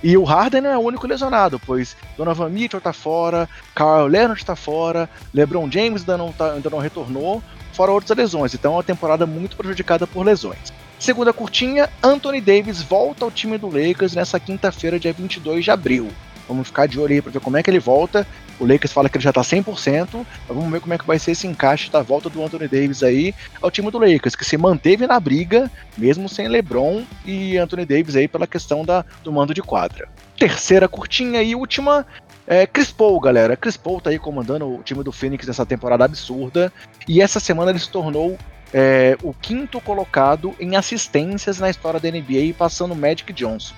E 0.00 0.16
o 0.16 0.22
Harden 0.22 0.60
não 0.60 0.70
é 0.70 0.78
o 0.78 0.80
único 0.80 1.08
lesionado, 1.08 1.58
pois 1.58 1.96
Donovan 2.16 2.50
Mitchell 2.50 2.80
tá 2.80 2.92
fora, 2.92 3.48
Carl 3.74 4.06
Leonard 4.06 4.44
tá 4.44 4.54
fora, 4.54 5.10
LeBron 5.34 5.68
James 5.68 6.02
ainda 6.02 6.16
não, 6.16 6.30
tá, 6.30 6.52
ainda 6.52 6.70
não 6.70 6.78
retornou, 6.78 7.42
fora 7.72 7.90
outras 7.90 8.16
lesões. 8.16 8.54
Então 8.54 8.74
é 8.74 8.76
uma 8.76 8.84
temporada 8.84 9.26
muito 9.26 9.56
prejudicada 9.56 10.06
por 10.06 10.24
lesões. 10.24 10.72
Segunda 11.00 11.32
curtinha, 11.32 11.90
Anthony 12.00 12.40
Davis 12.40 12.80
volta 12.80 13.24
ao 13.24 13.30
time 13.32 13.58
do 13.58 13.66
Lakers 13.66 14.14
nessa 14.14 14.38
quinta-feira, 14.38 15.00
dia 15.00 15.12
22 15.12 15.64
de 15.64 15.72
abril. 15.72 16.12
Vamos 16.48 16.68
ficar 16.68 16.86
de 16.86 16.98
olho 16.98 17.14
aí 17.14 17.22
para 17.22 17.32
ver 17.32 17.40
como 17.40 17.56
é 17.56 17.62
que 17.62 17.70
ele 17.70 17.78
volta. 17.78 18.26
O 18.58 18.66
Lakers 18.66 18.92
fala 18.92 19.08
que 19.08 19.16
ele 19.16 19.24
já 19.24 19.32
tá 19.32 19.42
100%, 19.42 20.08
mas 20.14 20.26
vamos 20.48 20.70
ver 20.70 20.80
como 20.80 20.94
é 20.94 20.98
que 20.98 21.06
vai 21.06 21.18
ser 21.18 21.32
esse 21.32 21.46
encaixe 21.46 21.90
da 21.90 22.00
volta 22.02 22.30
do 22.30 22.42
Anthony 22.42 22.68
Davis 22.68 23.02
aí 23.02 23.34
ao 23.60 23.70
time 23.70 23.90
do 23.90 23.98
Lakers, 23.98 24.34
que 24.34 24.44
se 24.44 24.56
manteve 24.56 25.06
na 25.06 25.20
briga, 25.20 25.70
mesmo 25.96 26.28
sem 26.28 26.48
LeBron 26.48 27.02
e 27.24 27.58
Anthony 27.58 27.84
Davis 27.84 28.16
aí 28.16 28.26
pela 28.26 28.46
questão 28.46 28.84
da, 28.84 29.04
do 29.22 29.32
mando 29.32 29.52
de 29.52 29.62
quadra. 29.62 30.08
Terceira 30.38 30.88
curtinha 30.88 31.42
e 31.42 31.54
última, 31.54 32.06
é, 32.46 32.66
Chris 32.66 32.90
Paul, 32.90 33.20
galera. 33.20 33.56
Chris 33.56 33.76
Paul 33.76 34.00
tá 34.00 34.10
aí 34.10 34.18
comandando 34.18 34.66
o 34.66 34.82
time 34.82 35.02
do 35.02 35.12
Phoenix 35.12 35.46
nessa 35.46 35.66
temporada 35.66 36.04
absurda, 36.04 36.72
e 37.08 37.20
essa 37.20 37.40
semana 37.40 37.70
ele 37.70 37.78
se 37.78 37.90
tornou 37.90 38.38
é, 38.72 39.16
o 39.22 39.32
quinto 39.34 39.80
colocado 39.80 40.54
em 40.60 40.76
assistências 40.76 41.58
na 41.58 41.70
história 41.70 42.00
da 42.00 42.10
NBA, 42.10 42.54
passando 42.56 42.92
o 42.92 42.96
Magic 42.96 43.32
Johnson. 43.32 43.74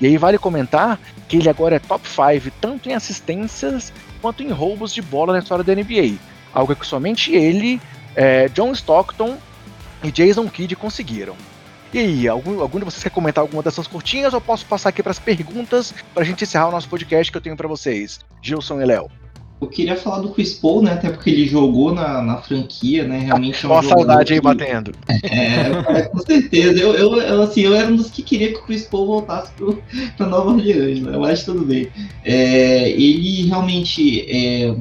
E 0.00 0.06
aí 0.06 0.16
vale 0.16 0.38
comentar 0.38 0.98
que 1.28 1.36
ele 1.36 1.48
agora 1.48 1.76
é 1.76 1.78
top 1.78 2.08
5 2.08 2.54
tanto 2.60 2.88
em 2.88 2.94
assistências 2.94 3.92
quanto 4.20 4.42
em 4.42 4.50
roubos 4.50 4.92
de 4.92 5.02
bola 5.02 5.32
na 5.32 5.40
história 5.40 5.62
da 5.64 5.74
NBA. 5.74 6.16
Algo 6.52 6.74
que 6.74 6.86
somente 6.86 7.34
ele, 7.34 7.80
é, 8.16 8.48
John 8.48 8.72
Stockton 8.72 9.36
e 10.02 10.10
Jason 10.10 10.48
Kidd 10.48 10.74
conseguiram. 10.76 11.36
E 11.92 11.98
aí, 11.98 12.28
algum, 12.28 12.60
algum 12.60 12.78
de 12.78 12.84
vocês 12.84 13.02
quer 13.02 13.10
comentar 13.10 13.42
alguma 13.42 13.62
dessas 13.62 13.86
curtinhas 13.86 14.32
ou 14.32 14.40
posso 14.40 14.64
passar 14.64 14.90
aqui 14.90 15.02
para 15.02 15.10
as 15.10 15.18
perguntas 15.18 15.92
para 16.14 16.22
a 16.22 16.26
gente 16.26 16.44
encerrar 16.44 16.68
o 16.68 16.72
nosso 16.72 16.88
podcast 16.88 17.30
que 17.30 17.36
eu 17.36 17.42
tenho 17.42 17.56
para 17.56 17.66
vocês? 17.66 18.20
Gilson 18.40 18.80
e 18.80 18.84
Léo. 18.84 19.19
Eu 19.60 19.66
queria 19.66 19.94
falar 19.94 20.20
do 20.20 20.30
Chris 20.30 20.54
Paul, 20.54 20.82
né? 20.82 20.92
Até 20.92 21.10
porque 21.10 21.28
ele 21.28 21.46
jogou 21.46 21.94
na, 21.94 22.22
na 22.22 22.38
franquia, 22.38 23.06
né? 23.06 23.18
Realmente 23.18 23.64
é 23.64 23.68
um 23.68 23.72
Olha 23.72 23.80
a 23.80 23.88
saudade 23.90 24.32
aí 24.32 24.40
batendo. 24.40 24.92
É, 25.08 25.98
é, 25.98 26.02
com 26.02 26.18
certeza. 26.20 26.78
Eu, 26.78 26.94
eu, 26.94 27.20
eu, 27.20 27.42
assim, 27.42 27.60
eu 27.60 27.74
era 27.74 27.88
um 27.88 27.96
dos 27.96 28.10
que 28.10 28.22
queria 28.22 28.48
que 28.48 28.58
o 28.58 28.62
Chris 28.62 28.84
Paul 28.84 29.06
voltasse 29.06 29.52
para 30.16 30.26
Nova 30.26 30.50
Orleans, 30.50 31.00
né? 31.00 31.16
Mas 31.18 31.44
tudo 31.44 31.64
bem. 31.64 31.88
É, 32.24 32.88
ele 32.88 33.46
realmente. 33.46 34.24
É, 34.30 34.74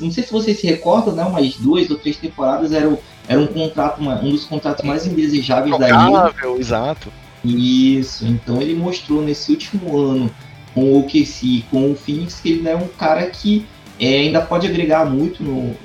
não 0.00 0.10
sei 0.10 0.24
se 0.24 0.32
vocês 0.32 0.58
se 0.58 0.66
recordam, 0.66 1.14
né? 1.14 1.22
Umas 1.22 1.54
duas 1.56 1.90
ou 1.90 1.98
três 1.98 2.16
temporadas 2.16 2.72
era, 2.72 2.88
o, 2.88 2.98
era 3.28 3.38
um 3.38 3.46
contrato, 3.46 4.00
uma, 4.00 4.18
um 4.20 4.30
dos 4.30 4.44
contratos 4.46 4.82
mais 4.84 5.06
indesejáveis 5.06 5.78
da 5.78 5.86
liga. 5.86 6.34
exato. 6.58 7.12
Isso. 7.44 8.26
Então 8.26 8.62
ele 8.62 8.74
mostrou 8.74 9.20
nesse 9.20 9.52
último 9.52 9.98
ano 9.98 10.30
com 10.72 10.84
o 10.84 11.00
OKC, 11.00 11.64
com 11.70 11.92
o 11.92 11.94
Phoenix, 11.94 12.40
que 12.40 12.50
ele 12.50 12.68
é 12.68 12.74
um 12.74 12.88
cara 12.88 13.26
que 13.26 13.66
é, 13.98 14.18
ainda 14.18 14.40
pode 14.40 14.66
agregar 14.66 15.04
muito 15.04 15.76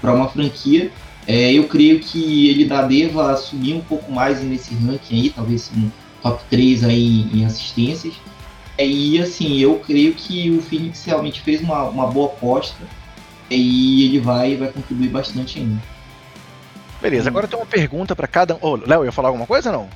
para 0.00 0.12
uma 0.12 0.28
franquia. 0.28 0.90
É, 1.26 1.52
eu 1.52 1.64
creio 1.68 2.00
que 2.00 2.50
ele 2.50 2.64
da 2.64 2.82
deva 2.82 3.36
subir 3.36 3.74
um 3.74 3.80
pouco 3.80 4.10
mais 4.10 4.42
nesse 4.42 4.74
ranking 4.74 5.20
aí, 5.20 5.30
talvez 5.30 5.70
um 5.76 5.88
top 6.20 6.42
3 6.50 6.84
aí 6.84 7.28
em 7.32 7.44
assistências. 7.44 8.14
É, 8.76 8.86
e 8.86 9.20
assim, 9.20 9.58
eu 9.58 9.78
creio 9.78 10.14
que 10.14 10.50
o 10.50 10.60
Phoenix 10.60 11.04
realmente 11.04 11.40
fez 11.40 11.60
uma, 11.60 11.84
uma 11.84 12.06
boa 12.06 12.26
aposta 12.26 12.82
e 13.50 14.06
ele 14.06 14.18
vai, 14.18 14.56
vai 14.56 14.68
contribuir 14.68 15.08
bastante 15.08 15.58
ainda. 15.58 15.80
Beleza, 17.00 17.28
agora 17.28 17.48
tem 17.48 17.58
uma 17.58 17.66
pergunta 17.66 18.14
para 18.14 18.26
cada 18.26 18.54
um. 18.54 18.58
Oh, 18.60 18.76
Léo, 18.76 19.04
ia 19.04 19.12
falar 19.12 19.28
alguma 19.28 19.46
coisa 19.46 19.70
ou 19.70 19.78
não? 19.78 19.88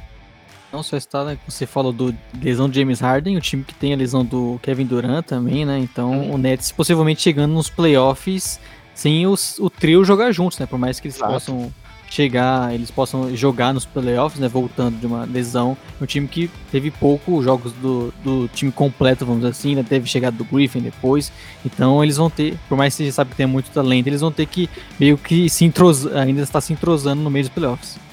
Não 0.73 0.83
só 0.83 0.97
está, 0.97 1.25
né, 1.25 1.39
você 1.47 1.67
falou 1.67 1.93
do 1.93 2.15
lesão 2.41 2.69
do 2.69 2.75
James 2.75 3.01
Harden, 3.01 3.37
o 3.37 3.41
time 3.41 3.63
que 3.65 3.75
tem 3.75 3.93
a 3.95 3.97
lesão 3.97 4.25
do 4.25 4.59
Kevin 4.63 4.85
Durant 4.85 5.25
também, 5.25 5.65
né? 5.65 5.79
Então 5.79 6.11
uhum. 6.13 6.35
o 6.35 6.39
Nets 6.39 6.73
possivelmente 6.73 7.23
chegando 7.23 7.53
nos 7.53 7.71
playoffs 7.71 8.61
sem 8.95 9.27
os, 9.27 9.59
o 9.59 9.71
trio 9.71 10.05
jogar 10.05 10.33
juntos, 10.33 10.59
né? 10.59 10.67
Por 10.67 10.79
mais 10.79 10.99
que 10.99 11.07
eles 11.07 11.17
Exato. 11.17 11.33
possam 11.33 11.73
chegar, 12.09 12.75
eles 12.75 12.91
possam 12.91 13.35
jogar 13.37 13.75
nos 13.75 13.85
playoffs, 13.85 14.41
né? 14.41 14.49
Voltando 14.49 14.99
de 14.99 15.07
uma 15.07 15.25
lesão. 15.25 15.77
Um 16.01 16.07
time 16.07 16.27
que 16.27 16.51
teve 16.71 16.91
poucos 16.91 17.45
jogos 17.45 17.73
do, 17.75 18.13
do 18.25 18.49
time 18.49 18.73
completo, 18.73 19.25
vamos 19.25 19.43
dizer 19.43 19.51
assim, 19.51 19.75
né? 19.75 19.85
Teve 19.87 20.09
chegado 20.09 20.37
do 20.37 20.45
Griffin 20.45 20.81
depois. 20.81 21.33
Então 21.65 22.03
eles 22.03 22.17
vão 22.17 22.31
ter, 22.31 22.57
por 22.69 22.77
mais 22.77 22.97
que 22.97 23.05
você 23.05 23.13
sabe 23.13 23.31
que 23.31 23.37
tem 23.37 23.47
muito 23.47 23.71
talento, 23.71 24.07
eles 24.07 24.21
vão 24.21 24.33
ter 24.33 24.47
que 24.47 24.69
meio 24.99 25.19
que 25.19 25.49
se 25.49 25.65
entrosar, 25.65 26.17
ainda 26.17 26.43
está 26.43 26.61
se 26.61 26.73
entrosando 26.73 27.23
no 27.23 27.31
meio 27.31 27.45
dos 27.45 27.53
playoffs. 27.53 28.06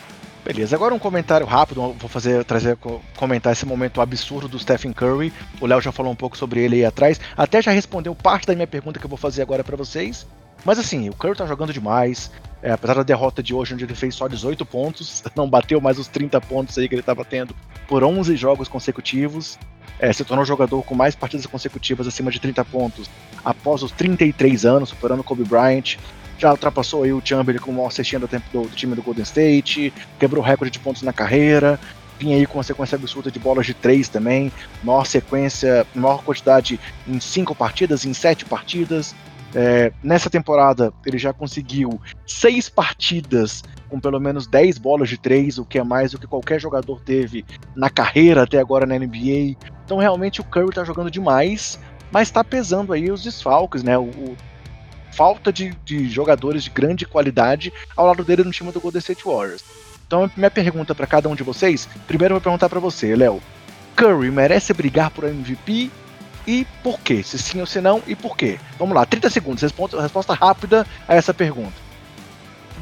Beleza, 0.44 0.76
agora 0.76 0.94
um 0.94 1.00
comentário 1.00 1.48
rápido, 1.48 1.96
vou 1.98 2.10
fazer 2.10 2.44
trazer 2.44 2.78
comentar 3.16 3.54
esse 3.54 3.66
momento 3.66 4.02
absurdo 4.02 4.50
do 4.50 4.60
Stephen 4.60 4.92
Curry. 4.92 5.32
O 5.62 5.66
Léo 5.66 5.80
já 5.80 5.92
falou 5.92 6.12
um 6.12 6.16
pouco 6.16 6.38
sobre 6.38 6.60
ele 6.60 6.76
aí 6.76 6.86
atrás, 6.86 7.18
até 7.38 7.62
já 7.62 7.72
respondeu 7.72 8.14
parte 8.14 8.46
da 8.46 8.54
minha 8.54 8.68
pergunta 8.68 9.00
que 9.00 9.06
eu 9.06 9.10
vou 9.10 9.18
fazer 9.18 9.42
agora 9.42 9.64
para 9.64 9.78
vocês. 9.78 10.28
Mas 10.66 10.78
assim, 10.78 11.10
o 11.10 11.14
Curry 11.14 11.36
tá 11.36 11.46
jogando 11.46 11.72
demais. 11.72 12.30
É, 12.62 12.72
apesar 12.72 12.96
da 12.96 13.04
derrota 13.04 13.44
de 13.44 13.54
hoje, 13.54 13.74
onde 13.74 13.84
ele 13.84 13.96
fez 13.96 14.16
só 14.16 14.28
18 14.28 14.66
pontos, 14.66 15.24
não 15.36 15.50
bateu 15.50 15.80
mais 15.80 15.98
os 15.98 16.08
30 16.08 16.40
pontos 16.42 16.78
aí 16.78 16.88
que 16.88 16.96
ele 16.96 17.02
estava 17.02 17.24
tendo 17.24 17.56
por 17.88 18.04
11 18.04 18.36
jogos 18.36 18.68
consecutivos. 18.68 19.58
É, 20.00 20.12
se 20.12 20.26
tornou 20.26 20.44
jogador 20.44 20.82
com 20.84 20.96
mais 20.96 21.16
partidas 21.16 21.46
consecutivas 21.46 22.08
acima 22.08 22.32
de 22.32 22.40
30 22.40 22.66
pontos 22.66 23.10
após 23.46 23.84
os 23.84 23.92
33 23.92 24.66
anos, 24.66 24.90
superando 24.90 25.24
Kobe 25.24 25.44
Bryant. 25.44 25.98
Já 26.44 26.52
ultrapassou 26.52 27.04
aí 27.04 27.14
o 27.14 27.22
Chamberlain 27.24 27.62
como 27.62 27.78
maior 27.78 27.90
cestinha 27.90 28.20
do, 28.20 28.28
tempo 28.28 28.46
do, 28.52 28.64
do 28.64 28.76
time 28.76 28.94
do 28.96 29.02
Golden 29.02 29.24
State, 29.24 29.94
quebrou 30.20 30.44
recorde 30.44 30.74
de 30.74 30.80
pontos 30.80 31.02
na 31.02 31.14
carreira, 31.14 31.80
vinha 32.20 32.36
aí 32.36 32.46
com 32.46 32.58
uma 32.58 32.64
sequência 32.64 32.98
absurda 32.98 33.32
de 33.32 33.40
bolas 33.40 33.66
de 33.66 33.74
três 33.74 34.10
também, 34.10 34.52
maior 34.84 35.06
sequência, 35.06 35.88
maior 35.96 36.22
quantidade 36.22 36.78
em 37.08 37.18
cinco 37.22 37.56
partidas, 37.56 38.04
em 38.04 38.14
sete 38.14 38.44
partidas. 38.44 39.16
É, 39.56 39.94
nessa 40.04 40.30
temporada 40.30 40.92
ele 41.06 41.18
já 41.18 41.32
conseguiu 41.32 42.02
seis 42.26 42.68
partidas 42.68 43.64
com 43.88 44.00
pelo 44.00 44.20
menos 44.20 44.48
10 44.48 44.80
bolas 44.80 45.08
de 45.08 45.18
três, 45.18 45.60
o 45.60 45.64
que 45.64 45.78
é 45.78 45.84
mais 45.84 46.12
do 46.12 46.18
que 46.18 46.26
qualquer 46.26 46.60
jogador 46.60 47.00
teve 47.02 47.46
na 47.76 47.90
carreira 47.90 48.44
até 48.44 48.60
agora 48.60 48.88
na 48.88 48.98
NBA. 48.98 49.56
Então 49.86 49.98
realmente 49.98 50.42
o 50.42 50.44
Curry 50.44 50.74
tá 50.74 50.84
jogando 50.84 51.12
demais, 51.12 51.80
mas 52.12 52.32
tá 52.32 52.44
pesando 52.44 52.92
aí 52.92 53.12
os 53.12 53.24
desfalques, 53.24 53.84
né? 53.84 53.96
O, 53.98 54.06
o 54.06 54.36
falta 55.16 55.52
de, 55.52 55.76
de, 55.86 56.10
jogadores 56.10 56.64
de 56.64 56.70
grande 56.70 57.06
qualidade 57.06 57.72
ao 57.96 58.08
lado 58.08 58.24
dele 58.24 58.44
no 58.44 58.52
time 58.52 58.72
do 58.72 58.82
Golden 58.82 59.00
State 59.00 59.24
Warriors. 59.26 59.64
Então 60.08 60.30
minha 60.36 60.52
pergunta 60.52 60.94
para 60.94 61.08
cada 61.08 61.30
um 61.30 61.36
de 61.36 61.44
vocês, 61.44 61.88
primeiro 62.08 62.34
eu 62.34 62.36
vou 62.36 62.44
perguntar 62.44 62.70
para 62.70 62.80
você, 62.80 63.16
Léo. 63.16 63.42
Curry 63.96 64.32
merece 64.32 64.74
brigar 64.74 65.12
por 65.12 65.24
MVP 65.24 65.92
e 66.48 66.66
por 66.82 67.00
quê? 67.00 67.24
Se 67.24 67.38
sim 67.38 67.60
ou 67.60 67.66
se 67.66 67.80
não 67.80 68.02
e 68.08 68.16
por 68.16 68.36
quê? 68.36 68.60
Vamos 68.78 68.96
lá, 68.96 69.06
30 69.06 69.30
segundos, 69.30 69.62
resposta, 69.62 70.02
resposta 70.02 70.34
rápida 70.34 70.86
a 71.08 71.16
essa 71.16 71.34
pergunta. 71.34 71.84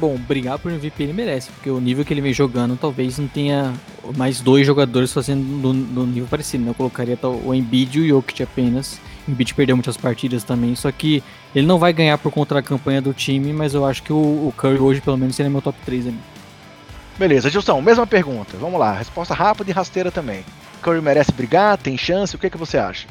Bom, 0.00 0.16
brigar 0.16 0.58
por 0.58 0.72
MVP 0.72 1.02
ele 1.02 1.12
merece, 1.12 1.50
porque 1.50 1.70
o 1.70 1.78
nível 1.78 2.04
que 2.04 2.12
ele 2.12 2.20
vem 2.20 2.32
jogando 2.32 2.76
talvez 2.76 3.18
não 3.18 3.28
tenha 3.28 3.72
mais 4.16 4.40
dois 4.40 4.66
jogadores 4.66 5.12
fazendo 5.12 5.42
no, 5.42 5.72
no 5.72 6.06
nível 6.06 6.26
parecido, 6.28 6.64
né? 6.64 6.70
Eu 6.70 6.74
colocaria 6.74 7.16
o 7.22 7.54
Embiid 7.54 7.98
e 7.98 8.00
o 8.00 8.08
Jokic 8.08 8.42
apenas. 8.42 8.98
O 9.26 9.30
Embiid 9.30 9.54
perdeu 9.54 9.76
muitas 9.76 9.96
partidas 9.96 10.42
também, 10.42 10.74
só 10.74 10.90
que 10.90 11.22
ele 11.54 11.66
não 11.66 11.78
vai 11.78 11.92
ganhar 11.92 12.18
por 12.18 12.32
conta 12.32 12.56
da 12.56 12.62
campanha 12.62 13.00
do 13.00 13.12
time, 13.12 13.52
mas 13.52 13.74
eu 13.74 13.84
acho 13.84 14.02
que 14.02 14.12
o, 14.12 14.16
o 14.16 14.54
Curry 14.56 14.78
hoje 14.78 15.00
pelo 15.00 15.16
menos 15.16 15.36
seria 15.36 15.50
meu 15.50 15.62
top 15.62 15.78
3 15.84 16.08
ali. 16.08 16.18
Beleza, 17.18 17.50
Gilson, 17.50 17.80
mesma 17.80 18.06
pergunta. 18.06 18.56
Vamos 18.58 18.80
lá, 18.80 18.92
resposta 18.92 19.34
rápida 19.34 19.70
e 19.70 19.72
rasteira 19.72 20.10
também. 20.10 20.44
Curry 20.80 21.00
merece 21.00 21.30
brigar? 21.30 21.78
Tem 21.78 21.96
chance? 21.96 22.34
O 22.34 22.38
que, 22.38 22.46
é 22.46 22.50
que 22.50 22.58
você 22.58 22.78
acha? 22.78 23.06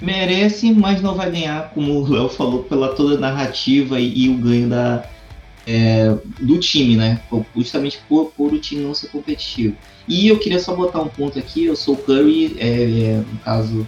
Merece, 0.00 0.72
mas 0.72 1.02
não 1.02 1.14
vai 1.14 1.30
ganhar, 1.30 1.70
como 1.74 1.92
o 1.92 2.08
Léo 2.10 2.30
falou, 2.30 2.62
pela 2.62 2.94
toda 2.94 3.16
a 3.16 3.20
narrativa 3.20 4.00
e, 4.00 4.24
e 4.24 4.28
o 4.30 4.38
ganho 4.38 4.68
da, 4.68 5.04
é, 5.66 6.16
do 6.40 6.58
time, 6.58 6.96
né? 6.96 7.20
Justamente 7.54 8.00
por, 8.08 8.32
por, 8.36 8.52
o 8.52 8.58
time 8.58 8.82
não 8.82 8.94
ser 8.94 9.08
competitivo. 9.08 9.76
E 10.08 10.28
eu 10.28 10.38
queria 10.38 10.58
só 10.58 10.74
botar 10.74 11.00
um 11.00 11.08
ponto 11.08 11.38
aqui, 11.38 11.66
eu 11.66 11.76
sou 11.76 11.94
o 11.94 11.98
Curry, 11.98 12.56
é, 12.58 12.66
é, 12.66 13.16
no 13.18 13.38
caso 13.44 13.86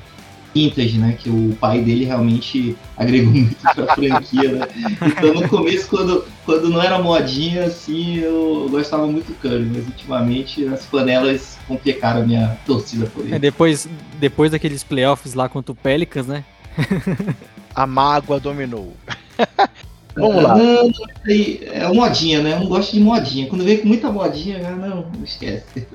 vintage, 0.55 0.99
né? 0.99 1.17
Que 1.19 1.29
o 1.29 1.57
pai 1.61 1.81
dele 1.81 2.05
realmente 2.05 2.77
agregou 2.97 3.33
muito 3.33 3.57
pra 3.57 3.95
franquia, 3.95 4.53
né? 4.53 4.69
Então 5.07 5.35
no 5.35 5.49
começo, 5.49 5.89
quando, 5.89 6.25
quando 6.45 6.69
não 6.69 6.83
era 6.83 6.99
modinha, 6.99 7.65
assim, 7.65 8.19
eu 8.19 8.69
gostava 8.71 9.07
muito 9.07 9.27
do 9.27 9.35
Curry, 9.35 9.71
mas 9.75 9.87
ultimamente 9.87 10.67
as 10.67 10.87
panelas 10.87 11.59
complicaram 11.67 12.23
a 12.23 12.27
minha 12.27 12.59
torcida 12.67 13.07
por 13.07 13.25
ele. 13.25 13.35
É, 13.35 13.39
depois, 13.39 13.89
depois 14.19 14.51
daqueles 14.51 14.83
playoffs 14.85 15.35
lá 15.35 15.49
contra 15.49 15.73
o 15.73 15.77
Pelicans, 15.77 16.27
né? 16.27 16.45
a 17.75 17.87
mágoa 17.87 18.41
dominou. 18.41 18.95
Vamos 20.15 20.43
lá. 20.43 20.57
Não, 20.57 20.89
não, 20.89 20.93
é 21.25 21.93
modinha, 21.93 22.43
né? 22.43 22.53
Eu 22.53 22.61
não 22.61 22.67
gosto 22.67 22.93
de 22.93 23.01
modinha. 23.01 23.47
Quando 23.47 23.65
vem 23.65 23.79
com 23.79 23.89
muita 23.89 24.13
modinha, 24.13 24.59
não, 24.59 25.11
não 25.11 25.25
esquece. 25.25 25.87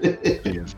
Beleza. 0.43 0.75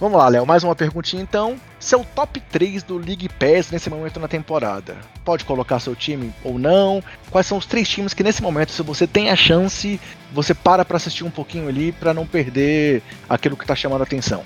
Vamos 0.00 0.18
lá, 0.18 0.28
Léo, 0.28 0.46
mais 0.46 0.64
uma 0.64 0.74
perguntinha 0.74 1.22
então. 1.22 1.60
Seu 1.78 2.02
top 2.02 2.40
3 2.40 2.82
do 2.82 2.96
League 2.96 3.28
Pass 3.28 3.70
nesse 3.70 3.90
momento 3.90 4.18
na 4.18 4.26
temporada. 4.26 4.96
Pode 5.26 5.44
colocar 5.44 5.78
seu 5.78 5.94
time 5.94 6.32
ou 6.42 6.58
não? 6.58 7.04
Quais 7.30 7.46
são 7.46 7.58
os 7.58 7.66
três 7.66 7.86
times 7.86 8.14
que 8.14 8.22
nesse 8.22 8.40
momento, 8.40 8.72
se 8.72 8.82
você 8.82 9.06
tem 9.06 9.28
a 9.28 9.36
chance, 9.36 10.00
você 10.32 10.54
para 10.54 10.86
para 10.86 10.96
assistir 10.96 11.22
um 11.22 11.30
pouquinho 11.30 11.68
ali 11.68 11.92
para 11.92 12.14
não 12.14 12.26
perder 12.26 13.02
aquilo 13.28 13.58
que 13.58 13.66
tá 13.66 13.76
chamando 13.76 14.00
a 14.00 14.04
atenção? 14.04 14.42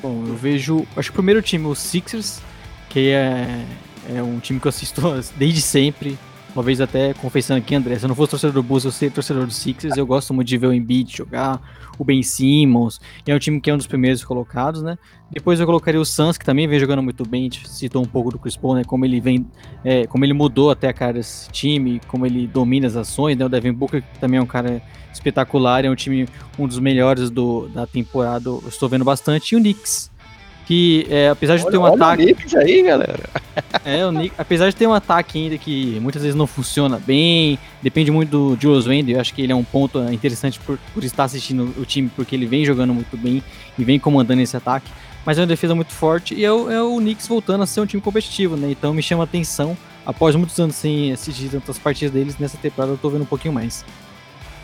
Bom, 0.00 0.24
eu 0.26 0.34
vejo, 0.34 0.86
acho 0.96 1.10
que 1.10 1.16
o 1.16 1.20
primeiro 1.20 1.42
time, 1.42 1.66
o 1.66 1.74
Sixers, 1.74 2.40
que 2.88 3.10
é, 3.10 3.66
é 4.16 4.22
um 4.22 4.38
time 4.38 4.58
que 4.58 4.66
eu 4.66 4.70
assisto 4.70 5.02
desde 5.36 5.60
sempre. 5.60 6.18
Uma 6.54 6.62
vez 6.62 6.80
até 6.80 7.14
confessando 7.14 7.58
aqui, 7.58 7.74
André, 7.74 7.98
se 7.98 8.04
eu 8.04 8.08
não 8.08 8.16
fosse 8.16 8.30
torcedor 8.30 8.54
do 8.54 8.62
Bulls, 8.62 8.84
eu 8.84 8.90
seria 8.90 9.14
torcedor 9.14 9.46
do 9.46 9.52
Sixers. 9.52 9.96
Eu 9.96 10.06
gosto 10.06 10.32
muito 10.32 10.48
de 10.48 10.56
ver 10.56 10.66
o 10.66 10.72
Embiid 10.72 11.16
jogar, 11.16 11.60
o 11.98 12.04
Ben 12.04 12.22
Simmons, 12.22 13.00
e 13.26 13.30
é 13.30 13.34
um 13.34 13.38
time 13.38 13.60
que 13.60 13.70
é 13.70 13.74
um 13.74 13.76
dos 13.76 13.86
primeiros 13.86 14.24
colocados, 14.24 14.82
né? 14.82 14.96
Depois 15.30 15.60
eu 15.60 15.66
colocaria 15.66 16.00
o 16.00 16.04
Suns, 16.04 16.38
que 16.38 16.44
também 16.44 16.66
vem 16.66 16.78
jogando 16.80 17.02
muito 17.02 17.28
bem, 17.28 17.42
a 17.42 17.44
gente 17.44 17.68
citou 17.68 18.02
um 18.02 18.06
pouco 18.06 18.30
do 18.30 18.38
Chris 18.38 18.56
Paul, 18.56 18.76
né? 18.76 18.84
Como 18.84 19.04
ele 19.04 19.20
vem, 19.20 19.46
é, 19.84 20.06
como 20.06 20.24
ele 20.24 20.32
mudou 20.32 20.70
até 20.70 20.88
a 20.88 20.92
cara 20.92 21.12
desse 21.12 21.50
time, 21.50 22.00
como 22.08 22.24
ele 22.24 22.46
domina 22.46 22.86
as 22.86 22.96
ações, 22.96 23.36
né? 23.36 23.44
O 23.44 23.48
Devin 23.48 23.72
Booker 23.72 24.02
também 24.20 24.38
é 24.38 24.42
um 24.42 24.46
cara 24.46 24.82
espetacular, 25.12 25.84
é 25.84 25.90
um 25.90 25.94
time, 25.94 26.26
um 26.58 26.66
dos 26.66 26.78
melhores 26.78 27.30
do, 27.30 27.68
da 27.68 27.86
temporada, 27.86 28.48
eu 28.48 28.62
estou 28.66 28.88
vendo 28.88 29.04
bastante, 29.04 29.54
e 29.54 29.56
o 29.56 29.60
Knicks, 29.60 30.10
que 30.68 31.06
é, 31.08 31.30
apesar 31.30 31.56
de 31.56 31.62
olha, 31.62 31.70
ter 31.70 31.78
um 31.78 31.86
ataque. 31.86 32.22
O 32.22 32.26
Knicks 32.26 32.54
aí, 32.54 32.82
galera. 32.82 33.30
É, 33.86 34.04
o 34.04 34.10
Knicks, 34.10 34.38
apesar 34.38 34.68
de 34.68 34.76
ter 34.76 34.86
um 34.86 34.92
ataque 34.92 35.38
ainda 35.38 35.56
que 35.56 35.98
muitas 35.98 36.20
vezes 36.20 36.36
não 36.36 36.46
funciona 36.46 36.98
bem, 36.98 37.58
depende 37.82 38.10
muito 38.10 38.28
do 38.28 38.60
Julius 38.60 38.86
Randle, 38.86 39.14
eu 39.14 39.20
acho 39.20 39.32
que 39.32 39.40
ele 39.40 39.50
é 39.50 39.54
um 39.54 39.64
ponto 39.64 39.98
interessante 40.12 40.60
por, 40.60 40.78
por 40.92 41.02
estar 41.02 41.24
assistindo 41.24 41.74
o 41.80 41.86
time, 41.86 42.10
porque 42.14 42.36
ele 42.36 42.44
vem 42.44 42.66
jogando 42.66 42.92
muito 42.92 43.16
bem 43.16 43.42
e 43.78 43.82
vem 43.82 43.98
comandando 43.98 44.42
esse 44.42 44.54
ataque. 44.58 44.90
Mas 45.24 45.38
é 45.38 45.40
uma 45.40 45.46
defesa 45.46 45.74
muito 45.74 45.90
forte 45.90 46.34
e 46.34 46.44
é 46.44 46.52
o, 46.52 46.70
é 46.70 46.82
o 46.82 46.98
Knicks 46.98 47.26
voltando 47.26 47.64
a 47.64 47.66
ser 47.66 47.80
um 47.80 47.86
time 47.86 48.02
competitivo, 48.02 48.54
né? 48.54 48.70
Então 48.70 48.92
me 48.92 49.02
chama 49.02 49.22
a 49.22 49.24
atenção. 49.24 49.74
Após 50.04 50.36
muitos 50.36 50.58
anos 50.60 50.76
sem 50.76 51.12
assistir 51.12 51.48
tantas 51.48 51.78
partidas 51.78 52.12
deles, 52.12 52.38
nessa 52.38 52.58
temporada 52.58 52.92
eu 52.92 52.98
tô 52.98 53.08
vendo 53.08 53.22
um 53.22 53.26
pouquinho 53.26 53.54
mais. 53.54 53.86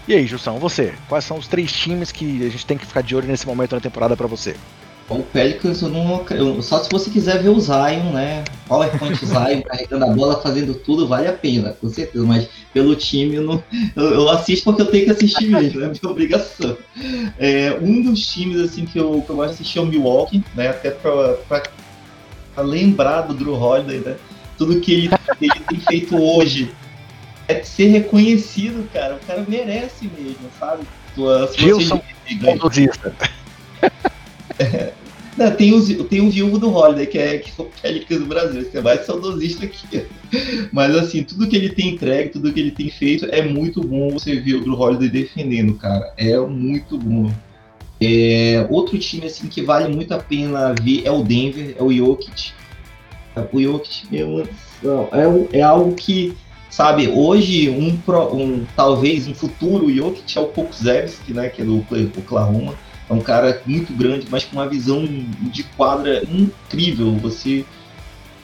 E 0.07 0.13
aí, 0.13 0.27
Jussão, 0.27 0.59
você? 0.59 0.93
Quais 1.09 1.25
são 1.25 1.39
os 1.39 1.49
três 1.49 1.73
times 1.73 2.13
que 2.13 2.45
a 2.45 2.51
gente 2.51 2.67
tem 2.67 2.77
que 2.77 2.85
ficar 2.85 3.03
de 3.03 3.17
olho 3.17 3.27
nesse 3.27 3.47
momento 3.47 3.75
na 3.75 3.81
temporada 3.81 4.15
para 4.15 4.27
você? 4.27 4.55
O 5.09 5.23
Pelicans, 5.23 5.83
eu 5.83 5.91
não, 5.91 6.25
eu, 6.31 6.63
só 6.63 6.83
se 6.83 6.89
você 6.91 7.11
quiser 7.11 7.43
ver 7.43 7.51
o 7.51 7.61
Zion, 7.61 8.13
né? 8.13 8.43
PowerPoint 8.67 9.15
Zion 9.25 9.61
carregando 9.63 10.05
a 10.07 10.09
bola, 10.09 10.41
fazendo 10.41 10.75
tudo, 10.75 11.07
vale 11.07 11.29
a 11.29 11.33
pena, 11.33 11.77
com 11.79 11.89
certeza. 11.91 12.25
Mas 12.25 12.49
pelo 12.73 12.97
time, 12.97 13.35
eu, 13.37 13.43
não, 13.43 13.63
eu, 13.95 14.15
eu 14.15 14.29
assisto 14.31 14.65
porque 14.65 14.81
eu 14.81 14.87
tenho 14.87 15.05
que 15.05 15.11
assistir 15.11 15.49
mesmo, 15.49 15.85
é 15.85 15.89
minha 15.89 16.11
obrigação. 16.11 16.77
É, 17.39 17.77
um 17.83 18.01
dos 18.01 18.27
times 18.27 18.59
assim 18.61 18.87
que 18.87 18.99
eu, 18.99 19.23
que 19.23 19.31
eu 19.31 19.37
gosto 19.37 19.49
de 19.49 19.55
assistir 19.57 19.79
é 19.79 19.83
o 19.83 19.87
Milwaukee, 19.87 20.43
né? 20.55 20.69
Até 20.69 20.91
pra 20.91 21.63
lembrar 22.63 23.23
do 23.23 23.35
Drew 23.35 23.55
Holiday, 23.55 23.99
né? 23.99 24.17
Tudo 24.57 24.81
que 24.81 24.93
ele, 24.93 25.11
ele 25.41 25.61
tem 25.69 25.81
feito 25.81 26.17
hoje 26.17 26.73
é 27.47 27.63
ser 27.63 27.89
reconhecido, 27.89 28.89
cara. 28.91 29.17
O 29.17 29.27
cara 29.27 29.45
merece 29.47 30.11
mesmo, 30.17 30.49
sabe? 30.59 30.85
Tua, 31.15 31.51
Gilson, 31.57 32.01
Não, 35.37 35.51
tem, 35.51 35.75
o, 35.75 36.05
tem 36.05 36.21
o 36.21 36.31
viúvo 36.31 36.59
do 36.59 36.73
Holiday, 36.73 37.07
que 37.07 37.19
é, 37.19 37.39
que 37.39 37.51
é 37.59 37.63
o 37.63 37.69
Pelicans 37.83 38.21
do 38.21 38.27
Brasil. 38.27 38.63
Você 38.63 38.79
é 38.79 38.81
mais 38.81 39.05
saudosista 39.05 39.65
aqui. 39.65 40.07
Mas 40.73 40.95
assim, 40.95 41.25
tudo 41.25 41.49
que 41.49 41.57
ele 41.57 41.71
tem 41.71 41.89
entregue, 41.91 42.31
tudo 42.31 42.53
que 42.53 42.61
ele 42.61 42.71
tem 42.71 42.89
feito, 42.89 43.27
é 43.27 43.43
muito 43.43 43.81
bom 43.81 44.11
você 44.11 44.37
ver 44.37 44.55
o 44.55 44.61
Drew 44.61 44.79
Holiday 44.79 45.09
defendendo, 45.09 45.75
cara. 45.75 46.13
É 46.17 46.39
muito 46.39 46.97
bom. 46.97 47.33
É, 48.01 48.67
outro 48.71 48.99
time 48.99 49.27
assim 49.27 49.49
que 49.49 49.63
vale 49.63 49.93
muito 49.93 50.13
a 50.15 50.19
pena 50.19 50.73
ver 50.81 51.03
é 51.05 51.11
o 51.11 51.23
Denver, 51.23 51.75
é 51.79 51.83
o 51.83 51.93
Jokic. 51.93 52.53
O 53.53 53.61
Jokic 53.61 54.07
mesmo, 54.11 54.41
é, 54.41 55.59
é 55.59 55.63
algo 55.63 55.95
que, 55.95 56.35
sabe, 56.71 57.09
hoje 57.09 57.71
um, 57.71 57.99
um 58.33 58.65
talvez 58.77 59.27
um 59.27 59.35
futuro 59.35 59.93
Jokic 59.93 60.39
é 60.39 60.41
o 60.41 60.47
Pokusevski, 60.47 61.33
né, 61.33 61.49
que 61.49 61.63
é 61.63 61.65
do 61.65 61.85
Oklahoma 62.19 62.75
é 63.09 63.13
um 63.13 63.21
cara 63.21 63.61
muito 63.67 63.93
grande, 63.93 64.27
mas 64.31 64.45
com 64.45 64.57
uma 64.57 64.69
visão 64.69 65.05
de 65.43 65.63
quadra 65.63 66.23
incrível. 66.25 67.13
Você 67.19 67.65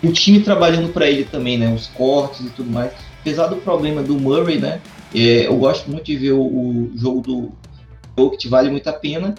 o 0.02 0.12
time 0.12 0.40
trabalhando 0.40 0.92
para 0.92 1.08
ele 1.08 1.24
também, 1.24 1.58
né? 1.58 1.72
Os 1.72 1.86
cortes 1.88 2.46
e 2.46 2.50
tudo 2.50 2.70
mais. 2.70 2.92
Apesar 3.20 3.48
do 3.48 3.56
problema 3.56 4.02
do 4.02 4.18
Murray, 4.18 4.58
né? 4.58 4.80
É, 5.14 5.46
eu 5.46 5.56
gosto 5.56 5.90
muito 5.90 6.04
de 6.04 6.16
ver 6.16 6.32
o, 6.32 6.42
o 6.42 6.90
jogo 6.94 7.20
do 7.20 8.30
que 8.38 8.48
vale 8.48 8.70
muito 8.70 8.88
a 8.88 8.92
pena. 8.92 9.34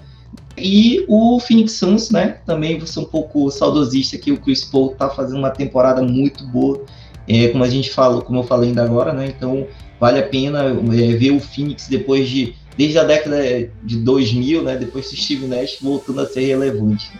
E 0.57 1.05
o 1.07 1.39
Phoenix 1.39 1.73
Suns, 1.73 2.09
né? 2.09 2.39
Também 2.45 2.77
vou 2.77 2.87
ser 2.87 2.99
um 2.99 3.05
pouco 3.05 3.49
saudosista 3.51 4.17
que 4.17 4.31
o 4.31 4.37
Chris 4.37 4.63
Paul 4.63 4.89
tá 4.89 5.09
fazendo 5.09 5.37
uma 5.37 5.51
temporada 5.51 6.01
muito 6.01 6.45
boa. 6.47 6.83
É, 7.27 7.47
como 7.49 7.63
a 7.63 7.69
gente 7.69 7.91
falou, 7.91 8.21
como 8.21 8.39
eu 8.39 8.43
falei 8.43 8.69
ainda 8.69 8.83
agora, 8.83 9.13
né? 9.13 9.27
Então 9.27 9.67
vale 9.99 10.19
a 10.19 10.23
pena 10.23 10.63
é, 10.65 11.15
ver 11.15 11.31
o 11.31 11.39
Phoenix 11.39 11.87
depois 11.87 12.27
de 12.27 12.55
desde 12.77 12.99
a 12.99 13.03
década 13.03 13.37
de 13.83 13.97
2000, 13.97 14.63
né, 14.63 14.77
depois 14.77 15.09
do 15.09 15.15
Steve 15.15 15.47
Nash 15.47 15.77
voltando 15.81 16.21
a 16.21 16.25
ser 16.25 16.41
relevante. 16.45 17.11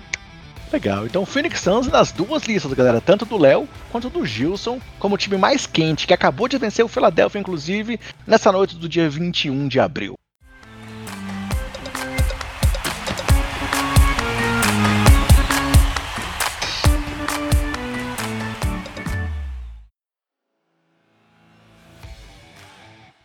Legal, 0.72 1.06
então 1.06 1.24
o 1.24 1.26
Phoenix 1.26 1.60
Suns 1.60 1.88
nas 1.88 2.14
duas 2.14 2.44
listas, 2.44 2.72
galera, 2.72 3.02
tanto 3.02 3.26
do 3.26 3.38
Léo 3.38 3.68
quanto 3.92 4.10
do 4.10 4.26
Gilson, 4.26 4.80
como 5.00 5.16
o 5.16 5.18
time 5.18 5.36
mais 5.36 5.68
quente, 5.68 6.08
que 6.08 6.14
acabou 6.14 6.48
de 6.48 6.58
vencer 6.58 6.86
o 6.86 6.88
Philadelphia, 6.88 7.40
inclusive, 7.40 8.00
nessa 8.26 8.54
noite 8.54 8.78
do 8.78 8.88
dia 8.88 9.10
21 9.10 9.68
de 9.68 9.82
abril. 9.82 10.14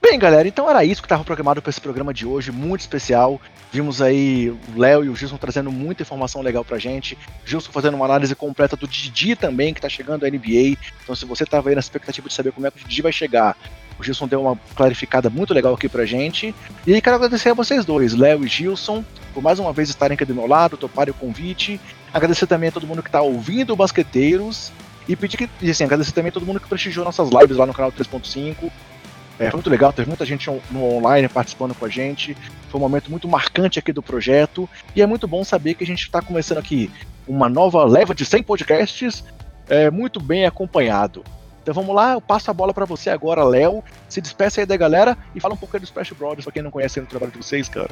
Bem, 0.08 0.20
galera, 0.20 0.46
então 0.46 0.70
era 0.70 0.84
isso 0.84 1.02
que 1.02 1.06
estava 1.06 1.24
programado 1.24 1.60
para 1.60 1.68
esse 1.68 1.80
programa 1.80 2.14
de 2.14 2.24
hoje, 2.24 2.52
muito 2.52 2.82
especial. 2.82 3.40
Vimos 3.72 4.00
aí 4.00 4.50
o 4.50 4.78
Léo 4.78 5.04
e 5.04 5.08
o 5.08 5.16
Gilson 5.16 5.36
trazendo 5.36 5.72
muita 5.72 6.04
informação 6.04 6.42
legal 6.42 6.64
pra 6.64 6.78
gente. 6.78 7.18
Gilson 7.44 7.72
fazendo 7.72 7.96
uma 7.96 8.04
análise 8.04 8.32
completa 8.36 8.76
do 8.76 8.86
Didi 8.86 9.34
também, 9.34 9.74
que 9.74 9.80
tá 9.80 9.88
chegando 9.88 10.24
à 10.24 10.30
NBA. 10.30 10.78
Então, 11.02 11.16
se 11.16 11.26
você 11.26 11.44
tava 11.44 11.70
aí 11.70 11.74
na 11.74 11.80
expectativa 11.80 12.28
de 12.28 12.32
saber 12.34 12.52
como 12.52 12.68
é 12.68 12.70
que 12.70 12.84
o 12.84 12.88
Didi 12.88 13.02
vai 13.02 13.10
chegar, 13.10 13.56
o 13.98 14.04
Gilson 14.04 14.28
deu 14.28 14.42
uma 14.42 14.56
clarificada 14.76 15.28
muito 15.28 15.52
legal 15.52 15.74
aqui 15.74 15.88
pra 15.88 16.06
gente. 16.06 16.54
E 16.86 17.00
quero 17.00 17.16
agradecer 17.16 17.48
a 17.48 17.54
vocês 17.54 17.84
dois, 17.84 18.14
Léo 18.14 18.44
e 18.44 18.48
Gilson, 18.48 19.04
por 19.34 19.42
mais 19.42 19.58
uma 19.58 19.72
vez 19.72 19.88
estarem 19.88 20.14
aqui 20.14 20.24
do 20.24 20.36
meu 20.36 20.46
lado, 20.46 20.76
toparem 20.76 21.10
o 21.10 21.14
convite. 21.14 21.80
Agradecer 22.14 22.46
também 22.46 22.68
a 22.68 22.72
todo 22.72 22.86
mundo 22.86 23.02
que 23.02 23.10
tá 23.10 23.22
ouvindo 23.22 23.72
o 23.72 23.76
Basqueteiros. 23.76 24.70
E 25.08 25.14
pedir 25.14 25.36
que, 25.36 25.70
assim, 25.70 25.84
agradecer 25.84 26.12
também 26.12 26.30
a 26.30 26.32
todo 26.32 26.46
mundo 26.46 26.60
que 26.60 26.68
prestigiou 26.68 27.04
nossas 27.04 27.28
lives 27.30 27.56
lá 27.56 27.66
no 27.66 27.74
canal 27.74 27.92
3.5. 27.92 28.70
É, 29.38 29.50
foi 29.50 29.58
muito 29.58 29.70
legal, 29.70 29.92
teve 29.92 30.08
muita 30.08 30.24
gente 30.24 30.48
no 30.70 30.82
online 30.82 31.28
participando 31.28 31.74
com 31.74 31.84
a 31.84 31.88
gente. 31.88 32.34
Foi 32.70 32.80
um 32.80 32.82
momento 32.82 33.10
muito 33.10 33.28
marcante 33.28 33.78
aqui 33.78 33.92
do 33.92 34.02
projeto. 34.02 34.68
E 34.94 35.02
é 35.02 35.06
muito 35.06 35.28
bom 35.28 35.44
saber 35.44 35.74
que 35.74 35.84
a 35.84 35.86
gente 35.86 36.02
está 36.02 36.22
começando 36.22 36.58
aqui 36.58 36.90
uma 37.28 37.48
nova 37.48 37.84
leva 37.84 38.14
de 38.14 38.24
100 38.24 38.42
podcasts 38.42 39.24
é, 39.68 39.90
muito 39.90 40.20
bem 40.20 40.46
acompanhado. 40.46 41.22
Então 41.62 41.74
vamos 41.74 41.94
lá, 41.94 42.12
eu 42.12 42.20
passo 42.20 42.50
a 42.50 42.54
bola 42.54 42.72
para 42.72 42.84
você 42.84 43.10
agora, 43.10 43.42
Léo. 43.42 43.82
Se 44.08 44.20
despeça 44.20 44.60
aí 44.60 44.66
da 44.66 44.76
galera 44.76 45.18
e 45.34 45.40
fala 45.40 45.54
um 45.54 45.56
pouco 45.56 45.78
dos 45.78 45.88
Splash 45.88 46.12
Brothers, 46.12 46.44
pra 46.44 46.52
quem 46.52 46.62
não 46.62 46.70
conhece 46.70 47.00
o 47.00 47.06
trabalho 47.06 47.32
de 47.32 47.38
vocês, 47.38 47.68
cara. 47.68 47.90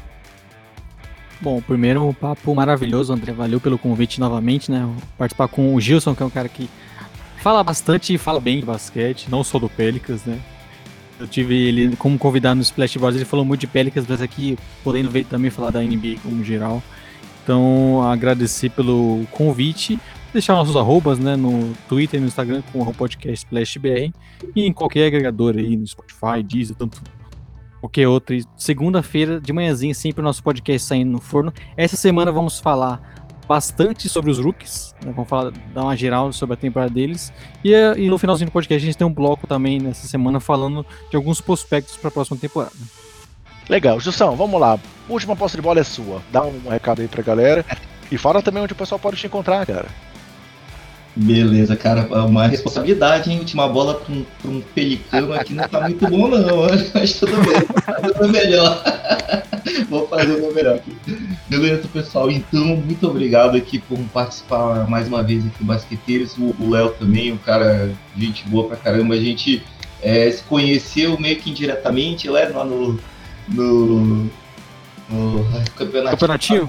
Bom, 1.41 1.61
primeiro 1.61 2.07
um 2.07 2.15
papo 2.15 2.55
maravilhoso, 2.55 3.12
André. 3.12 3.33
Valeu 3.33 3.61
pelo 3.61 3.77
convite 3.77 4.21
novamente, 4.21 4.71
né? 4.71 4.89
Participar 5.19 5.49
com 5.49 5.75
o 5.75 5.81
Gilson, 5.81 6.15
que 6.15 6.23
é 6.23 6.27
um 6.27 6.31
cara 6.31 6.49
que 6.49 6.71
fala 7.39 7.62
bastante 7.65 8.15
e 8.15 8.19
fala 8.19 8.41
bem 8.41 8.61
de 8.61 8.65
basquete, 8.65 9.29
não 9.29 9.43
só 9.43 9.59
do 9.59 9.69
Pelicans, 9.69 10.25
né? 10.25 10.41
Eu 11.19 11.28
tive 11.28 11.55
ele 11.55 11.97
como 11.97 12.19
convidado 12.19 12.57
no 12.57 12.62
Splash 12.62 12.97
Brothers, 12.97 13.16
ele 13.16 13.24
falou 13.24 13.45
muito 13.45 13.61
de 13.61 13.66
Pelicans, 13.66 14.05
mas 14.09 14.20
aqui 14.20 14.59
podendo 14.82 15.11
ver 15.11 15.24
também 15.24 15.51
falar 15.51 15.70
da 15.70 15.81
NBA 15.81 16.16
como 16.23 16.43
geral. 16.43 16.82
Então, 17.43 18.03
agradecer 18.03 18.70
pelo 18.70 19.24
convite. 19.31 19.99
Deixar 20.32 20.55
nossos 20.55 20.74
arrobas, 20.77 21.19
né, 21.19 21.36
no 21.36 21.73
Twitter 21.89 22.19
e 22.19 22.20
no 22.20 22.27
Instagram 22.27 22.62
com 22.73 22.81
o 22.81 22.95
podcast 22.95 23.47
SplashBR 23.47 24.12
e 24.57 24.66
em 24.66 24.73
qualquer 24.73 25.07
agregador 25.07 25.55
aí, 25.57 25.77
no 25.77 25.86
Spotify, 25.86 26.43
Deezer, 26.43 26.74
tanto 26.74 27.01
qualquer 27.81 28.09
outro. 28.09 28.36
Segunda-feira 28.57 29.41
de 29.41 29.53
manhãzinha, 29.53 29.95
sempre 29.95 30.23
o 30.23 30.24
nosso 30.24 30.43
podcast 30.43 30.89
saindo 30.89 31.12
no 31.12 31.20
forno. 31.20 31.53
Essa 31.77 31.97
semana 31.97 32.32
vamos 32.32 32.59
falar 32.59 33.23
bastante 33.47 34.09
sobre 34.09 34.31
os 34.31 34.39
rookies, 34.39 34.95
né? 35.05 35.12
vamos 35.15 35.29
falar, 35.29 35.53
dar 35.73 35.83
uma 35.83 35.97
geral 35.97 36.33
sobre 36.33 36.55
a 36.55 36.57
temporada 36.57 36.93
deles. 36.93 37.33
E, 37.62 37.73
e, 37.73 38.09
no 38.09 38.19
finalzinho 38.19 38.49
do 38.49 38.53
podcast 38.53 38.83
a 38.83 38.87
gente 38.87 38.99
tem 38.99 39.07
um 39.07 39.12
bloco 39.12 39.47
também 39.47 39.81
nessa 39.81 40.07
semana 40.07 40.41
falando 40.41 40.85
de 41.11 41.16
alguns 41.16 41.41
prospectos 41.41 41.97
para 41.97 42.09
a 42.09 42.12
próxima 42.12 42.37
temporada. 42.37 42.75
Legal, 43.69 43.99
Jussão, 43.99 44.37
vamos 44.37 44.61
lá. 44.61 44.79
Última 45.09 45.35
posse 45.35 45.57
de 45.57 45.62
bola 45.62 45.81
é 45.81 45.85
sua. 45.85 46.21
Dá 46.31 46.43
um 46.43 46.69
recado 46.69 47.01
aí 47.01 47.09
pra 47.09 47.23
galera. 47.23 47.65
E 48.11 48.19
fala 48.19 48.43
também 48.43 48.62
onde 48.62 48.73
o 48.73 48.77
pessoal 48.77 48.99
pode 48.99 49.16
te 49.16 49.27
encontrar, 49.27 49.65
cara. 49.66 49.89
Beleza, 51.16 51.77
cara, 51.77 52.09
uma 52.27 52.49
responsabilidade, 52.49 53.31
hein? 53.31 53.39
Última 53.39 53.69
bola 53.69 53.95
para 53.95 54.12
um, 54.12 54.24
pra 54.43 54.51
um 54.51 54.61
pelicano 54.61 55.32
aqui 55.32 55.55
não 55.55 55.69
tá 55.69 55.82
muito 55.82 56.09
bom, 56.09 56.28
não, 56.28 56.66
mas 56.93 57.15
tudo 57.15 57.36
bem, 57.36 57.62
fazer 57.85 58.24
o 58.24 58.28
melhor. 58.28 58.82
Vou 59.89 60.09
fazer 60.09 60.35
o 60.35 60.41
meu 60.41 60.55
melhor 60.55 60.74
aqui. 60.77 60.93
Beleza, 61.49 61.89
pessoal, 61.93 62.31
então, 62.31 62.65
muito 62.77 63.07
obrigado 63.07 63.57
aqui 63.57 63.78
por 63.78 63.99
participar 64.12 64.89
mais 64.89 65.07
uma 65.07 65.23
vez 65.23 65.47
aqui 65.47 65.59
do 65.59 65.65
Basqueteiros. 65.65 66.36
O 66.36 66.70
Léo 66.70 66.91
também, 66.99 67.32
um 67.32 67.39
cara, 67.39 67.93
gente 68.16 68.47
boa 68.49 68.66
pra 68.69 68.77
caramba. 68.77 69.15
A 69.15 69.20
gente 69.20 69.62
é, 70.03 70.31
se 70.31 70.43
conheceu 70.43 71.19
meio 71.19 71.36
que 71.36 71.51
indiretamente 71.51 72.28
lá 72.28 72.65
no, 72.65 72.99
no, 73.49 74.31
no 75.09 75.47
campeonatinho. 75.77 76.66
campeonatinho? 76.66 76.69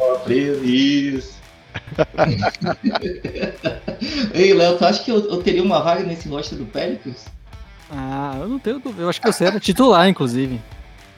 Isso. 0.64 1.35
Ei, 4.34 4.54
Léo, 4.54 4.78
tu 4.78 4.86
acha 4.86 5.04
que 5.04 5.12
eu, 5.12 5.30
eu, 5.30 5.42
teria 5.42 5.64
uma 5.64 5.82
vaga 5.82 6.04
nesse 6.04 6.28
roster 6.28 6.58
do 6.58 6.66
Pelicans? 6.66 7.26
Ah, 7.90 8.38
eu 8.40 8.48
não 8.48 8.60
tenho 8.60 8.82
Eu 8.98 9.10
acho 9.10 9.22
que 9.22 9.32
você 9.32 9.46
era 9.46 9.60
titular, 9.60 10.08
inclusive. 10.08 10.60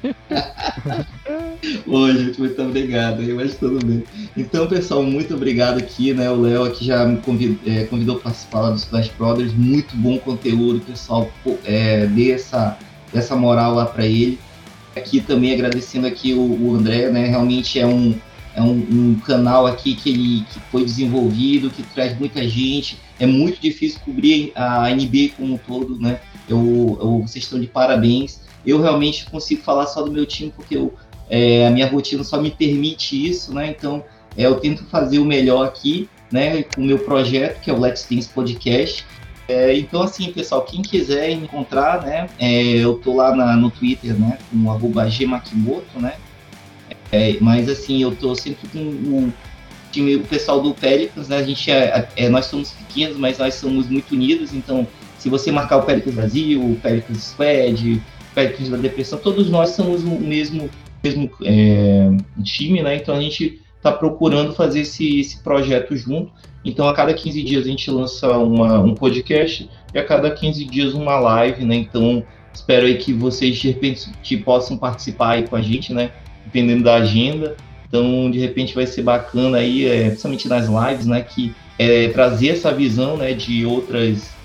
Ô, 1.88 2.12
gente, 2.12 2.40
muito 2.40 2.62
obrigado, 2.62 3.24
mas 3.36 3.56
tudo 3.56 3.84
bem. 3.86 4.04
Então, 4.36 4.68
pessoal, 4.68 5.02
muito 5.04 5.34
obrigado 5.34 5.80
aqui, 5.80 6.14
né? 6.14 6.30
O 6.30 6.42
Léo 6.42 6.66
aqui 6.66 6.86
já 6.86 7.06
me 7.06 7.18
convidou, 7.18 7.58
é, 7.66 7.86
convidou 7.86 8.16
para 8.16 8.26
participar 8.26 8.70
dos 8.70 8.84
Flash 8.84 9.12
Brothers. 9.18 9.54
Muito 9.54 9.96
bom 9.96 10.18
conteúdo, 10.20 10.82
pessoal. 10.82 11.30
É, 11.66 12.06
dê 12.06 12.32
essa, 12.32 12.78
essa 13.14 13.36
moral 13.36 13.76
lá 13.76 13.86
para 13.86 14.06
ele. 14.06 14.38
Aqui 14.96 15.20
também 15.20 15.54
agradecendo 15.54 16.08
aqui 16.08 16.34
o, 16.34 16.42
o 16.42 16.76
André, 16.76 17.10
né? 17.10 17.28
Realmente 17.28 17.80
é 17.80 17.86
um, 17.86 18.16
é 18.58 18.62
um, 18.62 18.72
um, 18.72 19.20
canal 19.20 19.68
aqui 19.68 19.94
que 19.94 20.10
ele 20.10 20.46
que 20.52 20.60
foi 20.72 20.84
desenvolvido, 20.84 21.70
que 21.70 21.84
traz 21.84 22.18
muita 22.18 22.46
gente. 22.50 22.98
É 23.20 23.28
muito 23.28 23.62
difícil 23.62 24.00
cobrir 24.04 24.52
a 24.56 24.90
NBA 24.90 25.36
como 25.38 25.54
um 25.54 25.58
todo, 25.58 26.00
né? 26.00 26.20
Eu, 26.50 26.98
eu, 27.00 27.22
vocês 27.22 27.46
estão 27.46 27.60
de 27.60 27.68
parabéns. 27.68 28.42
Eu 28.66 28.82
realmente 28.82 29.30
consigo 29.30 29.62
falar 29.62 29.86
só 29.86 30.02
do 30.02 30.12
meu 30.12 30.26
time 30.26 30.52
porque 30.56 30.76
eu, 30.76 30.92
é, 31.30 31.68
a 31.68 31.70
minha 31.70 31.88
rotina 31.88 32.24
só 32.24 32.42
me 32.42 32.50
permite 32.50 33.30
isso, 33.30 33.54
né? 33.54 33.70
Então 33.70 34.04
é, 34.36 34.48
eu 34.48 34.56
tento 34.56 34.84
fazer 34.86 35.20
o 35.20 35.26
melhor 35.26 35.68
aqui, 35.68 36.10
né? 36.32 36.64
Com 36.64 36.82
o 36.82 36.86
meu 36.86 36.98
projeto 36.98 37.62
que 37.62 37.70
é 37.70 37.74
o 37.74 37.80
Let's 37.80 38.08
Dance 38.10 38.28
Podcast. 38.28 39.06
É, 39.48 39.78
então 39.78 40.02
assim, 40.02 40.32
pessoal, 40.32 40.64
quem 40.64 40.82
quiser 40.82 41.30
encontrar, 41.30 42.02
né? 42.02 42.28
É, 42.40 42.64
eu 42.64 42.96
tô 42.96 43.14
lá 43.14 43.36
na, 43.36 43.56
no 43.56 43.70
Twitter, 43.70 44.20
né? 44.20 44.40
Com 44.50 44.68
o 44.68 44.90
Gmakimoto, 44.90 46.00
né? 46.00 46.16
É, 47.12 47.38
mas 47.40 47.70
assim, 47.70 48.02
eu 48.02 48.16
tô 48.16 48.36
sempre 48.36 48.68
com 48.70 48.80
o 48.80 49.34
time, 49.92 50.16
o 50.16 50.24
pessoal 50.24 50.62
do 50.62 50.74
Pelicans, 50.74 51.28
né? 51.28 51.38
A 51.38 51.44
gente 51.44 51.72
é, 51.72 52.08
é, 52.16 52.30
nós 52.30 52.46
somos 52.46 52.72
pequenos, 52.72 53.18
mas 53.18 53.38
nós 53.38 53.56
somos 53.56 53.88
muito 53.88 54.14
unidos, 54.14 54.54
então 54.54 54.88
se 55.18 55.30
você 55.30 55.52
marcar 55.52 55.78
o 55.78 55.84
Pelicans 55.84 56.14
Brasil, 56.14 56.62
o 56.62 56.76
Pelicans 56.76 57.24
Squad, 57.24 57.94
o 57.94 58.36
Pelicans 58.36 58.70
da 58.70 58.78
Depressão, 58.78 59.20
todos 59.20 59.50
nós 59.50 59.70
somos 59.72 60.04
o 60.04 60.10
mesmo, 60.10 60.70
mesmo 61.04 61.30
é, 61.44 62.10
time, 62.44 62.82
né? 62.84 62.96
Então 62.96 63.16
a 63.16 63.22
gente 63.22 63.62
está 63.76 63.92
procurando 63.92 64.54
fazer 64.54 64.82
esse, 64.82 65.20
esse 65.20 65.40
projeto 65.40 65.96
junto. 65.96 66.32
Então 66.64 66.88
a 66.88 66.94
cada 66.94 67.14
15 67.14 67.44
dias 67.44 67.66
a 67.66 67.70
gente 67.70 67.90
lança 67.90 68.30
uma, 68.38 68.80
um 68.80 68.94
podcast 68.94 69.70
e 69.94 69.98
a 69.98 70.04
cada 70.04 70.30
15 70.30 70.66
dias 70.66 70.94
uma 70.94 71.18
live, 71.20 71.64
né? 71.64 71.76
Então 71.76 72.24
espero 72.54 72.86
aí 72.86 72.98
que 72.98 73.14
vocês 73.14 73.58
de 73.58 73.70
repente 73.70 74.38
possam 74.38 74.78
participar 74.78 75.32
aí 75.34 75.48
com 75.48 75.56
a 75.56 75.62
gente, 75.62 75.94
né? 75.94 76.12
Dependendo 76.48 76.84
da 76.84 76.96
agenda. 76.96 77.56
Então, 77.88 78.30
de 78.30 78.40
repente, 78.40 78.74
vai 78.74 78.86
ser 78.86 79.02
bacana 79.02 79.58
aí, 79.58 79.86
é, 79.86 80.08
principalmente 80.08 80.48
nas 80.48 80.68
lives, 80.68 81.06
né, 81.06 81.22
que 81.22 81.54
é, 81.80 82.10
trazer 82.10 82.50
essa 82.50 82.74
visão, 82.74 83.18
né, 83.18 83.34
de 83.34 83.66
outras 83.66 84.36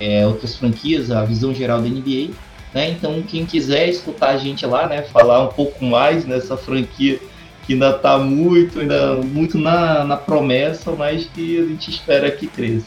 é, 0.00 0.24
outras 0.26 0.54
franquias, 0.54 1.10
a 1.10 1.24
visão 1.24 1.52
geral 1.52 1.80
da 1.80 1.88
NBA. 1.88 2.30
Né? 2.72 2.90
Então, 2.90 3.22
quem 3.22 3.44
quiser 3.44 3.88
escutar 3.88 4.28
a 4.28 4.36
gente 4.36 4.64
lá, 4.64 4.86
né, 4.86 5.02
falar 5.02 5.42
um 5.42 5.48
pouco 5.48 5.84
mais 5.84 6.24
nessa 6.24 6.56
franquia 6.56 7.18
que 7.66 7.74
ainda 7.74 7.90
está 7.90 8.16
muito, 8.16 8.80
ainda 8.80 9.16
muito 9.16 9.58
na, 9.58 10.04
na 10.04 10.16
promessa, 10.16 10.92
mas 10.92 11.26
que 11.26 11.60
a 11.60 11.64
gente 11.64 11.90
espera 11.90 12.30
que 12.30 12.46
cresça. 12.46 12.86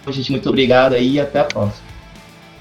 Então, 0.00 0.12
gente, 0.12 0.30
muito 0.30 0.48
obrigado 0.48 0.94
aí 0.94 1.14
e 1.14 1.20
até 1.20 1.40
a 1.40 1.44
próxima. 1.44 1.84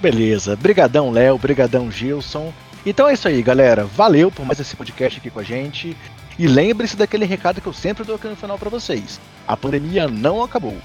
Beleza. 0.02 0.58
Brigadão, 0.58 1.12
Léo. 1.12 1.38
Brigadão, 1.38 1.90
Gilson. 1.90 2.52
Então 2.86 3.08
é 3.08 3.14
isso 3.14 3.28
aí, 3.28 3.42
galera. 3.42 3.86
Valeu 3.86 4.30
por 4.30 4.46
mais 4.46 4.60
esse 4.60 4.76
podcast 4.76 5.20
aqui 5.20 5.30
com 5.30 5.40
a 5.40 5.44
gente. 5.44 5.96
E 6.38 6.48
lembre-se 6.48 6.98
daquele 6.98 7.26
recado 7.26 7.62
que 7.62 7.68
eu 7.68 7.74
sempre 7.74 8.04
dou 8.04 8.16
aqui 8.16 8.28
no 8.28 8.36
final 8.36 8.58
para 8.58 8.70
vocês. 8.70 9.20
A 9.48 9.56
pandemia 9.56 10.08
não 10.08 10.44
acabou. 10.44 10.78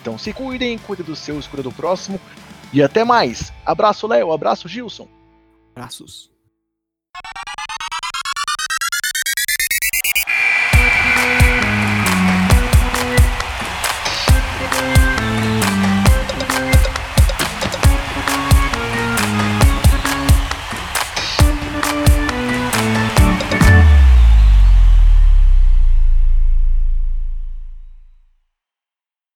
Então 0.00 0.18
se 0.18 0.32
cuidem, 0.32 0.76
cuidem 0.78 1.06
do 1.06 1.14
seu, 1.14 1.40
cuidem 1.42 1.62
do 1.62 1.72
próximo. 1.72 2.20
E 2.72 2.82
até 2.82 3.04
mais. 3.04 3.52
Abraço, 3.64 4.06
Léo. 4.06 4.32
Abraço, 4.32 4.68
Gilson. 4.68 5.08
Abraços. 5.74 6.31